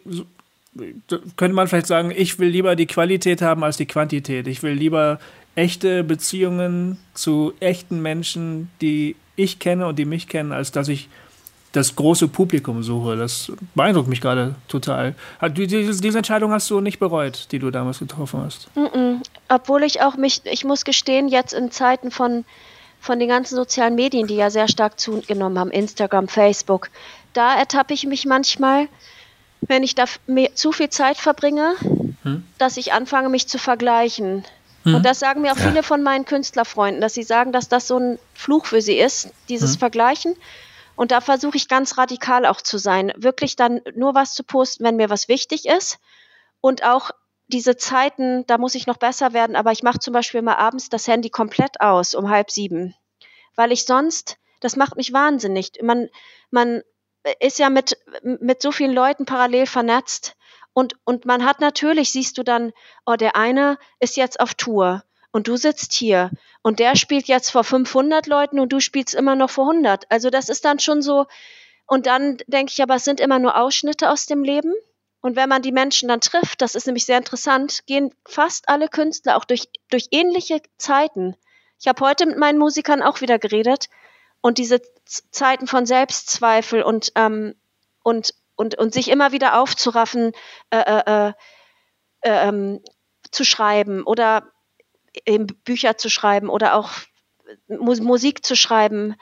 könnte 1.36 1.54
man 1.54 1.68
vielleicht 1.68 1.86
sagen, 1.86 2.12
ich 2.14 2.38
will 2.38 2.48
lieber 2.48 2.76
die 2.76 2.86
Qualität 2.86 3.42
haben 3.42 3.64
als 3.64 3.76
die 3.76 3.86
Quantität. 3.86 4.46
Ich 4.46 4.62
will 4.62 4.72
lieber 4.72 5.18
echte 5.54 6.04
Beziehungen 6.04 6.98
zu 7.14 7.52
echten 7.60 8.00
Menschen, 8.00 8.70
die 8.80 9.16
ich 9.36 9.58
kenne 9.58 9.86
und 9.86 9.98
die 9.98 10.04
mich 10.04 10.28
kennen, 10.28 10.52
als 10.52 10.72
dass 10.72 10.88
ich 10.88 11.08
das 11.72 11.96
große 11.96 12.28
Publikum 12.28 12.82
suche. 12.82 13.16
Das 13.16 13.52
beeindruckt 13.74 14.08
mich 14.08 14.20
gerade 14.20 14.54
total. 14.68 15.14
Diese, 15.50 16.16
Entscheidung 16.16 16.52
hast 16.52 16.70
du 16.70 16.80
nicht 16.80 16.98
bereut, 16.98 17.48
die 17.52 17.58
du 17.58 17.70
damals 17.70 17.98
getroffen 17.98 18.40
hast? 18.40 18.68
Mm 18.74 18.80
-mm. 18.80 19.22
Obwohl 19.48 19.82
ich 19.82 20.00
auch 20.00 20.16
mich, 20.16 20.42
ich 20.44 20.64
muss 20.64 20.84
gestehen, 20.84 21.28
jetzt 21.28 21.52
in 21.52 21.70
Zeiten 21.70 22.10
von, 22.10 22.44
von 23.00 23.18
den 23.18 23.28
ganzen 23.28 23.56
sozialen 23.56 23.94
Medien, 23.94 24.26
die 24.26 24.36
ja 24.36 24.50
sehr 24.50 24.68
stark 24.68 24.98
zugenommen 24.98 25.58
haben, 25.58 25.70
Instagram, 25.70 26.28
Facebook, 26.28 26.88
da 27.33 27.57
ertappe 27.57 27.95
ich 27.95 28.07
mich 28.07 28.26
manchmal, 28.26 28.89
wenn 29.61 29.83
ich 29.83 29.95
da 29.95 30.05
zu 30.55 30.72
viel 30.72 30.89
Zeit 30.91 31.16
verbringe, 31.16 31.74
hm? 32.22 32.45
dass 32.59 32.76
ich 32.76 32.93
anfange, 32.93 33.29
mich 33.29 33.49
zu 33.49 33.59
vergleichen. 33.59 34.45
Hm? 34.85 34.97
Und 34.97 35.07
das 35.07 35.18
sagen 35.18 35.43
mir 35.43 35.53
auch 35.53 35.59
ja. 35.59 35.68
viele 35.68 35.83
von 35.83 36.03
meinen 36.03 36.24
Künstlerfreunden, 36.24 37.01
dass 37.01 37.14
sie 37.14 37.22
sagen, 37.22 37.53
dass 37.53 37.68
das 37.68 37.87
so 37.89 37.99
ein 37.99 38.18
Fluch 38.35 38.66
für 38.66 38.81
sie 38.81 38.99
ist, 38.99 39.31
dieses 39.49 39.72
hm? 39.72 39.79
Vergleichen. 39.81 40.35
Und 40.97 41.12
da 41.12 41.20
versuche 41.20 41.57
ich 41.57 41.68
ganz 41.68 41.97
radikal 41.97 42.45
auch 42.45 42.61
zu 42.61 42.79
sein, 42.79 43.12
wirklich 43.16 43.55
dann 43.55 43.81
nur 43.95 44.14
was 44.14 44.35
zu 44.35 44.43
posten, 44.43 44.85
wenn 44.85 44.97
mir 44.97 45.11
was 45.11 45.29
wichtig 45.29 45.66
ist. 45.66 45.99
Und 46.61 46.83
auch 46.83 47.12
diese 47.47 47.76
Zeiten, 47.76 48.45
da 48.47 48.59
muss 48.59 48.74
ich 48.74 48.87
noch 48.87 48.97
besser 48.97 49.33
werden, 49.33 49.57
aber 49.57 49.72
ich 49.72 49.83
mache 49.83 50.01
zum 50.01 50.12
Beispiel 50.12 50.43
mal 50.43 50.57
abends 50.57 50.89
das 50.89 51.07
Handy 51.07 51.31
komplett 51.31 51.81
aus 51.81 52.14
um 52.14 52.29
halb 52.31 52.51
sieben, 52.51 52.95
weil 53.55 53.72
ich 53.72 53.85
sonst, 53.85 54.39
das 54.61 54.76
macht 54.76 54.97
mich 54.97 55.12
wahnsinnig. 55.12 55.72
Man, 55.83 56.09
man 56.51 56.83
ist 57.41 57.59
ja 57.59 57.70
mit, 57.70 57.99
mit 58.22 58.62
so 58.62 58.72
vielen 58.72 58.93
Leuten 58.93 59.26
parallel 59.26 59.66
vernetzt. 59.66 60.37
Und, 60.72 60.95
und 61.05 61.24
man 61.24 61.45
hat 61.45 61.61
natürlich, 61.61 62.12
siehst 62.12 62.39
du 62.39 62.43
dann, 62.43 62.72
oh, 63.05 63.14
der 63.14 63.37
eine 63.37 63.79
ist 63.99 64.16
jetzt 64.16 64.41
auf 64.41 64.55
Tour 64.55 65.03
und 65.33 65.49
du 65.49 65.57
sitzt 65.57 65.93
hier 65.93 66.31
und 66.62 66.79
der 66.79 66.97
spielt 66.97 67.29
jetzt 67.29 67.51
vor 67.51 67.64
500 67.64 68.26
Leuten 68.26 68.61
und 68.61 68.72
du 68.72 68.81
spielst 68.81 69.14
immer 69.14 69.35
noch 69.35 69.51
vor 69.51 69.70
100. 69.70 70.11
Also 70.11 70.31
das 70.31 70.49
ist 70.49 70.64
dann 70.64 70.79
schon 70.79 71.03
so. 71.03 71.26
Und 71.87 72.07
dann 72.07 72.37
denke 72.47 72.72
ich 72.72 72.83
aber, 72.83 72.97
es 72.97 73.05
sind 73.05 73.20
immer 73.20 73.39
nur 73.39 73.57
Ausschnitte 73.57 74.11
aus 74.11 74.26
dem 74.26 74.45
Leben. 74.45 74.72
Und 75.20 75.35
wenn 75.35 75.49
man 75.49 75.62
die 75.62 75.72
Menschen 75.72 76.09
dann 76.09 76.20
trifft, 76.20 76.62
das 76.62 76.74
ist 76.74 76.87
nämlich 76.87 77.07
sehr 77.07 77.18
interessant, 77.18 77.81
gehen 77.87 78.14
fast 78.26 78.68
alle 78.68 78.89
Künstler 78.89 79.37
auch 79.37 79.45
durch, 79.45 79.68
durch 79.91 80.09
ähnliche 80.12 80.61
Zeiten. 80.76 81.35
Ich 81.81 81.89
habe 81.89 82.05
heute 82.05 82.26
mit 82.26 82.39
meinen 82.39 82.59
Musikern 82.59 83.03
auch 83.03 83.20
wieder 83.20 83.39
geredet 83.39 83.89
und 84.41 84.59
diese 84.59 84.80
Zeiten 85.05 85.66
von 85.66 85.86
Selbstzweifel 85.86 86.82
und, 86.82 87.12
ähm, 87.14 87.55
und, 88.03 88.34
und, 88.57 88.76
und 88.76 88.95
sich 88.95 89.09
immer 89.09 89.32
wieder 89.32 89.61
aufzuraffen, 89.61 90.32
äh, 90.70 90.78
äh, 90.78 91.28
äh, 91.28 91.32
ähm, 92.22 92.80
zu 93.30 93.45
schreiben 93.45 94.05
oder 94.05 94.51
eben 95.26 95.47
Bücher 95.47 95.97
zu 95.97 96.09
schreiben 96.09 96.49
oder 96.49 96.74
auch 96.74 96.91
Musik 97.68 98.45
zu 98.45 98.57
schreiben, 98.57 99.16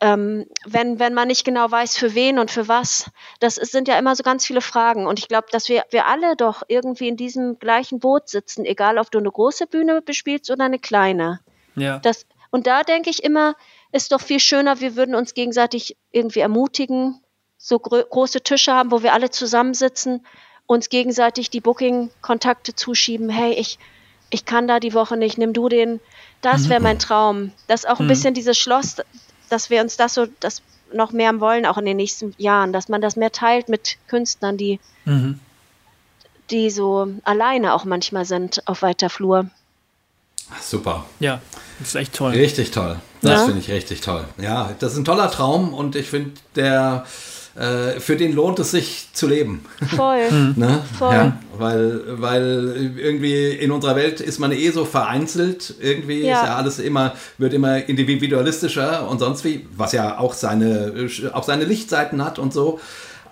ähm, 0.00 0.46
wenn, 0.64 0.98
wenn 0.98 1.14
man 1.14 1.28
nicht 1.28 1.44
genau 1.44 1.70
weiß, 1.70 1.96
für 1.96 2.14
wen 2.14 2.38
und 2.38 2.50
für 2.50 2.68
was. 2.68 3.10
Das 3.40 3.56
ist, 3.56 3.72
sind 3.72 3.88
ja 3.88 3.98
immer 3.98 4.14
so 4.16 4.22
ganz 4.22 4.46
viele 4.46 4.60
Fragen. 4.60 5.06
Und 5.06 5.18
ich 5.18 5.28
glaube, 5.28 5.48
dass 5.50 5.68
wir, 5.68 5.84
wir 5.90 6.06
alle 6.06 6.36
doch 6.36 6.62
irgendwie 6.68 7.08
in 7.08 7.16
diesem 7.16 7.58
gleichen 7.58 7.98
Boot 7.98 8.28
sitzen, 8.28 8.64
egal 8.64 8.98
ob 8.98 9.10
du 9.10 9.18
eine 9.18 9.30
große 9.30 9.66
Bühne 9.66 10.02
bespielst 10.02 10.50
oder 10.50 10.64
eine 10.64 10.78
kleine. 10.78 11.40
Ja. 11.74 11.98
Das, 11.98 12.26
und 12.50 12.66
da 12.66 12.82
denke 12.82 13.10
ich 13.10 13.22
immer, 13.22 13.54
ist 13.92 14.12
doch 14.12 14.20
viel 14.20 14.40
schöner, 14.40 14.80
wir 14.80 14.96
würden 14.96 15.14
uns 15.14 15.34
gegenseitig 15.34 15.96
irgendwie 16.12 16.40
ermutigen, 16.40 17.20
so 17.56 17.78
große 17.78 18.42
Tische 18.42 18.72
haben, 18.72 18.90
wo 18.90 19.02
wir 19.02 19.12
alle 19.12 19.30
zusammensitzen, 19.30 20.24
uns 20.66 20.90
gegenseitig 20.90 21.50
die 21.50 21.60
Booking-Kontakte 21.60 22.74
zuschieben. 22.74 23.30
Hey, 23.30 23.52
ich, 23.54 23.78
ich 24.30 24.44
kann 24.44 24.68
da 24.68 24.78
die 24.80 24.94
Woche 24.94 25.16
nicht, 25.16 25.38
nimm 25.38 25.52
du 25.52 25.68
den. 25.68 26.00
Das 26.42 26.68
wäre 26.68 26.80
mein 26.80 26.96
mhm. 26.96 27.00
Traum. 27.00 27.52
Das 27.66 27.84
ist 27.84 27.90
auch 27.90 27.98
ein 27.98 28.04
mhm. 28.04 28.10
bisschen 28.10 28.34
dieses 28.34 28.58
Schloss, 28.58 28.96
dass 29.48 29.70
wir 29.70 29.80
uns 29.80 29.96
das 29.96 30.14
so 30.14 30.26
das 30.40 30.62
noch 30.92 31.12
mehr 31.12 31.40
wollen, 31.40 31.66
auch 31.66 31.78
in 31.78 31.86
den 31.86 31.96
nächsten 31.96 32.34
Jahren, 32.38 32.72
dass 32.72 32.88
man 32.88 33.00
das 33.00 33.16
mehr 33.16 33.32
teilt 33.32 33.68
mit 33.68 33.96
Künstlern, 34.08 34.56
die, 34.56 34.78
mhm. 35.04 35.40
die 36.50 36.70
so 36.70 37.08
alleine 37.24 37.74
auch 37.74 37.84
manchmal 37.84 38.24
sind 38.24 38.66
auf 38.66 38.82
weiter 38.82 39.10
Flur. 39.10 39.46
Super. 40.60 41.06
Ja, 41.20 41.40
das 41.78 41.88
ist 41.88 41.94
echt 41.94 42.14
toll. 42.14 42.32
Richtig 42.32 42.70
toll. 42.70 42.98
Das 43.22 43.32
ja? 43.32 43.44
finde 43.46 43.60
ich 43.60 43.70
richtig 43.70 44.00
toll. 44.00 44.24
Ja, 44.40 44.70
das 44.78 44.92
ist 44.92 44.98
ein 44.98 45.04
toller 45.04 45.30
Traum 45.30 45.74
und 45.74 45.96
ich 45.96 46.08
finde, 46.08 46.32
der 46.54 47.04
äh, 47.58 47.98
für 47.98 48.16
den 48.16 48.34
lohnt 48.34 48.58
es 48.60 48.70
sich 48.70 49.08
zu 49.12 49.26
leben. 49.26 49.64
Voll. 49.96 50.18
Ne? 50.56 50.82
Voll. 50.98 51.14
Ja, 51.14 51.38
weil, 51.56 52.02
weil 52.20 52.92
irgendwie 52.96 53.48
in 53.50 53.70
unserer 53.70 53.96
Welt 53.96 54.20
ist 54.20 54.38
man 54.38 54.52
eh 54.52 54.70
so 54.70 54.84
vereinzelt. 54.84 55.74
Irgendwie 55.80 56.22
ja. 56.22 56.40
ist 56.40 56.46
ja 56.46 56.56
alles 56.56 56.78
immer, 56.78 57.14
wird 57.36 57.52
immer 57.54 57.88
individualistischer 57.88 59.08
und 59.08 59.18
sonst 59.18 59.44
wie, 59.44 59.66
was 59.76 59.92
ja 59.92 60.18
auch 60.18 60.34
seine, 60.34 61.08
auch 61.32 61.44
seine 61.44 61.64
Lichtseiten 61.64 62.24
hat 62.24 62.38
und 62.38 62.52
so. 62.52 62.80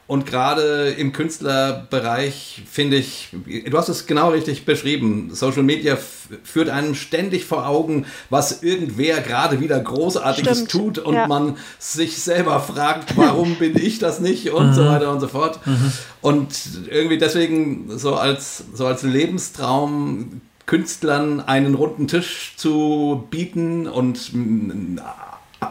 Und 0.09 0.25
gerade 0.25 0.91
im 0.91 1.13
Künstlerbereich 1.13 2.63
finde 2.71 2.97
ich, 2.97 3.31
du 3.69 3.77
hast 3.77 3.89
es 3.89 4.07
genau 4.07 4.31
richtig 4.31 4.65
beschrieben, 4.65 5.31
Social 5.33 5.65
Media 5.65 5.99
führt 6.45 6.69
einem 6.69 6.95
ständig 6.95 7.45
vor 7.45 7.67
Augen, 7.67 8.07
was 8.31 8.63
irgendwer 8.63 9.21
gerade 9.21 9.61
wieder 9.61 9.81
Großartiges 9.81 10.59
Stimmt. 10.59 10.71
tut 10.71 10.99
und 11.01 11.15
ja. 11.15 11.27
man 11.27 11.57
sich 11.81 12.23
selber 12.23 12.61
fragt, 12.61 13.17
warum 13.17 13.57
bin 13.57 13.77
ich 13.77 13.99
das 13.99 14.21
nicht 14.21 14.51
und 14.51 14.69
mhm. 14.69 14.75
so 14.75 14.87
weiter 14.87 15.11
und 15.11 15.19
so 15.19 15.27
fort. 15.27 15.67
Mhm. 15.67 15.93
Und 16.21 16.55
irgendwie 16.89 17.19
deswegen 17.19 17.99
so 17.99 18.15
als, 18.15 18.63
so 18.75 18.87
als 18.87 19.03
Lebenstraum 19.03 20.41
Künstlern 20.67 21.41
einen 21.41 21.75
runden 21.75 22.07
Tisch 22.07 22.55
zu 22.57 23.25
bieten 23.31 23.87
und 23.87 24.33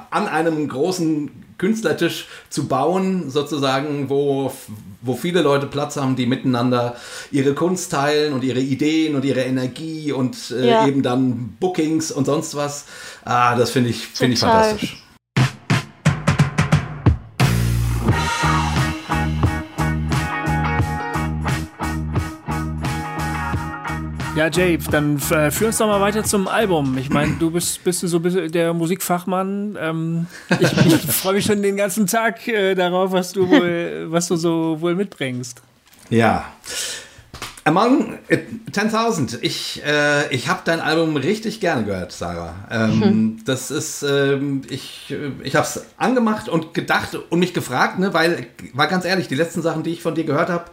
an 0.10 0.28
einem 0.28 0.68
großen 0.68 1.45
Künstlertisch 1.58 2.28
zu 2.50 2.68
bauen, 2.68 3.30
sozusagen, 3.30 4.10
wo, 4.10 4.52
wo 5.02 5.16
viele 5.16 5.42
Leute 5.42 5.68
Platz 5.68 5.96
haben, 5.96 6.16
die 6.16 6.26
miteinander 6.26 6.96
ihre 7.32 7.54
Kunst 7.54 7.92
teilen 7.92 8.34
und 8.34 8.44
ihre 8.44 8.60
Ideen 8.60 9.16
und 9.16 9.24
ihre 9.24 9.42
Energie 9.42 10.12
und 10.12 10.52
äh, 10.52 10.70
ja. 10.70 10.88
eben 10.88 11.02
dann 11.02 11.56
Bookings 11.60 12.12
und 12.12 12.26
sonst 12.26 12.56
was. 12.56 12.86
Ah, 13.24 13.56
das 13.56 13.72
finde 13.72 13.92
ich, 13.92 14.06
find 14.08 14.34
ich 14.34 14.40
fantastisch. 14.40 15.05
Ja, 24.36 24.50
Jay, 24.50 24.78
dann 24.92 25.16
äh, 25.32 25.50
führ 25.50 25.68
uns 25.68 25.78
doch 25.78 25.88
mal 25.88 26.02
weiter 26.02 26.26
zum 26.26 26.50
Album. 26.50 26.98
Ich 26.98 27.10
meine, 27.10 27.38
du 27.40 27.52
bist, 27.52 27.82
bist 27.86 28.04
du 28.04 28.08
so 28.08 28.20
der 28.20 28.74
Musikfachmann. 28.74 29.78
Ähm, 29.80 30.28
ich, 30.60 30.74
ich 30.86 31.02
freue 31.04 31.36
mich 31.36 31.46
schon 31.46 31.62
den 31.62 31.78
ganzen 31.78 32.06
Tag 32.06 32.46
äh, 32.50 32.76
darauf, 32.76 33.14
was 33.14 33.32
du 33.32 33.48
wohl, 33.48 34.08
was 34.10 34.28
du 34.28 34.36
so 34.36 34.82
wohl 34.82 34.94
mitbringst. 34.94 35.62
Ja. 36.10 36.44
Among 37.64 38.20
10.000. 38.30 39.38
Ich, 39.42 39.82
äh, 39.86 40.28
ich 40.36 40.50
habe 40.50 40.60
dein 40.66 40.82
Album 40.82 41.16
richtig 41.16 41.62
gerne 41.62 41.86
gehört, 41.86 42.12
Sarah. 42.12 42.56
Ähm, 42.70 43.02
hm. 43.02 43.40
Das 43.46 43.72
ist, 43.72 44.04
ähm, 44.04 44.64
ich, 44.70 45.16
ich 45.44 45.56
habe 45.56 45.66
es 45.66 45.86
angemacht 45.96 46.50
und 46.50 46.74
gedacht 46.74 47.18
und 47.30 47.40
mich 47.40 47.54
gefragt, 47.54 48.00
ne, 48.00 48.14
weil, 48.14 48.48
war 48.74 48.88
ganz 48.88 49.06
ehrlich, 49.06 49.30
die 49.30 49.36
letzten 49.36 49.62
Sachen, 49.62 49.84
die 49.84 49.92
ich 49.92 50.02
von 50.02 50.14
dir 50.14 50.26
gehört 50.26 50.50
habe, 50.50 50.66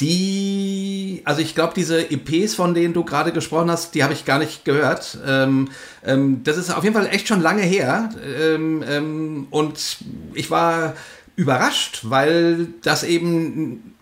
die, 0.00 1.22
also 1.24 1.40
ich 1.40 1.54
glaube, 1.54 1.74
diese 1.76 2.10
EPs, 2.10 2.54
von 2.54 2.74
denen 2.74 2.94
du 2.94 3.04
gerade 3.04 3.32
gesprochen 3.32 3.70
hast, 3.70 3.94
die 3.94 4.02
habe 4.02 4.12
ich 4.12 4.24
gar 4.24 4.38
nicht 4.38 4.64
gehört. 4.64 5.18
Ähm, 5.26 5.68
ähm, 6.04 6.42
das 6.44 6.56
ist 6.56 6.70
auf 6.70 6.84
jeden 6.84 6.94
Fall 6.94 7.06
echt 7.06 7.28
schon 7.28 7.40
lange 7.40 7.62
her. 7.62 8.10
Ähm, 8.38 8.84
ähm 8.88 9.46
und 9.50 9.98
ich 10.34 10.50
war 10.50 10.94
überrascht, 11.36 12.00
weil 12.04 12.68
das 12.82 13.04
eben 13.04 13.96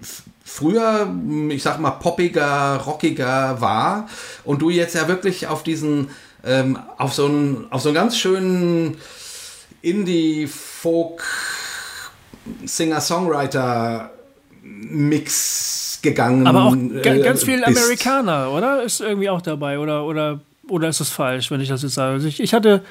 früher, 0.44 1.12
ich 1.50 1.62
sag 1.62 1.78
mal, 1.78 1.90
poppiger, 1.92 2.76
rockiger 2.76 3.60
war 3.60 4.08
und 4.44 4.62
du 4.62 4.70
jetzt 4.70 4.94
ja 4.94 5.06
wirklich 5.08 5.46
auf 5.46 5.62
diesen, 5.62 6.10
ähm, 6.44 6.78
auf 6.96 7.12
so 7.12 7.26
einen, 7.26 7.66
auf 7.70 7.82
so 7.82 7.90
einen 7.90 7.96
ganz 7.96 8.16
schönen 8.16 8.96
Indie-Folk 9.82 11.22
Gegangen. 16.02 16.46
Aber 16.46 16.64
auch 16.64 16.74
äh, 16.76 17.20
ganz 17.20 17.44
viel 17.44 17.62
bist. 17.64 17.78
Amerikaner, 17.78 18.50
oder? 18.52 18.82
Ist 18.82 19.00
irgendwie 19.00 19.30
auch 19.30 19.40
dabei, 19.42 19.78
oder, 19.78 20.04
oder, 20.04 20.40
oder 20.68 20.88
ist 20.88 21.00
es 21.00 21.08
falsch, 21.08 21.50
wenn 21.50 21.60
ich 21.60 21.68
das 21.68 21.82
jetzt 21.82 21.94
sage? 21.94 22.12
Also 22.14 22.28
ich, 22.28 22.40
ich 22.40 22.54
hatte, 22.54 22.84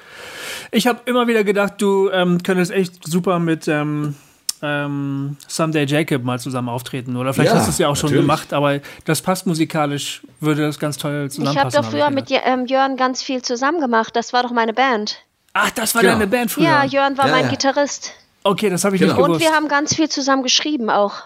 ich 0.71 0.87
habe 0.87 0.99
immer 1.05 1.27
wieder 1.27 1.43
gedacht, 1.43 1.73
du 1.79 2.09
ähm, 2.11 2.41
könntest 2.43 2.71
echt 2.71 3.07
super 3.07 3.39
mit 3.39 3.67
ähm, 3.67 4.15
ähm, 4.61 5.37
Someday 5.47 5.85
Jacob 5.85 6.23
mal 6.23 6.39
zusammen 6.39 6.69
auftreten. 6.69 7.15
Oder 7.15 7.33
vielleicht 7.33 7.51
Ja, 7.51 7.57
hast 7.59 7.67
du 7.67 7.71
es 7.71 7.77
ja 7.77 7.87
auch 7.87 7.95
schon 7.95 8.07
natürlich. 8.09 8.23
gemacht, 8.23 8.53
aber 8.53 8.79
das 9.05 9.21
passt 9.21 9.45
musikalisch, 9.47 10.21
würde 10.39 10.63
das 10.63 10.79
ganz 10.79 10.97
toll 10.97 11.25
Ich 11.27 11.35
zusammenpassen. 11.35 11.77
habe 11.77 11.85
doch 11.85 11.91
früher 11.91 12.05
hab 12.05 12.09
ich 12.11 12.15
mit 12.15 12.41
ähm, 12.43 12.65
Jörn 12.65 12.97
ganz 12.97 13.21
viel 13.23 13.41
zusammen 13.41 13.79
gemacht. 13.79 14.15
Das 14.15 14.33
war 14.33 14.43
doch 14.43 14.51
meine 14.51 14.73
Band. 14.73 15.17
Ach, 15.53 15.69
das 15.71 15.95
war 15.95 16.01
Genau. 16.01 16.13
deine 16.15 16.27
Band 16.27 16.51
früher. 16.51 16.65
Ja, 16.65 16.83
Jörn 16.85 17.17
war 17.17 17.27
Ja, 17.27 17.31
mein 17.33 17.45
ja. 17.45 17.51
Gitarrist. 17.51 18.11
okay, 18.43 18.69
das 18.69 18.83
habe 18.83 18.95
ich 18.95 19.01
Genau. 19.01 19.13
nicht 19.13 19.21
Und 19.21 19.27
gewusst. 19.33 19.41
wir 19.45 19.51
haben 19.55 19.67
ganz 19.67 19.95
viel 19.95 20.09
zusammen 20.09 20.43
geschrieben 20.43 20.89
auch. 20.89 21.25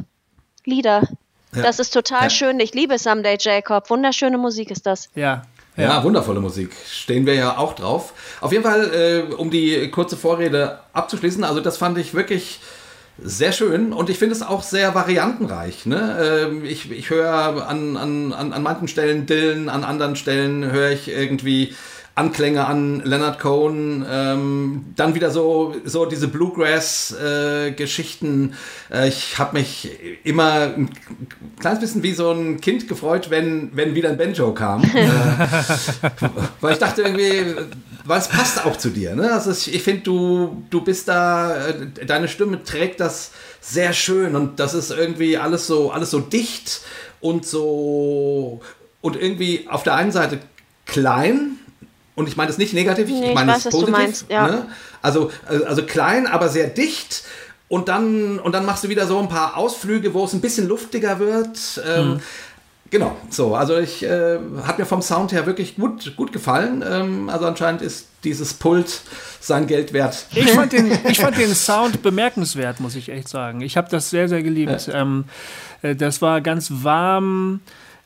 Lieder. 0.66 1.02
Ja. 1.56 1.62
Das 1.64 1.80
ist 1.80 1.94
total 1.94 2.24
Ja. 2.24 2.30
schön. 2.30 2.60
Ich 2.60 2.74
liebe 2.74 2.98
Someday 2.98 3.38
Jacob. 3.40 3.90
Wunderschöne 3.90 4.38
Musik 4.38 4.72
ist 4.72 4.86
das. 4.86 5.10
ja. 5.16 5.44
Ja. 5.78 6.04
wundervolle 6.04 6.42
Musik. 6.42 6.72
Stehen 6.86 7.26
wir 7.26 7.34
ja 7.34 7.58
auch 7.58 7.74
drauf. 7.74 8.14
Auf 8.42 8.52
jeden 8.52 8.64
Fall, 8.64 8.94
äh, 9.32 9.34
um 9.34 9.50
die 9.50 9.90
kurze 9.90 10.18
Vorrede 10.18 10.80
abzuschließen, 10.94 11.44
also 11.46 11.62
das 11.62 11.78
fand 11.78 11.98
ich 11.98 12.14
wirklich 12.14 12.60
sehr 13.18 13.52
schön 13.54 13.94
und 13.94 14.10
ich 14.10 14.20
finde 14.20 14.36
es 14.36 14.42
auch 14.44 14.64
sehr 14.64 14.94
variantenreich. 14.96 15.86
Ne? 15.86 16.48
Ähm, 16.52 16.66
ich 16.66 16.92
ich 16.92 17.10
höre 17.10 17.66
an, 17.68 17.96
an, 17.98 18.34
an, 18.34 18.52
an 18.54 18.64
manchen 18.64 18.88
Stellen 18.90 19.26
Dylan, 19.26 19.70
an 19.70 19.84
anderen 19.86 20.16
Stellen 20.18 20.70
höre 20.72 20.90
ich 20.92 21.08
irgendwie 21.08 21.74
Anklänge 22.14 22.66
an 22.66 23.02
Leonard 23.06 23.40
Cohen, 23.40 24.06
ähm, 24.10 24.88
dann 24.98 25.16
wieder 25.16 25.32
so, 25.32 25.74
so 25.86 26.06
diese 26.06 26.28
Bluegrass-Geschichten. 26.28 28.54
Äh, 28.92 29.08
ich 29.08 29.40
habe 29.40 29.58
mich 29.58 29.90
immer 30.24 30.74
ein 30.76 30.90
kleines 31.60 31.80
bisschen 31.80 32.04
wie 32.04 32.12
so 32.14 32.32
ein 32.32 32.60
Kind 32.60 32.90
gefreut, 32.90 33.30
wenn, 33.30 33.74
wenn 33.76 33.96
wieder 33.96 34.10
ein 34.10 34.18
Banjo 34.18 34.54
kam. 34.54 34.84
äh, 34.94 34.98
weil 36.60 36.74
ich 36.74 36.80
dachte 36.80 37.04
irgendwie, 37.04 37.56
weil 38.04 38.20
es 38.20 38.28
passt 38.28 38.66
auch 38.66 38.76
zu 38.76 38.90
dir. 38.90 39.16
Ne? 39.16 39.32
Also 39.32 39.52
ich, 39.52 39.74
ich 39.74 39.82
finde, 39.82 40.02
du, 40.02 40.66
du 40.70 40.82
bist 40.82 41.08
da, 41.08 41.68
äh, 41.68 42.06
deine 42.06 42.28
Stimme 42.28 42.62
trägt 42.64 43.00
das 43.00 43.32
sehr 43.62 43.94
schön 43.94 44.36
und 44.36 44.60
das 44.60 44.74
ist 44.74 44.92
irgendwie 44.92 45.38
alles 45.38 45.68
so, 45.68 45.92
alles 45.92 46.12
so 46.12 46.20
dicht 46.20 46.82
und 47.22 47.46
so 47.46 48.60
und 49.00 49.16
irgendwie 49.16 49.70
auf 49.70 49.84
der 49.84 49.96
einen 49.96 50.12
Seite 50.12 50.40
klein. 50.86 51.60
Und 52.16 52.28
ich 52.28 52.38
meine 52.38 52.48
das 52.48 52.58
nicht 52.58 52.74
negativ, 52.74 53.08
ich 53.08 53.14
Nee, 53.14 53.30
ich 53.30 53.36
meine 53.36 53.52
weiß, 53.52 53.60
es 53.60 53.66
was 53.66 53.72
du 53.72 53.80
positiv. 53.82 53.98
meinst, 53.98 54.26
ja. 54.30 54.48
ne? 54.48 54.66
Also, 55.02 55.32
äh, 55.50 55.64
also 55.66 55.84
klein, 55.84 56.28
aber 56.28 56.50
sehr 56.50 56.68
dicht. 56.68 57.24
Und 57.68 57.88
dann, 57.88 58.38
und 58.40 58.52
dann 58.54 58.66
machst 58.66 58.84
du 58.84 58.90
wieder 58.90 59.08
so 59.08 59.18
ein 59.20 59.30
paar 59.30 59.56
Ausflüge, 59.56 60.14
wo 60.14 60.26
es 60.26 60.34
ein 60.34 60.42
bisschen 60.42 60.68
luftiger 60.68 61.20
wird. 61.20 61.82
Ähm, 61.88 62.20
Genau, 62.92 63.16
so. 63.30 63.56
Also 63.56 63.78
ich 63.78 64.04
äh, 64.04 64.38
hat 64.64 64.78
mir 64.78 64.86
vom 64.86 65.02
Sound 65.02 65.32
her 65.32 65.46
wirklich 65.46 65.78
gut, 65.78 66.14
gut 66.18 66.34
gefallen. 66.34 66.84
Ähm, 66.86 67.30
also 67.30 67.46
anscheinend 67.46 67.82
ist 67.82 68.08
dieses 68.26 68.54
Pult 68.54 69.02
sein 69.40 69.66
Geld 69.66 69.94
wert. 69.94 70.26
Ich 70.36 70.52
fand, 70.52 70.74
den, 70.74 70.92
ich 71.10 71.20
fand 71.22 71.38
den 71.38 71.56
Sound 71.56 72.04
bemerkenswert, 72.04 72.82
muss 72.82 72.96
ich 72.96 73.08
echt 73.08 73.30
sagen. 73.30 73.62
Ich 73.62 73.78
habe 73.78 73.88
das 73.90 74.10
sehr, 74.10 74.28
sehr 74.28 74.44
geliebt. 74.44 74.90
Ähm, 74.94 75.24
äh, 75.82 75.96
das 75.96 76.22
war 76.22 76.42
ganz 76.42 76.68
warm. 76.70 77.62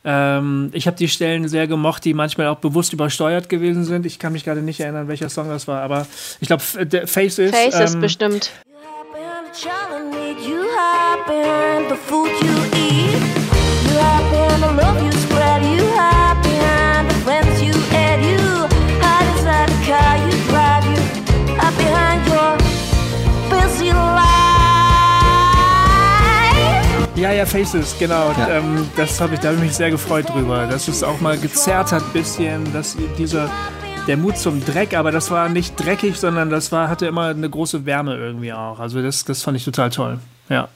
Ähm, 0.08 0.70
ich 0.72 0.86
habe 0.86 0.96
die 0.96 1.08
Stellen 1.08 1.48
sehr 1.48 1.66
gemocht, 1.66 2.04
die 2.04 2.14
manchmal 2.14 2.46
auch 2.46 2.58
bewusst 2.58 2.92
übersteuert 2.92 3.48
gewesen 3.48 3.84
sind. 3.84 4.06
Ich 4.06 4.20
kann 4.20 4.32
mich 4.32 4.44
gerade 4.44 4.62
nicht 4.62 4.78
erinnern, 4.78 5.08
welcher 5.08 5.28
Song 5.28 5.48
das 5.48 5.66
war, 5.66 5.82
aber 5.82 6.06
ich 6.40 6.46
glaube, 6.46 6.62
Face 6.62 7.38
is. 7.38 7.50
Faces 7.50 7.94
ähm, 7.94 8.00
bestimmt. 8.00 8.52
You 10.42 10.66
Faces, 27.56 27.96
genau. 27.98 28.32
Ja. 28.32 28.58
Ähm, 28.58 28.86
das 28.96 29.18
habe 29.18 29.34
ich, 29.34 29.40
da 29.40 29.48
habe 29.48 29.56
ich 29.56 29.62
mich 29.62 29.72
sehr 29.74 29.90
gefreut 29.90 30.28
drüber, 30.28 30.66
dass 30.66 30.88
es 30.88 31.02
auch 31.02 31.22
mal 31.22 31.38
gezerrt 31.38 31.90
hat, 31.90 32.12
bisschen, 32.12 32.70
dass 32.74 32.98
dieser 33.16 33.50
der 34.06 34.18
Mut 34.18 34.36
zum 34.36 34.62
Dreck, 34.62 34.92
aber 34.94 35.10
das 35.10 35.30
war 35.30 35.48
nicht 35.48 35.74
dreckig, 35.74 36.18
sondern 36.18 36.50
das 36.50 36.70
war 36.70 36.90
hatte 36.90 37.06
immer 37.06 37.28
eine 37.28 37.48
große 37.48 37.86
Wärme 37.86 38.14
irgendwie 38.14 38.52
auch. 38.52 38.78
Also 38.78 39.00
das, 39.00 39.24
das 39.24 39.42
fand 39.42 39.56
ich 39.56 39.64
total 39.64 39.88
toll. 39.88 40.18
Ja. 40.50 40.68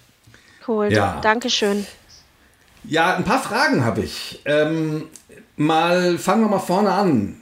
Cool. 0.66 0.90
Ja. 0.90 1.18
Dankeschön. 1.20 1.86
Ja, 2.84 3.14
ein 3.14 3.24
paar 3.24 3.40
Fragen 3.40 3.84
habe 3.84 4.00
ich. 4.00 4.40
Ähm, 4.46 5.04
mal 5.58 6.16
fangen 6.16 6.44
wir 6.44 6.48
mal 6.48 6.60
vorne 6.60 6.92
an. 6.92 7.36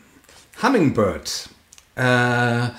Hummingbird. 0.61 1.49
Äh, 1.95 2.71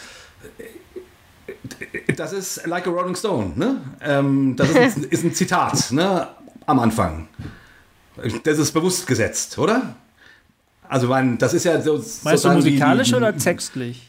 das 2.16 2.34
ist 2.34 2.68
like 2.68 2.86
a 2.88 2.90
Rolling 2.90 3.16
Stone, 3.16 3.54
ne? 3.56 3.82
Ähm, 4.02 4.56
das 4.56 4.70
ist 4.70 4.98
ein, 4.98 5.04
ist 5.04 5.24
ein 5.24 5.34
Zitat, 5.34 5.92
ne? 5.92 6.28
Am 6.70 6.80
Anfang. 6.80 7.28
Das 8.44 8.60
ist 8.60 8.72
bewusst 8.74 9.08
gesetzt, 9.08 9.58
oder? 9.58 9.96
Also, 10.88 11.08
mein, 11.08 11.38
das 11.40 11.54
ist 11.56 11.64
ja 11.66 11.82
so. 11.82 12.04
Meinst 12.24 12.46
du 12.46 12.50
musikalisch 12.50 13.10
die, 13.10 13.16
oder 13.16 13.36
textlich? 13.36 14.06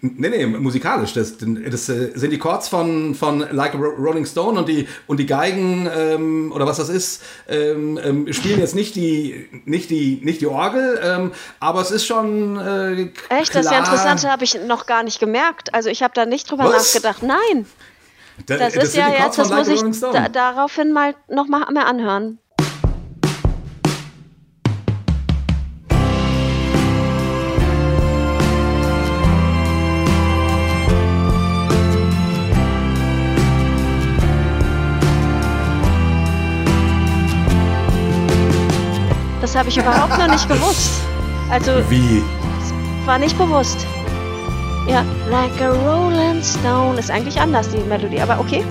Nee, 0.00 0.28
nee, 0.30 0.46
musikalisch. 0.46 1.12
Das, 1.12 1.34
das 1.38 1.88
äh, 1.88 2.12
sind 2.14 2.30
die 2.30 2.38
Chords 2.38 2.68
von, 2.68 3.14
von 3.16 3.40
Like 3.50 3.74
a 3.74 3.78
Ro- 3.78 3.96
Rolling 3.98 4.24
Stone 4.26 4.58
und 4.58 4.68
die, 4.68 4.86
und 5.08 5.18
die 5.18 5.26
Geigen 5.26 5.88
ähm, 5.92 6.52
oder 6.52 6.66
was 6.66 6.76
das 6.76 6.88
ist, 6.88 7.22
ähm, 7.48 7.98
ähm, 8.02 8.32
spielen 8.32 8.60
jetzt 8.60 8.74
nicht 8.76 8.94
die, 8.94 9.48
nicht 9.64 9.90
die, 9.90 10.20
nicht 10.22 10.40
die 10.40 10.46
Orgel, 10.46 11.00
ähm, 11.02 11.32
aber 11.60 11.80
es 11.82 11.90
ist 11.90 12.06
schon. 12.06 12.56
Äh, 12.58 13.02
Echt, 13.28 13.54
das 13.54 13.66
ist 13.66 13.72
ja 13.72 13.80
klar- 13.82 13.92
interessant, 13.92 14.24
habe 14.30 14.44
ich 14.44 14.58
noch 14.66 14.86
gar 14.86 15.02
nicht 15.02 15.18
gemerkt. 15.20 15.74
Also 15.74 15.90
ich 15.90 16.02
habe 16.02 16.14
da 16.14 16.24
nicht 16.26 16.50
drüber 16.50 16.64
Was? 16.72 16.94
nachgedacht. 16.94 17.22
Nein, 17.22 17.66
Da- 18.46 18.56
das, 18.56 18.74
ist 18.74 18.96
ja 18.96 19.08
jetzt, 19.08 19.38
das 19.38 19.48
Like 19.50 19.68
muss 19.68 19.96
ich 19.96 20.00
da, 20.00 20.28
daraufhin 20.28 20.92
mal 20.92 21.14
noch 21.28 21.48
mal 21.48 21.70
mehr 21.72 21.86
anhören. 21.86 22.38
Das 39.40 39.56
habe 39.56 39.68
ich 39.68 39.78
überhaupt 39.78 40.18
noch 40.18 40.28
nicht 40.28 40.48
gewusst. 40.48 41.00
Also 41.50 41.72
Wie? 41.88 42.22
war 43.06 43.18
nicht 43.18 43.36
bewusst. 43.38 43.86
Ja, 44.88 45.04
like 45.28 45.60
a 45.60 45.70
rolling 45.70 46.42
stone 46.42 46.98
ist 46.98 47.10
eigentlich 47.10 47.38
anders 47.38 47.68
die 47.68 47.76
Melodie, 47.76 48.20
aber 48.20 48.40
okay. 48.40 48.64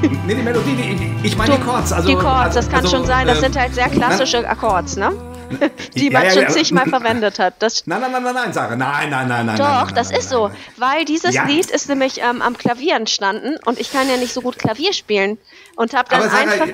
Nee, 0.26 0.34
die 0.34 0.42
Melodie, 0.42 0.74
die, 0.74 1.26
ich 1.26 1.36
meine 1.36 1.56
die 1.56 1.62
Chords. 1.62 1.92
Also, 1.92 2.08
die 2.08 2.14
Chords, 2.14 2.54
das 2.54 2.70
kann 2.70 2.80
also, 2.80 2.96
schon 2.96 3.06
sein. 3.06 3.26
Das 3.26 3.36
ähm, 3.36 3.42
sind 3.42 3.58
halt 3.58 3.74
sehr 3.74 3.90
klassische 3.90 4.48
Akkords, 4.48 4.96
ne? 4.96 5.12
Die 5.96 6.10
man 6.10 6.24
ja, 6.24 6.30
schon 6.30 6.42
ja. 6.42 6.48
zigmal 6.48 6.86
verwendet 6.86 7.38
hat. 7.40 7.54
Das, 7.58 7.86
Nein, 7.86 8.00
nein, 8.00 8.12
nein, 8.12 8.22
nein, 8.22 8.34
nein, 8.34 8.52
Sarah. 8.52 8.76
Nein, 8.76 9.10
nein, 9.10 9.28
nein, 9.28 9.46
nein. 9.46 9.56
doch, 9.56 9.64
nein, 9.64 9.84
nein, 9.86 9.94
das 9.96 10.10
nein, 10.10 10.20
ist 10.20 10.30
so. 10.30 10.50
Weil 10.76 11.04
dieses. 11.04 11.34
Lied 11.46 11.70
ist 11.70 11.88
nämlich 11.88 12.20
ähm, 12.22 12.40
am 12.40 12.56
Klavier 12.56 12.94
entstanden 12.94 13.56
und 13.66 13.78
ich 13.80 13.92
kann 13.92 14.08
ja 14.08 14.16
nicht 14.16 14.32
so 14.32 14.40
gut 14.40 14.58
Klavier 14.58 14.92
spielen. 14.92 15.38
Und 15.76 15.92
habe 15.92 16.08
dann 16.08 16.22
Sarah, 16.22 16.36
einfach. 16.36 16.68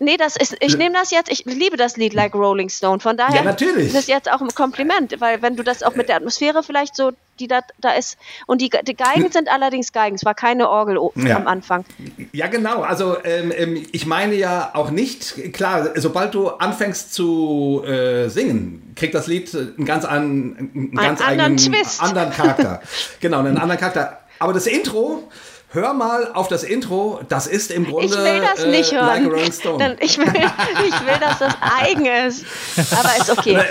Nee, 0.00 0.16
das 0.16 0.36
ist, 0.36 0.54
ich 0.60 0.76
nehme 0.78 0.94
das 0.94 1.10
jetzt, 1.10 1.28
ich 1.30 1.44
liebe 1.44 1.76
das 1.76 1.96
Lied 1.96 2.14
Like 2.14 2.34
Rolling 2.34 2.68
Stone. 2.68 3.00
Von 3.00 3.16
daher 3.16 3.36
Ja, 3.36 3.42
natürlich. 3.42 3.88
ist 3.88 3.96
das 3.96 4.06
jetzt 4.06 4.30
auch 4.30 4.40
ein 4.40 4.54
Kompliment, 4.54 5.20
weil 5.20 5.42
wenn 5.42 5.56
du 5.56 5.64
das 5.64 5.82
auch 5.82 5.96
mit 5.96 6.08
der 6.08 6.16
Atmosphäre 6.16 6.62
vielleicht 6.62 6.94
so, 6.94 7.10
die 7.40 7.48
da, 7.48 7.60
da 7.78 7.90
ist. 7.92 8.16
Und 8.46 8.60
die, 8.60 8.70
die 8.70 8.94
Geigen 8.96 9.28
sind 9.32 9.48
allerdings 9.48 9.92
Geigen, 9.92 10.14
es 10.14 10.24
war 10.24 10.34
keine 10.34 10.68
Orgel 10.68 10.98
Ja. 11.16 11.36
am 11.36 11.48
Anfang. 11.48 11.84
Ja, 12.32 12.46
genau. 12.46 12.82
Also 12.82 13.16
ähm, 13.24 13.52
ähm, 13.56 13.84
ich 13.90 14.06
meine 14.06 14.34
ja 14.36 14.70
auch 14.74 14.90
nicht, 14.90 15.52
klar, 15.52 15.90
sobald 15.96 16.32
du 16.34 16.48
anfängst 16.48 17.12
zu 17.12 17.82
äh, 17.84 18.28
singen, 18.28 18.92
kriegt 18.94 19.14
das 19.14 19.26
Lied 19.26 19.52
einen 19.54 19.84
ganz, 19.84 20.04
an, 20.04 20.70
einen 20.74 20.92
ganz 20.94 21.20
anderen 21.20 21.54
eigenen 21.54 21.56
Twist. 21.56 22.00
anderen 22.02 22.30
Charakter. 22.30 22.82
genau, 23.20 23.40
einen 23.40 23.58
anderen 23.58 23.80
Charakter. 23.80 24.20
Aber 24.38 24.52
das 24.52 24.66
Intro, 24.68 25.28
hör 25.70 25.92
mal 25.92 26.32
auf 26.32 26.48
das 26.48 26.62
Intro, 26.64 27.20
das 27.28 27.46
ist 27.46 27.70
im 27.70 27.84
Grunde 27.84 28.06
Ich 28.06 28.16
will 28.16 28.40
das 28.40 28.64
äh, 28.64 28.70
nicht 28.70 28.92
Like 28.92 29.22
hören. 29.22 29.78
Dann, 29.78 29.96
ich, 30.00 30.18
will, 30.18 30.26
ich 30.26 31.06
will, 31.06 31.18
dass 31.20 31.38
das 31.38 31.54
eigen 31.80 32.06
ist. 32.06 32.44
Aber 32.92 33.16
ist 33.16 33.30
okay. 33.30 33.58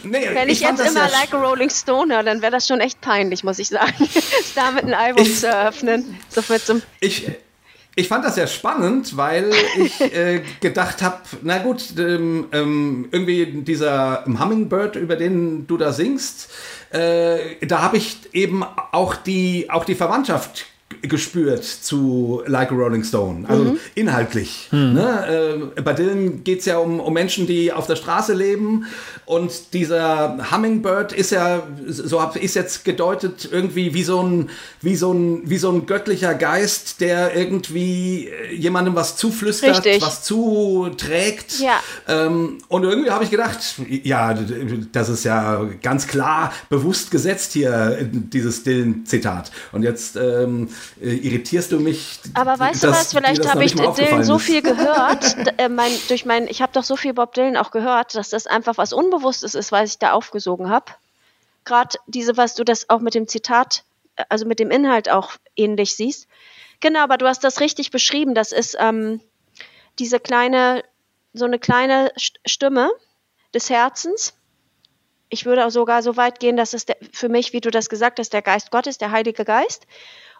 Äh, 0.00 0.06
nee, 0.08 0.28
Wenn 0.32 0.48
ich, 0.48 0.60
fand 0.60 0.78
jetzt 0.78 0.90
immer 0.90 1.06
ja 1.06 1.10
Like 1.10 1.34
a 1.34 1.38
Rolling 1.38 1.70
Stone 1.70 2.14
höre, 2.14 2.22
dann 2.22 2.40
wäre 2.40 2.52
das 2.52 2.66
schon 2.68 2.80
echt 2.80 3.00
peinlich, 3.00 3.42
muss 3.42 3.58
ich 3.58 3.68
sagen. 3.68 3.92
Damit 4.54 4.84
ein 4.84 4.94
Album 4.94 5.24
Ich- 5.26 5.40
zu 5.40 5.48
eröffnen. 5.48 6.18
So 6.28 6.42
mit 6.48 6.64
so 6.64 6.80
Ich, 7.00 7.28
ich 7.96 8.06
fand 8.06 8.24
das 8.24 8.36
sehr 8.36 8.46
spannend, 8.46 9.16
weil 9.16 9.50
ich 9.76 10.00
äh, 10.00 10.42
gedacht 10.60 11.02
habe, 11.02 11.18
na 11.42 11.58
gut, 11.58 11.82
ähm, 11.98 12.46
ähm, 12.52 13.08
irgendwie 13.10 13.46
dieser 13.62 14.24
Hummingbird, 14.24 14.94
über 14.94 15.16
den 15.16 15.66
du 15.66 15.76
da 15.76 15.92
singst, 15.92 16.48
äh, 16.90 17.66
da 17.66 17.82
habe 17.82 17.96
ich 17.96 18.18
eben 18.32 18.62
auch 18.92 19.16
die, 19.16 19.68
auch 19.68 19.84
die 19.84 19.96
Verwandtschaft 19.96 20.66
gespürt 21.02 21.64
zu 21.64 22.42
Like 22.46 22.72
a 22.72 22.74
Rolling 22.74 23.04
Stone, 23.04 23.48
also 23.48 23.64
mhm. 23.64 23.78
inhaltlich. 23.94 24.68
Mhm. 24.70 24.94
Ne? 24.94 25.70
Äh, 25.76 25.82
bei 25.82 25.92
Dylan 25.92 26.44
geht 26.44 26.60
es 26.60 26.64
ja 26.66 26.78
um, 26.78 27.00
um 27.00 27.12
Menschen, 27.12 27.46
die 27.46 27.72
auf 27.72 27.86
der 27.86 27.96
Straße 27.96 28.34
leben 28.34 28.86
und 29.28 29.74
dieser 29.74 30.38
Hummingbird 30.50 31.12
ist 31.12 31.32
ja, 31.32 31.62
so 31.86 32.22
habe 32.22 32.38
ich 32.38 32.46
es 32.46 32.54
jetzt 32.54 32.84
gedeutet, 32.84 33.48
irgendwie 33.50 33.92
wie 33.92 34.02
so, 34.02 34.22
ein, 34.22 34.48
wie, 34.80 34.96
so 34.96 35.12
ein, 35.12 35.42
wie 35.44 35.58
so 35.58 35.70
ein 35.70 35.84
göttlicher 35.84 36.34
Geist, 36.34 37.00
der 37.00 37.36
irgendwie 37.36 38.30
jemandem 38.52 38.94
was 38.94 39.16
zuflüstert, 39.16 39.84
Richtig. 39.84 40.02
was 40.02 40.22
zuträgt. 40.22 41.60
Ja. 41.60 41.80
Ähm, 42.08 42.58
und 42.68 42.84
irgendwie 42.84 43.10
habe 43.10 43.24
ich 43.24 43.30
gedacht, 43.30 43.58
ja, 44.02 44.34
das 44.92 45.08
ist 45.08 45.24
ja 45.24 45.62
ganz 45.82 46.06
klar 46.06 46.52
bewusst 46.70 47.10
gesetzt 47.10 47.52
hier, 47.52 47.98
dieses 48.10 48.62
Dylan-Zitat. 48.62 49.50
Und 49.72 49.82
jetzt 49.82 50.16
ähm, 50.16 50.68
äh, 51.00 51.14
irritierst 51.14 51.72
du 51.72 51.80
mich. 51.80 52.20
Aber 52.34 52.58
weißt 52.58 52.84
du 52.84 52.88
was, 52.88 53.12
vielleicht 53.12 53.48
habe 53.48 53.64
ich 53.64 53.74
Dylan 53.74 54.24
so 54.24 54.38
viel 54.38 54.62
gehört, 54.62 55.36
äh, 55.58 55.68
mein, 55.68 55.92
durch 56.08 56.24
mein, 56.24 56.48
ich 56.48 56.62
habe 56.62 56.72
doch 56.72 56.84
so 56.84 56.96
viel 56.96 57.14
Bob 57.14 57.34
Dylan 57.34 57.56
auch 57.56 57.70
gehört, 57.70 58.14
dass 58.14 58.30
das 58.30 58.46
einfach 58.46 58.78
was 58.78 58.92
Unbewusstes 58.92 59.54
ist, 59.54 59.72
was 59.72 59.90
ich 59.90 59.98
da 59.98 60.12
aufgesogen 60.12 60.70
habe. 60.70 60.92
Gerade 61.64 61.98
diese, 62.06 62.36
was 62.36 62.54
du 62.54 62.64
das 62.64 62.88
auch 62.90 63.00
mit 63.00 63.14
dem 63.14 63.28
Zitat, 63.28 63.84
äh, 64.16 64.24
also 64.28 64.46
mit 64.46 64.58
dem 64.58 64.70
Inhalt 64.70 65.08
auch 65.08 65.32
ähnlich 65.56 65.94
siehst. 65.94 66.28
Genau, 66.80 67.00
aber 67.00 67.18
du 67.18 67.26
hast 67.26 67.44
das 67.44 67.60
richtig 67.60 67.90
beschrieben. 67.90 68.34
Das 68.34 68.52
ist 68.52 68.76
ähm, 68.78 69.20
diese 69.98 70.20
kleine, 70.20 70.84
so 71.32 71.44
eine 71.44 71.58
kleine 71.58 72.12
Stimme 72.16 72.90
des 73.54 73.70
Herzens. 73.70 74.34
Ich 75.28 75.44
würde 75.44 75.66
auch 75.66 75.70
sogar 75.70 76.02
so 76.02 76.16
weit 76.16 76.40
gehen, 76.40 76.56
dass 76.56 76.72
es 76.72 76.86
der, 76.86 76.96
für 77.12 77.28
mich, 77.28 77.52
wie 77.52 77.60
du 77.60 77.70
das 77.70 77.88
gesagt 77.88 78.18
hast, 78.18 78.32
der 78.32 78.42
Geist 78.42 78.70
Gottes, 78.70 78.98
der 78.98 79.10
Heilige 79.10 79.44
Geist 79.44 79.86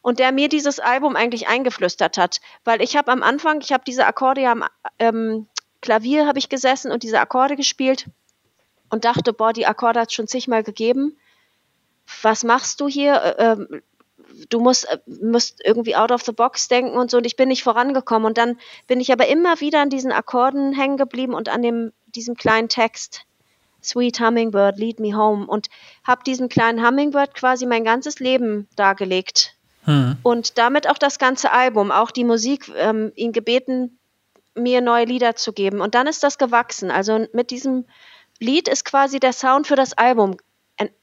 und 0.03 0.19
der 0.19 0.33
mir 0.33 0.49
dieses 0.49 0.81
Album 0.81 1.17
eigentlich 1.17 1.49
eingeflüstert 1.49 2.19
hat, 2.19 2.41
weil 2.65 2.83
ich 2.83 2.97
habe 2.97 3.13
am 3.13 3.23
Anfang, 3.23 3.61
ich 3.61 3.73
habe 3.73 3.85
diese 3.87 4.07
Akkorde 4.07 4.49
am 4.49 4.65
ähm, 4.99 5.47
Klavier 5.81 6.27
habe 6.27 6.39
ich 6.39 6.49
gesessen 6.49 6.91
und 6.91 7.03
diese 7.03 7.21
Akkorde 7.21 7.57
gespielt 7.57 8.07
und 8.91 9.05
dachte, 9.05 9.33
boah, 9.33 9.53
die 9.53 9.67
Akkorde 9.67 10.01
hat 10.01 10.09
es 10.09 10.15
schon 10.15 10.27
zigmal 10.27 10.63
gegeben. 10.63 11.17
Was 12.23 12.43
machst 12.43 12.81
du 12.81 12.89
hier? 12.89 13.37
Ähm, 13.39 13.83
du 14.49 14.61
musst, 14.61 14.89
äh, 14.89 14.99
musst 15.07 15.61
irgendwie 15.65 15.95
out 15.95 16.11
of 16.11 16.23
the 16.23 16.33
box 16.33 16.69
denken 16.69 16.97
und 16.97 17.11
so. 17.11 17.19
Und 17.19 17.27
ich 17.27 17.37
bin 17.37 17.49
nicht 17.49 17.63
vorangekommen. 17.63 18.27
Und 18.27 18.39
dann 18.39 18.59
bin 18.87 19.01
ich 19.01 19.13
aber 19.13 19.29
immer 19.29 19.61
wieder 19.61 19.81
an 19.81 19.91
diesen 19.91 20.13
Akkorden 20.13 20.73
hängen 20.73 20.97
geblieben 20.97 21.35
und 21.35 21.49
an 21.49 21.63
dem 21.63 21.93
diesem 22.07 22.35
kleinen 22.35 22.69
Text. 22.69 23.25
Sweet 23.83 24.19
Hummingbird, 24.21 24.79
Lead 24.79 24.99
Me 24.99 25.17
Home. 25.17 25.47
Und 25.47 25.69
habe 26.03 26.25
diesem 26.25 26.49
kleinen 26.49 26.85
Hummingbird 26.85 27.35
quasi 27.35 27.67
mein 27.67 27.85
ganzes 27.85 28.19
Leben 28.19 28.69
dargelegt 28.75 29.58
hm. 29.89 30.19
Und 30.23 30.59
damit 30.59 30.87
auch 30.87 30.99
das 30.99 31.19
ganze 31.19 31.51
Album, 31.51 31.91
auch 31.91 32.11
die 32.11 32.25
Musik, 32.25 32.71
ähm, 32.77 33.11
ihn 33.17 33.33
gebeten, 33.33 33.99
mir 34.55 34.83
neue 34.83 35.07
Lieder 35.07 35.35
zu 35.35 35.55
geben. 35.55 35.81
Und 35.81 35.95
dann 35.95 36.07
ist 36.07 36.23
das 36.23 36.37
gewachsen. 36.37 36.91
Also 36.91 37.27
mit 37.33 37.51
diesem 37.51 37.87
Lied 38.39 38.69
ist 38.69 38.85
quasi 38.85 39.19
der 39.19 39.33
Sound 39.33 39.67
für 39.67 39.77
das 39.77 39.95
Album, 39.95 40.37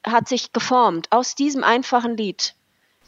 hat 0.06 0.30
sich 0.30 0.54
geformt 0.54 1.08
aus 1.10 1.34
diesem 1.34 1.64
einfachen 1.64 2.16
Lied. 2.16 2.54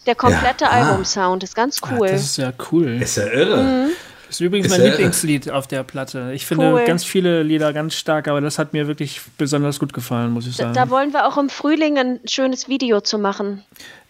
Der 0.07 0.15
komplette 0.15 0.65
ja. 0.65 0.71
Ah. 0.71 0.89
Albumsound 0.89 1.43
ist 1.43 1.53
ganz 1.53 1.80
ah, 1.84 1.89
cool. 1.91 2.07
Ah, 2.07 2.11
das 2.13 2.21
ist 2.23 2.38
ja 2.38 2.53
cool. 2.71 2.99
Ist 2.99 3.17
ja 3.17 3.28
irre. 3.28 3.61
Mhm. 3.61 3.89
Das 4.25 4.36
ist 4.38 4.39
übrigens 4.41 4.71
ist 4.71 4.80
mein 4.80 4.89
Lieblingslied 4.89 5.51
auf 5.51 5.67
der 5.67 5.84
Platte. 5.84 6.32
Ich 6.34 6.47
finde 6.47 6.73
cool. 6.73 6.86
ganz 6.86 7.03
viele 7.03 7.43
Lieder 7.43 7.71
ganz 7.71 7.93
stark, 7.93 8.28
aber 8.28 8.41
das 8.41 8.57
hat 8.57 8.73
mir 8.73 8.88
wirklich 8.88 9.21
besonders 9.38 9.80
gut 9.80 9.93
gefallen, 9.93 10.32
muss 10.32 10.47
ich 10.47 10.55
sagen. 10.55 10.73
Da, 10.73 10.86
da 10.86 10.89
wollen 10.89 11.13
wir 11.13 11.28
auch 11.28 11.38
im 11.38 11.49
Frühling 11.49 11.99
ein 11.99 12.19
schönes 12.25 12.67
Video 12.67 12.99
zu 12.99 13.19
machen. 13.19 13.63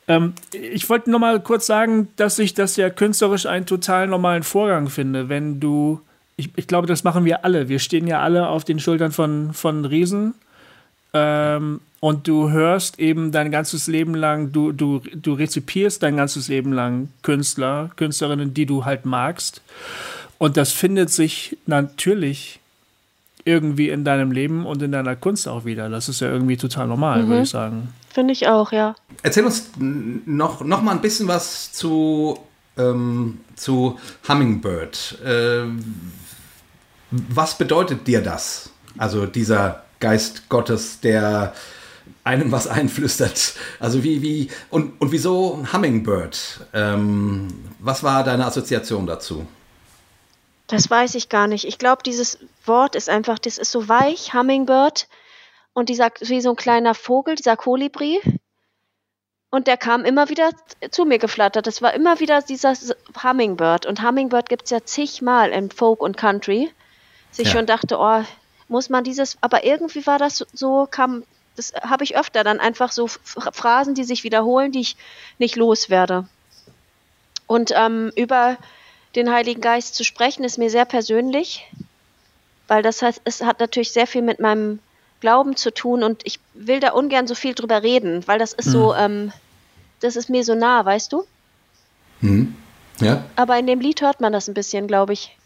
Ähm, 0.08 0.34
ich 0.54 0.90
wollte 0.90 1.12
nur 1.12 1.20
mal 1.20 1.40
kurz 1.42 1.66
sagen, 1.66 2.08
dass 2.16 2.40
ich 2.40 2.54
das 2.54 2.76
ja 2.78 2.90
künstlerisch 2.90 3.46
einen 3.46 3.66
total 3.66 4.08
normalen 4.08 4.44
Vorgang 4.44 4.90
finde, 4.90 5.30
wenn 5.30 5.60
du, 5.60 6.00
ich, 6.38 6.50
ich 6.56 6.68
glaube, 6.68 6.88
das 6.88 7.04
machen 7.04 7.26
wir 7.26 7.44
alle. 7.44 7.70
Wir 7.70 7.80
stehen 7.80 8.08
ja 8.08 8.22
alle 8.22 8.48
auf 8.48 8.64
den 8.64 8.80
Schultern 8.80 9.12
von, 9.12 9.54
von 9.54 9.86
Riesen. 9.86 10.34
Ähm, 11.14 11.82
und 12.00 12.28
du 12.28 12.52
hörst 12.52 13.00
eben 13.00 13.32
dein 13.32 13.52
ganzes 13.52 13.88
Leben 13.88 14.14
lang, 14.14 14.52
du, 14.52 14.72
du, 14.72 15.00
du 15.00 15.34
rezipierst 15.34 16.04
dein 16.04 16.16
ganzes 16.16 16.48
Leben 16.48 16.72
lang 16.72 17.10
Künstler, 17.24 17.90
Künstlerinnen, 17.96 18.54
die 18.54 18.68
du 18.68 18.86
halt 18.86 19.06
magst. 19.06 19.62
Und 20.38 20.58
das 20.58 20.72
findet 20.72 21.10
sich 21.10 21.58
natürlich 21.66 22.60
irgendwie 23.46 23.90
in 23.90 24.04
deinem 24.04 24.32
Leben 24.32 24.66
und 24.66 24.82
in 24.82 24.92
deiner 24.92 25.16
Kunst 25.16 25.48
auch 25.48 25.66
wieder. 25.66 25.90
Das 25.90 26.10
ist 26.10 26.20
ja 26.20 26.30
irgendwie 26.30 26.58
total 26.58 26.88
normal, 26.88 27.24
mhm. 27.24 27.30
würde 27.30 27.44
ich 27.44 27.50
sagen. 27.50 27.90
Finde 28.18 28.34
ich 28.34 28.48
auch, 28.48 28.72
ja. 28.72 28.96
Erzähl 29.22 29.46
uns 29.46 29.70
noch, 29.78 30.62
noch 30.62 30.82
mal 30.82 30.94
ein 30.94 31.02
bisschen 31.02 31.28
was 31.28 31.72
zu, 31.72 32.40
ähm, 32.76 33.42
zu 33.56 34.00
Hummingbird. 34.28 35.20
Äh, 35.24 35.66
was 37.12 37.60
bedeutet 37.60 38.08
dir 38.08 38.24
das? 38.24 38.72
Also 38.98 39.28
dieser 39.28 39.84
Geist 40.00 40.50
Gottes, 40.50 41.00
der 41.00 41.54
einem 42.24 42.52
was 42.52 42.66
einflüstert. 42.68 43.54
Also 43.80 44.04
wie, 44.04 44.24
wie, 44.24 44.50
und, 44.72 45.00
und 45.00 45.12
wieso 45.12 45.64
Hummingbird? 45.72 46.62
Ähm, 46.74 47.50
was 47.78 48.02
war 48.02 48.24
deine 48.24 48.48
Assoziation 48.48 49.06
dazu? 49.06 49.46
Das 50.66 50.90
weiß 50.90 51.14
ich 51.14 51.30
gar 51.30 51.46
nicht. 51.46 51.66
Ich 51.66 51.78
glaube, 51.78 52.02
dieses 52.04 52.40
Wort 52.66 52.96
ist 52.96 53.10
einfach, 53.10 53.38
das 53.38 53.60
ist 53.60 53.70
so 53.70 53.88
weich, 53.88 54.34
Hummingbird. 54.34 55.08
Und 55.78 55.90
dieser, 55.90 56.10
wie 56.22 56.42
so 56.42 56.50
ein 56.50 56.56
kleiner 56.56 56.96
Vogel, 56.96 57.36
dieser 57.36 57.56
Kolibri. 57.56 58.20
Und 59.52 59.68
der 59.68 59.78
kam 59.78 60.06
immer 60.06 60.28
wieder 60.28 60.50
zu 60.90 61.06
mir 61.06 61.20
geflattert. 61.20 61.68
Das 61.68 61.84
war 61.84 61.94
immer 61.94 62.20
wieder 62.20 62.42
dieser 62.42 62.74
Hummingbird. 63.22 63.86
Und 63.86 64.02
Hummingbird 64.02 64.50
gibt 64.50 64.64
es 64.64 64.72
ja 64.72 64.84
zigmal 64.84 65.52
in 65.52 65.70
Folk 65.70 66.02
und 66.02 66.18
Country. 66.18 66.72
Dass 67.30 67.38
ich 67.38 67.50
ja. 67.50 67.54
schon 67.54 67.68
dachte, 67.68 68.00
oh, 68.00 68.24
muss 68.68 68.90
man 68.90 69.04
dieses, 69.04 69.38
aber 69.42 69.66
irgendwie 69.66 70.08
war 70.08 70.18
das 70.18 70.48
so, 70.52 70.88
kam, 70.90 71.24
das 71.56 71.74
habe 71.74 72.04
ich 72.04 72.18
öfter 72.18 72.44
dann 72.44 72.60
einfach 72.60 72.92
so 72.92 73.06
Phrasen, 73.08 73.94
die 73.94 74.04
sich 74.04 74.24
wiederholen, 74.24 74.72
die 74.72 74.82
ich 74.82 74.98
nicht 75.38 75.58
loswerde. 75.58 76.28
Und 77.46 77.72
ähm, 77.76 78.12
über 78.16 78.58
den 79.14 79.32
Heiligen 79.32 79.62
Geist 79.62 79.94
zu 79.94 80.04
sprechen, 80.04 80.44
ist 80.44 80.58
mir 80.58 80.72
sehr 80.72 80.86
persönlich, 80.86 81.72
weil 82.68 82.82
das 82.82 83.04
heißt, 83.04 83.22
es 83.26 83.44
hat 83.44 83.60
natürlich 83.60 83.92
sehr 83.92 84.08
viel 84.08 84.24
mit 84.24 84.40
meinem 84.40 84.80
Glauben 85.20 85.56
zu 85.56 85.74
tun 85.74 86.04
und 86.04 86.22
ich 86.26 86.40
will 86.54 86.80
da 86.80 86.92
ungern 86.92 87.28
so 87.28 87.36
viel 87.36 87.56
drüber 87.56 87.84
reden, 87.84 88.28
weil 88.28 88.40
das 88.40 88.54
ist 88.54 88.68
mhm. 88.68 88.72
so, 88.72 88.96
ähm, 88.96 89.32
das 90.00 90.16
ist 90.16 90.30
mir 90.30 90.44
so 90.44 90.56
nah, 90.56 90.86
weißt 90.86 91.12
du? 91.12 91.26
Mhm. 92.22 92.56
Ja. 93.00 93.24
Aber 93.36 93.58
in 93.58 93.68
dem 93.68 93.80
Lied 93.80 94.02
hört 94.02 94.22
man 94.22 94.34
das 94.34 94.48
ein 94.48 94.54
bisschen, 94.54 94.88
glaube 94.88 95.14
ich. 95.14 95.38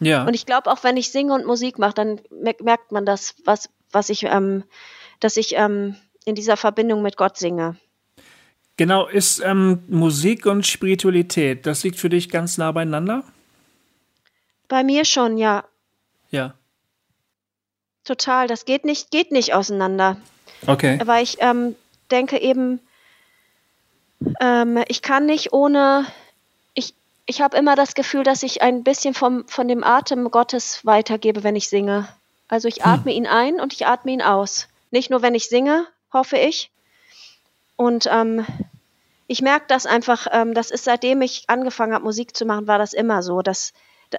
Ja. 0.00 0.26
Und 0.26 0.34
ich 0.34 0.46
glaube 0.46 0.70
auch, 0.70 0.82
wenn 0.84 0.96
ich 0.96 1.10
singe 1.10 1.34
und 1.34 1.46
Musik 1.46 1.78
mache, 1.78 1.94
dann 1.94 2.20
merkt 2.60 2.92
man 2.92 3.06
das, 3.06 3.34
was, 3.44 3.68
was 3.92 4.08
ich, 4.08 4.24
ähm, 4.24 4.64
dass 5.20 5.36
ich 5.36 5.54
ähm, 5.56 5.96
in 6.24 6.34
dieser 6.34 6.56
Verbindung 6.56 7.02
mit 7.02 7.16
Gott 7.16 7.36
singe. 7.36 7.76
Genau, 8.76 9.06
ist 9.06 9.40
ähm, 9.44 9.84
Musik 9.88 10.46
und 10.46 10.66
Spiritualität, 10.66 11.64
das 11.64 11.84
liegt 11.84 11.98
für 11.98 12.08
dich 12.08 12.28
ganz 12.28 12.58
nah 12.58 12.72
beieinander? 12.72 13.22
Bei 14.66 14.82
mir 14.82 15.04
schon, 15.04 15.38
ja. 15.38 15.64
Ja. 16.30 16.54
Total, 18.04 18.46
das 18.46 18.64
geht 18.64 18.84
nicht, 18.84 19.10
geht 19.10 19.32
nicht 19.32 19.54
auseinander. 19.54 20.16
Okay. 20.66 20.98
Weil 21.04 21.22
ich 21.22 21.36
ähm, 21.40 21.74
denke 22.10 22.40
eben, 22.40 22.80
ähm, 24.40 24.82
ich 24.88 25.02
kann 25.02 25.26
nicht 25.26 25.52
ohne, 25.52 26.06
ich, 26.74 26.94
ich 27.26 27.40
habe 27.40 27.56
immer 27.56 27.76
das 27.76 27.94
Gefühl, 27.94 28.22
dass 28.22 28.42
ich 28.42 28.62
ein 28.62 28.84
bisschen 28.84 29.14
vom, 29.14 29.46
von 29.48 29.68
dem 29.68 29.84
Atem 29.84 30.30
Gottes 30.30 30.84
weitergebe, 30.84 31.42
wenn 31.42 31.56
ich 31.56 31.68
singe. 31.68 32.08
Also 32.48 32.68
ich 32.68 32.84
hm. 32.84 32.90
atme 32.90 33.12
ihn 33.12 33.26
ein 33.26 33.60
und 33.60 33.72
ich 33.72 33.86
atme 33.86 34.12
ihn 34.12 34.22
aus. 34.22 34.68
Nicht 34.90 35.10
nur, 35.10 35.22
wenn 35.22 35.34
ich 35.34 35.48
singe, 35.48 35.86
hoffe 36.12 36.36
ich, 36.36 36.70
und 37.76 38.08
ähm, 38.10 38.46
ich 39.26 39.42
merke 39.42 39.66
das 39.68 39.86
einfach, 39.86 40.26
ähm, 40.30 40.54
das 40.54 40.70
ist 40.70 40.84
seitdem 40.84 41.22
ich 41.22 41.44
angefangen 41.48 41.94
habe, 41.94 42.04
Musik 42.04 42.36
zu 42.36 42.44
machen, 42.44 42.66
war 42.66 42.78
das 42.78 42.92
immer 42.92 43.22
so. 43.22 43.42
Dass, 43.42 43.72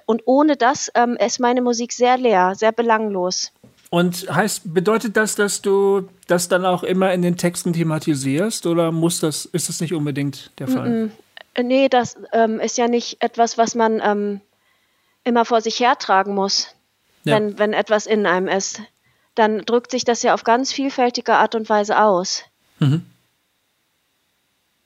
und 0.04 0.22
ohne 0.26 0.56
das 0.56 0.90
ähm, 0.94 1.16
ist 1.16 1.40
meine 1.40 1.62
Musik 1.62 1.92
sehr 1.92 2.18
leer, 2.18 2.54
sehr 2.54 2.72
belanglos. 2.72 3.52
Und 3.90 4.28
heißt, 4.28 4.74
bedeutet 4.74 5.16
das, 5.16 5.36
dass 5.36 5.62
du 5.62 6.08
das 6.26 6.48
dann 6.48 6.64
auch 6.64 6.82
immer 6.82 7.12
in 7.12 7.22
den 7.22 7.36
Texten 7.36 7.72
thematisierst 7.72 8.66
oder 8.66 8.90
muss 8.90 9.20
das, 9.20 9.44
ist 9.44 9.68
das 9.68 9.80
nicht 9.80 9.94
unbedingt 9.94 10.50
der 10.58 10.68
Fall? 10.68 10.88
Mm 10.88 11.04
-mm. 11.04 11.10
Nee, 11.62 11.88
das 11.88 12.16
ähm, 12.32 12.60
ist 12.60 12.76
ja 12.76 12.86
nicht 12.86 13.22
etwas, 13.22 13.56
was 13.56 13.74
man 13.74 14.00
ähm, 14.04 14.40
immer 15.24 15.44
vor 15.44 15.60
sich 15.60 15.80
hertragen 15.80 16.34
muss, 16.34 16.68
ja. 17.24 17.36
wenn, 17.36 17.58
wenn 17.58 17.72
etwas 17.72 18.06
in 18.06 18.26
einem 18.26 18.48
ist. 18.48 18.82
Dann 19.34 19.60
drückt 19.60 19.90
sich 19.90 20.04
das 20.04 20.22
ja 20.22 20.34
auf 20.34 20.44
ganz 20.44 20.72
vielfältige 20.72 21.34
Art 21.34 21.54
und 21.54 21.68
Weise 21.68 22.00
aus. 22.00 22.44
Mhm. 22.78 23.06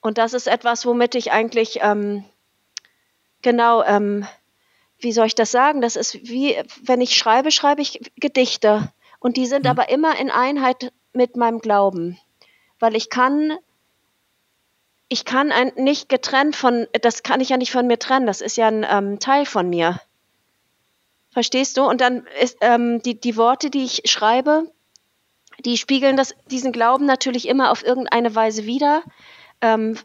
Und 0.01 0.17
das 0.17 0.33
ist 0.33 0.47
etwas, 0.47 0.85
womit 0.85 1.15
ich 1.15 1.31
eigentlich 1.31 1.79
ähm, 1.81 2.23
genau, 3.41 3.83
ähm, 3.83 4.25
wie 5.01 5.11
soll 5.11 5.27
ich 5.27 5.35
das 5.35 5.51
sagen? 5.51 5.81
Das 5.81 5.95
ist 5.95 6.13
wie, 6.27 6.57
wenn 6.83 7.01
ich 7.01 7.17
schreibe, 7.17 7.51
schreibe 7.51 7.81
ich 7.81 7.99
Gedichte. 8.17 8.91
Und 9.19 9.37
die 9.37 9.45
sind 9.45 9.67
aber 9.67 9.89
immer 9.89 10.17
in 10.19 10.31
Einheit 10.31 10.91
mit 11.13 11.35
meinem 11.35 11.59
Glauben. 11.59 12.19
Weil 12.79 12.95
ich 12.95 13.09
kann, 13.09 13.57
ich 15.09 15.25
kann 15.25 15.51
ein, 15.51 15.73
nicht 15.75 16.09
getrennt 16.09 16.55
von, 16.55 16.87
das 17.01 17.23
kann 17.23 17.41
ich 17.41 17.49
ja 17.49 17.57
nicht 17.57 17.71
von 17.71 17.87
mir 17.87 17.99
trennen. 17.99 18.25
Das 18.25 18.41
ist 18.41 18.57
ja 18.57 18.67
ein 18.67 18.85
ähm, 18.89 19.19
Teil 19.19 19.45
von 19.45 19.69
mir. 19.69 19.99
Verstehst 21.31 21.77
du? 21.77 21.83
Und 21.83 22.01
dann 22.01 22.25
ist 22.41 22.57
ähm, 22.61 23.01
die, 23.01 23.19
die 23.19 23.37
Worte, 23.37 23.69
die 23.69 23.85
ich 23.85 24.03
schreibe, 24.05 24.71
die 25.65 25.77
spiegeln 25.77 26.17
das, 26.17 26.35
diesen 26.49 26.71
Glauben 26.71 27.05
natürlich 27.05 27.47
immer 27.47 27.71
auf 27.71 27.83
irgendeine 27.83 28.33
Weise 28.35 28.65
wider. 28.65 29.03
Ähm, 29.61 29.97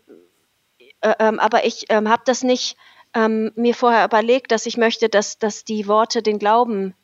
äh, 1.01 1.15
ähm, 1.19 1.41
aber 1.41 1.65
ich 1.65 1.87
ähm, 1.89 2.09
habe 2.09 2.23
das 2.27 2.43
nicht 2.43 2.77
ähm, 3.17 3.51
mir 3.57 3.75
vorher 3.75 4.05
überlegt, 4.05 4.53
dass 4.53 4.67
ich 4.67 4.77
möchte, 4.77 5.09
dass, 5.09 5.39
dass 5.39 5.65
die 5.65 5.89
Worte 5.89 6.23
den 6.23 6.39
Glauben 6.39 6.95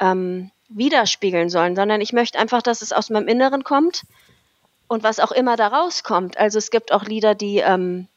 ähm, 0.00 0.50
widerspiegeln 0.68 1.50
sollen, 1.50 1.76
sondern 1.76 2.00
ich 2.00 2.12
möchte 2.12 2.38
einfach, 2.38 2.62
dass 2.62 2.82
es 2.82 2.92
aus 2.92 3.10
meinem 3.10 3.28
Inneren 3.28 3.62
kommt 3.62 4.02
und 4.88 5.04
was 5.04 5.20
auch 5.20 5.30
immer 5.30 5.56
da 5.56 5.68
rauskommt. 5.68 6.36
Also 6.36 6.58
es 6.58 6.70
gibt 6.72 6.92
auch 6.92 7.04
Lieder, 7.04 7.36
die, 7.36 7.58
ähm, 7.58 8.08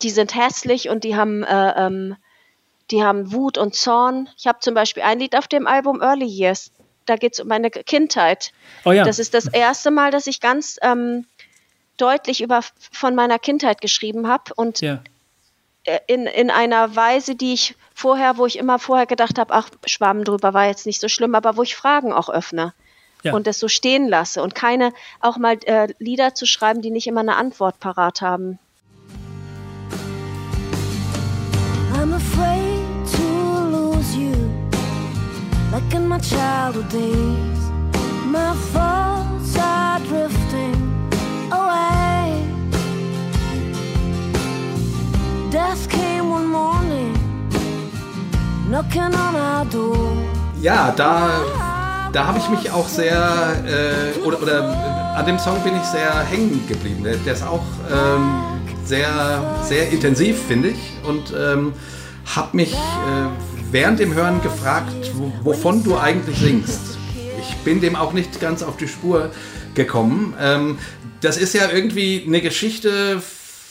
die 0.00 0.08
sind 0.08 0.34
hässlich 0.34 0.88
und 0.88 1.04
die 1.04 1.14
haben, 1.14 1.42
äh, 1.42 1.86
ähm, 1.86 2.16
die 2.90 3.04
haben 3.04 3.32
Wut 3.32 3.58
und 3.58 3.74
Zorn. 3.74 4.30
Ich 4.38 4.46
habe 4.46 4.60
zum 4.60 4.72
Beispiel 4.72 5.02
ein 5.02 5.18
Lied 5.18 5.36
auf 5.36 5.46
dem 5.46 5.66
Album 5.66 6.00
Early 6.00 6.26
Years. 6.26 6.72
Da 7.04 7.16
geht 7.16 7.34
es 7.34 7.40
um 7.40 7.48
meine 7.48 7.68
Kindheit. 7.70 8.52
Oh 8.86 8.92
ja. 8.92 9.04
Das 9.04 9.18
ist 9.18 9.34
das 9.34 9.46
erste 9.46 9.90
Mal, 9.90 10.10
dass 10.10 10.26
ich 10.26 10.40
ganz 10.40 10.78
ähm, 10.80 11.26
deutlich 11.98 12.40
über 12.40 12.62
von 12.92 13.14
meiner 13.14 13.38
Kindheit 13.38 13.82
geschrieben 13.82 14.26
habe 14.26 14.54
und 14.54 14.80
ja. 14.80 15.02
Äh, 15.84 15.98
in, 16.06 16.26
in 16.26 16.50
einer 16.50 16.94
Weise, 16.96 17.34
die 17.34 17.54
ich 17.54 17.76
vorher, 17.94 18.36
wo 18.36 18.46
ich 18.46 18.58
immer 18.58 18.78
vorher 18.78 19.06
gedacht 19.06 19.38
habe, 19.38 19.54
ach, 19.54 19.68
Schwamm 19.86 20.24
drüber 20.24 20.52
war 20.54 20.66
jetzt 20.66 20.86
nicht 20.86 21.00
so 21.00 21.08
schlimm, 21.08 21.34
aber 21.34 21.56
wo 21.56 21.62
ich 21.62 21.76
Fragen 21.76 22.12
auch 22.12 22.28
öffne 22.28 22.72
Ja. 23.22 23.32
und 23.32 23.46
das 23.46 23.58
so 23.58 23.68
stehen 23.68 24.08
lasse 24.08 24.42
und 24.42 24.54
keine 24.54 24.92
auch 25.20 25.38
mal 25.38 25.56
äh, 25.64 25.88
Lieder 25.98 26.34
zu 26.34 26.44
schreiben, 26.46 26.82
die 26.82 26.90
nicht 26.90 27.06
immer 27.06 27.20
eine 27.20 27.36
Antwort 27.36 27.80
parat 27.80 28.20
haben. 28.20 28.58
I'm 31.94 32.12
afraid 32.12 32.82
to 33.16 33.22
lose 33.70 34.14
you, 34.16 34.34
like 35.72 35.94
in 35.94 36.06
my 36.08 36.18
childhood 36.20 36.88
days. 36.90 37.60
My 38.26 38.52
thoughts 38.72 39.56
are 39.58 40.00
drifting 40.00 40.73
Death 45.54 45.88
came 45.88 46.32
one 46.32 46.46
morning, 46.46 47.14
knocking 48.68 49.14
on 49.14 49.36
our 49.36 49.64
door. 49.66 50.16
Ja, 50.60 50.92
da, 50.96 52.10
da 52.12 52.26
habe 52.26 52.40
ich 52.40 52.48
mich 52.48 52.72
auch 52.72 52.88
sehr, 52.88 53.62
äh, 53.64 54.18
oder, 54.26 54.42
oder 54.42 55.14
an 55.16 55.24
dem 55.24 55.38
Song 55.38 55.62
bin 55.62 55.76
ich 55.76 55.84
sehr 55.84 56.24
hängen 56.24 56.66
geblieben. 56.66 57.04
Der, 57.04 57.14
der 57.18 57.34
ist 57.34 57.44
auch 57.44 57.62
ähm, 57.88 58.42
sehr, 58.84 59.62
sehr 59.62 59.90
intensiv, 59.90 60.42
finde 60.48 60.70
ich. 60.70 60.78
Und 61.06 61.32
ähm, 61.38 61.72
habe 62.34 62.56
mich 62.56 62.72
äh, 62.72 62.76
während 63.70 64.00
dem 64.00 64.12
Hören 64.12 64.42
gefragt, 64.42 65.12
wo, 65.14 65.32
wovon 65.44 65.84
du 65.84 65.96
eigentlich 65.96 66.36
singst. 66.36 66.98
Ich 67.38 67.54
bin 67.58 67.80
dem 67.80 67.94
auch 67.94 68.12
nicht 68.12 68.40
ganz 68.40 68.64
auf 68.64 68.76
die 68.76 68.88
Spur 68.88 69.30
gekommen. 69.76 70.34
Ähm, 70.40 70.78
das 71.20 71.36
ist 71.36 71.54
ja 71.54 71.70
irgendwie 71.70 72.24
eine 72.26 72.40
Geschichte, 72.40 73.22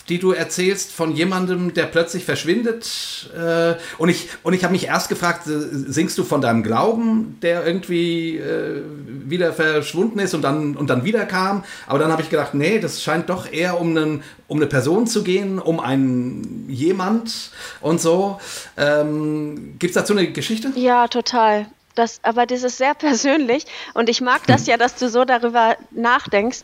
die 0.09 0.19
du 0.19 0.31
erzählst 0.31 0.91
von 0.91 1.15
jemandem, 1.15 1.73
der 1.73 1.83
plötzlich 1.83 2.25
verschwindet. 2.25 3.29
Äh, 3.35 3.75
und 3.97 4.09
ich, 4.09 4.29
und 4.43 4.53
ich 4.53 4.63
habe 4.63 4.73
mich 4.73 4.87
erst 4.87 5.09
gefragt, 5.09 5.47
äh, 5.47 5.51
singst 5.71 6.17
du 6.17 6.23
von 6.23 6.41
deinem 6.41 6.63
Glauben, 6.63 7.37
der 7.41 7.65
irgendwie 7.65 8.37
äh, 8.37 8.81
wieder 9.07 9.53
verschwunden 9.53 10.19
ist 10.19 10.33
und 10.33 10.41
dann, 10.41 10.75
und 10.75 10.89
dann 10.89 11.05
wieder 11.05 11.25
kam? 11.25 11.63
Aber 11.87 11.99
dann 11.99 12.11
habe 12.11 12.21
ich 12.21 12.29
gedacht, 12.29 12.53
nee, 12.53 12.79
das 12.79 13.01
scheint 13.01 13.29
doch 13.29 13.51
eher 13.51 13.79
um, 13.79 13.95
einen, 13.95 14.23
um 14.47 14.57
eine 14.57 14.67
Person 14.67 15.07
zu 15.07 15.23
gehen, 15.23 15.59
um 15.59 15.79
einen 15.79 16.65
jemand 16.69 17.51
und 17.79 18.01
so. 18.01 18.39
Ähm, 18.77 19.75
Gibt 19.79 19.91
es 19.91 19.95
dazu 19.95 20.13
eine 20.13 20.31
Geschichte? 20.31 20.71
Ja, 20.75 21.07
total. 21.07 21.67
Das, 21.95 22.19
aber 22.23 22.45
das 22.45 22.63
ist 22.63 22.77
sehr 22.77 22.93
persönlich 22.95 23.65
und 23.93 24.09
ich 24.09 24.19
mag 24.19 24.45
das 24.47 24.65
ja, 24.65 24.77
dass 24.77 24.95
du 24.95 25.09
so 25.09 25.25
darüber 25.25 25.77
nachdenkst. 25.91 26.61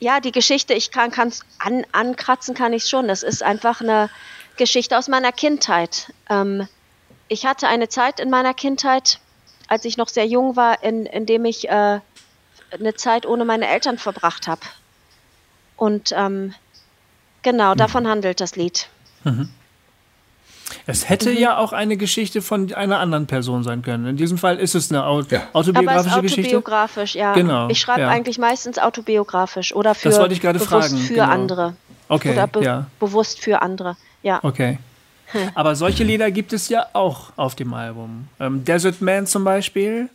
Ja, 0.00 0.20
die 0.20 0.32
Geschichte, 0.32 0.74
ich 0.74 0.90
kann 0.90 1.10
es 1.28 1.40
an, 1.58 1.86
ankratzen, 1.92 2.54
kann 2.54 2.72
ich 2.72 2.86
schon. 2.86 3.08
Das 3.08 3.22
ist 3.22 3.42
einfach 3.42 3.80
eine 3.80 4.10
Geschichte 4.56 4.98
aus 4.98 5.08
meiner 5.08 5.32
Kindheit. 5.32 6.12
Ähm, 6.28 6.68
ich 7.28 7.46
hatte 7.46 7.68
eine 7.68 7.88
Zeit 7.88 8.20
in 8.20 8.30
meiner 8.30 8.54
Kindheit, 8.54 9.20
als 9.68 9.84
ich 9.84 9.96
noch 9.96 10.08
sehr 10.08 10.26
jung 10.26 10.56
war, 10.56 10.82
in, 10.82 11.06
in 11.06 11.26
dem 11.26 11.44
ich 11.44 11.68
äh, 11.68 12.00
eine 12.70 12.94
Zeit 12.96 13.26
ohne 13.26 13.44
meine 13.44 13.68
Eltern 13.68 13.98
verbracht 13.98 14.46
habe. 14.46 14.62
Und 15.76 16.12
ähm, 16.14 16.54
genau, 17.42 17.74
davon 17.74 18.06
handelt 18.06 18.40
das 18.40 18.56
Lied. 18.56 18.88
Es 20.86 21.08
hätte 21.08 21.30
Mhm. 21.30 21.36
ja 21.38 21.58
auch 21.58 21.72
eine 21.72 21.96
Geschichte 21.96 22.42
von 22.42 22.72
einer 22.72 22.98
anderen 22.98 23.26
Person 23.26 23.62
sein 23.64 23.82
können. 23.82 24.06
In 24.06 24.16
diesem 24.16 24.38
Fall 24.38 24.58
ist 24.58 24.74
es 24.74 24.90
eine 24.90 25.04
Au 25.04 25.20
Ja. 25.20 25.42
Aber 25.52 25.60
es 25.60 25.68
ist 25.68 25.76
autobiografische 25.76 26.20
Geschichte. 26.22 26.56
autobiografisch, 26.56 27.14
ja. 27.14 27.34
Genau, 27.34 27.68
Ich 27.68 27.80
schreibe 27.80 28.02
ja. 28.02 28.08
eigentlich 28.08 28.38
meistens 28.38 28.78
autobiografisch 28.78 29.74
oder 29.74 29.94
für 29.94 30.08
Das 30.08 30.18
wollte 30.18 30.34
ich 30.34 30.40
gerade 30.40 30.58
bewusst 30.58 30.70
fragen, 30.90 30.98
für 30.98 31.14
genau. 31.14 31.26
andere. 31.26 31.76
Okay, 32.08 32.32
oder 32.32 32.46
be 32.46 32.62
ja. 32.62 32.86
bewusst 33.00 33.40
für 33.40 33.62
andere. 33.62 33.96
Ja. 34.22 34.40
Okay. 34.42 34.78
Aber 35.54 35.74
solche 35.74 36.04
Lieder 36.04 36.30
gibt 36.30 36.52
es 36.52 36.68
ja 36.68 36.86
auch 36.92 37.32
auf 37.36 37.54
dem 37.54 37.72
Album. 37.74 38.28
Ähm, 38.40 38.64
Desert 38.64 39.00
Man 39.00 39.26
zum 39.26 39.44
Beispiel. 39.44 40.08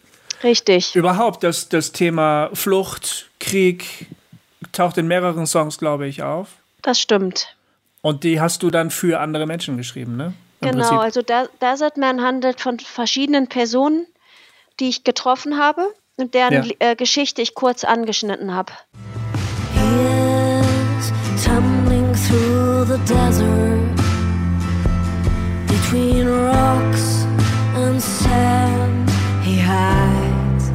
Richtig. 0.43 0.95
Überhaupt 0.95 1.43
das, 1.43 1.68
das 1.70 1.91
Thema 1.91 2.50
Flucht, 2.54 3.30
Krieg 3.39 4.08
taucht 4.72 4.97
in 4.97 5.08
mehreren 5.08 5.45
Songs, 5.47 5.78
glaube 5.78 6.08
ich, 6.08 6.24
auf. 6.24 6.47
Das 6.82 7.00
stimmt. 7.00 7.56
Und 8.02 8.24
die 8.24 8.39
hast 8.39 8.64
du 8.64 8.70
dann 8.70 8.91
für 8.91 9.20
andere 9.20 9.45
Menschen 9.45 9.76
geschrieben, 9.78 10.16
ne? 10.16 10.34
Im 10.62 10.72
Genau, 10.72 10.84
Prinzip. 10.88 11.00
also 11.00 11.22
Der- 11.22 11.50
Desert 11.62 11.97
Man 11.97 12.22
handelt 12.22 12.62
von 12.62 12.80
verschiedenen 12.80 13.47
Personen, 13.47 14.06
die 14.80 14.89
ich 14.89 15.04
getroffen 15.04 15.58
habe 15.58 15.93
und 16.18 16.34
deren 16.34 16.64
Ja. 16.64 16.72
äh, 16.80 16.95
Geschichte 16.95 17.41
ich 17.41 17.56
kurz 17.56 17.84
angeschnitten 17.84 18.54
habe. 18.54 18.72
Tumbling 21.43 22.14
through 22.14 22.86
the 22.86 22.97
desert 23.06 23.80
between 25.68 26.28
rocks 26.28 27.26
and 27.76 28.02
sand. 28.02 29.10
He 29.43 29.56
hides. 29.62 30.72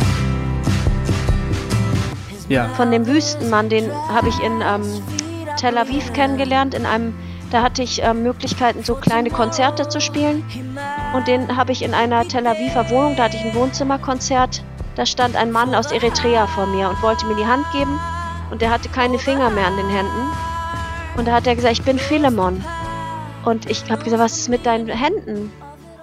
Ja. 2.48 2.68
Von 2.70 2.90
dem 2.90 3.06
Wüstenmann, 3.06 3.68
den 3.68 3.90
habe 4.08 4.28
ich 4.28 4.38
in 4.42 4.60
ähm, 4.62 5.02
Tel 5.56 5.78
Aviv 5.78 6.12
kennengelernt, 6.12 6.74
in 6.74 6.86
einem, 6.86 7.14
da 7.50 7.62
hatte 7.62 7.82
ich 7.82 8.02
ähm, 8.02 8.22
Möglichkeiten, 8.22 8.82
so 8.82 8.94
kleine 8.94 9.30
Konzerte 9.30 9.88
zu 9.88 10.00
spielen. 10.00 10.44
Und 11.14 11.28
den 11.28 11.56
habe 11.56 11.72
ich 11.72 11.82
in 11.82 11.94
einer 11.94 12.26
Tel 12.26 12.46
Aviver 12.46 12.90
Wohnung, 12.90 13.16
da 13.16 13.24
hatte 13.24 13.36
ich 13.36 13.44
ein 13.44 13.54
Wohnzimmerkonzert. 13.54 14.62
Da 14.96 15.06
stand 15.06 15.36
ein 15.36 15.50
Mann 15.50 15.74
aus 15.74 15.90
Eritrea 15.90 16.46
vor 16.46 16.66
mir 16.66 16.88
und 16.88 17.02
wollte 17.02 17.26
mir 17.26 17.36
die 17.36 17.46
Hand 17.46 17.64
geben. 17.72 17.98
Und 18.50 18.62
der 18.62 18.70
hatte 18.70 18.88
keine 18.88 19.18
Finger 19.18 19.50
mehr 19.50 19.66
an 19.66 19.76
den 19.76 19.88
Händen. 19.88 20.30
Und 21.16 21.26
da 21.26 21.32
hat 21.32 21.46
er 21.46 21.56
gesagt, 21.56 21.78
ich 21.78 21.84
bin 21.84 21.98
Philemon. 21.98 22.64
Und 23.44 23.68
ich 23.70 23.90
habe 23.90 24.04
gesagt, 24.04 24.22
was 24.22 24.38
ist 24.38 24.48
mit 24.48 24.66
deinen 24.66 24.88
Händen? 24.88 25.52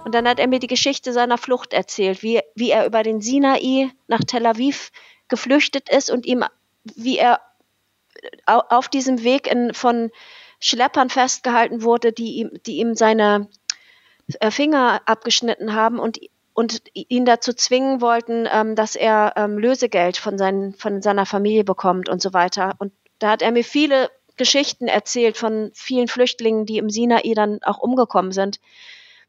Und 0.04 0.14
dann 0.14 0.26
hat 0.28 0.38
er 0.38 0.48
mir 0.48 0.58
die 0.58 0.66
Geschichte 0.66 1.12
seiner 1.12 1.38
Flucht 1.38 1.72
erzählt, 1.72 2.22
wie, 2.22 2.40
wie 2.54 2.70
er 2.70 2.86
über 2.86 3.02
den 3.02 3.20
Sinai 3.20 3.90
nach 4.08 4.20
Tel 4.26 4.46
Aviv 4.46 4.90
geflüchtet 5.28 5.88
ist 5.88 6.10
und 6.10 6.26
ihm, 6.26 6.44
wie 6.84 7.18
er 7.18 7.40
auf 8.46 8.88
diesem 8.88 9.22
Weg 9.22 9.50
in, 9.50 9.74
von 9.74 10.10
Schleppern 10.60 11.10
festgehalten 11.10 11.82
wurde, 11.82 12.12
die 12.12 12.36
ihm, 12.36 12.50
die 12.66 12.76
ihm 12.76 12.94
seine 12.94 13.48
äh, 14.40 14.50
Finger 14.50 15.02
abgeschnitten 15.06 15.74
haben 15.74 15.98
und, 15.98 16.20
und 16.54 16.82
ihn 16.94 17.24
dazu 17.24 17.52
zwingen 17.52 18.00
wollten, 18.00 18.48
ähm, 18.50 18.76
dass 18.76 18.94
er 18.94 19.32
ähm, 19.36 19.58
Lösegeld 19.58 20.16
von, 20.16 20.38
seinen, 20.38 20.74
von 20.74 21.02
seiner 21.02 21.26
Familie 21.26 21.64
bekommt 21.64 22.08
und 22.08 22.22
so 22.22 22.32
weiter. 22.32 22.74
Und 22.78 22.92
da 23.18 23.30
hat 23.30 23.42
er 23.42 23.52
mir 23.52 23.64
viele 23.64 24.10
Geschichten 24.36 24.88
erzählt 24.88 25.36
von 25.36 25.70
vielen 25.74 26.08
Flüchtlingen, 26.08 26.66
die 26.66 26.78
im 26.78 26.90
Sinai 26.90 27.32
dann 27.34 27.62
auch 27.62 27.78
umgekommen 27.78 28.32
sind. 28.32 28.60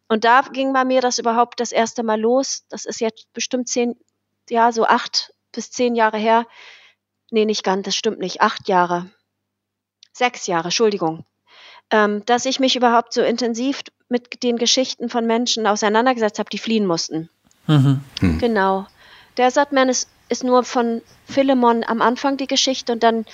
Und 0.07 0.23
da 0.25 0.41
ging 0.41 0.73
bei 0.73 0.85
mir 0.85 1.01
das 1.01 1.17
überhaupt 1.17 1.59
das 1.59 1.71
erste 1.71 2.03
Mal 2.03 2.19
los. 2.19 2.65
Das 2.69 2.85
ist 2.85 3.01
jetzt 3.01 3.31
bestimmt 3.33 3.67
zehn, 3.67 3.95
ja, 4.49 4.71
so 4.71 4.85
acht 4.85 5.33
bis 5.51 5.71
zehn 5.71 5.95
Jahre 5.95 6.17
her. 6.17 6.45
Nee, 7.33 7.45
nicht 7.45 7.63
ganz, 7.63 7.85
das 7.85 7.95
stimmt 7.95 8.19
nicht. 8.19 8.41
Acht 8.41 8.67
Jahre. 8.67 9.09
Sechs 10.11 10.45
Jahre, 10.45 10.65
Entschuldigung. 10.65 11.25
Ähm, 11.89 12.23
dass 12.27 12.45
ich 12.45 12.59
mich 12.59 12.75
überhaupt 12.75 13.11
so 13.11 13.23
intensiv 13.23 13.81
mit 14.07 14.43
den 14.43 14.57
Geschichten 14.57 15.09
von 15.09 15.25
Menschen 15.25 15.65
auseinandergesetzt 15.65 16.37
habe, 16.37 16.51
die 16.51 16.59
fliehen 16.59 16.85
mussten. 16.85 17.31
Mhm. 17.65 18.01
Genau. 18.39 18.85
Der 19.37 19.49
Sattman 19.49 19.89
ist, 19.89 20.09
ist 20.29 20.43
nur 20.43 20.63
von 20.63 21.01
Philemon 21.25 21.83
am 21.83 22.03
Anfang 22.03 22.37
die 22.37 22.45
Geschichte 22.45 22.91
und 22.93 23.01
dann 23.01 23.25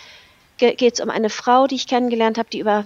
ge 0.55 0.75
geht 0.75 0.93
es 0.93 1.01
um 1.01 1.09
eine 1.09 1.29
Frau, 1.29 1.67
die 1.67 1.75
ich 1.75 1.85
kennengelernt 1.85 2.37
habe, 2.37 2.49
die 2.49 2.59
über 2.59 2.85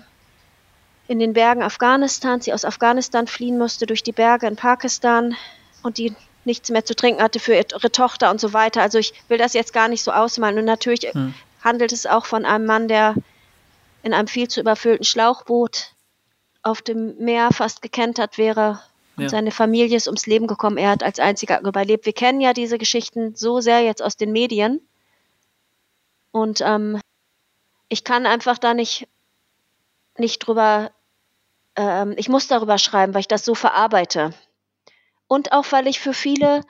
in 1.07 1.19
den 1.19 1.33
Bergen 1.33 1.61
Afghanistans, 1.61 2.45
sie 2.45 2.53
aus 2.53 2.65
Afghanistan 2.65 3.27
fliehen 3.27 3.59
musste 3.59 3.85
durch 3.85 4.01
die 4.01 4.13
Berge 4.13 4.47
in 4.47 4.55
Pakistan 4.55 5.35
und 5.83 5.99
die 5.99 6.15
nichts 6.45 6.69
mehr 6.69 6.85
zu 6.85 6.95
trinken 6.95 7.21
hatte 7.21 7.39
für 7.39 7.55
ihre 7.55 7.91
Tochter 7.91 8.29
und 8.31 8.39
so 8.39 8.53
weiter. 8.53 8.81
Also 8.81 8.97
ich 8.99 9.13
will 9.29 9.37
das 9.37 9.53
jetzt 9.53 9.73
gar 9.73 9.87
nicht 9.87 10.03
so 10.03 10.11
ausmalen. 10.11 10.57
Und 10.57 10.65
natürlich 10.65 11.01
Hm. 11.13 11.33
handelt 11.63 11.91
es 11.91 12.05
auch 12.05 12.25
von 12.25 12.45
einem 12.45 12.65
Mann, 12.65 12.87
der 12.87 13.15
in 14.03 14.13
einem 14.13 14.27
viel 14.27 14.47
zu 14.47 14.59
überfüllten 14.59 15.05
Schlauchboot 15.05 15.93
auf 16.61 16.81
dem 16.81 17.17
Meer 17.17 17.51
fast 17.51 17.81
gekentert 17.81 18.37
wäre. 18.37 18.81
Und 19.15 19.23
Ja. 19.23 19.29
seine 19.29 19.51
Familie 19.51 19.95
ist 19.95 20.07
ums 20.07 20.25
Leben 20.25 20.47
gekommen. 20.47 20.77
Er 20.77 20.89
hat 20.91 21.03
als 21.03 21.19
einziger 21.19 21.61
überlebt. 21.61 22.05
Wir 22.05 22.13
kennen 22.13 22.41
ja 22.41 22.53
diese 22.53 22.77
Geschichten 22.77 23.35
so 23.35 23.61
sehr 23.61 23.81
jetzt 23.81 24.01
aus 24.01 24.17
den 24.17 24.31
Medien. 24.31 24.81
Und 26.31 26.61
ähm, 26.61 26.99
ich 27.89 28.03
kann 28.03 28.25
einfach 28.25 28.57
da 28.57 28.73
nicht, 28.73 29.07
nicht 30.17 30.39
drüber, 30.39 30.91
ähm, 31.75 32.15
ich 32.17 32.27
muss 32.27 32.47
darüber 32.47 32.77
schreiben, 32.79 33.13
weil 33.13 33.21
ich 33.21 33.27
das 33.27 33.45
so 33.45 33.53
verarbeite. 33.55 34.33
Und 35.33 35.51
auch, 35.51 35.71
weil 35.71 35.87
ich 35.87 35.99
für 35.99 36.13
viele 36.13 36.61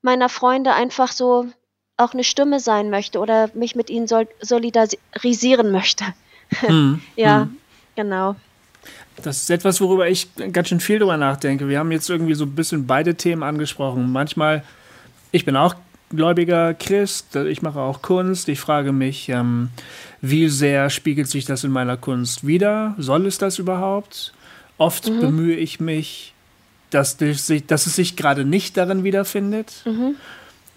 meiner 0.00 0.28
Freunde 0.28 0.72
einfach 0.72 1.10
so 1.10 1.48
auch 1.96 2.14
eine 2.14 2.22
Stimme 2.22 2.60
sein 2.60 2.88
möchte 2.88 3.18
oder 3.18 3.50
mich 3.54 3.74
mit 3.74 3.90
ihnen 3.90 4.06
sol 4.06 4.28
solidarisieren 4.40 5.72
möchte. 5.72 6.04
Hm. 6.60 7.00
Ja, 7.16 7.48
genau. 7.96 8.36
Das 9.16 9.38
ist 9.38 9.50
etwas, 9.50 9.80
worüber 9.80 10.08
ich 10.08 10.28
ganz 10.52 10.68
schön 10.68 10.78
viel 10.78 11.00
drüber 11.00 11.16
nachdenke. 11.16 11.68
Wir 11.68 11.80
haben 11.80 11.90
jetzt 11.90 12.08
irgendwie 12.08 12.34
so 12.34 12.44
ein 12.44 12.54
bisschen 12.54 12.86
beide 12.86 13.16
Themen 13.16 13.42
angesprochen. 13.42 14.12
Manchmal, 14.12 14.62
ich 15.32 15.44
bin 15.44 15.56
auch 15.56 15.74
gläubiger 16.10 16.74
Christ, 16.74 17.34
ich 17.34 17.62
mache 17.62 17.80
auch 17.80 18.02
Kunst. 18.02 18.48
Ich 18.48 18.60
frage 18.60 18.92
mich, 18.92 19.30
ähm, 19.30 19.70
wie 20.20 20.48
sehr 20.48 20.90
spiegelt 20.90 21.28
sich 21.28 21.46
das 21.46 21.64
in 21.64 21.72
meiner 21.72 21.96
Kunst 21.96 22.46
wider? 22.46 22.94
Soll 22.98 23.26
es 23.26 23.38
das 23.38 23.58
überhaupt? 23.58 24.32
Oft 24.76 25.06
bemühe 25.06 25.56
ich 25.56 25.80
mich, 25.80 26.33
dass, 26.94 27.16
dass 27.16 27.86
es 27.86 27.96
sich 27.96 28.16
gerade 28.16 28.44
nicht 28.44 28.76
darin 28.76 29.04
wiederfindet, 29.04 29.84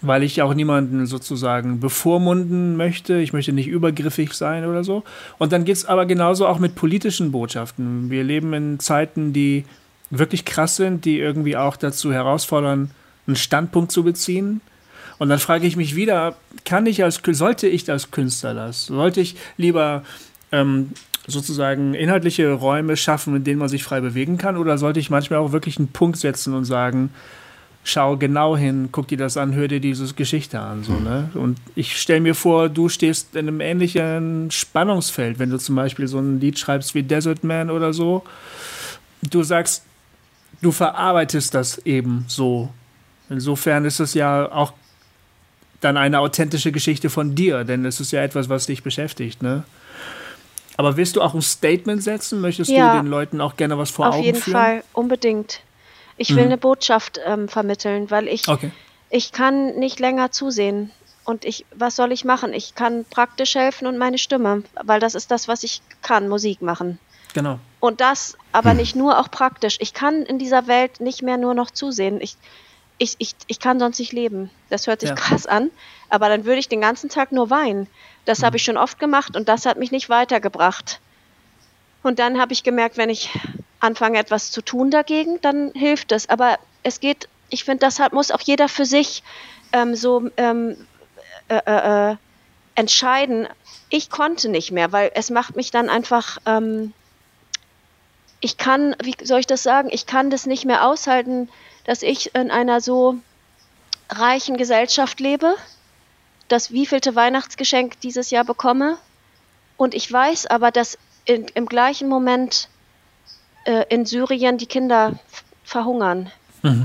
weil 0.00 0.22
ich 0.22 0.42
auch 0.42 0.54
niemanden 0.54 1.06
sozusagen 1.06 1.80
bevormunden 1.80 2.76
möchte. 2.76 3.18
Ich 3.18 3.32
möchte 3.32 3.52
nicht 3.52 3.68
übergriffig 3.68 4.32
sein 4.32 4.64
oder 4.64 4.84
so. 4.84 5.02
Und 5.38 5.52
dann 5.52 5.64
geht 5.64 5.76
es 5.76 5.84
aber 5.86 6.06
genauso 6.06 6.46
auch 6.46 6.58
mit 6.58 6.74
politischen 6.74 7.32
Botschaften. 7.32 8.10
Wir 8.10 8.24
leben 8.24 8.52
in 8.52 8.78
Zeiten, 8.80 9.32
die 9.32 9.64
wirklich 10.10 10.44
krass 10.44 10.76
sind, 10.76 11.04
die 11.04 11.18
irgendwie 11.18 11.56
auch 11.56 11.76
dazu 11.76 12.12
herausfordern, 12.12 12.90
einen 13.26 13.36
Standpunkt 13.36 13.92
zu 13.92 14.04
beziehen. 14.04 14.60
Und 15.18 15.28
dann 15.28 15.38
frage 15.38 15.66
ich 15.66 15.76
mich 15.76 15.96
wieder, 15.96 16.36
kann 16.64 16.86
ich 16.86 17.02
als, 17.02 17.20
sollte 17.24 17.66
ich 17.66 17.90
als 17.90 18.10
Künstler 18.10 18.54
das? 18.54 18.86
Sollte 18.86 19.20
ich 19.20 19.36
lieber 19.56 20.04
ähm, 20.52 20.92
sozusagen 21.28 21.94
inhaltliche 21.94 22.52
Räume 22.52 22.96
schaffen, 22.96 23.36
in 23.36 23.44
denen 23.44 23.58
man 23.60 23.68
sich 23.68 23.84
frei 23.84 24.00
bewegen 24.00 24.38
kann? 24.38 24.56
Oder 24.56 24.78
sollte 24.78 24.98
ich 24.98 25.10
manchmal 25.10 25.38
auch 25.38 25.52
wirklich 25.52 25.78
einen 25.78 25.88
Punkt 25.88 26.18
setzen 26.18 26.54
und 26.54 26.64
sagen, 26.64 27.10
schau 27.84 28.16
genau 28.16 28.56
hin, 28.56 28.88
guck 28.90 29.08
dir 29.08 29.18
das 29.18 29.36
an, 29.36 29.54
hör 29.54 29.68
dir 29.68 29.80
diese 29.80 30.12
Geschichte 30.14 30.58
an. 30.58 30.82
So, 30.84 30.94
ne? 30.94 31.30
Und 31.34 31.58
ich 31.74 32.00
stelle 32.00 32.20
mir 32.20 32.34
vor, 32.34 32.68
du 32.68 32.88
stehst 32.88 33.36
in 33.36 33.46
einem 33.46 33.60
ähnlichen 33.60 34.50
Spannungsfeld, 34.50 35.38
wenn 35.38 35.50
du 35.50 35.58
zum 35.58 35.76
Beispiel 35.76 36.08
so 36.08 36.18
ein 36.18 36.40
Lied 36.40 36.58
schreibst 36.58 36.94
wie 36.94 37.02
Desert 37.02 37.44
Man 37.44 37.70
oder 37.70 37.92
so. 37.92 38.24
Du 39.22 39.42
sagst, 39.42 39.84
du 40.62 40.72
verarbeitest 40.72 41.54
das 41.54 41.78
eben 41.78 42.24
so. 42.26 42.70
Insofern 43.30 43.84
ist 43.84 44.00
es 44.00 44.14
ja 44.14 44.50
auch 44.50 44.72
dann 45.80 45.96
eine 45.96 46.20
authentische 46.20 46.72
Geschichte 46.72 47.10
von 47.10 47.34
dir, 47.34 47.64
denn 47.64 47.84
es 47.84 48.00
ist 48.00 48.12
ja 48.12 48.22
etwas, 48.22 48.48
was 48.48 48.66
dich 48.66 48.82
beschäftigt, 48.82 49.42
ne? 49.42 49.64
Aber 50.78 50.96
willst 50.96 51.16
du 51.16 51.22
auch 51.22 51.34
ein 51.34 51.42
Statement 51.42 52.02
setzen? 52.02 52.40
Möchtest 52.40 52.70
Ja. 52.70 52.92
du 52.94 53.02
den 53.02 53.08
Leuten 53.08 53.40
auch 53.40 53.56
gerne 53.56 53.76
was 53.76 53.90
vor 53.90 54.08
Auf 54.08 54.14
Augen 54.14 54.24
jeden 54.24 54.40
führen? 54.40 54.54
Fall, 54.54 54.84
unbedingt. 54.92 55.60
Ich 56.16 56.34
will 56.34 56.44
eine 56.44 56.56
Botschaft 56.56 57.20
ähm, 57.26 57.48
vermitteln, 57.48 58.10
weil 58.10 58.28
ich, 58.28 58.48
Okay. 58.48 58.70
ich 59.10 59.32
kann 59.32 59.74
nicht 59.76 59.98
länger 60.00 60.30
zusehen. 60.30 60.90
Und 61.24 61.44
ich, 61.44 61.66
was 61.74 61.96
soll 61.96 62.12
ich 62.12 62.24
machen? 62.24 62.54
Ich 62.54 62.74
kann 62.76 63.04
praktisch 63.10 63.54
helfen 63.56 63.86
und 63.86 63.98
meine 63.98 64.18
Stimme, 64.18 64.62
weil 64.82 64.98
das 65.00 65.14
ist 65.14 65.30
das, 65.32 65.46
was 65.48 65.62
ich 65.64 65.82
kann, 66.00 66.28
Musik 66.28 66.62
machen. 66.62 66.98
Genau. 67.34 67.58
Und 67.80 68.00
das 68.00 68.38
aber 68.52 68.72
nicht 68.72 68.96
nur 68.96 69.18
auch 69.18 69.30
praktisch. 69.30 69.76
Ich 69.80 69.92
kann 69.94 70.22
in 70.22 70.38
dieser 70.38 70.66
Welt 70.68 71.00
nicht 71.00 71.22
mehr 71.22 71.36
nur 71.38 71.54
noch 71.54 71.70
zusehen. 71.72 72.20
Ich, 72.20 72.36
ich, 72.98 73.14
ich, 73.18 73.34
ich 73.46 73.60
kann 73.60 73.78
sonst 73.78 73.98
nicht 73.98 74.12
leben. 74.12 74.50
Das 74.70 74.86
hört 74.86 75.00
sich 75.00 75.10
Ja. 75.10 75.14
krass 75.14 75.46
an, 75.46 75.70
aber 76.10 76.28
dann 76.28 76.44
würde 76.44 76.58
ich 76.58 76.68
den 76.68 76.80
ganzen 76.80 77.08
Tag 77.08 77.32
nur 77.32 77.50
weinen. 77.50 77.86
Das 78.24 78.42
habe 78.42 78.56
ich 78.56 78.64
schon 78.64 78.76
oft 78.76 78.98
gemacht 78.98 79.36
und 79.36 79.48
das 79.48 79.64
hat 79.66 79.78
mich 79.78 79.90
nicht 79.90 80.08
weitergebracht. 80.08 81.00
Und 82.02 82.18
dann 82.18 82.40
habe 82.40 82.52
ich 82.52 82.62
gemerkt, 82.62 82.96
wenn 82.96 83.10
ich 83.10 83.30
anfange, 83.80 84.18
etwas 84.18 84.50
zu 84.50 84.62
tun 84.62 84.90
dagegen, 84.90 85.40
dann 85.40 85.72
hilft 85.74 86.12
es. 86.12 86.28
Aber 86.28 86.58
es 86.82 87.00
geht, 87.00 87.28
ich 87.48 87.64
finde, 87.64 87.86
deshalb 87.86 88.12
muss 88.12 88.30
auch 88.30 88.40
jeder 88.40 88.68
für 88.68 88.84
sich 88.84 89.22
ähm, 89.72 89.94
so 89.94 90.28
ähm, 90.36 90.76
äh, 91.48 91.60
äh, 91.66 92.12
äh, 92.12 92.16
entscheiden. 92.74 93.48
Ich 93.88 94.10
konnte 94.10 94.48
nicht 94.48 94.70
mehr, 94.72 94.92
weil 94.92 95.10
es 95.14 95.30
macht 95.30 95.56
mich 95.56 95.70
dann 95.70 95.88
einfach, 95.88 96.38
ähm, 96.46 96.92
ich 98.40 98.56
kann, 98.56 98.94
wie 99.02 99.14
soll 99.24 99.40
ich 99.40 99.46
das 99.46 99.62
sagen, 99.62 99.88
ich 99.90 100.06
kann 100.06 100.30
das 100.30 100.46
nicht 100.46 100.64
mehr 100.64 100.86
aushalten, 100.86 101.48
dass 101.88 102.02
ich 102.02 102.34
in 102.34 102.50
einer 102.50 102.82
so 102.82 103.16
reichen 104.10 104.58
Gesellschaft 104.58 105.20
lebe, 105.20 105.54
das 106.48 106.70
wievielte 106.70 107.14
Weihnachtsgeschenk 107.14 107.98
dieses 108.00 108.30
Jahr 108.30 108.44
bekomme. 108.44 108.98
Und 109.78 109.94
ich 109.94 110.12
weiß 110.12 110.48
aber, 110.48 110.70
dass 110.70 110.98
in, 111.24 111.46
im 111.54 111.64
gleichen 111.64 112.06
Moment 112.06 112.68
äh, 113.64 113.86
in 113.88 114.04
Syrien 114.04 114.58
die 114.58 114.66
Kinder 114.66 115.18
verhungern. 115.64 116.30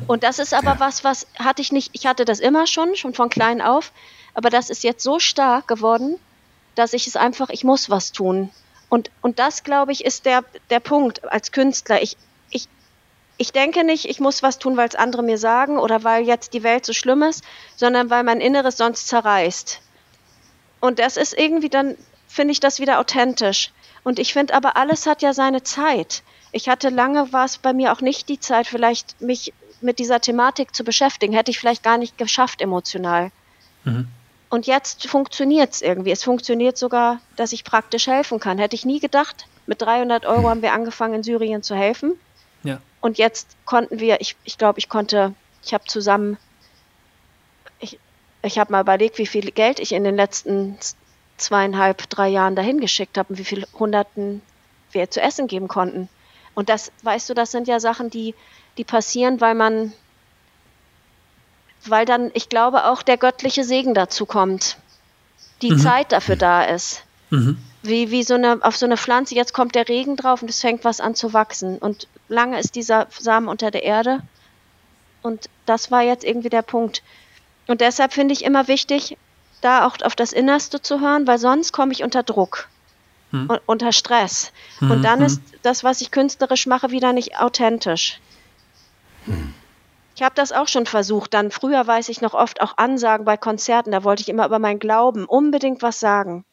Und 0.08 0.24
das 0.24 0.40
ist 0.40 0.54
aber 0.54 0.80
was, 0.80 1.04
was 1.04 1.28
hatte 1.38 1.62
ich 1.62 1.74
nicht, 1.74 1.90
ich 1.92 2.06
hatte 2.06 2.24
das 2.24 2.40
immer 2.40 2.66
schon, 2.66 2.96
schon 2.96 3.14
von 3.14 3.28
klein 3.28 3.62
auf, 3.62 3.92
aber 4.34 4.50
das 4.50 4.70
ist 4.70 4.86
jetzt 4.86 5.04
so 5.04 5.20
stark 5.20 5.68
geworden, 5.68 6.18
dass 6.76 6.94
ich 6.94 7.08
es 7.08 7.18
einfach, 7.18 7.50
ich 7.50 7.66
muss 7.66 7.90
was 7.90 8.14
tun. 8.14 8.52
Und, 8.88 9.12
und 9.22 9.38
das, 9.38 9.66
glaube 9.66 9.92
ich, 9.92 10.06
ist 10.06 10.26
der, 10.26 10.46
der 10.70 10.80
Punkt 10.80 11.30
als 11.30 11.52
Künstler. 11.52 12.02
Ich, 12.02 12.16
ich, 12.52 12.70
ich 13.38 13.52
denke 13.52 13.84
nicht, 13.84 14.06
ich 14.06 14.20
muss 14.20 14.44
was 14.44 14.60
tun, 14.60 14.78
weil 14.78 14.88
es 14.88 14.96
andere 14.96 15.24
mir 15.24 15.38
sagen 15.38 15.80
oder 15.80 16.04
weil 16.04 16.24
jetzt 16.26 16.54
die 16.54 16.64
Welt 16.64 16.86
so 16.86 16.94
schlimm 16.94 17.24
ist, 17.24 17.44
sondern 17.76 18.10
weil 18.10 18.24
mein 18.24 18.42
Inneres 18.42 18.78
sonst 18.78 19.08
zerreißt. 19.08 19.82
Und 20.80 21.00
das 21.00 21.18
ist 21.18 21.38
irgendwie 21.38 21.70
dann, 21.70 21.96
finde 22.28 22.52
ich 22.52 22.60
das 22.60 22.80
wieder 22.80 23.00
authentisch. 23.00 23.72
Und 24.04 24.20
ich 24.20 24.34
finde 24.34 24.54
aber, 24.54 24.76
alles 24.78 25.08
hat 25.08 25.22
ja 25.22 25.34
seine 25.34 25.64
Zeit. 25.64 26.24
Ich 26.52 26.70
hatte 26.70 26.90
lange, 26.90 27.34
war 27.34 27.46
es 27.46 27.58
bei 27.58 27.74
mir 27.74 27.94
auch 27.94 28.02
nicht 28.02 28.30
die 28.30 28.40
Zeit, 28.40 28.68
vielleicht 28.68 29.20
mich 29.22 29.54
mit 29.82 30.00
dieser 30.00 30.22
Thematik 30.22 30.76
zu 30.76 30.84
beschäftigen. 30.84 31.34
Hätte 31.34 31.52
ich 31.52 31.60
vielleicht 31.60 31.84
gar 31.84 31.98
nicht 31.98 32.18
geschafft 32.18 32.62
emotional. 32.62 33.32
Und 34.50 34.68
jetzt 34.68 35.08
funktioniert 35.08 35.74
es 35.74 35.82
irgendwie. 35.82 36.12
Es 36.12 36.24
funktioniert 36.24 36.78
sogar, 36.78 37.20
dass 37.36 37.54
ich 37.54 37.64
praktisch 37.64 38.08
helfen 38.08 38.40
kann. 38.40 38.60
Hätte 38.60 38.76
ich 38.76 38.86
nie 38.86 39.00
gedacht. 39.00 39.48
Mit 39.66 39.82
300 39.82 40.26
Euro 40.26 40.50
haben 40.50 40.62
wir 40.62 40.74
angefangen, 40.74 41.16
in 41.16 41.24
Syrien 41.24 41.64
zu 41.64 41.76
helfen. 41.76 42.14
Ja. 42.64 42.80
Und 43.02 43.18
jetzt 43.18 43.56
konnten 43.66 44.00
wir, 44.00 44.22
ich, 44.22 44.36
ich 44.44 44.58
glaube, 44.58 44.80
ich 44.80 44.90
konnte, 44.90 45.34
ich 45.64 45.74
habe 45.74 45.84
zusammen, 45.86 46.38
ich, 47.80 48.00
ich 48.42 48.58
habe 48.58 48.72
mal 48.72 48.82
überlegt, 48.82 49.18
wie 49.18 49.28
viel 49.28 49.52
Geld 49.52 49.80
ich 49.80 49.92
in 49.92 50.04
den 50.04 50.16
letzten 50.16 50.78
zweieinhalb, 51.38 52.10
drei 52.10 52.30
Jahren 52.30 52.56
dahin 52.56 52.80
geschickt 52.80 53.18
habe 53.18 53.30
und 53.30 53.40
wie 53.40 53.44
viel 53.44 53.66
Hunderten 53.78 54.42
wir 54.92 55.10
zu 55.10 55.22
essen 55.22 55.48
geben 55.48 55.68
konnten. 55.68 56.08
Und 56.56 56.70
das, 56.70 56.92
weißt 57.02 57.30
du, 57.30 57.34
das 57.34 57.52
sind 57.52 57.68
ja 57.68 57.80
Sachen, 57.80 58.10
die, 58.10 58.36
die 58.78 58.84
passieren, 58.84 59.42
weil 59.42 59.56
man, 59.56 59.92
weil 61.86 62.06
dann, 62.06 62.32
ich 62.34 62.48
glaube, 62.48 62.86
auch 62.86 63.02
der 63.02 63.18
göttliche 63.18 63.64
Segen 63.64 63.94
dazu 63.94 64.26
kommt. 64.26 64.78
Die 65.62 65.76
Zeit 65.78 66.12
dafür 66.12 66.36
da 66.36 66.64
ist. 66.64 67.04
Wie, 67.84 68.12
wie 68.12 68.24
so 68.24 68.36
eine, 68.36 68.60
auf 68.62 68.78
so 68.78 68.86
eine 68.86 68.96
Pflanze, 68.96 69.36
jetzt 69.36 69.54
kommt 69.54 69.76
der 69.76 69.90
Regen 69.90 70.16
drauf 70.16 70.42
und 70.42 70.50
es 70.50 70.62
fängt 70.62 70.86
was 70.86 71.02
an 71.02 71.16
zu 71.16 71.34
wachsen. 71.34 71.78
Und 71.78 72.08
lange 72.30 72.58
ist 72.58 72.76
dieser 72.76 73.08
Samen 73.20 73.50
unter 73.50 73.72
der 73.72 73.84
Erde. 73.84 74.22
Und 75.22 75.50
das 75.66 75.92
war 75.92 76.02
jetzt 76.02 76.24
irgendwie 76.24 76.50
der 76.50 76.62
Punkt. 76.62 77.04
Und 77.68 77.82
deshalb 77.82 78.14
finde 78.14 78.34
ich 78.34 78.46
immer 78.46 78.70
wichtig, 78.70 79.18
da 79.60 79.86
auch 79.86 79.98
auf 80.02 80.16
das 80.16 80.32
Innerste 80.32 80.82
zu 80.82 81.02
hören, 81.02 81.28
weil 81.28 81.40
sonst 81.40 81.74
komme 81.74 81.92
ich 81.92 82.04
unter 82.04 82.24
Druck 82.24 82.70
und 83.32 83.62
unter 83.66 83.92
Stress. 83.92 84.54
Und 84.80 85.02
dann 85.02 85.22
ist 85.22 85.42
das, 85.62 85.84
was 85.84 86.02
ich 86.02 86.12
künstlerisch 86.12 86.68
mache, 86.68 86.92
wieder 86.92 87.12
nicht 87.12 87.38
authentisch. 87.40 88.20
Ich 90.16 90.22
habe 90.22 90.36
das 90.36 90.52
auch 90.52 90.68
schon 90.68 90.86
versucht. 90.86 91.34
Dann 91.34 91.52
früher 91.52 91.86
weiß 91.86 92.10
ich 92.10 92.22
noch 92.22 92.34
oft 92.34 92.62
auch 92.62 92.78
Ansagen 92.78 93.26
bei 93.26 93.36
Konzerten. 93.36 93.92
Da 93.92 94.04
wollte 94.04 94.22
ich 94.22 94.30
immer 94.30 94.46
über 94.46 94.60
meinen 94.60 94.80
Glauben 94.80 95.26
unbedingt 95.26 95.82
was 95.82 96.00
sagen 96.00 96.46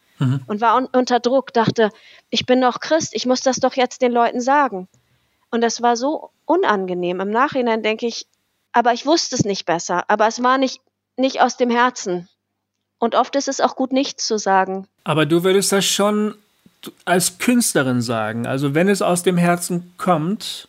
und 0.47 0.61
war 0.61 0.77
un 0.77 0.87
unter 0.93 1.21
Druck. 1.21 1.53
Dachte, 1.53 1.91
ich 2.29 2.47
bin 2.47 2.61
doch 2.61 2.81
Christ, 2.81 3.15
ich 3.15 3.27
muss 3.27 3.41
das 3.41 3.57
doch 3.57 3.75
jetzt 3.75 4.03
den 4.03 4.13
Leuten 4.13 4.41
sagen. 4.41 4.89
Und 5.51 5.63
das 5.63 5.83
war 5.83 5.97
so 5.97 6.31
unangenehm. 6.45 7.21
Im 7.21 7.31
Nachhinein 7.31 7.83
denke 7.83 8.07
ich, 8.07 8.27
aber 8.73 8.93
ich 8.93 9.07
wusste 9.07 9.35
es 9.35 9.45
nicht 9.45 9.67
besser. 9.67 10.05
Aber 10.09 10.27
es 10.27 10.43
war 10.43 10.59
nicht 10.59 10.81
nicht 11.21 11.41
aus 11.41 11.57
dem 11.57 11.71
Herzen. 11.71 12.29
Und 12.99 13.15
oft 13.15 13.37
ist 13.37 13.49
es 13.49 13.61
auch 13.61 13.77
gut, 13.77 13.93
nichts 13.93 14.27
zu 14.27 14.39
sagen. 14.39 14.87
Aber 15.05 15.27
du 15.27 15.45
würdest 15.45 15.73
das 15.73 15.85
schon 15.85 16.35
als 17.05 17.39
Künstlerin 17.39 18.03
sagen? 18.03 18.47
Also 18.47 18.75
wenn 18.75 18.89
es 18.89 19.03
aus 19.03 19.23
dem 19.23 19.37
Herzen 19.37 19.95
kommt, 19.97 20.69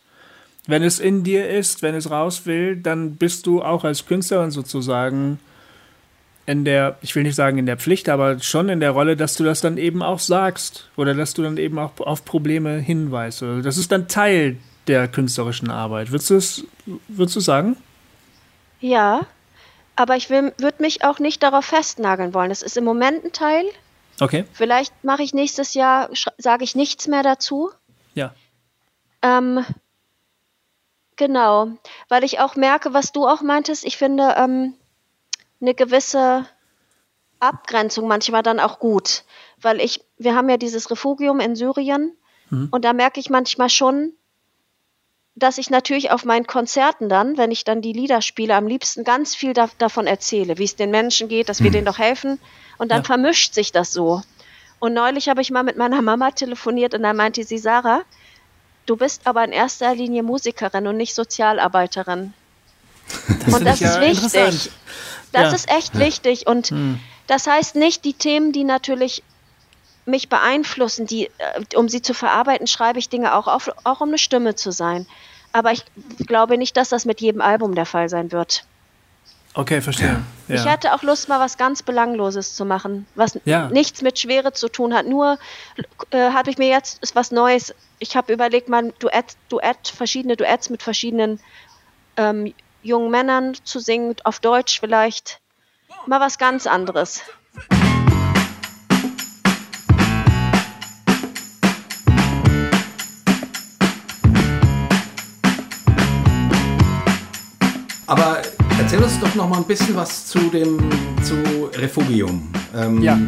wenn 0.66 0.82
es 0.82 1.00
in 1.00 1.24
dir 1.24 1.48
ist, 1.48 1.82
wenn 1.82 1.94
es 1.94 2.10
raus 2.10 2.46
will, 2.46 2.76
dann 2.76 3.16
bist 3.16 3.46
du 3.46 3.62
auch 3.62 3.84
als 3.84 4.06
Künstlerin 4.06 4.50
sozusagen 4.50 5.40
in 6.46 6.64
der, 6.64 6.98
ich 7.02 7.14
will 7.14 7.22
nicht 7.22 7.36
sagen 7.36 7.58
in 7.58 7.66
der 7.66 7.76
Pflicht, 7.76 8.08
aber 8.08 8.40
schon 8.40 8.68
in 8.68 8.80
der 8.80 8.90
Rolle, 8.90 9.16
dass 9.16 9.36
du 9.36 9.44
das 9.44 9.60
dann 9.60 9.78
eben 9.78 10.02
auch 10.02 10.18
sagst 10.18 10.88
oder 10.96 11.14
dass 11.14 11.34
du 11.34 11.42
dann 11.42 11.56
eben 11.56 11.78
auch 11.78 11.92
auf 12.00 12.24
Probleme 12.24 12.78
hinweist. 12.78 13.42
Das 13.62 13.78
ist 13.78 13.92
dann 13.92 14.08
Teil 14.08 14.56
der 14.88 15.06
künstlerischen 15.06 15.70
Arbeit. 15.70 16.10
Würdest 16.10 16.30
du 16.30 16.34
es, 16.34 16.64
würdest 17.08 17.36
du 17.36 17.40
sagen? 17.40 17.76
Ja, 18.80 19.26
aber 19.94 20.16
ich 20.16 20.30
würde 20.30 20.54
mich 20.78 21.04
auch 21.04 21.20
nicht 21.20 21.42
darauf 21.42 21.64
festnageln 21.64 22.34
wollen. 22.34 22.50
Es 22.50 22.62
ist 22.62 22.76
im 22.76 22.84
Moment 22.84 23.24
ein 23.24 23.32
Teil. 23.32 23.64
Okay. 24.18 24.44
Vielleicht 24.52 25.04
mache 25.04 25.22
ich 25.22 25.34
nächstes 25.34 25.74
Jahr, 25.74 26.10
sage 26.38 26.64
ich 26.64 26.74
nichts 26.74 27.06
mehr 27.06 27.22
dazu. 27.22 27.70
Ja. 28.14 28.34
Ähm, 29.22 29.64
genau, 31.16 31.68
weil 32.08 32.24
ich 32.24 32.40
auch 32.40 32.56
merke, 32.56 32.92
was 32.92 33.12
du 33.12 33.28
auch 33.28 33.42
meintest. 33.42 33.84
Ich 33.84 33.96
finde 33.96 34.34
ähm, 34.36 34.74
eine 35.62 35.74
gewisse 35.74 36.46
Abgrenzung 37.40 38.06
manchmal 38.06 38.42
dann 38.42 38.60
auch 38.60 38.78
gut, 38.78 39.24
weil 39.60 39.80
ich, 39.80 40.04
wir 40.18 40.34
haben 40.34 40.48
ja 40.48 40.56
dieses 40.56 40.90
Refugium 40.90 41.40
in 41.40 41.56
Syrien 41.56 42.16
mhm. 42.50 42.68
und 42.70 42.84
da 42.84 42.92
merke 42.92 43.20
ich 43.20 43.30
manchmal 43.30 43.70
schon, 43.70 44.12
dass 45.34 45.58
ich 45.58 45.70
natürlich 45.70 46.10
auf 46.10 46.24
meinen 46.24 46.46
Konzerten 46.46 47.08
dann, 47.08 47.38
wenn 47.38 47.50
ich 47.50 47.64
dann 47.64 47.80
die 47.80 47.92
Lieder 47.92 48.20
spiele, 48.20 48.54
am 48.54 48.66
liebsten 48.66 49.02
ganz 49.02 49.34
viel 49.34 49.54
da, 49.54 49.68
davon 49.78 50.06
erzähle, 50.06 50.58
wie 50.58 50.64
es 50.64 50.76
den 50.76 50.90
Menschen 50.90 51.28
geht, 51.28 51.48
dass 51.48 51.60
wir 51.60 51.70
mhm. 51.70 51.74
denen 51.74 51.86
doch 51.86 51.98
helfen. 51.98 52.38
Und 52.78 52.90
dann 52.90 52.98
ja. 52.98 53.04
vermischt 53.04 53.54
sich 53.54 53.72
das 53.72 53.92
so. 53.92 54.22
Und 54.78 54.94
neulich 54.94 55.28
habe 55.28 55.40
ich 55.40 55.50
mal 55.50 55.62
mit 55.62 55.76
meiner 55.76 56.02
Mama 56.02 56.32
telefoniert 56.32 56.94
und 56.94 57.02
da 57.02 57.12
meinte 57.12 57.44
sie, 57.44 57.58
Sarah, 57.58 58.02
du 58.84 58.96
bist 58.96 59.26
aber 59.26 59.44
in 59.44 59.52
erster 59.52 59.94
Linie 59.94 60.22
Musikerin 60.22 60.86
und 60.86 60.96
nicht 60.96 61.14
Sozialarbeiterin. 61.14 62.34
Das 63.44 63.54
und 63.54 63.64
das 63.64 63.80
ist 63.80 63.94
ja 63.94 64.00
wichtig. 64.00 64.70
Das 65.32 65.50
ja. 65.50 65.52
ist 65.52 65.70
echt 65.70 65.98
wichtig. 65.98 66.46
Und 66.46 66.68
hm. 66.68 67.00
das 67.26 67.46
heißt 67.46 67.76
nicht, 67.76 68.04
die 68.04 68.14
Themen, 68.14 68.52
die 68.52 68.64
natürlich 68.64 69.22
mich 70.04 70.28
beeinflussen, 70.28 71.06
die, 71.06 71.26
äh, 71.26 71.76
um 71.76 71.88
sie 71.88 72.02
zu 72.02 72.14
verarbeiten, 72.14 72.66
schreibe 72.66 72.98
ich 72.98 73.08
Dinge 73.08 73.34
auch 73.34 73.46
auf, 73.46 73.70
auch 73.84 74.00
um 74.00 74.08
eine 74.08 74.18
Stimme 74.18 74.54
zu 74.54 74.72
sein. 74.72 75.06
Aber 75.52 75.72
ich 75.72 75.84
glaube 76.26 76.58
nicht, 76.58 76.76
dass 76.76 76.88
das 76.88 77.04
mit 77.04 77.20
jedem 77.20 77.40
Album 77.40 77.74
der 77.74 77.86
Fall 77.86 78.08
sein 78.08 78.32
wird. 78.32 78.64
Okay, 79.54 79.82
verstehe. 79.82 80.22
Ja. 80.48 80.54
Ich 80.54 80.66
hatte 80.66 80.94
auch 80.94 81.02
Lust, 81.02 81.28
mal 81.28 81.38
was 81.38 81.58
ganz 81.58 81.82
Belangloses 81.82 82.54
zu 82.56 82.64
machen, 82.64 83.06
was 83.14 83.38
ja. 83.44 83.68
nichts 83.68 84.00
mit 84.00 84.18
Schwere 84.18 84.54
zu 84.54 84.70
tun 84.70 84.94
hat. 84.94 85.06
Nur 85.06 85.38
äh, 86.10 86.30
habe 86.30 86.50
ich 86.50 86.56
mir 86.56 86.68
jetzt 86.68 87.02
ist 87.02 87.14
was 87.14 87.32
Neues. 87.32 87.74
Ich 87.98 88.16
habe 88.16 88.32
überlegt, 88.32 88.70
mal 88.70 88.94
Duett, 88.98 89.36
Duett, 89.50 89.88
verschiedene 89.88 90.36
Duets 90.36 90.70
mit 90.70 90.82
verschiedenen 90.82 91.38
ähm, 92.16 92.54
jungen 92.82 93.10
Männern 93.10 93.54
zu 93.64 93.78
singen, 93.78 94.16
auf 94.24 94.40
Deutsch 94.40 94.80
vielleicht. 94.80 95.40
Mal 96.06 96.20
was 96.20 96.38
ganz 96.38 96.66
anderes. 96.66 97.22
Aber 108.06 108.42
erzähl 108.78 109.02
uns 109.02 109.18
doch 109.20 109.34
noch 109.36 109.48
mal 109.48 109.58
ein 109.58 109.64
bisschen 109.64 109.96
was 109.96 110.26
zu 110.26 110.38
dem 110.50 110.90
zu 111.22 111.70
Refugium. 111.74 112.52
Ähm, 112.74 113.00
ja. 113.00 113.18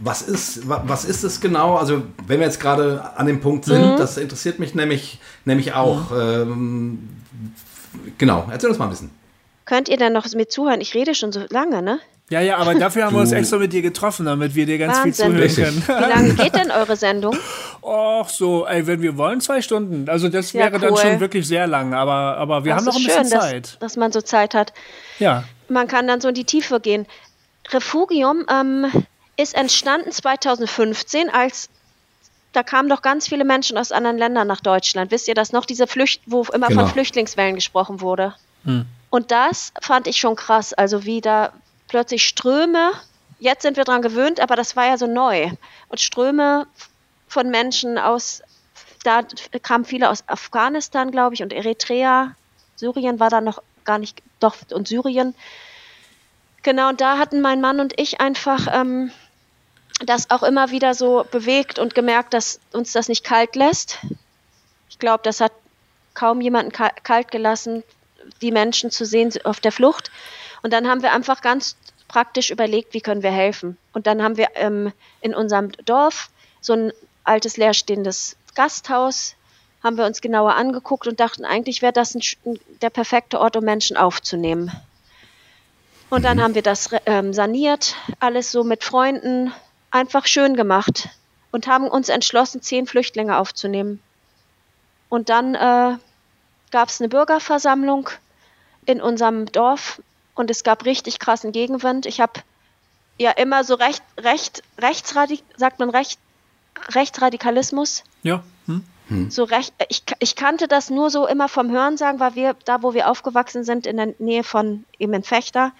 Was 0.00 0.22
ist, 0.22 0.68
was 0.68 1.04
ist 1.04 1.24
es 1.24 1.40
genau? 1.40 1.76
Also, 1.76 2.02
wenn 2.26 2.38
wir 2.40 2.46
jetzt 2.46 2.60
gerade 2.60 3.16
an 3.16 3.26
dem 3.26 3.40
Punkt 3.40 3.64
sind, 3.64 3.92
mhm. 3.92 3.96
das 3.96 4.16
interessiert 4.16 4.58
mich 4.58 4.74
nämlich, 4.74 5.18
nämlich 5.44 5.72
auch. 5.72 6.10
Mhm. 6.10 6.20
Ähm, 6.20 7.08
genau, 8.18 8.48
erzähl 8.50 8.70
uns 8.70 8.78
mal 8.78 8.86
ein 8.86 8.90
bisschen. 8.90 9.10
Könnt 9.64 9.88
ihr 9.88 9.96
dann 9.96 10.12
noch 10.12 10.26
mit 10.34 10.50
zuhören? 10.50 10.80
Ich 10.80 10.94
rede 10.94 11.14
schon 11.14 11.32
so 11.32 11.44
lange, 11.50 11.82
ne? 11.82 12.00
Ja, 12.30 12.40
ja, 12.40 12.58
aber 12.58 12.74
dafür 12.74 13.06
haben 13.06 13.14
wir 13.16 13.20
uns 13.20 13.32
extra 13.32 13.56
mit 13.56 13.72
dir 13.72 13.80
getroffen, 13.80 14.26
damit 14.26 14.54
wir 14.54 14.66
dir 14.66 14.76
ganz 14.76 14.98
Wahnsinn. 14.98 15.34
viel 15.34 15.50
zuhören 15.50 15.84
können. 15.86 16.04
Wie 16.04 16.10
lange 16.10 16.34
geht 16.34 16.54
denn 16.54 16.70
eure 16.78 16.94
Sendung? 16.96 17.36
Och, 17.80 18.28
so, 18.28 18.66
ey, 18.66 18.86
wenn 18.86 19.00
wir 19.00 19.16
wollen, 19.16 19.40
zwei 19.40 19.62
Stunden. 19.62 20.08
Also 20.10 20.28
das 20.28 20.52
ja, 20.52 20.64
wäre 20.64 20.74
cool. 20.74 20.80
dann 20.80 20.96
schon 20.96 21.20
wirklich 21.20 21.46
sehr 21.46 21.66
lang, 21.66 21.94
aber, 21.94 22.36
aber 22.36 22.64
wir 22.64 22.74
das 22.74 22.80
haben 22.80 22.86
noch 22.86 22.96
ein 22.96 23.04
bisschen 23.04 23.30
schön, 23.30 23.40
Zeit. 23.40 23.64
Dass, 23.64 23.78
dass 23.78 23.96
man 23.96 24.12
so 24.12 24.20
Zeit 24.20 24.54
hat. 24.54 24.74
Ja. 25.18 25.44
Man 25.68 25.88
kann 25.88 26.06
dann 26.06 26.20
so 26.20 26.28
in 26.28 26.34
die 26.34 26.44
Tiefe 26.44 26.80
gehen. 26.80 27.06
Refugium 27.70 28.44
ähm, 28.50 28.86
ist 29.38 29.54
entstanden 29.54 30.12
2015, 30.12 31.30
als 31.30 31.70
da 32.52 32.62
kamen 32.62 32.88
doch 32.88 33.02
ganz 33.02 33.28
viele 33.28 33.44
Menschen 33.44 33.76
aus 33.76 33.92
anderen 33.92 34.18
Ländern 34.18 34.46
nach 34.46 34.60
Deutschland. 34.60 35.10
Wisst 35.10 35.28
ihr 35.28 35.34
das 35.34 35.52
noch? 35.52 35.66
Diese 35.66 35.86
Flücht, 35.86 36.22
wo 36.26 36.42
immer 36.52 36.68
genau. 36.68 36.82
von 36.82 36.90
Flüchtlingswellen 36.90 37.54
gesprochen 37.54 38.00
wurde. 38.00 38.34
Hm. 38.64 38.86
Und 39.10 39.30
das 39.30 39.72
fand 39.80 40.06
ich 40.06 40.18
schon 40.18 40.36
krass. 40.36 40.72
Also 40.74 41.04
wie 41.04 41.20
da 41.20 41.52
plötzlich 41.88 42.26
Ströme, 42.26 42.92
jetzt 43.38 43.62
sind 43.62 43.76
wir 43.76 43.84
daran 43.84 44.02
gewöhnt, 44.02 44.40
aber 44.40 44.56
das 44.56 44.76
war 44.76 44.86
ja 44.86 44.98
so 44.98 45.06
neu. 45.06 45.50
Und 45.88 46.00
Ströme 46.00 46.66
von 47.26 47.50
Menschen 47.50 47.98
aus, 47.98 48.42
da 49.04 49.22
kamen 49.62 49.84
viele 49.84 50.10
aus 50.10 50.24
Afghanistan, 50.26 51.10
glaube 51.10 51.34
ich, 51.34 51.42
und 51.42 51.52
Eritrea. 51.52 52.34
Syrien 52.76 53.20
war 53.20 53.30
da 53.30 53.40
noch 53.40 53.62
gar 53.84 53.98
nicht, 53.98 54.22
doch, 54.40 54.56
und 54.72 54.88
Syrien. 54.88 55.34
Genau, 56.62 56.88
und 56.90 57.00
da 57.00 57.18
hatten 57.18 57.40
mein 57.40 57.60
Mann 57.60 57.80
und 57.80 57.98
ich 57.98 58.20
einfach 58.20 58.66
ähm, 58.72 59.10
das 60.04 60.30
auch 60.30 60.42
immer 60.42 60.70
wieder 60.70 60.94
so 60.94 61.24
bewegt 61.30 61.78
und 61.78 61.94
gemerkt, 61.94 62.34
dass 62.34 62.60
uns 62.72 62.92
das 62.92 63.08
nicht 63.08 63.24
kalt 63.24 63.56
lässt. 63.56 63.98
Ich 64.88 64.98
glaube, 64.98 65.22
das 65.24 65.40
hat 65.40 65.52
kaum 66.14 66.40
jemanden 66.40 66.72
kalt 66.72 67.30
gelassen, 67.30 67.82
die 68.42 68.52
Menschen 68.52 68.90
zu 68.90 69.04
sehen 69.04 69.32
auf 69.44 69.60
der 69.60 69.72
Flucht. 69.72 70.10
Und 70.62 70.72
dann 70.72 70.88
haben 70.88 71.02
wir 71.02 71.12
einfach 71.12 71.40
ganz 71.40 71.76
praktisch 72.08 72.50
überlegt, 72.50 72.94
wie 72.94 73.00
können 73.00 73.22
wir 73.22 73.30
helfen. 73.30 73.76
Und 73.92 74.06
dann 74.06 74.22
haben 74.22 74.36
wir 74.36 74.48
ähm, 74.54 74.92
in 75.20 75.34
unserem 75.34 75.72
Dorf 75.84 76.30
so 76.60 76.72
ein 76.72 76.92
altes 77.24 77.56
leerstehendes 77.56 78.36
Gasthaus, 78.54 79.34
haben 79.84 79.96
wir 79.96 80.06
uns 80.06 80.20
genauer 80.20 80.54
angeguckt 80.54 81.06
und 81.06 81.20
dachten, 81.20 81.44
eigentlich 81.44 81.82
wäre 81.82 81.92
das 81.92 82.14
ein, 82.14 82.22
der 82.82 82.90
perfekte 82.90 83.38
Ort, 83.38 83.56
um 83.56 83.64
Menschen 83.64 83.96
aufzunehmen. 83.96 84.72
Und 86.10 86.24
dann 86.24 86.42
haben 86.42 86.54
wir 86.54 86.62
das 86.62 86.88
ähm, 87.06 87.32
saniert, 87.32 87.94
alles 88.18 88.50
so 88.50 88.64
mit 88.64 88.82
Freunden, 88.82 89.52
einfach 89.90 90.26
schön 90.26 90.54
gemacht 90.54 91.08
und 91.50 91.66
haben 91.66 91.88
uns 91.88 92.08
entschlossen, 92.08 92.62
zehn 92.62 92.86
Flüchtlinge 92.86 93.38
aufzunehmen. 93.38 94.00
Und 95.08 95.28
dann 95.28 95.54
äh, 95.54 95.96
gab 96.70 96.88
es 96.88 97.00
eine 97.00 97.08
Bürgerversammlung 97.08 98.10
in 98.84 99.00
unserem 99.00 99.46
Dorf 99.46 100.02
und 100.34 100.50
es 100.50 100.64
gab 100.64 100.84
richtig 100.84 101.18
krassen 101.18 101.52
Gegenwind. 101.52 102.06
Ich 102.06 102.20
habe 102.20 102.40
ja 103.18 103.30
immer 103.32 103.64
so 103.64 103.74
recht, 103.74 104.02
recht, 104.18 104.62
rechtsradik, 104.78 105.42
sagt 105.56 105.78
man 105.78 105.90
recht, 105.90 106.18
Rechtsradikalismus. 106.94 108.04
Ja. 108.22 108.42
Hm. 108.66 108.84
Hm. 109.08 109.30
So 109.30 109.44
recht, 109.44 109.72
ich, 109.88 110.02
ich 110.18 110.36
kannte 110.36 110.68
das 110.68 110.90
nur 110.90 111.10
so 111.10 111.26
immer 111.26 111.48
vom 111.48 111.70
Hörensagen, 111.70 112.20
weil 112.20 112.34
wir, 112.34 112.54
da 112.64 112.82
wo 112.82 112.94
wir 112.94 113.10
aufgewachsen 113.10 113.64
sind, 113.64 113.86
in 113.86 113.96
der 113.96 114.14
Nähe 114.18 114.44
von 114.44 114.84
eben 114.98 115.14
in 115.14 115.22
Fechter, 115.22 115.72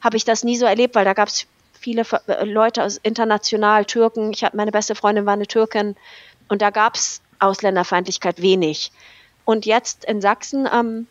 habe 0.00 0.16
ich 0.16 0.24
das 0.24 0.44
nie 0.44 0.56
so 0.56 0.64
erlebt, 0.64 0.94
weil 0.94 1.04
da 1.04 1.12
gab 1.12 1.28
es 1.28 1.46
viele 1.82 2.04
äh, 2.28 2.44
Leute 2.44 2.84
aus 2.84 2.96
international, 3.02 3.84
Türken. 3.84 4.32
Ich 4.32 4.44
hatte 4.44 4.56
meine 4.56 4.70
beste 4.70 4.94
Freundin 4.94 5.26
war 5.26 5.34
eine 5.34 5.46
Türkin 5.46 5.96
und 6.48 6.62
da 6.62 6.70
gab 6.70 6.94
es 6.94 7.20
Ausländerfeindlichkeit 7.40 8.40
wenig. 8.40 8.92
Und 9.44 9.66
jetzt 9.66 10.04
in 10.04 10.20
Sachsen 10.20 10.68
ähm, 10.72 11.06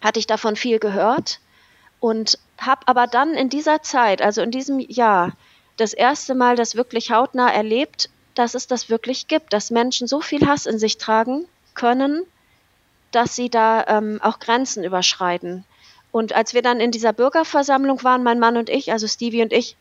hatte 0.00 0.20
ich 0.20 0.26
davon 0.26 0.56
viel 0.56 0.78
gehört 0.78 1.40
und 1.98 2.38
habe 2.58 2.82
aber 2.86 3.06
dann 3.06 3.34
in 3.34 3.48
dieser 3.48 3.82
Zeit, 3.82 4.22
also 4.22 4.42
in 4.42 4.50
diesem 4.50 4.78
Jahr, 4.78 5.32
das 5.76 5.92
erste 5.92 6.34
Mal 6.34 6.54
das 6.54 6.76
wirklich 6.76 7.10
hautnah 7.10 7.52
erlebt, 7.52 8.08
dass 8.34 8.54
es 8.54 8.68
das 8.68 8.88
wirklich 8.88 9.26
gibt, 9.26 9.52
dass 9.52 9.70
Menschen 9.70 10.06
so 10.06 10.20
viel 10.20 10.46
Hass 10.46 10.66
in 10.66 10.78
sich 10.78 10.98
tragen 10.98 11.46
können, 11.74 12.22
dass 13.10 13.34
sie 13.34 13.50
da 13.50 13.84
ähm, 13.86 14.20
auch 14.22 14.38
Grenzen 14.38 14.84
überschreiten. 14.84 15.64
Und 16.12 16.32
als 16.32 16.54
wir 16.54 16.62
dann 16.62 16.78
in 16.78 16.92
dieser 16.92 17.12
Bürgerversammlung 17.12 18.04
waren, 18.04 18.22
mein 18.22 18.38
Mann 18.38 18.56
und 18.56 18.68
ich, 18.70 18.92
also 18.92 19.08
Stevie 19.08 19.42
und 19.42 19.52
ich, 19.52 19.76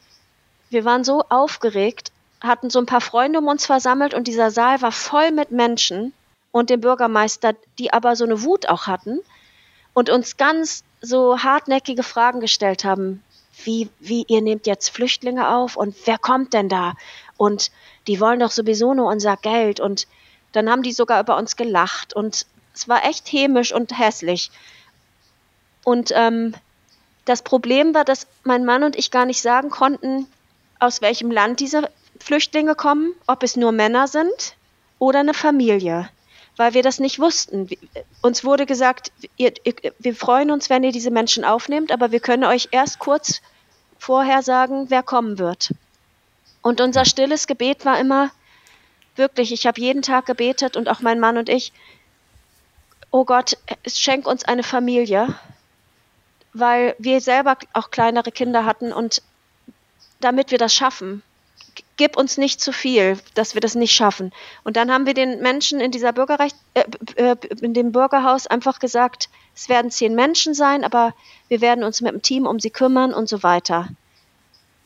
wir 0.74 0.86
waren 0.86 1.04
so 1.04 1.24
aufgeregt, 1.30 2.12
hatten 2.42 2.70
so 2.70 2.80
ein 2.80 2.86
paar 2.86 3.02
Freunde 3.02 3.40
um 3.40 3.48
uns 3.48 3.66
versammelt 3.66 4.14
und 4.14 4.28
dieser 4.28 4.52
Saal 4.52 4.82
war 4.82 4.92
voll 4.92 5.32
mit 5.32 5.52
Menschen 5.52 6.14
und 6.52 6.70
dem 6.70 6.82
Bürgermeister, 6.82 7.54
die 7.80 7.94
aber 7.94 8.16
so 8.16 8.26
eine 8.26 8.44
Wut 8.44 8.68
auch 8.68 8.88
hatten 8.88 9.20
und 9.94 10.10
uns 10.10 10.38
ganz 10.38 10.84
so 11.02 11.40
hartnäckige 11.40 12.04
Fragen 12.04 12.40
gestellt 12.40 12.84
haben, 12.84 13.24
wie, 13.64 13.90
wie 14.00 14.26
ihr 14.28 14.42
nehmt 14.42 14.66
jetzt 14.66 14.90
Flüchtlinge 14.90 15.50
auf 15.50 15.78
und 15.78 15.96
wer 16.06 16.18
kommt 16.18 16.54
denn 16.54 16.70
da? 16.70 16.94
Und 17.38 17.72
die 18.08 18.20
wollen 18.20 18.40
doch 18.40 18.52
sowieso 18.52 18.94
nur 18.94 19.10
unser 19.10 19.38
Geld. 19.38 19.80
Und 19.80 20.08
dann 20.52 20.70
haben 20.70 20.84
die 20.84 20.92
sogar 20.92 21.20
über 21.22 21.38
uns 21.38 21.56
gelacht 21.56 22.14
und 22.14 22.46
es 22.74 22.88
war 22.88 23.06
echt 23.06 23.32
hämisch 23.32 23.74
und 23.74 23.98
hässlich. 23.98 24.50
Und 25.84 26.12
ähm, 26.16 26.56
das 27.26 27.42
Problem 27.42 27.94
war, 27.94 28.06
dass 28.06 28.28
mein 28.44 28.66
Mann 28.66 28.84
und 28.84 28.96
ich 28.96 29.12
gar 29.12 29.26
nicht 29.26 29.42
sagen 29.42 29.70
konnten, 29.70 30.28
aus 30.84 31.02
welchem 31.02 31.32
Land 31.32 31.62
diese 31.62 31.90
Flüchtlinge 32.20 32.76
kommen, 32.76 33.14
ob 33.26 33.42
es 33.44 33.56
nur 33.56 33.72
Männer 33.72 34.08
sind 34.08 34.56
oder 35.00 35.22
eine 35.22 35.34
Familie, 35.34 36.10
weil 36.58 36.74
wir 36.74 36.84
das 36.84 37.00
nicht 37.00 37.20
wussten. 37.20 37.70
Uns 38.22 38.44
wurde 38.44 38.66
gesagt, 38.66 39.14
ihr, 39.38 39.54
ihr, 39.64 39.74
wir 39.98 40.14
freuen 40.14 40.52
uns, 40.52 40.70
wenn 40.70 40.84
ihr 40.84 40.92
diese 40.92 41.10
Menschen 41.10 41.46
aufnehmt, 41.46 41.94
aber 41.94 42.12
wir 42.12 42.20
können 42.20 42.44
euch 42.44 42.68
erst 42.72 43.00
kurz 43.00 43.42
vorher 43.98 44.44
sagen, 44.44 44.90
wer 44.90 45.04
kommen 45.04 45.40
wird. 45.40 45.74
Und 46.62 46.82
unser 46.82 47.06
stilles 47.06 47.48
Gebet 47.48 47.86
war 47.86 47.98
immer, 47.98 48.32
wirklich, 49.16 49.54
ich 49.54 49.66
habe 49.66 49.80
jeden 49.80 50.02
Tag 50.02 50.26
gebetet 50.26 50.76
und 50.76 50.90
auch 50.90 51.00
mein 51.00 51.20
Mann 51.20 51.38
und 51.38 51.48
ich, 51.48 51.72
oh 53.10 53.24
Gott, 53.24 53.58
schenk 53.88 54.28
uns 54.28 54.44
eine 54.44 54.64
Familie, 54.64 55.34
weil 56.52 56.94
wir 57.00 57.22
selber 57.22 57.58
auch 57.72 57.90
kleinere 57.90 58.34
Kinder 58.34 58.66
hatten 58.66 58.92
und 58.92 59.22
damit 60.24 60.52
wir 60.52 60.58
das 60.58 60.74
schaffen, 60.74 61.22
gib 61.98 62.18
uns 62.18 62.38
nicht 62.38 62.62
zu 62.62 62.72
viel, 62.72 63.18
dass 63.34 63.54
wir 63.54 63.62
das 63.62 63.76
nicht 63.76 63.94
schaffen. 63.94 64.32
Und 64.64 64.78
dann 64.78 64.92
haben 64.92 65.06
wir 65.06 65.14
den 65.14 65.42
Menschen 65.42 65.80
in 65.80 65.92
dieser 65.92 66.14
Bürgerrecht, 66.14 66.56
äh, 66.74 66.84
äh, 67.16 67.36
in 67.62 67.74
dem 67.74 67.92
Bürgerhaus 67.92 68.48
einfach 68.48 68.80
gesagt, 68.80 69.30
es 69.56 69.70
werden 69.70 69.92
zehn 69.92 70.16
Menschen 70.16 70.54
sein, 70.54 70.84
aber 70.84 71.14
wir 71.48 71.62
werden 71.62 71.84
uns 71.84 72.02
mit 72.02 72.12
dem 72.12 72.22
Team 72.22 72.46
um 72.48 72.60
sie 72.60 72.72
kümmern 72.72 73.14
und 73.14 73.30
so 73.30 73.44
weiter. 73.44 73.90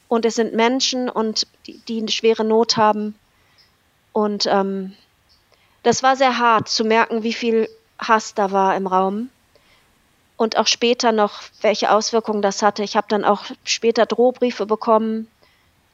Und 0.07 0.25
es 0.25 0.35
sind 0.35 0.53
Menschen 0.53 1.09
und 1.09 1.47
die, 1.65 1.79
die 1.87 1.99
eine 1.99 2.09
schwere 2.09 2.43
Not 2.43 2.77
haben. 2.77 3.15
Und 4.13 4.45
ähm, 4.47 4.93
das 5.83 6.03
war 6.03 6.15
sehr 6.15 6.37
hart 6.37 6.69
zu 6.69 6.83
merken, 6.83 7.23
wie 7.23 7.33
viel 7.33 7.69
Hass 7.99 8.33
da 8.33 8.51
war 8.51 8.75
im 8.75 8.87
Raum. 8.87 9.29
Und 10.37 10.57
auch 10.57 10.67
später 10.67 11.11
noch, 11.11 11.41
welche 11.61 11.91
Auswirkungen 11.91 12.41
das 12.41 12.61
hatte. 12.61 12.83
Ich 12.83 12.95
habe 12.95 13.07
dann 13.09 13.25
auch 13.25 13.45
später 13.63 14.05
Drohbriefe 14.05 14.65
bekommen. 14.65 15.27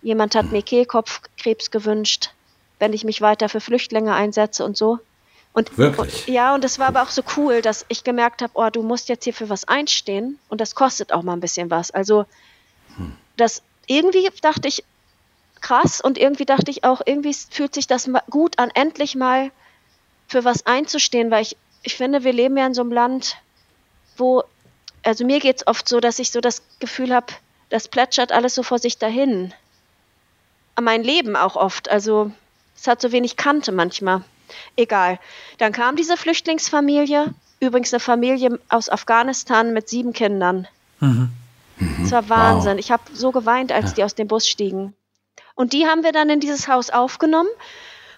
Jemand 0.01 0.35
hat 0.35 0.51
mir 0.51 0.61
Kehlkopfkrebs 0.61 1.71
gewünscht, 1.71 2.31
wenn 2.77 2.91
ich 2.91 3.05
mich 3.05 3.21
weiter 3.21 3.47
für 3.47 3.61
Flüchtlinge 3.61 4.13
einsetze 4.13 4.65
und 4.65 4.75
so. 4.75 4.99
Und, 5.53 5.77
Wirklich? 5.77 6.27
Und, 6.27 6.33
ja, 6.33 6.53
und 6.53 6.65
es 6.65 6.77
war 6.77 6.87
aber 6.87 7.03
auch 7.03 7.09
so 7.09 7.21
cool, 7.37 7.61
dass 7.61 7.85
ich 7.87 8.03
gemerkt 8.03 8.41
habe, 8.41 8.51
oh, 8.55 8.69
du 8.69 8.81
musst 8.81 9.07
jetzt 9.07 9.23
hier 9.23 9.33
für 9.33 9.49
was 9.49 9.67
einstehen 9.67 10.39
und 10.49 10.59
das 10.59 10.75
kostet 10.75 11.13
auch 11.13 11.21
mal 11.21 11.33
ein 11.33 11.39
bisschen 11.39 11.69
was. 11.69 11.91
Also 11.91 12.25
das 13.37 13.61
irgendwie 13.87 14.27
dachte 14.41 14.67
ich 14.67 14.83
krass 15.61 16.01
und 16.01 16.17
irgendwie 16.17 16.45
dachte 16.45 16.71
ich 16.71 16.83
auch, 16.83 17.01
irgendwie 17.05 17.33
fühlt 17.33 17.73
sich 17.73 17.87
das 17.87 18.09
gut 18.29 18.59
an, 18.59 18.71
endlich 18.73 19.15
mal 19.15 19.51
für 20.27 20.43
was 20.43 20.65
einzustehen, 20.65 21.31
weil 21.31 21.43
ich, 21.43 21.55
ich 21.83 21.95
finde, 21.95 22.23
wir 22.23 22.33
leben 22.33 22.57
ja 22.57 22.65
in 22.65 22.73
so 22.73 22.81
einem 22.81 22.91
Land, 22.91 23.37
wo, 24.17 24.43
also 25.03 25.25
mir 25.25 25.39
geht 25.39 25.57
es 25.57 25.67
oft 25.67 25.87
so, 25.87 25.99
dass 25.99 26.19
ich 26.19 26.31
so 26.31 26.41
das 26.41 26.61
Gefühl 26.79 27.13
habe, 27.13 27.27
das 27.69 27.87
plätschert 27.87 28.31
alles 28.31 28.55
so 28.55 28.63
vor 28.63 28.79
sich 28.79 28.97
dahin. 28.97 29.53
Mein 30.79 31.03
Leben 31.03 31.35
auch 31.35 31.55
oft, 31.55 31.89
also 31.89 32.31
es 32.75 32.87
hat 32.87 33.01
so 33.01 33.11
wenig 33.11 33.35
Kante 33.35 33.71
manchmal. 33.71 34.23
Egal. 34.75 35.19
Dann 35.57 35.71
kam 35.71 35.95
diese 35.95 36.17
Flüchtlingsfamilie, 36.17 37.33
übrigens 37.59 37.93
eine 37.93 37.99
Familie 37.99 38.59
aus 38.69 38.89
Afghanistan 38.89 39.73
mit 39.73 39.89
sieben 39.89 40.13
Kindern. 40.13 40.67
Mhm. 40.99 41.31
Es 42.03 42.11
war 42.11 42.29
Wahnsinn. 42.29 42.77
Ich 42.77 42.91
habe 42.91 43.03
so 43.13 43.31
geweint, 43.31 43.71
als 43.71 43.93
die 43.93 44.03
aus 44.03 44.15
dem 44.15 44.27
Bus 44.27 44.47
stiegen. 44.47 44.93
Und 45.55 45.73
die 45.73 45.85
haben 45.85 46.03
wir 46.03 46.11
dann 46.11 46.29
in 46.29 46.39
dieses 46.39 46.67
Haus 46.67 46.89
aufgenommen. 46.89 47.49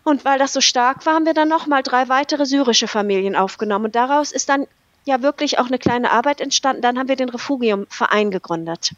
Und 0.03 0.23
weil 0.23 0.37
das 0.37 0.53
so 0.53 0.61
stark 0.61 1.05
war, 1.05 1.15
haben 1.15 1.25
wir 1.25 1.33
dann 1.33 1.49
nochmal 1.49 1.81
drei 1.81 2.09
weitere 2.09 2.45
syrische 2.45 2.87
Familien 2.87 3.35
aufgenommen. 3.35 3.85
Und 3.85 3.95
daraus 3.95 4.31
ist 4.31 4.49
dann 4.49 4.67
ja 5.05 5.21
wirklich 5.21 5.59
auch 5.59 5.67
eine 5.67 5.79
kleine 5.79 6.11
Arbeit 6.11 6.41
entstanden. 6.41 6.81
Dann 6.81 6.99
haben 6.99 7.07
wir 7.07 7.15
den 7.15 7.29
Refugium-Verein 7.29 8.31
gegründet. 8.31 8.91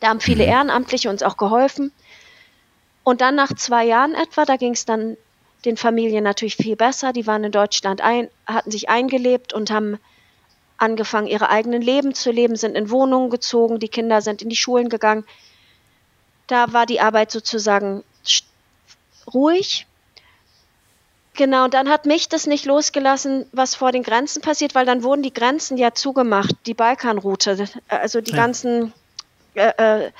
Da 0.00 0.08
haben 0.08 0.20
viele 0.20 0.44
Ehrenamtliche 0.44 1.10
uns 1.10 1.22
auch 1.22 1.36
geholfen. 1.36 1.92
Und 3.04 3.20
dann 3.20 3.34
nach 3.34 3.54
zwei 3.54 3.84
Jahren 3.84 4.14
etwa, 4.14 4.44
da 4.44 4.56
ging 4.56 4.72
es 4.72 4.84
dann 4.84 5.16
den 5.64 5.76
Familien 5.76 6.24
natürlich 6.24 6.56
viel 6.56 6.76
besser. 6.76 7.12
Die 7.12 7.26
waren 7.26 7.44
in 7.44 7.52
Deutschland 7.52 8.00
ein, 8.00 8.28
hatten 8.46 8.70
sich 8.70 8.88
eingelebt 8.88 9.52
und 9.52 9.70
haben 9.70 9.98
angefangen, 10.78 11.26
ihre 11.26 11.50
eigenen 11.50 11.82
Leben 11.82 12.14
zu 12.14 12.30
leben, 12.30 12.54
sind 12.54 12.76
in 12.76 12.90
Wohnungen 12.90 13.30
gezogen, 13.30 13.80
die 13.80 13.88
Kinder 13.88 14.22
sind 14.22 14.42
in 14.42 14.48
die 14.48 14.56
Schulen 14.56 14.88
gegangen. 14.88 15.24
Da 16.46 16.72
war 16.72 16.86
die 16.86 17.00
Arbeit 17.00 17.32
sozusagen 17.32 18.04
ruhig. 19.34 19.87
Genau, 21.38 21.66
und 21.66 21.72
dann 21.72 21.88
hat 21.88 22.04
mich 22.04 22.28
das 22.28 22.48
nicht 22.48 22.66
losgelassen, 22.66 23.46
was 23.52 23.76
vor 23.76 23.92
den 23.92 24.02
Grenzen 24.02 24.42
passiert, 24.42 24.74
weil 24.74 24.84
dann 24.86 25.04
wurden 25.04 25.22
die 25.22 25.32
Grenzen 25.32 25.78
ja 25.78 25.94
zugemacht, 25.94 26.52
die 26.66 26.74
Balkanroute, 26.74 27.68
also 27.86 28.20
die 28.20 28.32
Ja. 28.32 28.36
ganzen 28.36 28.92
äh, 29.54 30.06
äh, 30.06 30.10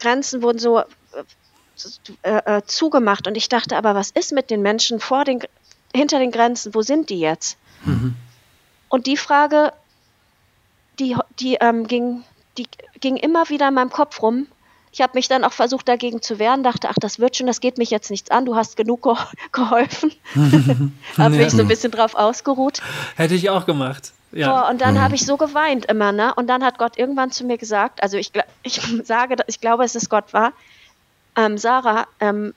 Grenzen 0.00 0.42
wurden 0.42 0.58
so 0.58 0.80
äh, 0.80 2.38
äh, 2.56 2.62
zugemacht. 2.66 3.28
Und 3.28 3.36
ich 3.36 3.48
dachte, 3.48 3.76
aber 3.76 3.94
was 3.94 4.10
ist 4.10 4.32
mit 4.32 4.50
den 4.50 4.62
Menschen 4.62 4.98
vor 4.98 5.24
den, 5.24 5.40
hinter 5.94 6.18
den 6.18 6.32
Grenzen? 6.32 6.74
Wo 6.74 6.82
sind 6.82 7.08
die 7.08 7.20
jetzt? 7.20 7.56
Und 8.88 9.06
die 9.06 9.16
Frage, 9.16 9.72
die, 10.98 11.16
die, 11.38 11.54
ähm, 11.60 11.86
ging, 11.86 12.24
die 12.58 12.66
ging 12.98 13.16
immer 13.16 13.48
wieder 13.48 13.68
in 13.68 13.74
meinem 13.74 13.90
Kopf 13.90 14.22
rum. 14.22 14.48
Ich 14.96 15.02
habe 15.02 15.12
mich 15.12 15.28
dann 15.28 15.44
auch 15.44 15.52
versucht, 15.52 15.88
dagegen 15.88 16.22
zu 16.22 16.38
wehren, 16.38 16.62
dachte, 16.62 16.88
ach, 16.88 16.94
das 16.98 17.18
wird 17.18 17.36
schon, 17.36 17.46
das 17.46 17.60
geht 17.60 17.76
mich 17.76 17.90
jetzt 17.90 18.10
nichts 18.10 18.30
an, 18.30 18.46
du 18.46 18.56
hast 18.56 18.78
genug 18.78 19.02
ge 19.02 19.12
geholfen. 19.52 20.10
habe 21.18 21.36
mich 21.36 21.50
so 21.50 21.60
ein 21.60 21.68
bisschen 21.68 21.90
drauf 21.90 22.14
ausgeruht. 22.14 22.80
Hätte 23.14 23.34
ich 23.34 23.50
auch 23.50 23.66
gemacht. 23.66 24.14
Ja. 24.32 24.48
Boah, 24.48 24.70
und 24.70 24.80
dann 24.80 24.98
habe 24.98 25.14
ich 25.14 25.26
so 25.26 25.36
geweint 25.36 25.84
immer, 25.84 26.12
ne? 26.12 26.32
Und 26.36 26.46
dann 26.46 26.64
hat 26.64 26.78
Gott 26.78 26.96
irgendwann 26.96 27.30
zu 27.30 27.44
mir 27.44 27.58
gesagt, 27.58 28.02
also 28.02 28.16
ich, 28.16 28.32
ich 28.62 28.80
sage, 29.04 29.36
ich 29.48 29.60
glaube, 29.60 29.84
es 29.84 29.96
ist 29.96 30.08
Gott 30.08 30.32
war, 30.32 30.54
ähm, 31.36 31.58
Sarah, 31.58 32.06
ähm, 32.20 32.54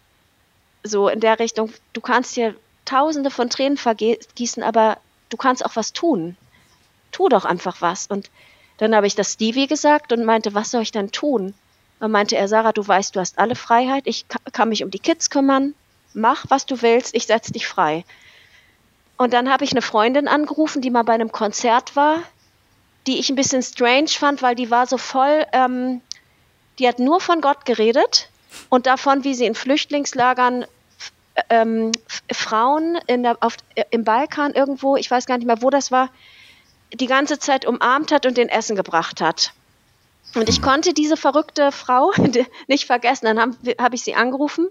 so 0.82 1.10
in 1.10 1.20
der 1.20 1.40
Richtung, 1.40 1.74
du 1.92 2.00
kannst 2.00 2.36
hier 2.36 2.56
tausende 2.86 3.32
von 3.32 3.50
Tränen 3.50 3.78
vergießen, 3.78 4.64
aber 4.64 4.98
du 5.28 5.36
kannst 5.36 5.66
auch 5.66 5.76
was 5.76 5.92
tun. 5.92 6.38
Tu 7.12 7.28
doch 7.28 7.44
einfach 7.44 7.82
was. 7.82 8.08
Und 8.08 8.30
dann 8.78 8.96
habe 8.96 9.08
ich 9.08 9.16
das 9.16 9.34
Stevie 9.34 9.68
gesagt 9.68 10.14
und 10.14 10.24
meinte, 10.24 10.54
was 10.54 10.72
soll 10.72 10.84
ich 10.84 10.94
denn 10.94 11.12
tun? 11.12 11.54
Dann 12.00 12.12
meinte 12.12 12.38
er, 12.38 12.48
Sarah, 12.48 12.72
du 12.72 12.88
weißt, 12.88 13.16
du 13.16 13.20
hast 13.20 13.40
alle 13.40 13.56
Freiheit, 13.56 14.04
ich 14.06 14.28
ka- 14.28 14.40
kann 14.52 14.70
mich 14.70 14.84
um 14.84 14.92
die 14.92 15.00
Kids 15.00 15.30
kümmern, 15.30 15.74
mach, 16.14 16.46
was 16.50 16.66
du 16.66 16.82
willst, 16.82 17.14
ich 17.14 17.26
setze 17.26 17.52
dich 17.52 17.68
frei. 17.68 18.06
Und 19.18 19.34
dann 19.34 19.50
habe 19.52 19.66
ich 19.66 19.72
eine 19.72 19.82
Freundin 19.82 20.28
angerufen, 20.30 20.82
die 20.82 20.92
mal 20.92 21.04
bei 21.04 21.14
einem 21.14 21.32
Konzert 21.32 21.96
war, 21.98 22.20
die 23.06 23.20
ich 23.20 23.30
ein 23.30 23.36
bisschen 23.36 23.62
strange 23.62 24.08
fand, 24.10 24.42
weil 24.42 24.56
die 24.56 24.72
war 24.72 24.88
so 24.88 24.98
voll, 24.98 25.46
ähm, 25.52 26.02
die 26.80 26.88
hat 26.88 27.00
nur 27.00 27.20
von 27.20 27.42
Gott 27.42 27.66
geredet 27.66 28.30
und 28.70 28.86
davon, 28.88 29.26
wie 29.26 29.34
sie 29.34 29.46
in 29.46 29.56
Flüchtlingslagern 29.56 30.66
ähm, 31.50 31.92
Frauen 32.32 32.98
in 33.08 33.24
der, 33.24 33.38
auf, 33.42 33.58
äh, 33.76 33.84
im 33.92 34.04
Balkan 34.06 34.54
irgendwo, 34.54 34.96
ich 34.96 35.10
weiß 35.12 35.26
gar 35.26 35.38
nicht 35.38 35.48
mehr, 35.48 35.62
wo 35.62 35.70
das 35.70 35.92
war, 35.92 36.10
die 36.94 37.08
ganze 37.08 37.40
Zeit 37.40 37.66
umarmt 37.66 38.12
hat 38.12 38.26
und 38.26 38.38
den 38.38 38.50
Essen 38.50 38.76
gebracht 38.76 39.22
hat. 39.22 39.52
Und 40.36 40.48
ich 40.48 40.62
konnte 40.62 40.94
diese 40.94 41.18
verrückte 41.18 41.72
Frau 41.72 42.12
nicht 42.68 42.86
vergessen. 42.86 43.26
Dann 43.26 43.40
habe 43.40 43.58
hab 43.80 43.94
ich 43.94 44.04
sie 44.04 44.16
angerufen, 44.16 44.70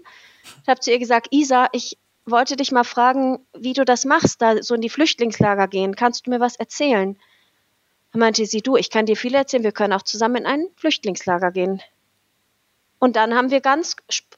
habe 0.67 0.79
zu 0.79 0.91
ihr 0.91 0.99
gesagt, 0.99 1.27
Isa, 1.31 1.67
ich 1.73 1.97
wollte 2.25 2.55
dich 2.55 2.71
mal 2.71 2.83
fragen, 2.83 3.45
wie 3.57 3.73
du 3.73 3.83
das 3.83 4.05
machst, 4.05 4.41
da 4.41 4.61
so 4.61 4.75
in 4.75 4.81
die 4.81 4.89
Flüchtlingslager 4.89 5.67
gehen. 5.67 5.95
Kannst 5.95 6.27
du 6.27 6.29
mir 6.29 6.39
was 6.39 6.55
erzählen? 6.55 7.17
Dann 8.11 8.19
meinte 8.19 8.45
sie, 8.45 8.61
du, 8.61 8.75
ich 8.75 8.89
kann 8.89 9.05
dir 9.05 9.17
viel 9.17 9.35
erzählen, 9.35 9.63
wir 9.63 9.71
können 9.71 9.93
auch 9.93 10.03
zusammen 10.03 10.37
in 10.37 10.45
ein 10.45 10.67
Flüchtlingslager 10.75 11.51
gehen. 11.51 11.81
Und 12.97 13.15
dann 13.15 13.33
haben 13.33 13.49
wir 13.49 13.61
ganz 13.61 13.95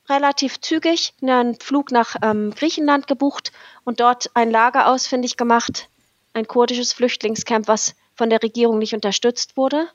relativ 0.08 0.62
zügig 0.62 1.14
einen 1.22 1.60
Flug 1.60 1.92
nach 1.92 2.16
ähm, 2.22 2.54
Griechenland 2.56 3.08
gebucht 3.08 3.52
und 3.84 4.00
dort 4.00 4.30
ein 4.36 4.52
Lager 4.52 4.88
ausfindig 4.88 5.36
gemacht, 5.36 5.90
ein 6.34 6.48
kurdisches 6.48 6.94
Flüchtlingscamp, 6.94 7.68
was 7.68 7.96
von 8.16 8.30
der 8.30 8.44
Regierung 8.44 8.78
nicht 8.78 8.94
unterstützt 8.94 9.58
wurde 9.58 9.90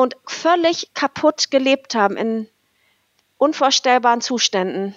und 0.00 0.16
völlig 0.24 0.94
kaputt 0.94 1.50
gelebt 1.50 1.94
haben 1.94 2.16
in 2.16 2.48
unvorstellbaren 3.36 4.22
Zuständen. 4.22 4.94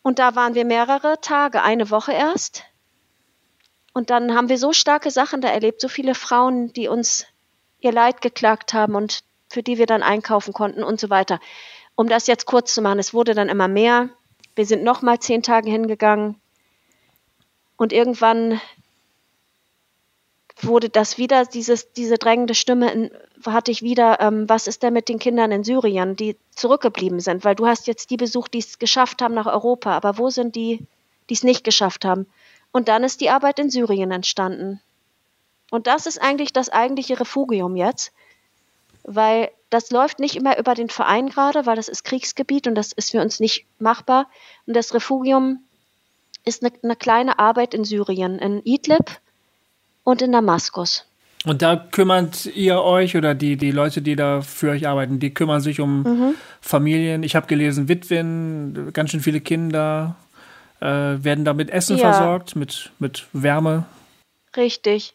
Und 0.00 0.18
da 0.18 0.34
waren 0.34 0.54
wir 0.54 0.64
mehrere 0.64 1.20
Tage, 1.20 1.60
eine 1.62 1.90
Woche 1.90 2.12
erst. 2.12 2.64
Und 3.92 4.08
dann 4.08 4.34
haben 4.34 4.48
wir 4.48 4.56
so 4.56 4.72
starke 4.72 5.10
Sachen 5.10 5.42
da 5.42 5.48
erlebt, 5.48 5.82
so 5.82 5.88
viele 5.88 6.14
Frauen, 6.14 6.72
die 6.72 6.88
uns 6.88 7.26
ihr 7.80 7.92
Leid 7.92 8.22
geklagt 8.22 8.72
haben 8.72 8.94
und 8.94 9.24
für 9.50 9.62
die 9.62 9.76
wir 9.76 9.84
dann 9.84 10.02
einkaufen 10.02 10.54
konnten 10.54 10.82
und 10.82 10.98
so 10.98 11.10
weiter. 11.10 11.38
Um 11.94 12.08
das 12.08 12.26
jetzt 12.26 12.46
kurz 12.46 12.72
zu 12.72 12.80
machen, 12.80 12.98
es 12.98 13.12
wurde 13.12 13.34
dann 13.34 13.50
immer 13.50 13.68
mehr. 13.68 14.08
Wir 14.54 14.64
sind 14.64 14.84
noch 14.84 15.02
mal 15.02 15.18
zehn 15.18 15.42
Tage 15.42 15.70
hingegangen. 15.70 16.40
Und 17.76 17.92
irgendwann 17.92 18.58
wurde 20.66 20.88
das 20.88 21.18
wieder, 21.18 21.44
dieses, 21.44 21.92
diese 21.92 22.18
drängende 22.18 22.54
Stimme, 22.54 22.90
in, 22.92 23.10
hatte 23.46 23.70
ich 23.70 23.82
wieder, 23.82 24.20
ähm, 24.20 24.48
was 24.48 24.66
ist 24.66 24.82
denn 24.82 24.92
mit 24.92 25.08
den 25.08 25.18
Kindern 25.18 25.52
in 25.52 25.64
Syrien, 25.64 26.16
die 26.16 26.36
zurückgeblieben 26.54 27.20
sind? 27.20 27.44
Weil 27.44 27.54
du 27.54 27.66
hast 27.66 27.86
jetzt 27.86 28.10
die 28.10 28.16
besucht, 28.16 28.54
die 28.54 28.58
es 28.58 28.78
geschafft 28.78 29.22
haben 29.22 29.34
nach 29.34 29.46
Europa, 29.46 29.96
aber 29.96 30.18
wo 30.18 30.30
sind 30.30 30.56
die, 30.56 30.86
die 31.30 31.34
es 31.34 31.44
nicht 31.44 31.64
geschafft 31.64 32.04
haben? 32.04 32.26
Und 32.72 32.88
dann 32.88 33.04
ist 33.04 33.20
die 33.20 33.30
Arbeit 33.30 33.58
in 33.58 33.70
Syrien 33.70 34.10
entstanden. 34.10 34.80
Und 35.70 35.86
das 35.86 36.06
ist 36.06 36.20
eigentlich 36.20 36.52
das 36.52 36.68
eigentliche 36.68 37.18
Refugium 37.20 37.76
jetzt. 37.76 38.12
weil 39.04 39.50
das 39.70 39.90
läuft 39.90 40.18
nicht 40.18 40.36
immer 40.36 40.58
über 40.58 40.74
den 40.74 40.88
Verein 40.88 41.28
gerade, 41.28 41.66
weil 41.66 41.76
das 41.76 41.88
ist 41.88 42.04
Kriegsgebiet 42.04 42.66
und 42.66 42.74
das 42.74 42.92
ist 42.92 43.10
für 43.10 43.20
uns 43.20 43.40
nicht 43.40 43.66
machbar. 43.78 44.28
Und 44.66 44.74
das 44.74 44.94
Refugium 44.94 45.64
ist 46.44 46.64
eine, 46.64 46.72
eine 46.82 46.96
kleine 46.96 47.38
Arbeit 47.38 47.74
in 47.74 47.84
Syrien, 47.84 48.38
in 48.38 48.62
Idlib 48.64 49.20
und 50.04 50.22
in 50.22 50.32
Damaskus. 50.32 51.04
Und 51.46 51.60
da 51.60 51.76
kümmert 51.76 52.46
ihr 52.46 52.80
euch 52.80 53.16
oder 53.16 53.34
die, 53.34 53.56
die 53.56 53.70
Leute, 53.70 54.00
die 54.00 54.16
da 54.16 54.40
für 54.40 54.70
euch 54.70 54.86
arbeiten, 54.88 55.18
die 55.18 55.34
kümmern 55.34 55.60
sich 55.60 55.80
um 55.80 56.02
Mhm. 56.02 56.34
Familien. 56.62 57.22
Ich 57.22 57.36
habe 57.36 57.46
gelesen, 57.46 57.88
Witwen, 57.88 58.92
ganz 58.94 59.10
schön 59.10 59.20
viele 59.20 59.40
Kinder 59.40 60.16
äh, 60.80 60.86
werden 60.86 61.44
da 61.44 61.52
mit 61.52 61.68
Essen 61.70 61.98
Ja. 61.98 62.12
versorgt, 62.12 62.56
mit, 62.56 62.92
mit 62.98 63.26
Wärme. 63.32 63.84
Richtig. 64.56 65.14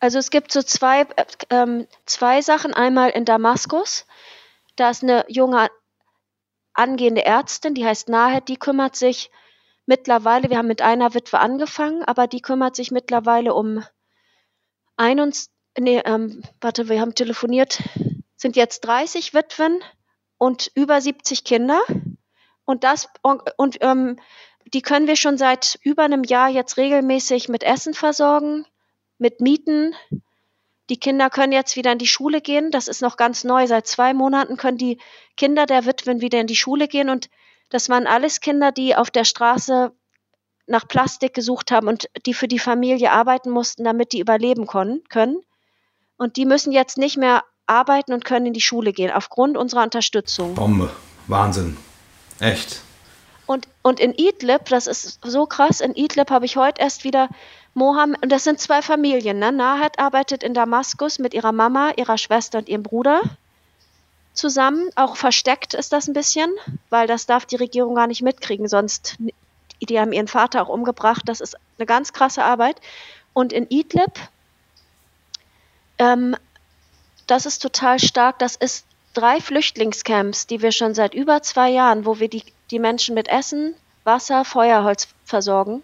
Also 0.00 0.18
es 0.18 0.30
gibt 0.30 0.52
so 0.52 0.62
zwei, 0.62 1.02
äh, 1.48 1.84
zwei 2.06 2.42
Sachen. 2.42 2.74
Einmal 2.74 3.10
in 3.10 3.24
Damaskus. 3.24 4.06
Da 4.76 4.90
ist 4.90 5.02
eine 5.02 5.24
junge 5.28 5.68
angehende 6.74 7.24
Ärztin, 7.24 7.74
die 7.74 7.84
heißt 7.84 8.08
Nahed, 8.08 8.48
die 8.48 8.56
kümmert 8.56 8.96
sich 8.96 9.30
mittlerweile, 9.86 10.48
wir 10.50 10.56
haben 10.58 10.68
mit 10.68 10.82
einer 10.82 11.14
Witwe 11.14 11.38
angefangen, 11.38 12.04
aber 12.04 12.26
die 12.26 12.40
kümmert 12.40 12.76
sich 12.76 12.90
mittlerweile 12.90 13.54
um 13.54 13.82
21, 15.00 15.50
nee, 15.78 16.02
ähm, 16.04 16.42
warte, 16.60 16.90
wir 16.90 17.00
haben 17.00 17.14
telefoniert, 17.14 17.82
sind 18.36 18.54
jetzt 18.54 18.80
30 18.80 19.32
Witwen 19.32 19.80
und 20.36 20.70
über 20.74 21.00
70 21.00 21.44
Kinder. 21.44 21.80
Und 22.66 22.84
das, 22.84 23.08
und, 23.22 23.42
und 23.56 23.78
ähm, 23.80 24.18
die 24.74 24.82
können 24.82 25.06
wir 25.06 25.16
schon 25.16 25.38
seit 25.38 25.78
über 25.82 26.02
einem 26.02 26.22
Jahr 26.22 26.50
jetzt 26.50 26.76
regelmäßig 26.76 27.48
mit 27.48 27.62
Essen 27.62 27.94
versorgen, 27.94 28.66
mit 29.16 29.40
Mieten. 29.40 29.94
Die 30.90 31.00
Kinder 31.00 31.30
können 31.30 31.52
jetzt 31.52 31.76
wieder 31.76 31.92
in 31.92 31.98
die 31.98 32.06
Schule 32.06 32.42
gehen. 32.42 32.70
Das 32.70 32.86
ist 32.86 33.00
noch 33.00 33.16
ganz 33.16 33.42
neu. 33.42 33.66
Seit 33.66 33.86
zwei 33.86 34.12
Monaten 34.12 34.58
können 34.58 34.76
die 34.76 35.00
Kinder 35.38 35.64
der 35.64 35.86
Witwen 35.86 36.20
wieder 36.20 36.40
in 36.40 36.46
die 36.46 36.56
Schule 36.56 36.88
gehen. 36.88 37.08
Und 37.08 37.30
das 37.70 37.88
waren 37.88 38.06
alles 38.06 38.40
Kinder, 38.40 38.70
die 38.70 38.94
auf 38.96 39.10
der 39.10 39.24
Straße 39.24 39.92
nach 40.70 40.86
Plastik 40.88 41.34
gesucht 41.34 41.70
haben 41.70 41.88
und 41.88 42.08
die 42.26 42.34
für 42.34 42.48
die 42.48 42.58
Familie 42.58 43.12
arbeiten 43.12 43.50
mussten, 43.50 43.84
damit 43.84 44.12
die 44.12 44.20
überleben 44.20 44.66
können. 44.66 45.42
Und 46.16 46.36
die 46.36 46.46
müssen 46.46 46.72
jetzt 46.72 46.96
nicht 46.96 47.16
mehr 47.16 47.42
arbeiten 47.66 48.12
und 48.12 48.24
können 48.24 48.46
in 48.46 48.52
die 48.52 48.60
Schule 48.60 48.92
gehen, 48.92 49.10
aufgrund 49.10 49.56
unserer 49.56 49.82
Unterstützung. 49.82 50.54
Bombe. 50.54 50.90
Wahnsinn. 51.26 51.76
Echt. 52.38 52.82
Und, 53.46 53.66
und 53.82 53.98
in 54.00 54.14
Idlib, 54.14 54.66
das 54.66 54.86
ist 54.86 55.18
so 55.24 55.46
krass, 55.46 55.80
in 55.80 55.94
Idlib 55.94 56.30
habe 56.30 56.46
ich 56.46 56.56
heute 56.56 56.80
erst 56.80 57.04
wieder 57.04 57.28
Mohammed, 57.74 58.22
und 58.22 58.30
das 58.30 58.44
sind 58.44 58.60
zwei 58.60 58.82
Familien, 58.82 59.38
ne? 59.38 59.52
Nahed 59.52 59.98
arbeitet 59.98 60.42
in 60.42 60.54
Damaskus 60.54 61.18
mit 61.18 61.34
ihrer 61.34 61.52
Mama, 61.52 61.92
ihrer 61.96 62.18
Schwester 62.18 62.58
und 62.58 62.68
ihrem 62.68 62.82
Bruder 62.82 63.20
zusammen. 64.34 64.90
Auch 64.96 65.16
versteckt 65.16 65.74
ist 65.74 65.92
das 65.92 66.08
ein 66.08 66.12
bisschen, 66.12 66.50
weil 66.90 67.06
das 67.06 67.26
darf 67.26 67.46
die 67.46 67.56
Regierung 67.56 67.94
gar 67.94 68.06
nicht 68.06 68.22
mitkriegen, 68.22 68.68
sonst, 68.68 69.18
die 69.86 69.98
haben 69.98 70.12
ihren 70.12 70.28
Vater 70.28 70.62
auch 70.62 70.68
umgebracht. 70.68 71.22
Das 71.26 71.40
ist 71.40 71.56
eine 71.78 71.86
ganz 71.86 72.12
krasse 72.12 72.44
Arbeit. 72.44 72.80
Und 73.32 73.52
in 73.52 73.66
Idlib, 73.68 74.12
ähm, 75.98 76.36
das 77.26 77.46
ist 77.46 77.60
total 77.60 77.98
stark, 77.98 78.38
das 78.38 78.56
ist 78.56 78.86
drei 79.14 79.40
Flüchtlingscamps, 79.40 80.46
die 80.46 80.62
wir 80.62 80.72
schon 80.72 80.94
seit 80.94 81.14
über 81.14 81.42
zwei 81.42 81.70
Jahren, 81.70 82.04
wo 82.04 82.18
wir 82.18 82.28
die, 82.28 82.44
die 82.70 82.78
Menschen 82.78 83.14
mit 83.14 83.28
Essen, 83.28 83.74
Wasser, 84.04 84.44
Feuerholz 84.44 85.08
versorgen. 85.24 85.82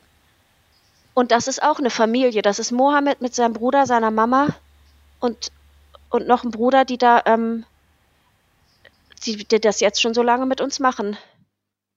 Und 1.14 1.32
das 1.32 1.48
ist 1.48 1.62
auch 1.62 1.78
eine 1.78 1.90
Familie. 1.90 2.43
Das 2.43 2.59
ist 2.59 2.73
Mohammed 2.73 3.20
mit 3.20 3.35
seinem 3.35 3.55
Bruder, 3.55 3.86
seiner 3.86 4.10
Mama 4.10 4.48
und, 5.20 5.51
und 6.10 6.27
noch 6.27 6.44
ein 6.44 6.51
Bruder, 6.51 6.85
die 6.85 6.98
da, 6.98 7.23
ähm, 7.24 7.64
die, 9.24 9.44
die 9.44 9.60
das 9.60 9.81
jetzt 9.81 10.01
schon 10.01 10.14
so 10.14 10.23
lange 10.23 10.47
mit 10.47 10.60
uns 10.60 10.78
machen. 10.78 11.16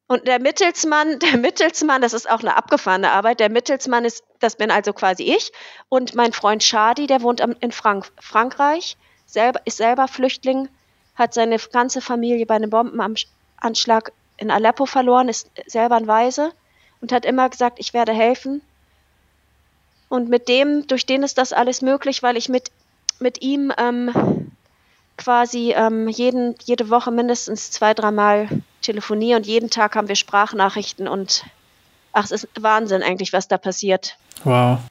Und 0.10 0.28
der 0.28 0.42
Mittelsmann, 0.42 1.20
der 1.32 1.38
Mittelsmann, 1.38 2.02
das 2.02 2.14
ist 2.14 2.30
auch 2.30 2.40
eine 2.40 2.58
abgefahrene 2.58 3.12
Arbeit. 3.12 3.40
Der 3.40 3.50
Mittelsmann 3.50 4.04
ist, 4.04 4.24
das 4.40 4.58
bin 4.58 4.72
also 4.72 4.92
quasi 4.92 5.24
ich. 5.24 5.54
Und 5.88 6.16
mein 6.16 6.34
Freund 6.34 6.64
Shadi, 6.64 7.08
der 7.08 7.22
wohnt 7.22 7.40
in 7.40 7.72
Frank 7.72 8.12
Frankreich, 8.20 8.98
selber, 9.28 9.62
ist 9.66 9.78
selber 9.78 10.08
Flüchtling, 10.08 10.68
hat 11.16 11.34
seine 11.34 11.58
ganze 11.58 12.02
Familie 12.02 12.46
bei 12.46 12.56
einem 12.56 12.72
Bombenanschlag 12.72 14.12
in 14.38 14.50
Aleppo 14.50 14.86
verloren, 14.86 15.30
ist 15.30 15.52
selber 15.68 15.96
ein 15.96 16.08
Waise 16.08 16.54
und 17.02 17.12
hat 17.12 17.26
immer 17.26 17.48
gesagt, 17.48 17.80
ich 17.80 17.94
werde 17.94 18.12
helfen. 18.12 18.62
Und 20.10 20.28
mit 20.28 20.48
dem, 20.48 20.88
durch 20.88 21.06
den 21.06 21.22
ist 21.22 21.38
das 21.38 21.54
alles 21.54 21.84
möglich, 21.84 22.24
weil 22.24 22.36
ich 22.36 22.50
mit, 22.50 22.72
mit 23.20 23.44
ihm 23.44 23.72
ähm, 23.78 24.52
quasi 25.18 25.74
ähm, 25.74 26.08
jeden, 26.08 26.56
jede 26.64 26.90
Woche 26.90 27.12
mindestens 27.12 27.70
zwei, 27.70 27.94
dreimal 27.94 28.50
telefoniere 28.82 29.38
und 29.38 29.46
jeden 29.46 29.70
Tag 29.70 29.96
haben 29.96 30.08
wir 30.08 30.16
Sprachnachrichten 30.16 31.08
und 31.08 31.46
ach, 32.14 32.26
es 32.26 32.32
ist 32.32 32.48
Wahnsinn 32.60 33.04
eigentlich, 33.04 33.34
was 33.34 33.48
da 33.48 33.58
passiert. 33.58 34.18
Wow. 34.44 34.80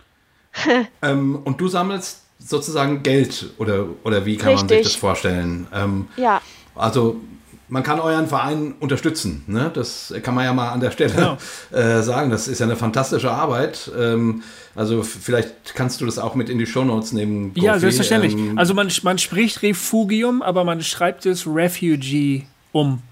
Ähm, 1.03 1.41
und 1.45 1.61
du 1.61 1.69
sammelst 1.69 2.23
sozusagen 2.39 3.03
Geld 3.03 3.51
oder, 3.59 3.85
oder 4.03 4.25
wie 4.27 4.37
kann 4.37 4.55
man 4.55 4.69
sich 4.69 4.79
Richtig. 4.79 4.95
das 4.95 5.01
vorstellen? 5.01 5.69
Ähm, 5.73 6.09
Ja, 6.17 6.41
also 6.75 7.21
man 7.69 7.83
kann 7.83 8.01
euren 8.01 8.27
Verein 8.27 8.75
unterstützen. 8.81 9.45
Ne? 9.47 9.71
Das 9.73 10.13
kann 10.23 10.35
man 10.35 10.45
ja 10.45 10.53
mal 10.53 10.71
an 10.71 10.81
der 10.81 10.91
Stelle 10.91 11.13
Genau. 11.15 11.37
äh, 11.79 12.03
sagen. 12.03 12.31
Das 12.31 12.49
ist 12.49 12.59
ja 12.61 12.67
eine 12.67 12.77
fantastische 12.77 13.31
Arbeit. 13.31 13.91
Ähm, 13.97 14.43
also 14.75 15.03
vielleicht 15.03 15.75
kannst 15.75 16.01
du 16.01 16.07
das 16.07 16.19
auch 16.19 16.35
mit 16.35 16.49
in 16.49 16.59
die 16.59 16.67
Shownotes 16.67 17.13
nehmen. 17.13 17.53
Ja, 17.55 17.73
Gofi. 17.73 17.81
selbstverständlich. 17.81 18.33
Ähm, 18.33 18.59
also 18.59 18.75
man, 18.75 18.91
man 19.03 19.19
spricht 19.19 19.63
Refugium, 19.63 20.41
aber 20.43 20.65
man 20.65 20.83
schreibt 20.83 21.27
es 21.27 21.47
Refugee 21.47 22.47
um. 22.73 23.03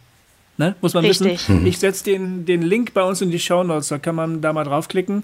Ne? 0.58 0.74
Muss 0.80 0.94
man 0.94 1.04
Richtig. 1.04 1.34
wissen. 1.48 1.66
Ich 1.66 1.78
setze 1.78 2.02
den, 2.04 2.46
den 2.46 2.62
Link 2.62 2.94
bei 2.94 3.02
uns 3.02 3.20
in 3.20 3.30
die 3.30 3.38
Show 3.38 3.62
Notes, 3.62 3.88
da 3.88 3.98
kann 3.98 4.14
man 4.14 4.40
da 4.40 4.54
mal 4.54 4.64
draufklicken. 4.64 5.22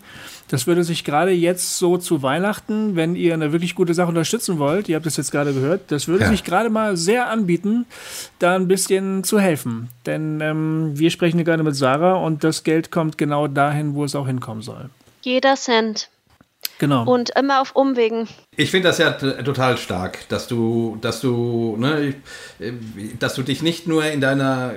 Das 0.48 0.66
würde 0.66 0.84
sich 0.84 1.04
gerade 1.04 1.30
jetzt 1.30 1.78
so 1.78 1.96
zu 1.96 2.22
Weihnachten, 2.22 2.96
wenn 2.96 3.16
ihr 3.16 3.32
eine 3.32 3.50
wirklich 3.52 3.74
gute 3.74 3.94
Sache 3.94 4.08
unterstützen 4.08 4.58
wollt, 4.58 4.90
ihr 4.90 4.96
habt 4.96 5.06
es 5.06 5.16
jetzt 5.16 5.32
gerade 5.32 5.54
gehört, 5.54 5.90
das 5.90 6.06
würde 6.06 6.24
Ja. 6.24 6.30
sich 6.30 6.44
gerade 6.44 6.68
mal 6.68 6.98
sehr 6.98 7.30
anbieten, 7.30 7.86
da 8.40 8.54
ein 8.56 8.68
bisschen 8.68 9.24
zu 9.24 9.40
helfen. 9.40 9.88
Denn 10.04 10.40
ähm, 10.42 10.90
wir 10.98 11.10
sprechen 11.10 11.38
hier 11.38 11.44
gerade 11.46 11.62
mit 11.62 11.76
Sarah 11.76 12.14
und 12.16 12.44
das 12.44 12.62
Geld 12.62 12.90
kommt 12.90 13.16
genau 13.16 13.46
dahin, 13.48 13.94
wo 13.94 14.04
es 14.04 14.14
auch 14.14 14.26
hinkommen 14.26 14.62
soll. 14.62 14.90
jeder 15.22 15.54
Cent. 15.56 16.10
Genau. 16.78 17.04
Und 17.04 17.30
immer 17.38 17.60
auf 17.60 17.74
Umwegen. 17.74 18.28
Ich 18.56 18.70
finde 18.70 18.88
das 18.88 18.98
ja 18.98 19.12
total 19.12 19.76
stark, 19.78 20.28
dass 20.28 20.46
du, 20.48 20.96
dass 21.00 21.20
du, 21.20 21.76
ne, 21.78 22.14
äh, 22.60 22.72
dass 23.18 23.34
du 23.34 23.42
dich 23.42 23.62
nicht 23.62 23.86
nur 23.86 24.04
in 24.04 24.20
deiner 24.20 24.72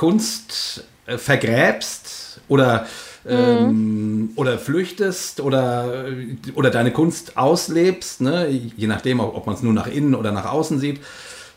Kunst 0.00 0.84
äh, 1.04 1.18
vergräbst 1.18 2.40
oder 2.48 2.86
ähm, 3.28 4.30
oder 4.34 4.58
flüchtest 4.58 5.40
oder, 5.40 6.06
oder 6.54 6.70
deine 6.70 6.90
Kunst 6.90 7.36
auslebst, 7.36 8.22
ne? 8.22 8.48
je 8.48 8.86
nachdem, 8.86 9.20
ob 9.20 9.36
ob 9.36 9.44
man 9.44 9.56
es 9.56 9.62
nur 9.62 9.74
nach 9.74 9.88
innen 9.88 10.14
oder 10.14 10.32
nach 10.32 10.46
außen 10.46 10.78
sieht, 10.78 11.00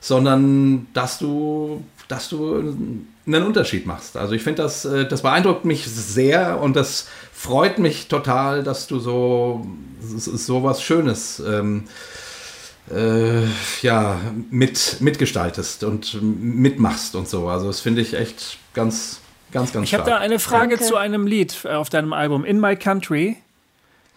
sondern 0.02 0.88
dass 0.94 1.20
du, 1.20 1.86
dass 2.10 2.28
du 2.28 2.76
einen 3.26 3.44
Unterschied 3.44 3.86
machst. 3.86 4.18
Also 4.18 4.34
ich 4.34 4.44
finde 4.44 4.64
das, 4.64 4.84
äh, 4.84 5.08
das 5.08 5.22
beeindruckt 5.22 5.64
mich 5.64 5.88
sehr 5.88 6.60
und 6.60 6.76
das 6.76 7.08
freut 7.32 7.80
mich 7.80 8.10
total, 8.10 8.62
dass 8.62 8.88
du 8.88 9.00
so, 9.00 9.66
so 10.02 10.64
was 10.66 10.84
Schönes 10.84 11.40
ähm, 11.40 11.86
äh, 12.92 13.44
ja, 13.82 14.20
mit, 14.50 14.98
mitgestaltest 15.00 15.84
und 15.84 16.22
mitmachst 16.22 17.16
und 17.16 17.28
so. 17.28 17.48
Also 17.48 17.68
das 17.68 17.80
finde 17.80 18.02
ich 18.02 18.14
echt 18.14 18.58
ganz, 18.74 19.20
ganz, 19.52 19.72
ganz 19.72 19.88
ich 19.88 19.94
habe 19.94 20.10
da 20.10 20.18
eine 20.18 20.40
Frage 20.40 20.76
Danke. 20.76 20.86
zu 20.86 20.98
einem 20.98 21.28
Lied 21.28 21.56
äh, 21.64 21.70
auf 21.70 21.90
deinem 21.90 22.14
Album 22.14 22.46
In 22.46 22.60
My 22.60 22.76
Country. 22.76 23.38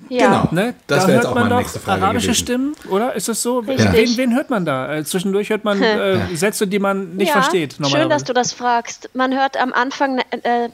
Ja. 0.08 0.26
Genau. 0.26 0.48
Ne? 0.50 0.74
Das 0.86 1.04
da 1.04 1.08
wäre 1.08 1.16
jetzt 1.16 1.24
hört 1.24 1.26
auch 1.26 1.34
man 1.34 1.44
meine 1.44 1.54
doch 1.54 1.60
nächste 1.60 1.80
Frage 1.80 2.02
arabische 2.02 2.26
gewesen. 2.26 2.44
Stimmen, 2.44 2.76
oder? 2.90 3.14
Ist 3.14 3.28
das 3.28 3.40
so? 3.40 3.66
Wen, 3.66 3.78
wen 4.16 4.34
hört 4.34 4.50
man 4.50 4.66
da? 4.66 4.94
Äh, 4.94 5.04
zwischendurch 5.04 5.48
hört 5.48 5.64
man 5.64 5.82
äh, 5.82 6.36
Sätze, 6.36 6.66
die 6.66 6.78
man 6.78 7.16
nicht 7.16 7.28
ja, 7.28 7.34
versteht. 7.34 7.76
Schön, 7.88 8.10
dass 8.10 8.24
du 8.24 8.34
das 8.34 8.52
fragst. 8.52 9.08
Man 9.14 9.32
hört 9.34 9.56
am 9.56 9.72
Anfang, 9.72 10.18
äh, 10.18 10.68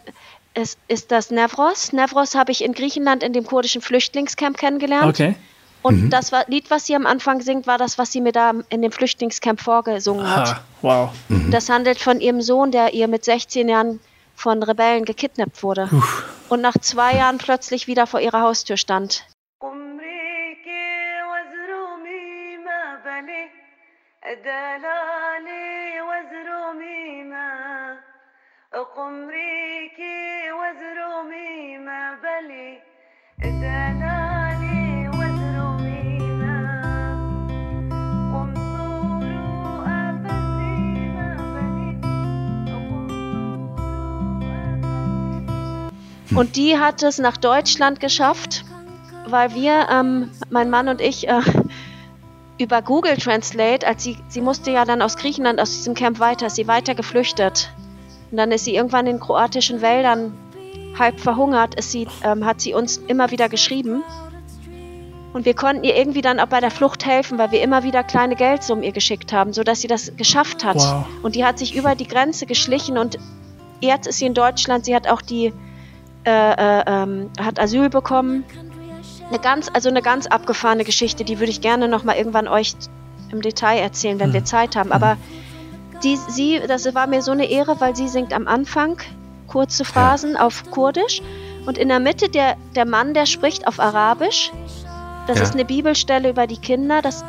es 0.55 0.77
ist 0.89 1.13
das 1.13 1.31
Nevros. 1.31 1.93
Nevros 1.93 2.35
habe 2.35 2.51
ich 2.51 2.65
in 2.65 2.73
Griechenland 2.73 3.23
in 3.23 3.33
dem 3.33 3.45
kurdischen 3.45 3.81
Flüchtlingscamp 3.81 4.57
kennengelernt. 4.57 5.07
Okay. 5.07 5.37
Und 5.84 6.10
das 6.10 6.32
war, 6.32 6.44
Lied, 6.48 6.70
was 6.70 6.86
sie 6.86 6.96
am 6.96 7.06
Anfang 7.06 7.42
singt, 7.42 7.66
war 7.68 7.78
das, 7.78 7.98
was 7.98 8.12
sie 8.12 8.20
mir 8.20 8.34
da 8.34 8.52
in 8.70 8.82
dem 8.82 8.92
Flüchtlingscamp 8.92 9.62
vorgesungen 9.62 10.30
hat. 10.30 10.56
Ha, 10.56 10.62
wow. 10.82 11.10
Das 11.50 11.70
handelt 11.70 12.00
von 12.00 12.20
ihrem 12.20 12.42
Sohn, 12.42 12.72
der 12.72 12.94
ihr 12.94 13.08
mit 13.08 13.24
16 13.24 13.70
Jahren 13.70 14.00
von 14.36 14.62
Rebellen 14.64 15.06
gekidnappt 15.06 15.64
wurde. 15.64 15.90
Und 16.50 16.62
nach 16.62 16.78
zwei 16.80 17.16
Jahren 17.16 17.38
plötzlich 17.38 17.88
wieder 17.88 18.08
vor 18.08 18.20
ihrer 18.20 18.42
Haustür 18.42 18.78
stand. 18.78 19.26
عمرك 28.98 30.00
وزرومي 30.60 31.78
ما 31.78 32.16
بلي 32.24 32.80
Und 46.35 46.57
die 46.57 46.79
hat 46.79 47.03
es 47.03 47.19
nach 47.19 47.37
Deutschland 47.37 48.01
geschafft, 48.01 48.65
weil 49.27 49.55
wir, 49.55 49.89
ähm, 49.91 50.31
mein 50.51 50.71
Mann 50.71 50.89
und 50.89 51.01
ich, 51.01 51.29
äh, 51.29 51.41
über 52.59 52.83
Google 52.83 53.17
Translate, 53.17 53.87
als 53.87 54.03
sie, 54.03 54.17
sie 54.29 54.41
musste 54.41 54.71
ja 54.71 54.85
dann 54.85 55.03
aus 55.03 55.17
Griechenland, 55.17 55.61
aus 55.61 55.73
diesem 55.73 55.95
Camp 55.95 56.21
weiter, 56.21 56.47
ist 56.47 56.57
sie 56.57 56.69
weiter 56.69 56.95
geflüchtet. 56.95 57.71
Und 58.31 58.39
dann 58.39 58.51
ist 58.53 58.65
sie 58.65 58.75
irgendwann 58.75 59.07
in 59.07 59.21
kroatischen 59.21 59.81
Wäldern 59.83 60.33
halb 60.99 61.21
verhungert, 61.21 61.75
ist 61.75 61.91
sie, 61.91 62.07
ähm, 62.23 62.45
hat 62.45 62.61
sie 62.61 62.75
uns 62.75 62.97
immer 62.97 63.31
wieder 63.31 63.49
geschrieben. 63.49 64.03
Und 65.33 65.47
wir 65.47 65.55
konnten 65.55 65.83
ihr 65.85 65.97
irgendwie 65.97 66.21
dann 66.21 66.41
auch 66.41 66.47
bei 66.47 66.61
der 66.61 66.71
Flucht 66.71 67.07
helfen, 67.07 67.39
weil 67.39 67.51
wir 67.53 67.63
immer 67.63 67.85
wieder 67.85 68.03
kleine 68.03 68.37
Geldsummen 68.37 68.85
ihr 68.85 68.93
geschickt 68.93 69.33
haben, 69.33 69.53
sodass 69.53 69.81
sie 69.81 69.89
das 69.89 70.15
geschafft 70.17 70.65
hat. 70.65 70.77
Wow. 70.77 71.07
Und 71.23 71.35
die 71.35 71.45
hat 71.45 71.59
sich 71.59 71.75
über 71.75 71.95
die 71.95 72.07
Grenze 72.07 72.45
geschlichen 72.45 72.99
und 72.99 73.19
jetzt 73.81 74.07
ist 74.07 74.19
sie 74.19 74.27
in 74.27 74.35
Deutschland. 74.35 74.85
Sie 74.85 74.95
hat 74.95 75.09
auch 75.09 75.23
die, 75.23 75.55
äh, 76.25 76.31
äh, 76.81 76.85
ähm, 76.87 77.31
hat 77.41 77.59
Asyl 77.61 77.89
bekommen. 77.91 78.45
Eine 79.29 79.39
ganz, 79.39 79.69
also 79.73 79.89
eine 79.89 80.03
ganz 80.03 80.27
abgefahrene 80.27 80.85
Geschichte, 80.85 81.25
die 81.25 81.39
würde 81.39 81.51
ich 81.51 81.61
gerne 81.61 81.89
noch 81.89 82.05
mal 82.05 82.17
irgendwann 82.17 82.49
euch 82.49 82.75
im 83.31 83.41
Detail 83.41 83.79
erzählen, 83.79 84.21
wenn 84.21 84.33
wir 84.33 84.45
Zeit 84.45 84.77
haben. 84.77 84.93
Aber 84.93 85.17
die, 86.05 86.17
sie, 86.17 86.61
das 86.67 86.93
war 86.95 87.07
mir 87.07 87.23
so 87.23 87.33
eine 87.33 87.47
Ehre, 87.47 87.81
weil 87.81 87.97
sie 87.97 88.09
singt 88.09 88.33
am 88.35 88.47
Anfang 88.47 88.99
kurze 89.47 89.85
Phrasen 89.85 90.37
auf 90.37 90.71
Kurdisch 90.71 91.23
und 91.67 91.79
in 91.79 91.89
der 91.89 92.01
Mitte 92.01 92.29
der, 92.29 92.57
der 92.75 92.85
Mann, 92.87 93.15
der 93.15 93.27
spricht 93.27 93.67
auf 93.67 93.81
Arabisch. 93.81 94.51
Das 95.27 95.39
Ja. 95.39 95.45
ist 95.45 95.55
eine 95.55 95.65
Bibelstelle 95.65 96.31
über 96.31 96.47
die 96.47 96.57
Kinder, 96.59 97.01
dass, 97.01 97.25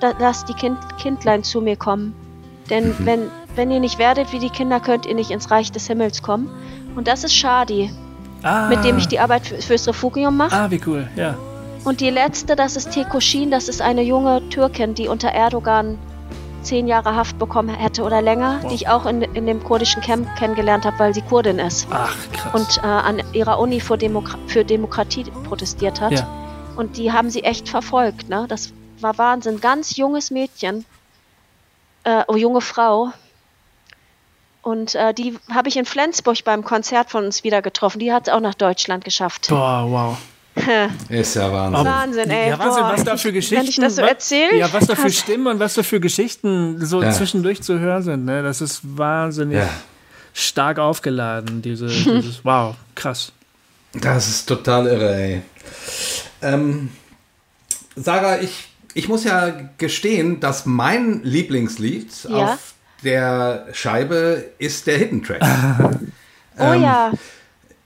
da- 0.00 0.12
dass 0.12 0.44
die 0.44 0.54
kind, 0.54 0.76
Kindlein 1.00 1.42
zu 1.44 1.60
mir 1.60 1.76
kommen. 1.76 2.14
Denn 2.68 2.94
wenn, 3.06 3.30
wenn 3.54 3.70
ihr 3.70 3.78
nicht 3.80 3.98
werdet 3.98 4.32
wie 4.32 4.40
die 4.40 4.50
Kinder, 4.50 4.80
könnt 4.80 5.06
ihr 5.06 5.14
nicht 5.14 5.30
ins 5.30 5.50
Reich 5.50 5.70
des 5.70 5.86
Himmels 5.86 6.22
kommen. 6.22 6.50
Und 6.96 7.06
das 7.06 7.22
ist 7.24 7.34
Shadi, 7.34 7.90
Ah, 8.42 8.68
mit 8.68 8.84
dem 8.84 8.98
ich 8.98 9.08
die 9.08 9.18
Arbeit 9.18 9.46
für, 9.46 9.60
fürs 9.60 9.88
Refugium 9.88 10.36
mache. 10.36 10.54
Ah, 10.54 10.70
wie 10.70 10.80
cool, 10.86 11.08
ja. 11.16 11.34
Und 11.84 12.00
die 12.00 12.10
letzte, 12.10 12.56
das 12.56 12.76
ist 12.76 12.90
Tekoshin, 12.92 13.50
das 13.50 13.68
ist 13.68 13.80
eine 13.80 14.02
junge 14.02 14.46
Türkin, 14.48 14.94
die 14.94 15.08
unter 15.08 15.28
Erdogan 15.28 15.98
zehn 16.62 16.88
Jahre 16.88 17.14
Haft 17.14 17.38
bekommen 17.38 17.68
hätte 17.74 18.02
oder 18.02 18.20
länger, 18.20 18.58
Wow. 18.62 18.68
die 18.70 18.74
ich 18.74 18.88
auch 18.88 19.06
in, 19.06 19.22
in 19.22 19.46
dem 19.46 19.62
kurdischen 19.62 20.02
Camp 20.02 20.26
kennengelernt 20.36 20.84
habe, 20.84 20.98
weil 20.98 21.14
sie 21.14 21.22
Kurdin 21.22 21.60
ist 21.60 21.86
Ach, 21.90 22.12
krass. 22.32 22.54
und 22.54 22.78
äh, 22.82 22.86
an 22.86 23.22
ihrer 23.32 23.60
Uni 23.60 23.78
für, 23.80 23.96
Demokra 23.96 24.36
für 24.48 24.64
Demokratie 24.64 25.24
protestiert 25.44 26.00
hat. 26.00 26.12
Ja. 26.12 26.26
Und 26.76 26.96
die 26.96 27.12
haben 27.12 27.30
sie 27.30 27.44
echt 27.44 27.68
verfolgt. 27.68 28.28
Ne? 28.28 28.46
Das 28.48 28.72
war 29.00 29.16
Wahnsinn. 29.16 29.60
Ganz 29.60 29.96
junges 29.96 30.32
Mädchen, 30.32 30.84
äh, 32.02 32.24
oh, 32.26 32.34
junge 32.36 32.60
Frau. 32.60 33.12
Und 34.66 34.96
äh, 34.96 35.14
die 35.14 35.38
habe 35.54 35.68
ich 35.68 35.76
in 35.76 35.84
Flensburg 35.84 36.42
beim 36.42 36.64
Konzert 36.64 37.08
von 37.10 37.24
uns 37.24 37.44
wieder 37.44 37.62
getroffen. 37.62 38.00
Die 38.00 38.12
hat 38.12 38.26
es 38.26 38.34
auch 38.34 38.40
nach 38.40 38.54
Deutschland 38.54 39.04
geschafft. 39.04 39.46
Boah, 39.48 39.86
wow. 39.88 40.18
Ist 41.08 41.36
ja 41.36 41.52
Wahnsinn. 41.52 41.84
Wahnsinn, 41.84 42.30
ey. 42.30 42.48
Ja, 42.48 42.58
Wahnsinn, 42.58 42.82
Boah, 42.82 42.92
was 42.94 43.04
da 43.04 43.16
für 43.16 43.28
ich- 43.28 43.34
Geschichten. 43.34 43.58
Wenn 43.62 43.70
ich 43.70 43.76
das 43.76 43.94
so 43.94 44.02
erzähle. 44.02 44.56
Ja, 44.56 44.72
was 44.72 44.88
da 44.88 44.96
für. 44.96 45.08
Stimmen 45.10 45.46
und 45.46 45.60
was 45.60 45.74
da 45.74 45.84
für 45.84 46.00
Geschichten 46.00 46.84
so 46.84 47.00
Ja. 47.00 47.12
zwischendurch 47.12 47.62
zu 47.62 47.78
hören 47.78 48.02
sind. 48.02 48.24
Ne? 48.24 48.42
Das 48.42 48.60
ist 48.60 48.80
wahnsinnig 48.82 49.58
Ja. 49.58 49.68
stark 50.32 50.80
aufgeladen, 50.80 51.62
diese, 51.62 51.86
dieses, 51.88 52.44
wow, 52.44 52.74
krass. 52.96 53.30
Das 53.92 54.26
ist 54.26 54.46
total 54.46 54.88
irre, 54.88 55.14
ey. 55.14 55.42
Ähm, 56.42 56.90
Sarah, 57.94 58.40
ich, 58.40 58.66
ich 58.94 59.08
muss 59.08 59.22
ja 59.22 59.52
gestehen, 59.78 60.40
dass 60.40 60.66
mein 60.66 61.22
Lieblingslied 61.22 62.10
Ja. 62.28 62.54
auf 62.54 62.74
der 63.02 63.66
Scheibe 63.72 64.44
ist 64.58 64.86
der 64.86 64.98
Hidden 64.98 65.22
Track. 65.22 65.42
Oh 66.58 66.72
ähm, 66.72 66.82
ja. 66.84 67.12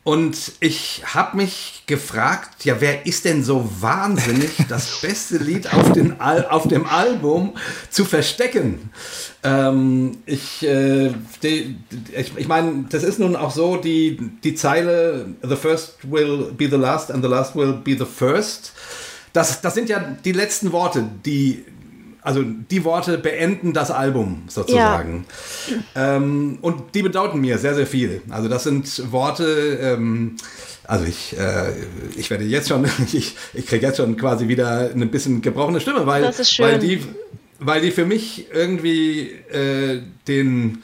Und 0.03 0.53
ich 0.61 1.03
habe 1.05 1.37
mich 1.37 1.83
gefragt, 1.87 2.65
ja, 2.65 2.81
wer 2.81 3.05
ist 3.05 3.27
denn 3.27 3.45
so 3.45 3.71
wahnsinnig, 3.81 4.51
das 4.69 5.01
beste 5.03 5.37
Lied 5.37 5.73
auf, 5.75 5.93
den 5.93 6.21
Al 6.21 6.47
auf 6.47 6.69
dem 6.69 6.87
Album 6.87 7.55
zu 7.91 8.07
verstecken? 8.07 8.91
Ähm, 9.43 10.19
ich 10.25 10.63
äh, 10.63 11.13
die, 11.43 11.77
ich, 12.17 12.33
ich 12.37 12.49
meine, 12.49 12.87
das 12.89 13.03
ist 13.03 13.19
nun 13.19 13.37
auch 13.37 13.51
so, 13.51 13.77
die, 13.77 14.19
die 14.43 14.55
Zeile 14.55 15.27
The 15.43 15.57
first 15.57 15.99
will 16.11 16.53
be 16.57 16.69
the 16.71 16.77
last 16.77 17.11
and 17.11 17.23
the 17.23 17.31
last 17.31 17.55
will 17.55 17.75
be 17.75 17.97
the 17.99 18.07
first. 18.07 18.73
Das, 19.33 19.61
das 19.61 19.75
sind 19.75 19.89
ja 19.91 20.01
die 20.25 20.33
letzten 20.33 20.73
Worte, 20.73 21.05
die, 21.27 21.65
also 22.23 22.43
die 22.43 22.85
Worte 22.85 23.19
beenden 23.19 23.73
das 23.73 23.91
Album 23.91 24.43
sozusagen. 24.49 25.25
Ähm, 25.95 26.59
und 26.61 26.95
die 26.95 27.03
bedeuten 27.03 27.41
mir 27.41 27.59
sehr, 27.59 27.75
sehr 27.75 27.87
viel. 27.87 28.23
Also 28.29 28.49
das 28.49 28.65
sind 28.65 29.11
Worte, 29.11 29.79
ähm, 29.81 30.37
also 30.85 31.05
ich, 31.05 31.39
äh, 31.39 31.73
ich 32.17 32.31
werde 32.31 32.45
jetzt 32.45 32.69
schon, 32.69 32.87
ich, 33.13 33.37
ich 33.55 33.67
kriege 33.67 33.87
jetzt 33.87 33.97
schon 33.97 34.17
quasi 34.17 34.49
wieder 34.49 34.91
eine 34.91 35.07
bisschen 35.07 35.41
gebrochene 35.41 35.81
Stimme, 35.81 36.07
weil, 36.07 36.25
weil, 36.59 36.79
die, 36.79 37.03
weil 37.59 37.81
die 37.81 37.91
für 37.91 38.05
mich 38.05 38.47
irgendwie 38.53 39.31
äh, 39.51 40.03
den, 40.29 40.83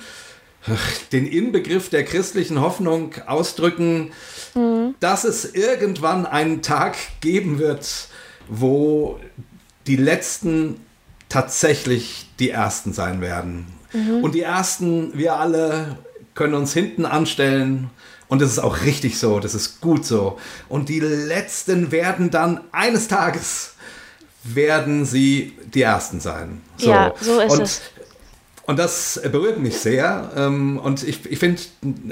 den 1.12 1.26
Inbegriff 1.26 1.90
der 1.90 2.04
christlichen 2.04 2.60
Hoffnung 2.60 3.12
ausdrücken, 3.26 4.10
dass 5.00 5.24
es 5.24 5.54
irgendwann 5.54 6.24
einen 6.24 6.62
Tag 6.62 6.96
geben 7.20 7.58
wird, 7.58 8.08
wo 8.48 9.20
die 9.86 9.96
Letzten 9.96 10.80
tatsächlich 11.28 12.28
die 12.38 12.50
Ersten 12.50 12.92
sein 12.92 13.20
werden. 13.20 13.66
Und 14.22 14.34
die 14.34 14.42
Ersten, 14.42 15.16
wir 15.16 15.36
alle, 15.36 15.98
können 16.34 16.54
uns 16.54 16.72
hinten 16.72 17.06
anstellen. 17.06 17.90
Und 18.28 18.42
das 18.42 18.50
ist 18.50 18.58
auch 18.58 18.82
richtig 18.82 19.18
so, 19.18 19.40
das 19.40 19.54
ist 19.54 19.80
gut 19.80 20.04
so. 20.04 20.38
Und 20.68 20.88
die 20.88 21.00
Letzten 21.00 21.92
werden 21.92 22.30
dann 22.30 22.60
eines 22.72 23.08
Tages, 23.08 23.74
werden 24.42 25.04
sie 25.04 25.54
die 25.72 25.82
Ersten 25.82 26.20
sein. 26.20 26.60
So. 26.76 26.90
Ja, 26.90 27.14
so 27.20 27.40
ist 27.40 27.52
und, 27.52 27.62
es. 27.62 27.82
Und 28.66 28.78
das 28.78 29.20
berührt 29.30 29.58
mich 29.60 29.78
sehr. 29.78 30.30
ähm, 30.36 30.78
Und 30.78 31.04
ich, 31.04 31.24
ich 31.30 31.38
finde, 31.38 31.62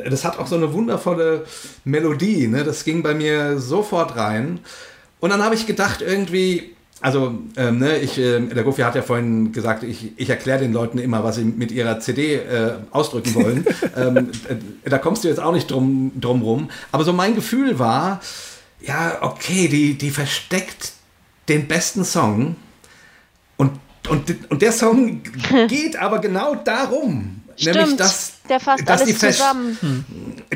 das 0.08 0.24
hat 0.24 0.38
auch 0.38 0.46
so 0.46 0.54
eine 0.54 0.72
wundervolle 0.72 1.44
Melodie. 1.84 2.46
Ne? 2.46 2.62
Das 2.62 2.84
ging 2.84 3.02
bei 3.02 3.14
mir 3.14 3.58
sofort 3.58 4.16
rein. 4.16 4.60
Und 5.18 5.30
dann 5.30 5.42
habe 5.42 5.56
ich 5.56 5.66
gedacht, 5.66 6.00
irgendwie, 6.00 6.73
also, 7.00 7.38
ähm, 7.56 7.78
ne, 7.78 7.98
ich, 7.98 8.18
äh, 8.18 8.40
der 8.40 8.62
Gofi 8.62 8.82
hat 8.82 8.94
ja 8.94 9.02
vorhin 9.02 9.52
gesagt, 9.52 9.82
ich, 9.82 10.12
ich 10.16 10.30
erkläre 10.30 10.60
den 10.60 10.72
Leuten 10.72 10.98
immer, 10.98 11.22
was 11.22 11.36
sie 11.36 11.44
mit 11.44 11.70
ihrer 11.70 12.00
CD 12.00 12.36
äh, 12.36 12.74
ausdrücken 12.90 13.34
wollen. 13.34 13.66
ähm, 13.96 14.30
äh, 14.48 14.88
da 14.88 14.98
kommst 14.98 15.24
du 15.24 15.28
jetzt 15.28 15.40
auch 15.40 15.52
nicht 15.52 15.70
drum, 15.70 16.12
drum 16.18 16.42
rum. 16.42 16.70
Aber 16.92 17.04
so 17.04 17.12
mein 17.12 17.34
Gefühl 17.34 17.78
war, 17.78 18.20
ja, 18.80 19.18
okay, 19.20 19.68
die, 19.68 19.98
die 19.98 20.10
versteckt 20.10 20.92
den 21.48 21.68
besten 21.68 22.04
Song. 22.04 22.56
Und, 23.56 23.72
und, 24.08 24.50
und 24.50 24.62
der 24.62 24.72
Song 24.72 25.22
geht 25.68 25.96
aber 25.96 26.20
genau 26.20 26.54
darum. 26.54 27.42
Nämlich, 27.58 27.84
Stimmt. 27.84 28.00
dass, 28.00 28.32
der 28.48 28.60
fasst 28.60 28.88
dass, 28.88 29.04
die 29.04 29.10
alles 29.10 29.18
Vers- 29.18 29.36
zusammen. 29.36 29.78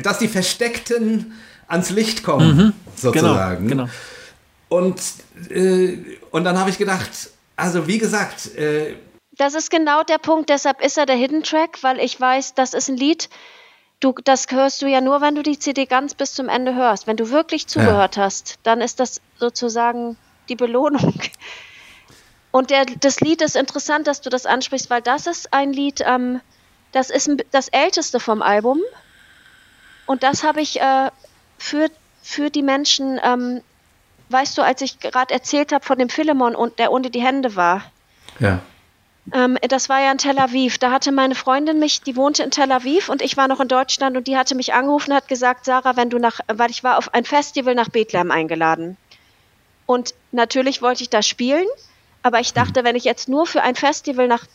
dass 0.01 0.19
die 0.19 0.27
Versteckten 0.27 1.33
ans 1.67 1.91
Licht 1.91 2.23
kommen, 2.23 2.73
sozusagen. 2.95 3.67
Genau, 3.67 3.83
genau. 3.85 3.93
Und, 4.69 5.01
äh, 5.49 5.97
und 6.31 6.43
dann 6.43 6.57
habe 6.57 6.69
ich 6.69 6.77
gedacht, 6.77 7.09
also 7.55 7.87
wie 7.87 7.97
gesagt, 7.97 8.55
äh, 8.55 8.95
Das 9.37 9.53
ist 9.53 9.69
genau 9.69 10.03
der 10.03 10.17
Punkt, 10.17 10.49
deshalb 10.49 10.81
ist 10.81 10.97
er 10.97 11.05
der 11.05 11.15
Hidden 11.15 11.43
Track, 11.43 11.79
weil 11.81 11.99
ich 11.99 12.19
weiß, 12.19 12.55
das 12.55 12.73
ist 12.73 12.89
ein 12.89 12.97
Lied, 12.97 13.29
du, 13.99 14.13
das 14.23 14.45
hörst 14.49 14.81
du 14.81 14.87
ja 14.87 15.01
nur, 15.01 15.21
wenn 15.21 15.35
du 15.35 15.43
die 15.43 15.59
CD 15.59 15.85
ganz 15.85 16.13
bis 16.13 16.33
zum 16.33 16.49
Ende 16.49 16.75
hörst. 16.75 17.07
Wenn 17.07 17.17
du 17.17 17.29
wirklich 17.29 17.67
zugehört 17.67 18.17
hast, 18.17 18.59
dann 18.63 18.81
ist 18.81 18.99
das 18.99 19.21
sozusagen 19.37 20.17
die 20.47 20.55
Belohnung. 20.55 21.19
Und 22.51 22.71
der, 22.71 22.85
das 22.85 23.19
Lied 23.19 23.41
ist 23.41 23.55
interessant, 23.55 24.07
dass 24.07 24.21
du 24.21 24.29
das 24.29 24.45
ansprichst, 24.45 24.89
weil 24.89 25.01
das 25.01 25.27
ist 25.27 25.53
ein 25.53 25.71
Lied, 25.71 26.01
ähm, 26.05 26.41
das 26.91 27.11
ist 27.11 27.29
das 27.51 27.67
älteste 27.67 28.19
vom 28.19 28.41
Album. 28.41 28.79
Und 30.07 30.23
das 30.23 30.43
habe 30.43 30.59
ich 30.59 30.81
äh, 30.81 31.11
für, 31.59 31.89
für 32.23 32.49
die 32.49 32.63
Menschen, 32.63 33.19
ähm, 33.23 33.61
weißt 34.29 34.57
du, 34.57 34.61
als 34.61 34.81
ich 34.81 34.99
gerade 34.99 35.33
erzählt 35.33 35.71
habe 35.71 35.85
von 35.85 35.97
dem 35.97 36.09
Philemon, 36.09 36.55
und 36.55 36.79
der 36.79 36.91
ohne 36.91 37.09
die 37.09 37.21
Hände 37.21 37.55
war. 37.55 37.83
ja. 38.39 38.59
Ähm, 39.33 39.57
das 39.67 39.89
war 39.89 40.01
ja 40.01 40.11
in 40.11 40.17
Tel 40.17 40.39
Aviv. 40.39 40.77
Da 40.77 40.91
hatte 40.91 41.11
meine 41.11 41.35
Freundin 41.35 41.79
mich, 41.79 42.01
die 42.01 42.15
wohnte 42.15 42.43
in 42.43 42.51
Tel 42.51 42.71
Aviv 42.71 43.09
und 43.09 43.21
ich 43.21 43.37
war 43.37 43.47
noch 43.47 43.59
in 43.59 43.67
Deutschland 43.67 44.17
und 44.17 44.27
die 44.27 44.37
hatte 44.37 44.55
mich 44.55 44.73
angerufen 44.73 45.11
und 45.11 45.17
hat 45.17 45.27
gesagt, 45.27 45.65
Sarah, 45.65 45.95
wenn 45.95 46.09
du 46.09 46.17
nach, 46.17 46.39
weil 46.47 46.71
ich 46.71 46.83
war 46.83 46.97
auf 46.97 47.13
ein 47.13 47.25
Festival 47.25 47.75
nach 47.75 47.89
Bethlehem 47.89 48.31
eingeladen. 48.31 48.97
Und 49.85 50.13
natürlich 50.31 50.81
wollte 50.81 51.03
ich 51.03 51.09
da 51.09 51.21
spielen, 51.21 51.65
aber 52.23 52.39
ich 52.39 52.53
dachte, 52.53 52.83
wenn 52.83 52.95
ich 52.95 53.03
jetzt 53.03 53.29
nur 53.29 53.45
für 53.45 53.61
ein 53.61 53.75
Festival 53.75 54.27
nach 54.27 54.45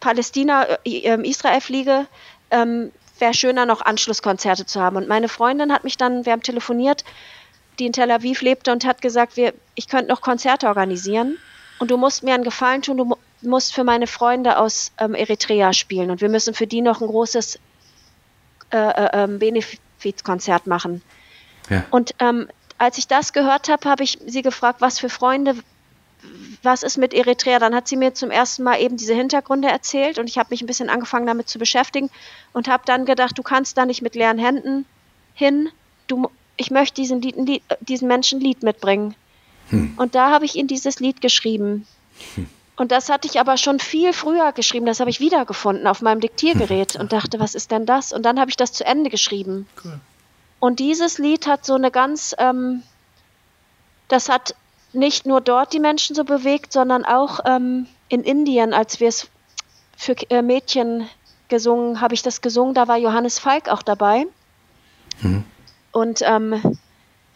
Palästina, 0.00 0.64
äh, 0.84 0.98
ähm, 1.00 1.24
Israel 1.24 1.60
fliege, 1.60 2.06
ähm, 2.50 2.92
wäre 3.18 3.34
schöner, 3.34 3.66
noch 3.66 3.80
Anschlusskonzerte 3.80 4.66
zu 4.66 4.80
haben. 4.80 4.96
Und 4.96 5.08
meine 5.08 5.28
Freundin 5.28 5.72
hat 5.72 5.84
mich 5.84 5.96
dann, 5.96 6.24
wir 6.24 6.32
haben 6.32 6.42
telefoniert, 6.42 7.04
die 7.78 7.86
in 7.86 7.92
Tel 7.92 8.10
Aviv 8.10 8.42
lebte 8.42 8.72
und 8.72 8.84
hat 8.84 9.02
gesagt, 9.02 9.36
wir, 9.36 9.54
ich 9.74 9.88
könnte 9.88 10.08
noch 10.08 10.20
Konzerte 10.20 10.66
organisieren. 10.66 11.36
Und 11.78 11.90
du 11.90 11.96
musst 11.96 12.22
mir 12.24 12.34
einen 12.34 12.44
Gefallen 12.44 12.82
tun, 12.82 12.96
du 12.96 13.04
mu- 13.04 13.16
musst 13.40 13.72
für 13.72 13.84
meine 13.84 14.06
Freunde 14.08 14.58
aus 14.58 14.90
ähm, 14.98 15.14
Eritrea 15.14 15.72
spielen. 15.72 16.10
Und 16.10 16.20
wir 16.20 16.28
müssen 16.28 16.54
für 16.54 16.66
die 16.66 16.80
noch 16.80 17.00
ein 17.00 17.06
großes 17.06 17.60
äh, 18.70 18.76
äh, 18.76 19.10
ähm, 19.12 19.38
Benefizkonzert 19.38 20.66
machen. 20.66 21.02
Ja. 21.70 21.84
Und 21.90 22.14
ähm, 22.18 22.48
als 22.78 22.98
ich 22.98 23.06
das 23.06 23.32
gehört 23.32 23.68
habe, 23.68 23.88
habe 23.88 24.02
ich 24.02 24.18
sie 24.26 24.42
gefragt, 24.42 24.80
was 24.80 24.98
für 24.98 25.08
Freunde, 25.08 25.54
was 26.64 26.82
ist 26.82 26.98
mit 26.98 27.14
Eritrea? 27.14 27.60
Dann 27.60 27.74
hat 27.74 27.86
sie 27.86 27.96
mir 27.96 28.12
zum 28.12 28.32
ersten 28.32 28.64
Mal 28.64 28.80
eben 28.80 28.96
diese 28.96 29.14
Hintergründe 29.14 29.68
erzählt 29.68 30.18
und 30.18 30.28
ich 30.28 30.36
habe 30.36 30.48
mich 30.50 30.62
ein 30.62 30.66
bisschen 30.66 30.90
angefangen 30.90 31.26
damit 31.26 31.48
zu 31.48 31.58
beschäftigen 31.60 32.10
und 32.52 32.66
habe 32.66 32.82
dann 32.86 33.04
gedacht, 33.04 33.38
du 33.38 33.44
kannst 33.44 33.78
da 33.78 33.86
nicht 33.86 34.02
mit 34.02 34.16
leeren 34.16 34.38
Händen 34.38 34.84
hin. 35.34 35.70
Du, 36.08 36.28
ich 36.58 36.70
möchte 36.70 37.00
diesen, 37.00 37.22
Lied, 37.22 37.62
äh, 37.68 37.76
diesen 37.80 38.08
Menschen 38.08 38.38
ein 38.38 38.42
Lied 38.42 38.62
mitbringen. 38.62 39.14
Und 39.96 40.14
da 40.14 40.30
habe 40.30 40.44
ich 40.44 40.56
ihnen 40.56 40.68
dieses 40.68 41.00
Lied 41.00 41.20
geschrieben. 41.20 41.86
Und 42.76 42.92
das 42.92 43.08
hatte 43.08 43.26
ich 43.26 43.40
aber 43.40 43.56
schon 43.56 43.80
viel 43.80 44.12
früher 44.12 44.52
geschrieben. 44.52 44.86
Das 44.86 45.00
habe 45.00 45.10
ich 45.10 45.20
wiedergefunden 45.20 45.86
auf 45.86 46.00
meinem 46.00 46.20
Diktiergerät 46.20 46.96
und 46.96 47.12
dachte, 47.12 47.40
was 47.40 47.54
ist 47.54 47.70
denn 47.70 47.86
das? 47.86 48.12
Und 48.12 48.22
dann 48.24 48.38
habe 48.38 48.50
ich 48.50 48.56
das 48.56 48.72
zu 48.72 48.84
Ende 48.84 49.10
geschrieben. 49.10 49.66
Und 50.60 50.80
dieses 50.80 51.18
Lied 51.18 51.46
hat 51.46 51.64
so 51.64 51.74
eine 51.74 51.90
ganz, 51.90 52.34
ähm, 52.38 52.82
das 54.08 54.28
hat 54.28 54.54
nicht 54.92 55.26
nur 55.26 55.40
dort 55.40 55.72
die 55.72 55.80
Menschen 55.80 56.16
so 56.16 56.24
bewegt, 56.24 56.72
sondern 56.72 57.04
auch 57.04 57.40
ähm, 57.44 57.86
in 58.08 58.22
Indien, 58.22 58.72
als 58.72 59.00
wir 59.00 59.08
es 59.08 59.28
für 59.96 60.14
äh, 60.30 60.42
Mädchen 60.42 61.08
gesungen, 61.48 62.00
habe 62.00 62.14
ich 62.14 62.22
das 62.22 62.40
gesungen, 62.40 62.74
da 62.74 62.88
war 62.88 62.96
Johannes 62.96 63.38
Falk 63.38 63.68
auch 63.68 63.82
dabei. 63.82 64.26
Und 65.98 66.22
ähm, 66.22 66.78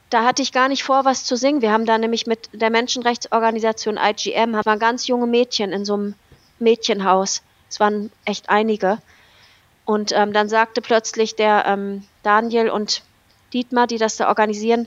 da 0.09 0.25
hatte 0.25 0.41
ich 0.41 0.53
gar 0.53 0.69
nicht 0.69 0.85
vor, 0.85 1.05
was 1.05 1.25
zu 1.25 1.35
singen. 1.35 1.63
Wir 1.63 1.73
haben 1.73 1.85
da 1.85 1.99
nämlich 1.99 2.29
mit 2.29 2.49
der 2.53 2.71
Menschenrechtsorganisation 2.71 3.99
IGM, 4.01 4.55
waren 4.55 4.79
ganz 4.79 5.09
junge 5.09 5.27
Mädchen 5.27 5.73
in 5.73 5.85
so 5.85 5.95
einem 5.95 6.15
Mädchenhaus. 6.61 7.43
Es 7.69 7.81
waren 7.81 8.13
echt 8.25 8.51
einige. 8.51 8.99
Und 9.85 10.13
ähm, 10.13 10.33
dann 10.33 10.49
sagte 10.49 10.81
plötzlich 10.81 11.35
der 11.35 11.65
ähm, 11.67 12.05
Daniel 12.23 12.71
und 12.71 13.03
Dietmar, 13.53 13.89
die 13.89 13.99
das 13.99 14.17
da 14.17 14.29
organisieren, 14.29 14.87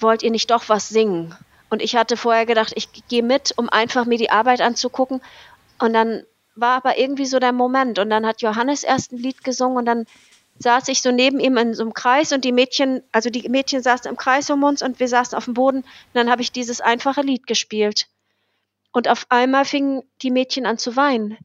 wollt 0.00 0.24
ihr 0.24 0.32
nicht 0.32 0.50
doch 0.50 0.68
was 0.68 0.88
singen? 0.88 1.36
Und 1.70 1.82
ich 1.82 1.94
hatte 1.94 2.16
vorher 2.16 2.46
gedacht, 2.46 2.72
ich 2.74 2.88
gehe 3.06 3.22
mit, 3.22 3.52
um 3.56 3.68
einfach 3.68 4.06
mir 4.06 4.18
die 4.18 4.32
Arbeit 4.32 4.60
anzugucken. 4.60 5.20
Und 5.78 5.92
dann 5.92 6.24
war 6.56 6.78
aber 6.78 6.98
irgendwie 6.98 7.26
so 7.26 7.38
der 7.38 7.52
Moment. 7.52 8.00
Und 8.00 8.10
dann 8.10 8.26
hat 8.26 8.42
Johannes 8.42 8.82
erst 8.82 9.12
ein 9.12 9.18
Lied 9.18 9.44
gesungen 9.44 9.76
und 9.78 9.86
dann 9.86 10.06
saß 10.58 10.88
ich 10.88 11.02
so 11.02 11.10
neben 11.10 11.40
ihm 11.40 11.56
in 11.56 11.74
so 11.74 11.82
einem 11.82 11.94
Kreis 11.94 12.32
und 12.32 12.44
die 12.44 12.52
Mädchen, 12.52 13.02
also 13.12 13.30
die 13.30 13.48
Mädchen 13.48 13.82
saßen 13.82 14.10
im 14.10 14.16
Kreis 14.16 14.50
um 14.50 14.62
uns 14.62 14.82
und 14.82 15.00
wir 15.00 15.08
saßen 15.08 15.36
auf 15.36 15.44
dem 15.44 15.54
Boden. 15.54 15.78
Und 15.78 16.14
dann 16.14 16.30
habe 16.30 16.42
ich 16.42 16.52
dieses 16.52 16.80
einfache 16.80 17.22
Lied 17.22 17.46
gespielt. 17.46 18.08
Und 18.92 19.08
auf 19.08 19.26
einmal 19.28 19.64
fingen 19.64 20.02
die 20.22 20.30
Mädchen 20.30 20.66
an 20.66 20.78
zu 20.78 20.96
weinen. 20.96 21.38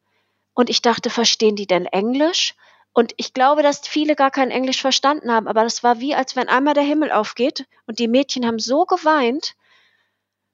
Und 0.54 0.70
ich 0.70 0.82
dachte, 0.82 1.10
verstehen 1.10 1.56
die 1.56 1.68
denn 1.68 1.86
Englisch? 1.86 2.56
Und 2.94 3.14
ich 3.18 3.34
glaube, 3.34 3.64
dass 3.64 3.88
viele 3.88 4.16
gar 4.16 4.30
kein 4.30 4.52
Englisch 4.52 4.80
verstanden 4.80 5.32
haben, 5.32 5.48
aber 5.48 5.64
das 5.64 5.84
war 5.84 6.00
wie, 6.00 6.14
als 6.14 6.36
wenn 6.36 6.48
einmal 6.48 6.76
der 6.76 6.84
Himmel 6.84 7.12
aufgeht 7.12 7.66
und 7.88 7.98
die 7.98 8.08
Mädchen 8.08 8.46
haben 8.46 8.60
so 8.60 8.86
geweint. 8.86 9.56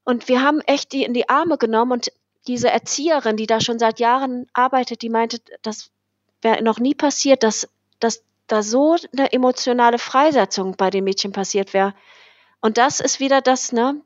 Und 0.05 0.29
wir 0.29 0.41
haben 0.41 0.61
echt 0.61 0.93
die 0.93 1.03
in 1.03 1.13
die 1.13 1.27
Arme 1.27 1.57
genommen 1.57 1.91
und 1.91 2.11
diese 2.47 2.69
Erzieherin, 2.69 3.35
die 3.35 3.45
da 3.45 3.59
schon 3.59 3.77
seit 3.77 3.99
Jahren 3.99 4.47
arbeitet, 4.53 5.01
die 5.01 5.09
meinte, 5.09 5.41
das 5.61 5.91
wäre 6.41 6.63
noch 6.63 6.79
nie 6.79 6.95
passiert, 6.95 7.43
dass, 7.43 7.67
dass 7.99 8.23
da 8.51 8.63
so 8.63 8.97
eine 9.13 9.31
emotionale 9.31 9.97
Freisetzung 9.97 10.75
bei 10.75 10.89
den 10.89 11.03
Mädchen 11.03 11.31
passiert 11.31 11.73
wäre. 11.73 11.93
Und 12.61 12.77
das 12.77 12.99
ist 12.99 13.19
wieder 13.19 13.41
das, 13.41 13.71
ne? 13.71 14.01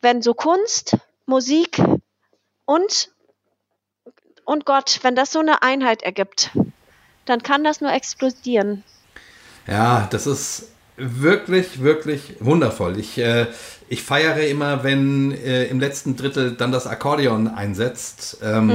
Wenn 0.00 0.22
so 0.22 0.34
Kunst, 0.34 0.96
Musik 1.26 1.80
und, 2.64 3.10
und 4.44 4.64
Gott, 4.64 5.00
wenn 5.02 5.14
das 5.14 5.32
so 5.32 5.38
eine 5.40 5.62
Einheit 5.62 6.02
ergibt, 6.02 6.50
dann 7.26 7.42
kann 7.42 7.62
das 7.62 7.80
nur 7.80 7.92
explodieren. 7.92 8.82
Ja, 9.66 10.08
das 10.10 10.26
ist 10.26 10.72
wirklich, 10.96 11.82
wirklich 11.82 12.36
wundervoll. 12.40 12.98
Ich, 12.98 13.18
äh, 13.18 13.46
ich 13.92 14.04
feiere 14.04 14.46
immer, 14.46 14.84
wenn 14.84 15.32
äh, 15.32 15.64
im 15.64 15.80
letzten 15.80 16.14
Drittel 16.14 16.52
dann 16.52 16.70
das 16.70 16.86
Akkordeon 16.86 17.48
einsetzt. 17.48 18.38
Ähm, 18.40 18.70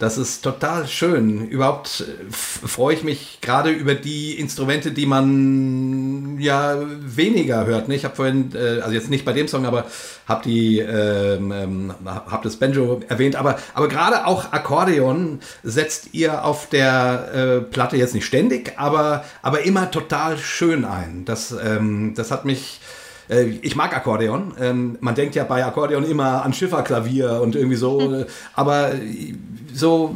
Das 0.00 0.18
ist 0.18 0.42
total 0.42 0.88
schön. 0.88 1.46
Überhaupt 1.46 2.00
äh, 2.00 2.32
freue 2.32 2.96
ich 2.96 3.04
mich 3.04 3.38
gerade 3.40 3.70
über 3.70 3.94
die 3.94 4.36
Instrumente, 4.36 4.90
die 4.90 5.06
man 5.06 6.38
ja 6.40 6.76
weniger 6.98 7.66
hört. 7.66 7.86
Ne? 7.86 7.94
Ich 7.94 8.04
habe 8.04 8.16
vorhin, 8.16 8.50
äh, 8.52 8.80
also 8.80 8.90
jetzt 8.94 9.10
nicht 9.10 9.24
bei 9.24 9.32
dem 9.32 9.46
Song, 9.46 9.64
aber 9.64 9.86
habe 10.26 10.42
die, 10.42 10.80
ähm, 10.80 11.52
ähm, 11.52 11.94
hab 12.04 12.42
das 12.42 12.56
Banjo 12.56 13.00
erwähnt. 13.08 13.36
Aber, 13.36 13.60
aber 13.74 13.86
gerade 13.86 14.26
auch 14.26 14.52
Akkordeon 14.52 15.38
setzt 15.62 16.14
ihr 16.14 16.44
auf 16.44 16.68
der 16.68 17.28
äh, 17.32 17.60
Platte 17.60 17.96
jetzt 17.96 18.12
nicht 18.12 18.26
ständig, 18.26 18.72
aber, 18.76 19.24
aber 19.40 19.62
immer 19.62 19.92
total 19.92 20.36
schön 20.36 20.84
ein. 20.84 21.24
Das, 21.26 21.54
ähm, 21.64 22.14
das 22.16 22.32
hat 22.32 22.44
mich 22.44 22.80
äh, 23.28 23.44
ich 23.62 23.76
mag 23.76 23.94
Akkordeon. 23.96 24.54
Ähm, 24.60 24.98
man 25.00 25.14
denkt 25.14 25.34
ja 25.34 25.44
bei 25.44 25.64
Akkordeon 25.64 26.04
immer 26.04 26.44
an 26.44 26.52
Schifferklavier 26.52 27.40
und 27.42 27.54
irgendwie 27.56 27.76
so. 27.76 28.00
äh, 28.20 28.26
aber 28.54 28.94
äh, 28.94 29.34
so, 29.72 30.14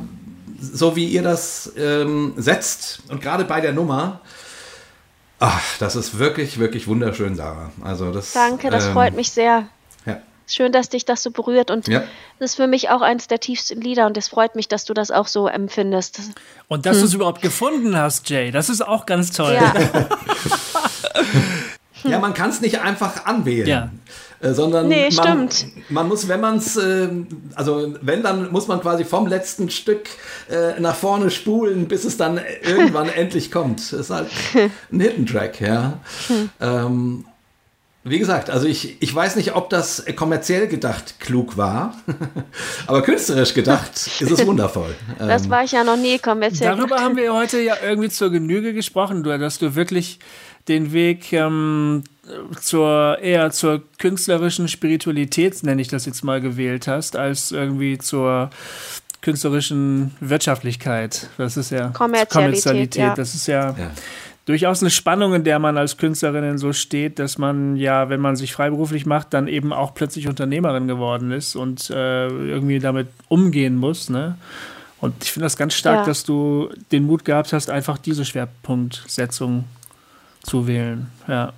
so 0.60 0.96
wie 0.96 1.06
ihr 1.06 1.22
das 1.22 1.72
ähm, 1.76 2.34
setzt 2.36 3.00
und 3.08 3.20
gerade 3.20 3.44
bei 3.44 3.60
der 3.60 3.72
Nummer, 3.72 4.20
ach, 5.40 5.62
das 5.78 5.96
ist 5.96 6.18
wirklich, 6.18 6.58
wirklich 6.58 6.86
wunderschön, 6.86 7.34
Sarah. 7.34 7.70
Also 7.82 8.12
das, 8.12 8.32
Danke, 8.32 8.70
das 8.70 8.86
ähm, 8.86 8.92
freut 8.92 9.14
mich 9.14 9.30
sehr. 9.32 9.66
Ja. 10.06 10.18
Schön, 10.46 10.72
dass 10.72 10.88
dich 10.88 11.04
das 11.04 11.22
so 11.22 11.30
berührt 11.30 11.70
und 11.70 11.88
Ja. 11.88 12.02
das 12.38 12.50
ist 12.50 12.56
für 12.56 12.66
mich 12.66 12.90
auch 12.90 13.00
eines 13.00 13.26
der 13.28 13.40
tiefsten 13.40 13.80
Lieder 13.80 14.06
und 14.06 14.16
es 14.16 14.28
freut 14.28 14.54
mich, 14.54 14.68
dass 14.68 14.84
du 14.84 14.94
das 14.94 15.10
auch 15.10 15.26
so 15.26 15.48
empfindest. 15.48 16.20
Und 16.68 16.86
dass 16.86 16.98
du 17.00 17.04
es 17.06 17.14
überhaupt 17.14 17.42
gefunden 17.42 17.96
hast, 17.96 18.28
Jay, 18.30 18.50
das 18.50 18.68
ist 18.68 18.86
auch 18.86 19.06
ganz 19.06 19.32
toll. 19.32 19.54
Ja, 19.54 19.72
Ja, 22.04 22.18
man 22.18 22.34
kann 22.34 22.50
es 22.50 22.60
nicht 22.60 22.80
einfach 22.80 23.24
anwählen. 23.26 23.66
Ja. 23.68 23.90
Äh, 24.40 24.54
sondern 24.54 24.88
Nee, 24.88 25.08
man, 25.14 25.50
stimmt. 25.50 25.90
man 25.90 26.08
muss, 26.08 26.26
wenn 26.28 26.40
man 26.40 26.56
es, 26.56 26.76
äh, 26.76 27.08
also 27.54 27.94
wenn, 28.02 28.22
dann 28.22 28.50
muss 28.50 28.66
man 28.66 28.80
quasi 28.80 29.04
vom 29.04 29.26
letzten 29.28 29.70
Stück 29.70 30.08
äh, 30.50 30.80
nach 30.80 30.96
vorne 30.96 31.30
spulen, 31.30 31.86
bis 31.86 32.04
es 32.04 32.16
dann 32.16 32.40
irgendwann 32.62 33.08
endlich 33.08 33.50
kommt. 33.52 33.80
Das 33.92 33.92
ist 33.92 34.10
halt 34.10 34.28
ein 34.92 35.00
Hidden 35.00 35.26
Track, 35.26 35.60
ja. 35.60 36.00
Ähm, 36.60 37.24
wie 38.04 38.18
gesagt, 38.18 38.50
also 38.50 38.66
ich, 38.66 39.00
ich 39.00 39.14
weiß 39.14 39.36
nicht, 39.36 39.54
ob 39.54 39.70
das 39.70 40.04
kommerziell 40.16 40.66
gedacht 40.66 41.20
klug 41.20 41.56
war, 41.56 41.94
aber 42.88 43.02
künstlerisch 43.02 43.54
gedacht 43.54 43.92
ist 43.94 44.22
es 44.28 44.44
wundervoll. 44.44 44.92
das 45.20 45.44
Ähm, 45.44 45.50
war 45.50 45.62
ich 45.62 45.70
ja 45.70 45.84
noch 45.84 45.96
nie 45.96 46.18
kommerziell. 46.18 46.76
Darüber 46.76 46.96
haben 47.00 47.16
wir 47.16 47.32
heute 47.32 47.60
ja 47.60 47.76
irgendwie 47.80 48.08
zur 48.08 48.30
Genüge 48.32 48.74
gesprochen, 48.74 49.22
du, 49.22 49.38
dass 49.38 49.58
du 49.60 49.76
wirklich 49.76 50.18
den 50.68 50.92
Weg 50.92 51.32
ähm, 51.32 52.04
zur 52.60 53.18
eher 53.20 53.50
zur 53.50 53.82
künstlerischen 53.98 54.68
Spiritualität, 54.68 55.62
nenne 55.64 55.82
ich 55.82 55.88
das 55.88 56.06
jetzt 56.06 56.22
mal, 56.22 56.40
gewählt 56.40 56.86
hast, 56.86 57.16
als 57.16 57.50
irgendwie 57.52 57.98
zur 57.98 58.50
künstlerischen 59.22 60.12
Wirtschaftlichkeit. 60.20 61.28
Das 61.38 61.56
ist 61.56 61.70
ja 61.70 61.88
Kommerzialität, 61.88 62.96
ja. 62.96 63.14
Das 63.14 63.34
ist 63.34 63.46
ja, 63.46 63.70
Ja. 63.78 63.90
durchaus 64.46 64.82
eine 64.82 64.90
Spannung, 64.90 65.34
in 65.34 65.44
der 65.44 65.58
man 65.58 65.76
als 65.76 65.96
Künstlerin 65.96 66.58
so 66.58 66.72
steht, 66.72 67.18
dass 67.18 67.38
man 67.38 67.76
ja, 67.76 68.08
wenn 68.08 68.20
man 68.20 68.34
sich 68.36 68.52
freiberuflich 68.52 69.06
macht, 69.06 69.32
dann 69.34 69.46
eben 69.48 69.72
auch 69.72 69.94
plötzlich 69.94 70.26
Unternehmerin 70.28 70.88
geworden 70.88 71.30
ist 71.30 71.54
und 71.56 71.90
äh, 71.90 72.26
irgendwie 72.28 72.78
damit 72.80 73.08
umgehen 73.28 73.76
muss. 73.76 74.10
Ne? 74.10 74.36
Und 75.00 75.14
ich 75.22 75.32
finde 75.32 75.46
das 75.46 75.56
ganz 75.56 75.74
stark, 75.74 75.98
Ja. 76.00 76.04
dass 76.06 76.24
du 76.24 76.70
den 76.90 77.04
Mut 77.04 77.24
gehabt 77.24 77.52
hast, 77.52 77.70
einfach 77.70 77.98
diese 77.98 78.24
Schwerpunktsetzung 78.24 79.64
zu 80.42 80.66
wählen. 80.66 81.10
Ja. 81.28 81.52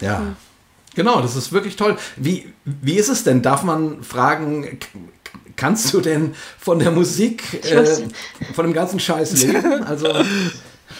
Ja, 0.00 0.22
genau, 0.94 1.20
das 1.22 1.36
ist 1.36 1.52
wirklich 1.52 1.76
toll. 1.76 1.96
Wie, 2.16 2.52
wie 2.64 2.94
ist 2.96 3.08
es 3.08 3.24
denn? 3.24 3.40
Darf 3.42 3.62
man 3.62 4.02
fragen, 4.02 4.78
kannst 5.56 5.92
du 5.94 6.00
denn 6.02 6.34
von 6.58 6.78
der 6.78 6.90
Musik, 6.90 7.64
äh, 7.64 7.84
von 8.54 8.66
dem 8.66 8.74
ganzen 8.74 9.00
Scheiß 9.00 9.42
leben? 9.44 9.84
Also, 9.84 10.08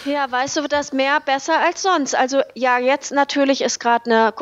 Ja, 0.05 0.29
weißt 0.31 0.57
du, 0.57 0.67
das 0.67 0.93
mehr 0.93 1.19
besser 1.19 1.59
als 1.63 1.83
sonst. 1.83 2.15
Also 2.15 2.41
ja, 2.55 2.79
jetzt 2.79 3.11
natürlich 3.11 3.61
ist 3.61 3.79
gerade 3.79 4.05
eine, 4.09 4.33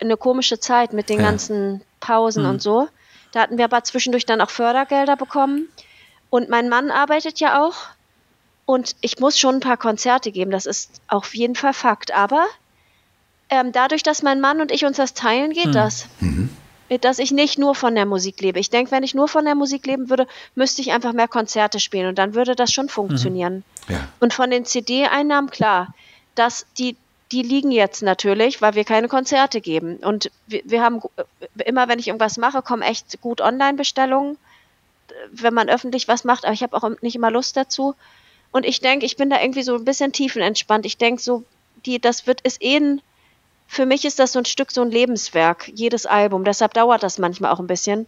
eine 0.00 0.16
komische 0.16 0.60
Zeit 0.60 0.92
mit 0.92 1.08
den 1.08 1.18
Ja. 1.20 1.30
ganzen 1.30 1.82
Pausen 2.00 2.46
und 2.46 2.62
so. 2.62 2.88
Da 3.32 3.40
hatten 3.40 3.58
wir 3.58 3.64
aber 3.64 3.82
zwischendurch 3.82 4.26
dann 4.26 4.40
auch 4.40 4.50
Fördergelder 4.50 5.16
bekommen. 5.16 5.68
Und 6.30 6.48
mein 6.50 6.68
Mann 6.68 6.90
arbeitet 6.92 7.40
ja 7.40 7.60
auch. 7.62 7.74
Und 8.66 8.96
ich 9.00 9.18
muss 9.18 9.38
schon 9.38 9.56
ein 9.56 9.60
paar 9.60 9.76
Konzerte 9.76 10.32
geben, 10.32 10.50
das 10.50 10.66
ist 10.66 11.00
auf 11.08 11.34
jeden 11.34 11.54
Fall 11.54 11.74
Fakt. 11.74 12.12
Aber 12.12 12.46
ähm, 13.50 13.72
dadurch, 13.72 14.02
dass 14.02 14.22
mein 14.22 14.40
Mann 14.40 14.60
und 14.60 14.72
ich 14.72 14.84
uns 14.84 14.96
das 14.96 15.14
teilen, 15.14 15.52
geht 15.52 15.74
das. 15.74 16.06
Dass 17.00 17.18
ich 17.18 17.32
nicht 17.32 17.58
nur 17.58 17.74
von 17.74 17.94
der 17.94 18.06
Musik 18.06 18.40
lebe. 18.40 18.60
Ich 18.60 18.70
denke, 18.70 18.90
wenn 18.92 19.02
ich 19.02 19.14
nur 19.14 19.26
von 19.26 19.44
der 19.44 19.54
Musik 19.54 19.86
leben 19.86 20.10
würde, 20.10 20.26
müsste 20.54 20.80
ich 20.80 20.92
einfach 20.92 21.12
mehr 21.12 21.28
Konzerte 21.28 21.80
spielen 21.80 22.08
und 22.08 22.18
dann 22.18 22.34
würde 22.34 22.54
das 22.54 22.72
schon 22.72 22.88
funktionieren. 22.88 23.64
ja. 23.88 24.08
Und 24.20 24.32
von 24.32 24.50
den 24.50 24.64
CD-Einnahmen, 24.64 25.50
klar, 25.50 25.94
dass 26.34 26.66
die, 26.78 26.96
die 27.32 27.42
liegen 27.42 27.70
jetzt 27.70 28.02
natürlich, 28.02 28.62
weil 28.62 28.74
wir 28.74 28.84
keine 28.84 29.08
Konzerte 29.08 29.60
geben. 29.60 29.96
Und 29.96 30.30
wir, 30.46 30.62
wir 30.64 30.82
haben 30.82 31.00
äh, 31.16 31.62
immer, 31.64 31.88
wenn 31.88 31.98
ich 31.98 32.08
irgendwas 32.08 32.36
mache, 32.36 32.62
kommen 32.62 32.82
echt 32.82 33.20
gut 33.20 33.40
Online-Bestellungen, 33.40 34.36
wenn 35.32 35.54
man 35.54 35.68
öffentlich 35.68 36.06
was 36.06 36.24
macht, 36.24 36.44
aber 36.44 36.54
ich 36.54 36.62
habe 36.62 36.76
auch 36.76 36.88
nicht 37.00 37.16
immer 37.16 37.30
Lust 37.30 37.56
dazu. 37.56 37.94
Und 38.54 38.64
ich 38.64 38.80
denke, 38.80 39.04
ich 39.04 39.16
bin 39.16 39.30
da 39.30 39.42
irgendwie 39.42 39.64
so 39.64 39.74
ein 39.74 39.84
bisschen 39.84 40.12
tiefenentspannt. 40.12 40.86
Ich 40.86 40.96
denke 40.96 41.20
so, 41.20 41.42
die, 41.86 42.00
das 42.00 42.28
wird 42.28 42.40
ist 42.42 42.62
eh 42.62 42.76
ein 42.76 43.02
für 43.66 43.84
mich 43.84 44.04
ist 44.04 44.20
das 44.20 44.32
so 44.32 44.38
ein 44.38 44.44
Stück, 44.44 44.70
so 44.70 44.82
ein 44.82 44.92
Lebenswerk, 44.92 45.72
jedes 45.74 46.06
Album. 46.06 46.44
Deshalb 46.44 46.72
dauert 46.74 47.02
das 47.02 47.18
manchmal 47.18 47.50
auch 47.50 47.58
ein 47.58 47.66
bisschen. 47.66 48.06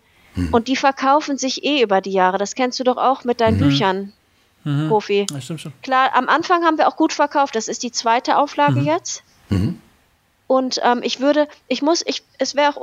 Und 0.52 0.68
die 0.68 0.76
verkaufen 0.76 1.36
sich 1.36 1.64
eh 1.64 1.82
über 1.82 2.00
die 2.00 2.12
Jahre. 2.12 2.38
Das 2.38 2.54
kennst 2.54 2.78
du 2.78 2.84
doch 2.84 2.96
auch 2.96 3.24
mit 3.24 3.40
deinen 3.40 3.58
Büchern, 3.58 4.12
Profi. 4.88 5.26
Das 5.28 5.44
stimmt 5.44 5.62
schon. 5.62 5.72
Klar, 5.82 6.14
am 6.14 6.28
Anfang 6.28 6.62
haben 6.62 6.78
wir 6.78 6.86
auch 6.86 6.96
gut 6.96 7.12
verkauft. 7.12 7.56
Das 7.56 7.66
ist 7.66 7.82
die 7.82 7.90
zweite 7.90 8.36
Auflage 8.38 8.80
jetzt. 8.80 9.24
Und 10.46 10.80
ähm, 10.84 11.00
ich 11.02 11.18
würde, 11.18 11.48
ich 11.66 11.82
muss, 11.82 12.04
ich, 12.06 12.22
es 12.38 12.54
wäre 12.54 12.70
auch 12.70 12.76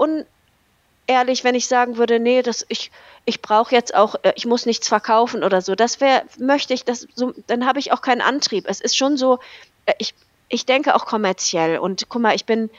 unehrlich, 1.07 1.43
wenn 1.43 1.55
ich 1.55 1.67
sagen 1.67 1.97
würde, 1.97 2.19
nee, 2.19 2.41
das, 2.41 2.65
ich, 2.69 2.91
ich 3.25 3.41
brauche 3.41 3.73
jetzt 3.73 3.95
auch, 3.95 4.15
äh, 4.23 4.33
ich 4.35 4.45
muss 4.45 4.65
nichts 4.65 4.87
verkaufen 4.87 5.43
oder 5.43 5.61
so. 5.61 5.75
Das 5.75 6.01
wäre, 6.01 6.23
möchte 6.37 6.73
ich, 6.73 6.85
das, 6.85 7.07
so, 7.15 7.33
dann 7.47 7.65
habe 7.65 7.79
ich 7.79 7.91
auch 7.91 8.01
keinen 8.01 8.21
Antrieb. 8.21 8.65
Es 8.67 8.81
ist 8.81 8.95
schon 8.95 9.17
so, 9.17 9.39
äh, 9.85 9.93
ich, 9.97 10.13
ich 10.49 10.65
denke 10.65 10.95
auch 10.95 11.05
kommerziell. 11.05 11.79
Und 11.79 12.05
guck 12.09 12.21
mal, 12.21 12.35
ich 12.35 12.45
bin, 12.45 12.69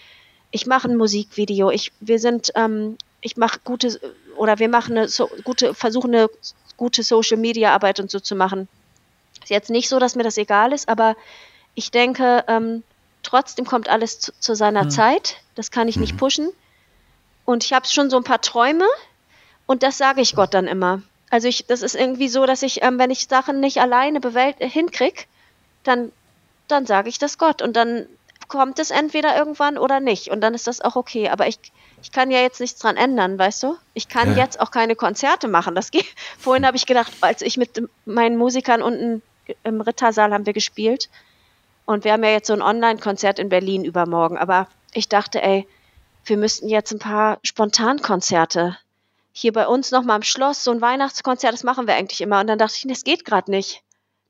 ich 0.50 0.66
mache 0.66 0.88
ein 0.88 0.96
Musikvideo. 0.96 1.70
Ich, 1.70 1.92
wir 2.00 2.18
sind, 2.18 2.52
ähm, 2.54 2.96
ich 3.20 3.36
mache 3.36 3.60
gute, 3.64 4.00
oder 4.36 4.58
wir 4.58 4.68
machen 4.68 4.96
eine 4.96 5.08
so, 5.08 5.30
gute, 5.44 5.74
versuchen 5.74 6.14
eine 6.14 6.28
gute 6.76 7.02
Social 7.02 7.36
Media 7.36 7.72
Arbeit 7.72 8.00
und 8.00 8.10
so 8.10 8.20
zu 8.20 8.34
machen. 8.34 8.68
Ist 9.42 9.50
jetzt 9.50 9.70
nicht 9.70 9.88
so, 9.88 9.98
dass 9.98 10.16
mir 10.16 10.22
das 10.22 10.38
egal 10.38 10.72
ist, 10.72 10.88
aber 10.88 11.16
ich 11.74 11.90
denke, 11.90 12.44
ähm, 12.48 12.82
trotzdem 13.22 13.64
kommt 13.64 13.88
alles 13.88 14.20
zu, 14.20 14.32
zu 14.38 14.54
seiner 14.54 14.88
Zeit. 14.88 15.36
Das 15.54 15.70
kann 15.70 15.88
ich 15.88 15.96
nicht 15.96 16.16
pushen. 16.16 16.50
Und 17.44 17.64
ich 17.64 17.72
habe 17.72 17.86
schon 17.86 18.10
so 18.10 18.16
ein 18.16 18.24
paar 18.24 18.40
Träume 18.40 18.86
und 19.66 19.82
das 19.82 19.98
sage 19.98 20.20
ich 20.20 20.34
Gott 20.34 20.54
dann 20.54 20.66
immer. 20.66 21.02
Also 21.30 21.48
ich, 21.48 21.66
das 21.66 21.82
ist 21.82 21.94
irgendwie 21.94 22.28
so, 22.28 22.46
dass 22.46 22.62
ich, 22.62 22.82
ähm, 22.82 22.98
wenn 22.98 23.10
ich 23.10 23.26
Sachen 23.26 23.60
nicht 23.60 23.78
alleine 23.78 24.20
bewält 24.20 24.60
äh, 24.60 24.68
hinkrieg, 24.68 25.28
dann, 25.82 26.12
dann 26.68 26.86
sage 26.86 27.08
ich 27.08 27.18
das 27.18 27.38
Gott 27.38 27.60
und 27.62 27.74
dann 27.76 28.06
kommt 28.48 28.78
es 28.78 28.90
entweder 28.90 29.36
irgendwann 29.36 29.78
oder 29.78 30.00
nicht 30.00 30.28
und 30.28 30.40
dann 30.40 30.54
ist 30.54 30.66
das 30.66 30.80
auch 30.80 30.96
okay. 30.96 31.28
Aber 31.30 31.46
ich, 31.46 31.58
ich 32.02 32.12
kann 32.12 32.30
ja 32.30 32.40
jetzt 32.40 32.60
nichts 32.60 32.78
dran 32.78 32.96
ändern, 32.96 33.38
weißt 33.38 33.62
du? 33.62 33.76
Ich 33.94 34.08
kann 34.08 34.28
Ja. 34.30 34.36
jetzt 34.44 34.60
auch 34.60 34.70
keine 34.70 34.96
Konzerte 34.96 35.48
machen. 35.48 35.74
Das 35.74 35.90
geht. 35.90 36.06
Vorhin 36.38 36.66
habe 36.66 36.76
ich 36.76 36.86
gedacht, 36.86 37.14
als 37.20 37.42
ich 37.42 37.56
mit 37.56 37.82
meinen 38.04 38.36
Musikern 38.36 38.82
unten 38.82 39.22
im 39.62 39.80
Rittersaal 39.80 40.32
haben 40.32 40.46
wir 40.46 40.52
gespielt 40.54 41.10
und 41.84 42.04
wir 42.04 42.12
haben 42.12 42.24
ja 42.24 42.30
jetzt 42.30 42.46
so 42.46 42.54
ein 42.54 42.62
Online-Konzert 42.62 43.38
in 43.38 43.48
Berlin 43.48 43.84
übermorgen. 43.84 44.38
Aber 44.38 44.68
ich 44.92 45.08
dachte, 45.08 45.42
ey, 45.42 45.68
wir 46.24 46.36
müssten 46.36 46.68
jetzt 46.68 46.92
ein 46.92 46.98
paar 46.98 47.38
Spontankonzerte 47.42 48.76
hier 49.32 49.52
bei 49.52 49.66
uns 49.66 49.90
nochmal 49.90 50.16
am 50.16 50.22
Schloss, 50.22 50.62
so 50.62 50.70
ein 50.70 50.80
Weihnachtskonzert, 50.80 51.52
das 51.52 51.64
machen 51.64 51.86
wir 51.88 51.94
eigentlich 51.96 52.20
immer. 52.20 52.40
Und 52.40 52.46
dann 52.46 52.58
dachte 52.58 52.74
ich, 52.76 52.84
das 52.88 53.02
geht 53.02 53.24
gerade 53.24 53.50
nicht. 53.50 53.82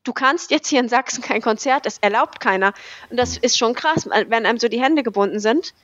Du 0.02 0.12
kannst 0.14 0.50
jetzt 0.50 0.68
hier 0.68 0.80
in 0.80 0.88
Sachsen 0.88 1.22
kein 1.22 1.42
Konzert, 1.42 1.84
das 1.86 1.98
erlaubt 1.98 2.40
keiner. 2.40 2.72
Und 3.10 3.18
das 3.18 3.36
ist 3.36 3.58
schon 3.58 3.74
krass, 3.74 4.06
wenn 4.06 4.46
einem 4.46 4.58
so 4.58 4.68
die 4.68 4.80
Hände 4.82 5.02
gebunden 5.02 5.40
sind. 5.40 5.74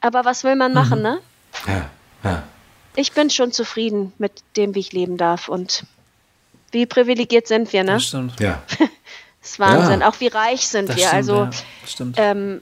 Aber 0.00 0.24
was 0.24 0.44
will 0.44 0.56
man 0.56 0.72
machen, 0.74 1.02
ne? 1.02 1.20
Ja, 1.66 1.90
ja. 2.24 2.42
Ich 2.96 3.12
bin 3.12 3.30
schon 3.30 3.52
zufrieden 3.52 4.12
mit 4.18 4.32
dem, 4.56 4.74
wie 4.74 4.80
ich 4.80 4.92
leben 4.92 5.16
darf. 5.16 5.48
Und 5.48 5.84
wie 6.72 6.86
privilegiert 6.86 7.46
sind 7.46 7.72
wir, 7.72 7.84
ne? 7.84 7.92
Das 7.92 8.04
stimmt. 8.06 8.38
ja. 8.40 8.62
Das 9.40 9.52
ist 9.52 9.60
Wahnsinn. 9.60 10.00
Ja. 10.00 10.08
Auch 10.08 10.18
wie 10.18 10.26
reich 10.26 10.66
sind 10.68 10.88
Das 10.88 10.96
wir. 10.96 11.04
stimmt, 11.06 11.14
also 11.14 11.36
ja, 11.36 11.50
das 11.80 11.92
stimmt. 11.92 12.16
ähm, 12.18 12.60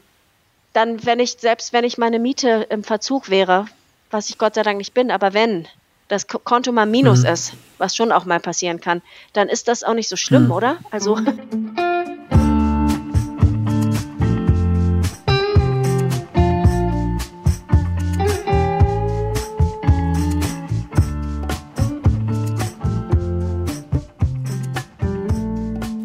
dann, 0.76 1.04
wenn 1.06 1.20
ich, 1.20 1.32
selbst 1.40 1.72
wenn 1.72 1.84
ich 1.84 1.96
meine 1.98 2.18
Miete 2.18 2.66
im 2.70 2.84
Verzug 2.84 3.30
wäre, 3.30 3.66
was 4.10 4.28
ich 4.30 4.38
Gott 4.38 4.54
sei 4.54 4.62
Dank 4.62 4.78
nicht 4.78 4.94
bin, 4.94 5.10
aber 5.10 5.32
wenn 5.34 5.66
das 6.08 6.28
Ko- 6.28 6.38
Konto 6.38 6.70
mal 6.70 6.86
Minus 6.86 7.22
Mhm. 7.22 7.30
ist, 7.30 7.52
was 7.78 7.96
schon 7.96 8.12
auch 8.12 8.24
mal 8.26 8.40
passieren 8.40 8.80
kann, 8.80 9.02
dann 9.32 9.48
ist 9.48 9.68
das 9.68 9.82
auch 9.84 9.94
nicht 9.94 10.08
so 10.08 10.16
schlimm, 10.16 10.44
Mhm. 10.46 10.52
oder? 10.52 10.78
Also, 10.90 11.16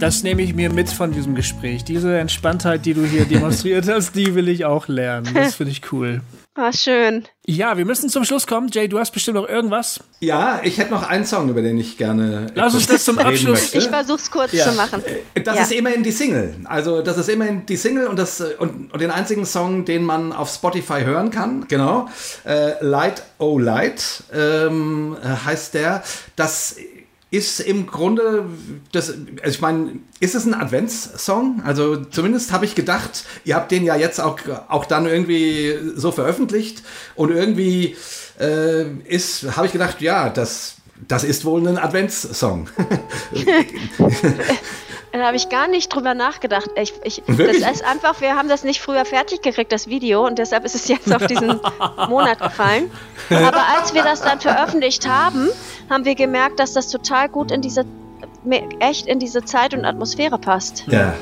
Das 0.02 0.24
nehme 0.24 0.42
ich 0.42 0.56
mir 0.56 0.72
mit 0.74 0.90
von 0.90 1.12
diesem 1.12 1.36
Gespräch. 1.36 1.84
Diese 1.84 2.18
Entspanntheit, 2.18 2.86
die 2.88 2.96
du 2.96 3.06
hier 3.06 3.26
demonstriert 3.26 3.88
hast, 3.88 4.16
die 4.16 4.34
will 4.34 4.50
ich 4.50 4.66
auch 4.66 4.88
lernen. 4.88 5.30
Das 5.34 5.54
finde 5.56 5.72
ich 5.72 5.92
cool. 5.92 6.22
war 6.56 6.74
schön. 6.74 7.26
Ja, 7.46 7.78
wir 7.78 7.86
müssen 7.86 8.10
zum 8.10 8.24
Schluss 8.24 8.48
kommen. 8.48 8.70
Jay, 8.74 8.88
du 8.88 8.98
hast 8.98 9.12
bestimmt 9.12 9.36
noch 9.36 9.48
irgendwas. 9.48 10.00
ja, 10.20 10.60
ich 10.64 10.80
hätte 10.80 10.90
noch 10.92 11.08
einen 11.08 11.26
Song, 11.26 11.50
über 11.50 11.62
den 11.62 11.78
ich 11.78 11.98
gerne 11.98 12.48
Lass 12.56 12.74
uns 12.74 12.88
das 12.88 13.06
zum 13.06 13.20
Abschluss- 13.20 13.60
möchte. 13.62 13.78
Ich 13.78 13.88
versuch's 13.90 14.32
kurz 14.32 14.52
Ja. 14.54 14.70
zu 14.72 14.76
machen. 14.76 15.04
Das 15.44 15.56
Ja. 15.56 15.62
ist 15.64 15.72
immerhin 15.72 16.02
die 16.02 16.12
Single. 16.12 16.56
Also 16.66 17.02
das 17.04 17.18
ist 17.20 17.30
immerhin 17.30 17.66
die 17.68 17.78
Single 17.78 18.08
und, 18.08 18.18
das, 18.18 18.40
äh, 18.42 18.56
und, 18.58 18.92
und 18.92 19.00
den 19.02 19.12
einzigen 19.12 19.46
Song, 19.46 19.86
den 19.86 20.04
man 20.04 20.34
auf 20.34 20.50
Spotify 20.52 21.02
hören 21.04 21.30
kann. 21.30 21.66
Genau. 21.68 22.08
Äh, 22.44 22.84
Light 22.84 23.22
Oh 23.38 23.60
Light 23.60 24.24
ähm, 24.34 25.16
äh, 25.24 25.28
heißt 25.46 25.76
der. 25.76 26.04
Das 26.36 26.76
ist 27.32 27.62
im 27.62 27.88
Grunde, 27.88 28.46
das, 28.92 29.10
also 29.10 29.56
ich 29.56 29.62
meine, 29.62 30.00
ist 30.20 30.36
es 30.36 30.46
ein 30.46 30.54
Adventssong? 30.54 31.62
Also 31.66 31.96
zumindest 31.96 32.52
habe 32.52 32.66
ich 32.66 32.76
gedacht, 32.76 33.24
ihr 33.46 33.56
habt 33.56 33.72
den 33.72 33.86
ja 33.86 33.96
jetzt 33.96 34.20
auch, 34.20 34.38
auch 34.68 34.84
dann 34.84 35.06
irgendwie 35.06 35.74
so 35.96 36.12
veröffentlicht 36.12 36.84
und 37.16 37.32
irgendwie 37.32 37.96
äh, 38.38 38.84
ist, 39.06 39.56
habe 39.56 39.66
ich 39.66 39.72
gedacht, 39.72 40.02
ja, 40.02 40.30
das, 40.30 40.76
das 41.08 41.24
ist 41.24 41.46
wohl 41.46 41.66
ein 41.66 41.78
Adventssong. 41.78 42.68
Da 45.12 45.26
habe 45.26 45.36
ich 45.36 45.50
gar 45.50 45.68
nicht 45.68 45.94
drüber 45.94 46.14
nachgedacht. 46.14 46.70
Ich, 46.76 46.94
ich, 47.04 47.22
Wirklich? 47.28 47.62
das 47.62 47.72
ist 47.72 47.86
einfach, 47.86 48.22
wir 48.22 48.36
haben 48.36 48.48
das 48.48 48.64
nicht 48.64 48.82
früher 48.82 49.04
fertig 49.04 49.42
gekriegt, 49.42 49.72
das 49.72 49.88
Video, 49.88 50.26
und 50.26 50.40
deshalb 50.40 50.64
ist 50.64 50.74
es 50.76 50.88
jetzt 50.88 51.14
auf 51.14 51.28
diesen 51.28 51.60
Monat 52.10 52.40
gefallen. 52.40 52.90
Aber 53.30 53.62
als 53.78 53.94
wir 53.94 54.04
das 54.04 54.22
dann 54.22 54.40
veröffentlicht 54.40 55.08
haben, 55.08 55.50
haben 55.90 56.06
wir 56.06 56.16
gemerkt, 56.16 56.60
dass 56.60 56.74
das 56.74 56.88
total 56.88 57.28
gut 57.28 57.52
in 57.52 57.62
diese, 57.62 57.86
echt 58.80 59.06
in 59.08 59.20
diese 59.20 59.44
Zeit 59.44 59.74
und 59.74 59.86
Atmosphäre 59.86 60.38
passt. 60.38 60.86
ja. 60.88 61.14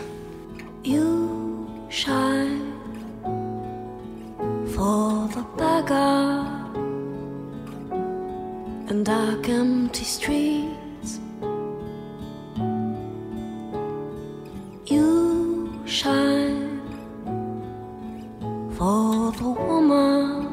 You 0.82 1.68
shine 1.90 2.62
for 4.74 5.28
the 5.34 5.42
beggar 5.58 6.46
in 8.90 9.04
dark 9.04 9.50
empty 9.50 10.06
streets. 10.06 10.79
You 14.90 15.70
shine 15.86 16.82
for 18.72 19.32
the 19.38 19.44
woman 19.44 20.48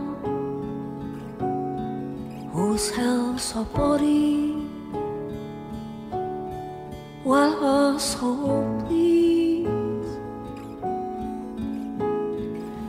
whose 2.52 2.90
health 2.90 3.54
her 3.54 3.64
body 3.74 4.52
while 7.24 7.56
her 7.62 7.98
soul 7.98 8.84
bleeds. 8.86 9.66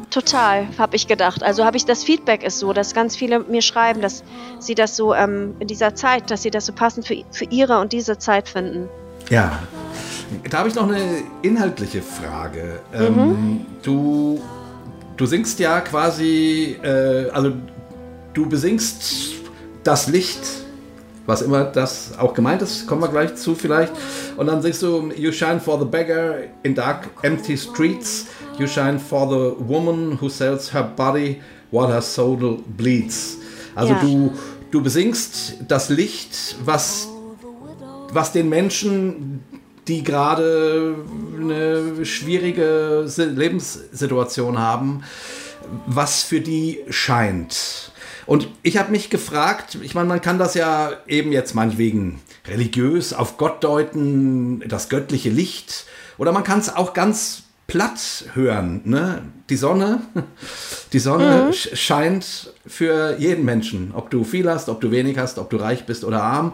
Total, 0.10 0.68
habe 0.78 0.98
ich 0.98 1.08
gedacht. 1.08 1.44
Also 1.44 1.64
habe 1.64 1.78
ich 1.78 1.86
das 1.86 2.04
Feedback 2.04 2.44
ist 2.44 2.60
so, 2.60 2.74
dass 2.74 2.94
ganz 2.94 3.16
viele 3.16 3.40
mir 3.40 3.62
schreiben, 3.62 4.02
dass 4.02 4.26
sie 4.60 4.76
das 4.76 4.98
so 4.98 5.14
ähm, 5.14 5.56
in 5.60 5.68
dieser 5.68 5.96
Zeit, 5.96 6.30
dass 6.30 6.42
sie 6.42 6.52
das 6.52 6.66
so 6.66 6.74
passend 6.74 7.08
für, 7.08 7.24
für 7.32 7.46
ihre 7.46 7.80
und 7.80 7.94
diese 7.94 8.18
Zeit 8.18 8.50
finden. 8.50 8.90
Ja. 9.30 9.60
Da 10.50 10.60
habe 10.60 10.70
ich 10.70 10.76
noch 10.76 10.88
eine 10.90 11.24
inhaltliche 11.42 12.02
Frage. 12.02 12.80
Ähm, 12.94 13.66
du, 13.84 14.42
du 15.16 15.26
singst 15.26 15.60
ja 15.60 15.82
quasi, 15.82 16.78
äh, 16.84 17.30
also 17.32 17.54
du 18.34 18.48
besingst 18.48 19.34
das 19.84 20.08
Licht, 20.08 20.42
was 21.26 21.42
immer 21.42 21.66
das 21.66 22.18
auch 22.18 22.34
gemeint 22.34 22.62
ist, 22.62 22.88
kommen 22.88 23.02
wir 23.02 23.10
gleich 23.10 23.36
zu 23.36 23.56
vielleicht. 23.56 23.94
Und 24.38 24.48
dann 24.48 24.62
singst 24.62 24.82
du, 24.82 25.12
You 25.16 25.32
shine 25.32 25.60
for 25.60 25.80
the 25.80 25.86
beggar 25.86 26.36
in 26.64 26.76
dark 26.76 27.10
empty 27.22 27.58
streets. 27.58 28.28
You 28.58 28.68
shine 28.68 29.00
for 29.00 29.28
the 29.30 29.64
woman 29.68 30.18
who 30.20 30.30
sells 30.30 30.74
her 30.74 30.84
body 30.84 31.42
while 31.72 31.88
her 31.88 32.02
soul 32.02 32.60
bleeds. 32.78 33.38
Also 33.76 33.94
Ja. 33.94 34.00
du, 34.02 34.32
du 34.72 34.82
besingst 34.82 35.56
das 35.68 35.90
Licht, 35.90 36.56
was 36.66 37.08
was 38.14 38.32
den 38.32 38.48
Menschen, 38.48 39.44
die 39.88 40.04
gerade 40.04 40.96
eine 41.40 42.06
schwierige 42.06 43.04
Si- 43.08 43.24
Lebenssituation 43.24 44.58
haben, 44.60 45.04
was 45.86 46.24
für 46.24 46.42
die 46.42 46.80
scheint. 46.90 47.92
Und 48.26 48.50
ich 48.64 48.78
habe 48.78 48.92
mich 48.92 49.10
gefragt, 49.10 49.78
ich 49.82 49.96
meine, 49.96 50.10
man 50.10 50.22
kann 50.22 50.38
das 50.38 50.54
ja 50.54 50.92
eben 51.08 51.32
jetzt 51.32 51.56
meinetwegen 51.56 52.20
religiös 52.48 53.14
auf 53.14 53.38
Gott 53.38 53.64
deuten, 53.64 54.64
das 54.68 54.90
göttliche 54.90 55.30
Licht, 55.30 55.86
oder 56.18 56.32
man 56.32 56.44
kann 56.44 56.60
es 56.60 56.74
auch 56.76 56.94
ganz 56.94 57.44
platt 57.68 58.26
hören. 58.34 58.82
Ne? 58.86 59.22
Die 59.50 59.56
Sonne, 59.58 60.02
die 60.94 61.00
Sonne 61.00 61.50
sch- 61.52 61.76
scheint 61.76 62.54
für 62.66 63.18
jeden 63.20 63.44
Menschen, 63.46 63.92
ob 63.94 64.10
du 64.10 64.24
viel 64.24 64.50
hast, 64.50 64.68
ob 64.70 64.80
du 64.82 64.92
wenig 64.92 65.18
hast, 65.18 65.38
ob 65.38 65.50
du 65.50 65.58
reich 65.58 65.86
bist 65.86 66.04
oder 66.06 66.24
arm. 66.24 66.54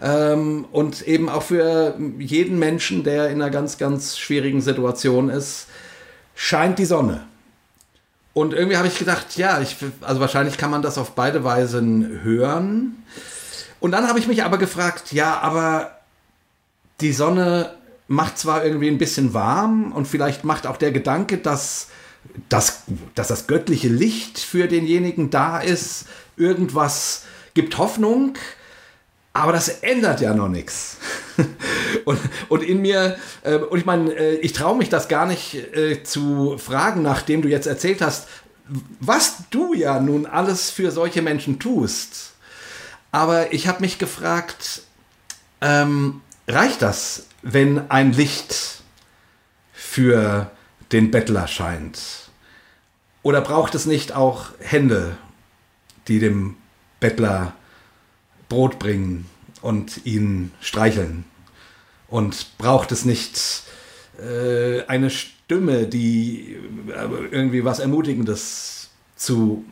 Ähm, 0.00 0.66
und 0.70 1.06
eben 1.06 1.28
auch 1.28 1.42
für 1.42 1.98
jeden 2.18 2.58
Menschen, 2.58 3.04
der 3.04 3.30
in 3.30 3.42
einer 3.42 3.50
ganz, 3.50 3.78
ganz 3.78 4.18
schwierigen 4.18 4.60
Situation 4.60 5.28
ist, 5.28 5.66
scheint 6.34 6.78
die 6.78 6.84
Sonne. 6.84 7.26
Und 8.32 8.54
irgendwie 8.54 8.76
habe 8.76 8.86
ich 8.86 8.98
gedacht, 8.98 9.36
ja, 9.36 9.60
ich, 9.60 9.76
also 10.00 10.20
wahrscheinlich 10.20 10.58
kann 10.58 10.70
man 10.70 10.82
das 10.82 10.98
auf 10.98 11.12
beide 11.12 11.42
Weisen 11.42 12.20
hören. 12.22 13.02
Und 13.80 13.90
dann 13.90 14.06
habe 14.06 14.20
ich 14.20 14.28
mich 14.28 14.44
aber 14.44 14.58
gefragt, 14.58 15.12
ja, 15.12 15.40
aber 15.40 15.98
die 17.00 17.12
Sonne 17.12 17.74
macht 18.06 18.38
zwar 18.38 18.64
irgendwie 18.64 18.88
ein 18.88 18.98
bisschen 18.98 19.34
warm 19.34 19.92
und 19.92 20.06
vielleicht 20.06 20.44
macht 20.44 20.66
auch 20.66 20.76
der 20.76 20.92
Gedanke, 20.92 21.38
dass, 21.38 21.88
dass, 22.48 22.84
dass 23.14 23.28
das 23.28 23.46
göttliche 23.46 23.88
Licht 23.88 24.38
für 24.38 24.68
denjenigen 24.68 25.30
da 25.30 25.58
ist, 25.58 26.06
irgendwas 26.36 27.24
gibt 27.54 27.76
Hoffnung, 27.76 28.34
aber 29.38 29.52
das 29.52 29.68
ändert 29.68 30.20
ja 30.20 30.34
noch 30.34 30.48
nichts. 30.48 30.96
Und, 32.04 32.18
und 32.48 32.62
in 32.62 32.82
mir, 32.82 33.16
äh, 33.42 33.56
und 33.56 33.78
ich 33.78 33.86
meine, 33.86 34.12
äh, 34.12 34.34
ich 34.36 34.52
traue 34.52 34.76
mich 34.76 34.88
das 34.88 35.08
gar 35.08 35.26
nicht 35.26 35.54
äh, 35.54 36.02
zu 36.02 36.58
fragen, 36.58 37.02
nachdem 37.02 37.42
du 37.42 37.48
jetzt 37.48 37.66
erzählt 37.66 38.02
hast, 38.02 38.28
was 39.00 39.44
du 39.50 39.72
ja 39.72 40.00
nun 40.00 40.26
alles 40.26 40.70
für 40.70 40.90
solche 40.90 41.22
Menschen 41.22 41.58
tust. 41.58 42.32
Aber 43.10 43.52
ich 43.52 43.68
habe 43.68 43.80
mich 43.80 43.98
gefragt, 43.98 44.82
ähm, 45.60 46.20
reicht 46.46 46.82
das, 46.82 47.26
wenn 47.42 47.90
ein 47.90 48.12
Licht 48.12 48.82
für 49.72 50.50
den 50.92 51.10
Bettler 51.10 51.46
scheint? 51.46 52.30
Oder 53.22 53.40
braucht 53.40 53.74
es 53.74 53.86
nicht 53.86 54.12
auch 54.12 54.50
Hände, 54.60 55.16
die 56.08 56.18
dem 56.18 56.56
Bettler 57.00 57.54
Brot 58.48 58.78
bringen 58.78 59.26
und 59.62 60.04
ihn 60.04 60.52
streicheln? 60.60 61.24
Und 62.08 62.56
braucht 62.56 62.90
es 62.90 63.04
nicht 63.04 63.64
äh, 64.18 64.84
eine 64.86 65.10
Stimme, 65.10 65.86
die 65.86 66.56
äh, 66.88 67.26
irgendwie 67.30 67.64
was 67.64 67.78
Ermutigendes 67.78 68.90
zu 69.16 69.64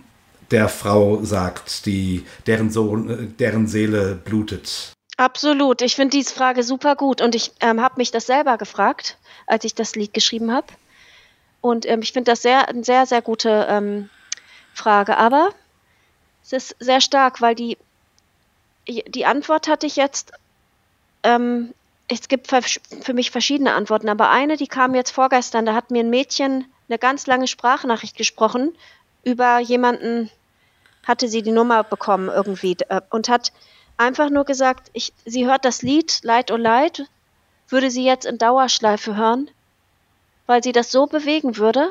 der 0.51 0.69
Frau 0.69 1.23
sagt, 1.25 1.87
die 1.87 2.25
deren, 2.47 2.71
Sohn, 2.71 3.09
äh, 3.09 3.27
deren 3.27 3.67
Seele 3.67 4.15
blutet? 4.15 4.93
Absolut. 5.17 5.81
Ich 5.81 5.97
finde 5.97 6.17
diese 6.17 6.35
Frage 6.35 6.63
super 6.63 6.95
gut 6.95 7.23
und 7.23 7.35
ich 7.35 7.53
ähm, 7.61 7.81
habe 7.81 7.95
mich 7.97 8.11
das 8.11 8.27
selber 8.27 8.59
gefragt, 8.59 9.17
als 9.47 9.65
ich 9.65 9.75
das 9.75 9.97
Lied 9.97 10.13
geschrieben 10.13 10.53
habe. 10.53 10.67
Und 11.63 11.87
ähm, 11.87 12.03
ich 12.03 12.13
finde 12.13 12.33
das 12.33 12.43
sehr, 12.43 12.69
eine 12.69 12.85
sehr, 12.85 13.07
sehr 13.07 13.23
gute 13.23 13.67
ähm, 13.69 14.11
Frage. 14.75 15.17
Aber 15.17 15.51
es 16.45 16.53
ist 16.53 16.77
sehr 16.79 17.01
stark, 17.01 17.41
weil 17.41 17.55
die, 17.55 17.79
die 18.87 19.27
Antwort 19.27 19.69
hatte 19.69 19.87
ich 19.87 19.97
jetzt, 19.97 20.33
ähm, 21.23 21.75
es 22.09 22.29
gibt 22.29 22.49
für 22.49 23.15
mich 23.15 23.31
verschiedene 23.31 23.75
Antworten, 23.75 24.09
aber 24.09 24.31
eine, 24.31 24.57
die 24.57 24.69
kam 24.69 24.95
jetzt 24.95 25.11
vorgestern, 25.11 25.67
da 25.67 25.75
hat 25.75 25.91
mir 25.91 26.01
ein 26.01 26.11
Mädchen 26.11 26.67
eine 26.89 26.99
ganz 26.99 27.27
lange 27.27 27.49
Sprachnachricht 27.49 28.17
gesprochen 28.17 28.77
über 29.25 29.59
jemanden, 29.59 30.31
hatte 31.05 31.29
sie 31.29 31.43
die 31.43 31.53
Nummer 31.53 31.83
bekommen 31.83 32.29
irgendwie 32.29 32.77
äh, 32.89 33.01
und 33.11 33.29
hat 33.29 33.53
einfach 33.97 34.31
nur 34.31 34.45
gesagt, 34.45 34.91
ich, 34.93 35.13
sie 35.25 35.47
hört 35.47 35.65
das 35.65 35.83
Lied 35.83 36.21
Leid 36.23 36.51
oh 36.53 36.57
Leid, 36.57 37.07
würde 37.69 37.91
sie 37.91 38.05
jetzt 38.05 38.27
in 38.27 38.39
Dauerschleife 38.39 39.17
hören, 39.17 39.51
weil 40.47 40.63
sie 40.63 40.73
das 40.73 40.93
so 40.93 41.07
bewegen 41.07 41.57
würde. 41.57 41.91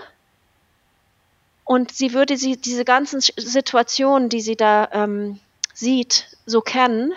Und 1.65 1.91
sie 1.91 2.13
würde 2.13 2.37
sie 2.37 2.57
diese 2.57 2.85
ganzen 2.85 3.19
Situationen, 3.21 4.29
die 4.29 4.41
sie 4.41 4.55
da 4.55 4.87
ähm, 4.91 5.39
sieht, 5.73 6.34
so 6.45 6.61
kennen. 6.61 7.13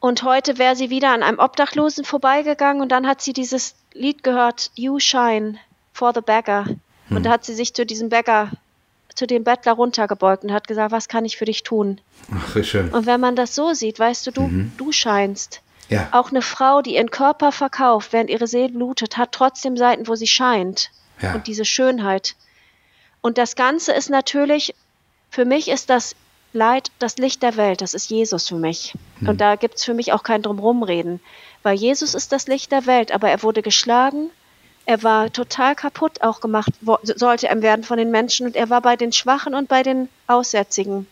Und 0.00 0.22
heute 0.22 0.58
wäre 0.58 0.76
sie 0.76 0.88
wieder 0.90 1.10
an 1.12 1.22
einem 1.22 1.38
Obdachlosen 1.38 2.04
vorbeigegangen 2.04 2.80
und 2.82 2.88
dann 2.90 3.06
hat 3.06 3.20
sie 3.20 3.32
dieses 3.32 3.74
Lied 3.92 4.22
gehört, 4.22 4.70
You 4.74 4.98
Shine 4.98 5.58
for 5.92 6.12
the 6.14 6.20
Beggar. 6.22 6.66
Und 7.10 7.24
da 7.24 7.30
hat 7.30 7.44
sie 7.44 7.54
sich 7.54 7.74
zu 7.74 7.84
diesem 7.84 8.08
Beggar, 8.08 8.50
zu 9.14 9.26
dem 9.26 9.42
Bettler 9.44 9.72
runtergebeugt 9.72 10.44
und 10.44 10.52
hat 10.52 10.68
gesagt, 10.68 10.92
was 10.92 11.08
kann 11.08 11.24
ich 11.24 11.36
für 11.36 11.44
dich 11.44 11.64
tun? 11.64 12.00
Ach, 12.32 12.54
wie 12.54 12.62
schön. 12.64 12.88
Und 12.90 13.04
wenn 13.06 13.20
man 13.20 13.34
das 13.36 13.54
so 13.54 13.74
sieht, 13.74 13.98
weißt 13.98 14.28
du, 14.28 14.30
du, 14.30 14.42
Mhm. 14.42 14.72
du 14.76 14.92
scheinst. 14.92 15.60
Ja. 15.88 16.08
Auch 16.12 16.30
eine 16.30 16.40
Frau, 16.40 16.82
die 16.82 16.94
ihren 16.94 17.10
Körper 17.10 17.50
verkauft, 17.50 18.12
während 18.12 18.30
ihre 18.30 18.46
Seele 18.46 18.68
blutet, 18.72 19.16
hat 19.18 19.32
trotzdem 19.32 19.76
Seiten, 19.76 20.06
wo 20.06 20.14
sie 20.14 20.28
scheint. 20.28 20.90
Ja. 21.20 21.34
Und 21.34 21.48
diese 21.48 21.64
Schönheit. 21.64 22.36
Und 23.20 23.36
das 23.38 23.56
Ganze 23.56 23.92
ist 23.92 24.08
natürlich, 24.08 24.72
für 25.30 25.44
mich 25.44 25.68
ist 25.68 25.90
das 25.90 26.14
Leid 26.52 26.90
das 26.98 27.16
Licht 27.16 27.42
der 27.42 27.56
Welt. 27.56 27.80
Das 27.80 27.94
ist 27.94 28.10
Jesus 28.10 28.48
für 28.48 28.56
mich. 28.56 28.94
Und 29.24 29.40
da 29.40 29.54
gibt 29.54 29.76
es 29.76 29.84
für 29.84 29.94
mich 29.94 30.12
auch 30.12 30.24
kein 30.24 30.42
Drumrumreden. 30.42 31.20
Weil 31.62 31.76
Jesus 31.76 32.14
ist 32.14 32.32
das 32.32 32.48
Licht 32.48 32.72
der 32.72 32.86
Welt, 32.86 33.12
aber 33.12 33.30
er 33.30 33.42
wurde 33.42 33.62
geschlagen. 33.62 34.30
Er 34.84 35.02
war 35.04 35.32
total 35.32 35.76
kaputt 35.76 36.22
auch 36.22 36.40
gemacht, 36.40 36.72
sollte 37.02 37.48
er 37.48 37.62
werden 37.62 37.84
von 37.84 37.98
den 37.98 38.10
Menschen. 38.10 38.46
Und 38.46 38.56
er 38.56 38.68
war 38.68 38.80
bei 38.80 38.96
den 38.96 39.12
Schwachen 39.12 39.54
und 39.54 39.68
bei 39.68 39.84
den 39.84 40.08
Aussätzigen. 40.26 41.06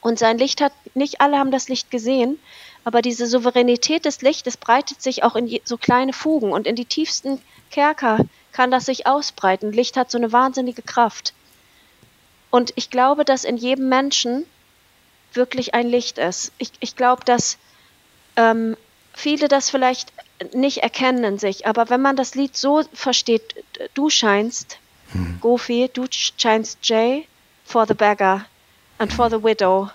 Und 0.00 0.18
sein 0.18 0.38
Licht 0.38 0.60
hat, 0.60 0.72
nicht 0.94 1.20
alle 1.20 1.38
haben 1.38 1.50
das 1.50 1.68
Licht 1.68 1.90
gesehen, 1.90 2.38
aber 2.84 3.02
diese 3.02 3.26
Souveränität 3.26 4.04
des 4.04 4.22
Lichtes 4.22 4.56
breitet 4.56 5.02
sich 5.02 5.24
auch 5.24 5.36
in 5.36 5.60
so 5.64 5.76
kleine 5.76 6.12
Fugen 6.12 6.52
und 6.52 6.66
in 6.66 6.76
die 6.76 6.86
tiefsten 6.86 7.40
Kerker 7.70 8.18
kann 8.52 8.70
das 8.70 8.86
sich 8.86 9.06
ausbreiten. 9.06 9.72
Licht 9.72 9.96
hat 9.96 10.10
so 10.10 10.16
eine 10.16 10.32
wahnsinnige 10.32 10.82
Kraft. 10.82 11.34
Und 12.50 12.72
ich 12.76 12.90
glaube, 12.90 13.24
dass 13.24 13.44
in 13.44 13.56
jedem 13.56 13.88
Menschen 13.88 14.46
wirklich 15.34 15.74
ein 15.74 15.86
Licht 15.86 16.18
ist. 16.18 16.52
Ich, 16.58 16.72
ich 16.80 16.96
glaube, 16.96 17.24
dass 17.24 17.58
ähm, 18.36 18.76
viele 19.14 19.48
das 19.48 19.70
vielleicht 19.70 20.12
nicht 20.54 20.78
erkennen 20.78 21.24
in 21.24 21.38
sich, 21.38 21.66
aber 21.66 21.90
wenn 21.90 22.00
man 22.00 22.16
das 22.16 22.34
Lied 22.34 22.56
so 22.56 22.82
versteht, 22.92 23.54
du 23.94 24.08
scheinst, 24.10 24.78
Goofy, 25.40 25.90
du 25.92 26.06
scheinst 26.10 26.78
Jay 26.82 27.26
for 27.64 27.86
the 27.86 27.94
beggar 27.94 28.46
and 28.98 29.12
for 29.12 29.28
the 29.28 29.42
widow. 29.42 29.90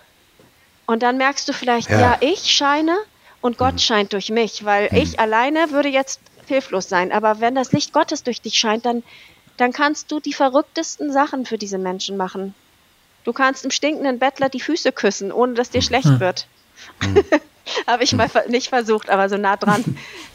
Und 0.85 1.01
dann 1.01 1.17
merkst 1.17 1.47
du 1.47 1.53
vielleicht, 1.53 1.89
Ja. 1.89 1.99
ja, 1.99 2.17
ich 2.19 2.51
scheine 2.51 2.95
und 3.41 3.57
Gott 3.57 3.81
scheint 3.81 4.13
durch 4.13 4.29
mich, 4.29 4.65
weil 4.65 4.89
ich 4.93 5.19
alleine 5.19 5.71
würde 5.71 5.89
jetzt 5.89 6.19
hilflos 6.47 6.89
sein. 6.89 7.11
Aber 7.11 7.39
wenn 7.39 7.55
das 7.55 7.71
Licht 7.71 7.93
Gottes 7.93 8.23
durch 8.23 8.41
dich 8.41 8.55
scheint, 8.59 8.85
dann, 8.85 9.03
dann 9.57 9.71
kannst 9.71 10.11
du 10.11 10.19
die 10.19 10.33
verrücktesten 10.33 11.11
Sachen 11.11 11.45
für 11.45 11.57
diese 11.57 11.77
Menschen 11.77 12.17
machen. 12.17 12.53
Du 13.25 13.33
kannst 13.33 13.63
dem 13.63 13.71
stinkenden 13.71 14.19
Bettler 14.19 14.49
die 14.49 14.61
Füße 14.61 14.91
küssen, 14.91 15.31
ohne 15.31 15.55
dass 15.55 15.69
dir 15.69 15.81
schlecht 15.81 16.19
wird. 16.19 16.47
Habe 17.87 18.03
ich 18.03 18.13
mal 18.13 18.29
nicht 18.47 18.69
versucht, 18.69 19.09
aber 19.09 19.27
so 19.27 19.37
nah 19.37 19.57
dran. 19.57 19.83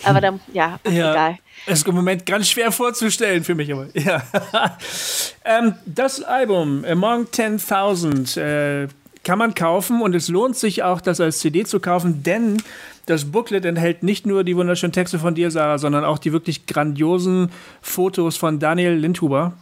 Aber 0.02 0.20
dann, 0.20 0.40
ja, 0.52 0.80
Ja, 0.90 1.12
egal. 1.12 1.38
ist 1.66 1.86
im 1.86 1.94
Moment 1.94 2.26
ganz 2.26 2.48
schwer 2.50 2.72
vorzustellen 2.72 3.44
für 3.44 3.54
mich. 3.54 3.72
Aber, 3.72 3.86
ja. 3.94 4.22
ähm, 5.44 5.74
das 5.86 6.22
Album 6.22 6.84
Among 6.84 7.26
10.000 7.26 8.40
äh, 8.40 8.88
kann 9.22 9.38
man 9.38 9.54
kaufen 9.54 10.02
und 10.02 10.14
es 10.14 10.28
lohnt 10.28 10.56
sich 10.56 10.82
auch, 10.82 11.00
das 11.00 11.20
als 11.20 11.38
CD 11.38 11.64
zu 11.64 11.78
kaufen, 11.78 12.22
denn 12.24 12.60
das 13.06 13.30
Booklet 13.30 13.64
enthält 13.64 14.02
nicht 14.02 14.26
nur 14.26 14.44
die 14.44 14.56
wunderschönen 14.56 14.92
Texte 14.92 15.18
von 15.18 15.34
dir, 15.34 15.50
Sarah, 15.50 15.78
sondern 15.78 16.04
auch 16.04 16.18
die 16.18 16.32
wirklich 16.32 16.66
grandiosen 16.66 17.50
Fotos 17.82 18.36
von 18.36 18.58
Daniel 18.58 18.94
Lindhuber. 18.94 19.52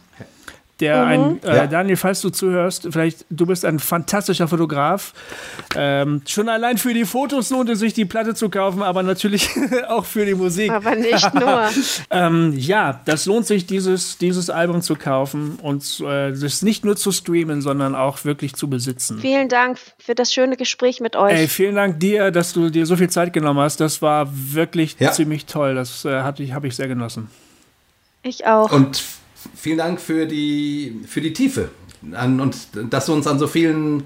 Der 0.79 1.05
ein, 1.05 1.43
äh, 1.43 1.57
Ja. 1.57 1.67
Daniel, 1.67 1.97
falls 1.97 2.21
du 2.21 2.29
zuhörst, 2.29 2.87
vielleicht, 2.91 3.25
du 3.29 3.45
bist 3.45 3.65
ein 3.65 3.79
fantastischer 3.79 4.47
Fotograf. 4.47 5.13
Ähm, 5.75 6.21
schon 6.25 6.47
allein 6.49 6.77
für 6.77 6.93
die 6.93 7.05
Fotos 7.05 7.49
lohnt 7.49 7.69
es 7.69 7.79
sich, 7.79 7.93
die 7.93 8.05
Platte 8.05 8.33
zu 8.33 8.49
kaufen, 8.49 8.81
aber 8.81 9.03
natürlich 9.03 9.49
auch 9.89 10.05
für 10.05 10.25
die 10.25 10.35
Musik. 10.35 10.71
Aber 10.71 10.95
nicht 10.95 11.33
nur. 11.33 11.67
Ähm, 12.11 12.53
ja, 12.57 13.01
das 13.05 13.25
lohnt 13.25 13.45
sich, 13.45 13.65
dieses, 13.65 14.17
dieses 14.17 14.49
Album 14.49 14.81
zu 14.81 14.95
kaufen 14.95 15.59
und 15.61 15.99
äh, 15.99 16.31
das 16.31 16.61
nicht 16.61 16.85
nur 16.85 16.95
zu 16.95 17.11
streamen, 17.11 17.61
sondern 17.61 17.93
auch 17.95 18.25
wirklich 18.25 18.53
zu 18.55 18.69
besitzen. 18.69 19.19
Vielen 19.19 19.49
Dank 19.49 19.77
für 19.99 20.15
das 20.15 20.33
schöne 20.33 20.55
Gespräch 20.57 20.99
mit 21.01 21.15
euch. 21.15 21.33
Ey, 21.33 21.47
vielen 21.47 21.75
Dank 21.75 21.99
dir, 21.99 22.31
dass 22.31 22.53
du 22.53 22.69
dir 22.69 22.85
so 22.85 22.95
viel 22.95 23.09
Zeit 23.09 23.33
genommen 23.33 23.59
hast. 23.59 23.79
Das 23.79 24.01
war 24.01 24.29
wirklich 24.31 24.95
Ja. 24.99 25.11
ziemlich 25.11 25.45
toll. 25.45 25.75
Das 25.75 26.05
äh, 26.05 26.21
habe 26.21 26.41
ich, 26.43 26.53
hab 26.53 26.63
ich 26.63 26.75
sehr 26.75 26.87
genossen. 26.87 27.29
ich 28.23 28.45
auch. 28.47 28.71
Und 28.71 29.03
vielen 29.55 29.77
Dank 29.77 29.99
für 30.01 30.25
die, 30.25 31.01
für 31.07 31.21
die 31.21 31.33
Tiefe 31.33 31.69
an, 32.13 32.39
und 32.39 32.55
dass 32.89 33.05
du 33.05 33.13
uns 33.13 33.27
an 33.27 33.39
so 33.39 33.47
vielen 33.47 34.03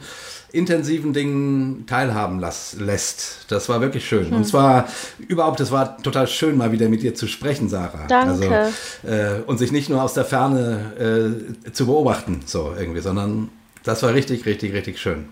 intensiven 0.51 1.13
Dingen 1.13 1.85
teilhaben 1.87 2.39
lass, 2.39 2.75
lässt. 2.79 3.45
Das 3.47 3.69
war 3.69 3.81
wirklich 3.81 4.07
schön. 4.07 4.27
Hm. 4.27 4.37
Und 4.37 4.45
zwar 4.45 4.87
überhaupt, 5.27 5.59
es 5.59 5.71
war 5.71 5.97
total 5.97 6.27
schön, 6.27 6.57
mal 6.57 6.71
wieder 6.71 6.89
mit 6.89 7.01
dir 7.01 7.15
zu 7.15 7.27
sprechen, 7.27 7.69
Sarah. 7.69 8.05
Danke. 8.07 8.49
Also, 8.49 8.73
äh, 9.07 9.41
und 9.47 9.57
sich 9.57 9.71
nicht 9.71 9.89
nur 9.89 10.03
aus 10.03 10.13
der 10.13 10.25
Ferne 10.25 11.55
äh, 11.65 11.71
zu 11.71 11.87
beobachten, 11.87 12.41
so 12.45 12.73
irgendwie, 12.77 13.01
sondern 13.01 13.49
das 13.83 14.01
war 14.03 14.13
richtig, 14.13 14.45
richtig, 14.45 14.73
richtig 14.73 14.99
schön. 14.99 15.25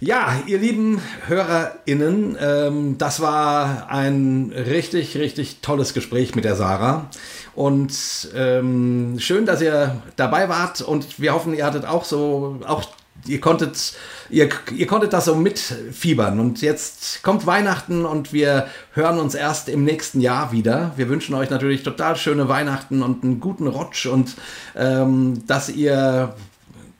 Ja, 0.00 0.40
ihr 0.46 0.58
lieben 0.58 1.00
HörerInnen, 1.26 2.36
ähm, 2.40 2.98
das 2.98 3.20
war 3.20 3.88
ein 3.90 4.52
richtig, 4.54 5.16
richtig 5.16 5.58
tolles 5.60 5.94
Gespräch 5.94 6.34
mit 6.34 6.44
der 6.44 6.56
Sarah. 6.56 7.10
Und 7.54 7.92
ähm, 8.34 9.16
schön, 9.18 9.44
dass 9.44 9.60
ihr 9.60 10.02
dabei 10.16 10.48
wart 10.48 10.80
und 10.80 11.20
wir 11.20 11.34
hoffen, 11.34 11.54
ihr 11.54 11.66
hattet 11.66 11.84
auch 11.84 12.04
so, 12.04 12.60
auch 12.66 12.84
ihr 13.26 13.40
konntet, 13.40 13.94
ihr, 14.30 14.48
ihr 14.74 14.86
konntet 14.86 15.12
das 15.12 15.26
so 15.26 15.34
mitfiebern. 15.34 16.40
Und 16.40 16.62
jetzt 16.62 17.22
kommt 17.22 17.46
Weihnachten 17.46 18.04
und 18.04 18.32
wir 18.32 18.66
hören 18.94 19.18
uns 19.18 19.34
erst 19.34 19.68
im 19.68 19.84
nächsten 19.84 20.20
Jahr 20.20 20.52
wieder. 20.52 20.92
Wir 20.96 21.08
wünschen 21.08 21.34
euch 21.34 21.50
natürlich 21.50 21.82
total 21.82 22.16
schöne 22.16 22.48
Weihnachten 22.48 23.02
und 23.02 23.22
einen 23.22 23.38
guten 23.40 23.66
Rutsch 23.66 24.06
und 24.06 24.34
ähm, 24.74 25.46
dass 25.46 25.68
ihr 25.68 26.34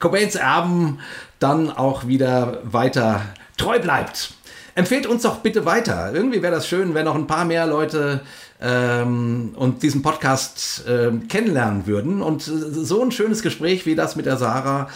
Cobains 0.03 0.35
Erben 0.35 0.99
dann 1.39 1.71
auch 1.71 2.09
wieder 2.09 2.59
weiter 2.65 3.23
treu 3.57 3.79
bleibt. 3.79 4.35
Empfehlt 4.75 5.07
uns 5.07 5.23
doch 5.23 5.39
bitte 5.39 5.65
weiter. 5.65 6.13
Irgendwie 6.13 6.43
wäre 6.43 6.53
das 6.53 6.67
schön, 6.67 6.93
wenn 6.95 7.05
noch 7.05 7.15
ein 7.15 7.29
paar 7.29 7.45
mehr 7.45 7.67
Leute 7.67 8.21
ähm, 8.61 9.53
und 9.55 9.85
diesen 9.85 10.03
Podcast 10.03 10.85
ähm, 10.89 11.29
kennenlernen 11.29 11.87
würden 11.87 12.21
und 12.21 12.43
so 12.43 13.01
ein 13.01 13.13
schönes 13.13 13.43
Gespräch 13.43 13.87
wie 13.87 13.95
das 13.95 14.17
mit 14.17 14.27
der 14.27 14.39
Sarah 14.39 14.89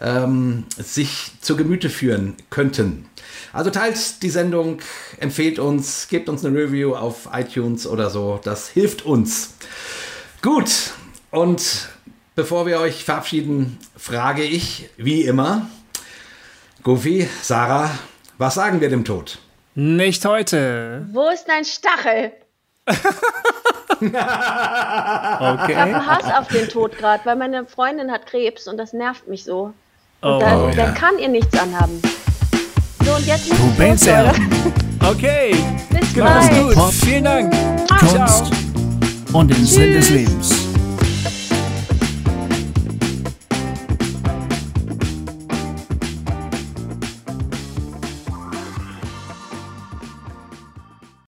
ähm, 0.00 0.64
sich 0.78 1.32
zu 1.42 1.56
Gemüte 1.56 1.90
führen 1.90 2.34
könnten. 2.48 3.10
Also 3.52 3.68
teilt 3.68 4.22
die 4.22 4.30
Sendung, 4.30 4.78
empfehlt 5.18 5.58
uns, 5.58 6.08
gebt 6.08 6.30
uns 6.30 6.46
eine 6.46 6.56
Review 6.56 6.94
auf 6.94 7.28
iTunes 7.30 7.86
oder 7.86 8.08
so. 8.08 8.40
Das 8.42 8.68
hilft 8.68 9.04
uns. 9.04 9.54
Gut, 10.40 10.70
und 11.30 11.90
bevor 12.36 12.66
wir 12.66 12.78
euch 12.80 13.04
verabschieden, 13.04 13.78
frage 13.96 14.42
ich, 14.44 14.88
wie 14.96 15.22
immer, 15.22 15.66
Goofy, 16.84 17.28
Sarah, 17.42 17.90
was 18.38 18.54
sagen 18.54 18.80
wir 18.80 18.88
dem 18.88 19.04
Tod? 19.04 19.38
Nicht 19.74 20.24
heute. 20.24 21.06
Wo 21.12 21.28
ist 21.30 21.44
dein 21.48 21.64
Stachel? 21.64 22.32
Ich 23.98 24.08
Okay. 24.08 25.74
habe 25.74 26.06
Hass 26.06 26.24
auf 26.38 26.48
den 26.48 26.68
Tod 26.68 26.98
gerade, 26.98 27.24
weil 27.24 27.36
meine 27.36 27.64
Freundin 27.66 28.10
hat 28.12 28.26
Krebs 28.26 28.68
und 28.68 28.76
das 28.76 28.92
nervt 28.92 29.26
mich 29.26 29.42
so. 29.44 29.72
Und 30.20 30.32
Oh, 30.32 30.38
da, 30.38 30.64
oh, 30.64 30.68
ja. 30.68 30.90
kann 30.92 31.18
ihr 31.18 31.28
nichts 31.28 31.58
anhaben. 31.58 32.02
So, 33.06 33.12
und 33.14 33.26
jetzt 33.26 33.48
los, 33.48 33.58
Leute. 33.78 34.10
Erben. 34.10 34.72
Okay. 35.08 35.56
Bis 35.90 36.14
Mach's 36.16 36.48
bald. 36.50 36.62
gut. 36.64 36.74
Pop, 36.74 36.92
Vielen 36.92 37.24
Dank. 37.24 37.54
Kunst 38.00 38.44
und 39.32 39.48
den 39.50 39.64
Sinn 39.64 39.92
des 39.94 40.10
Lebens. 40.10 40.65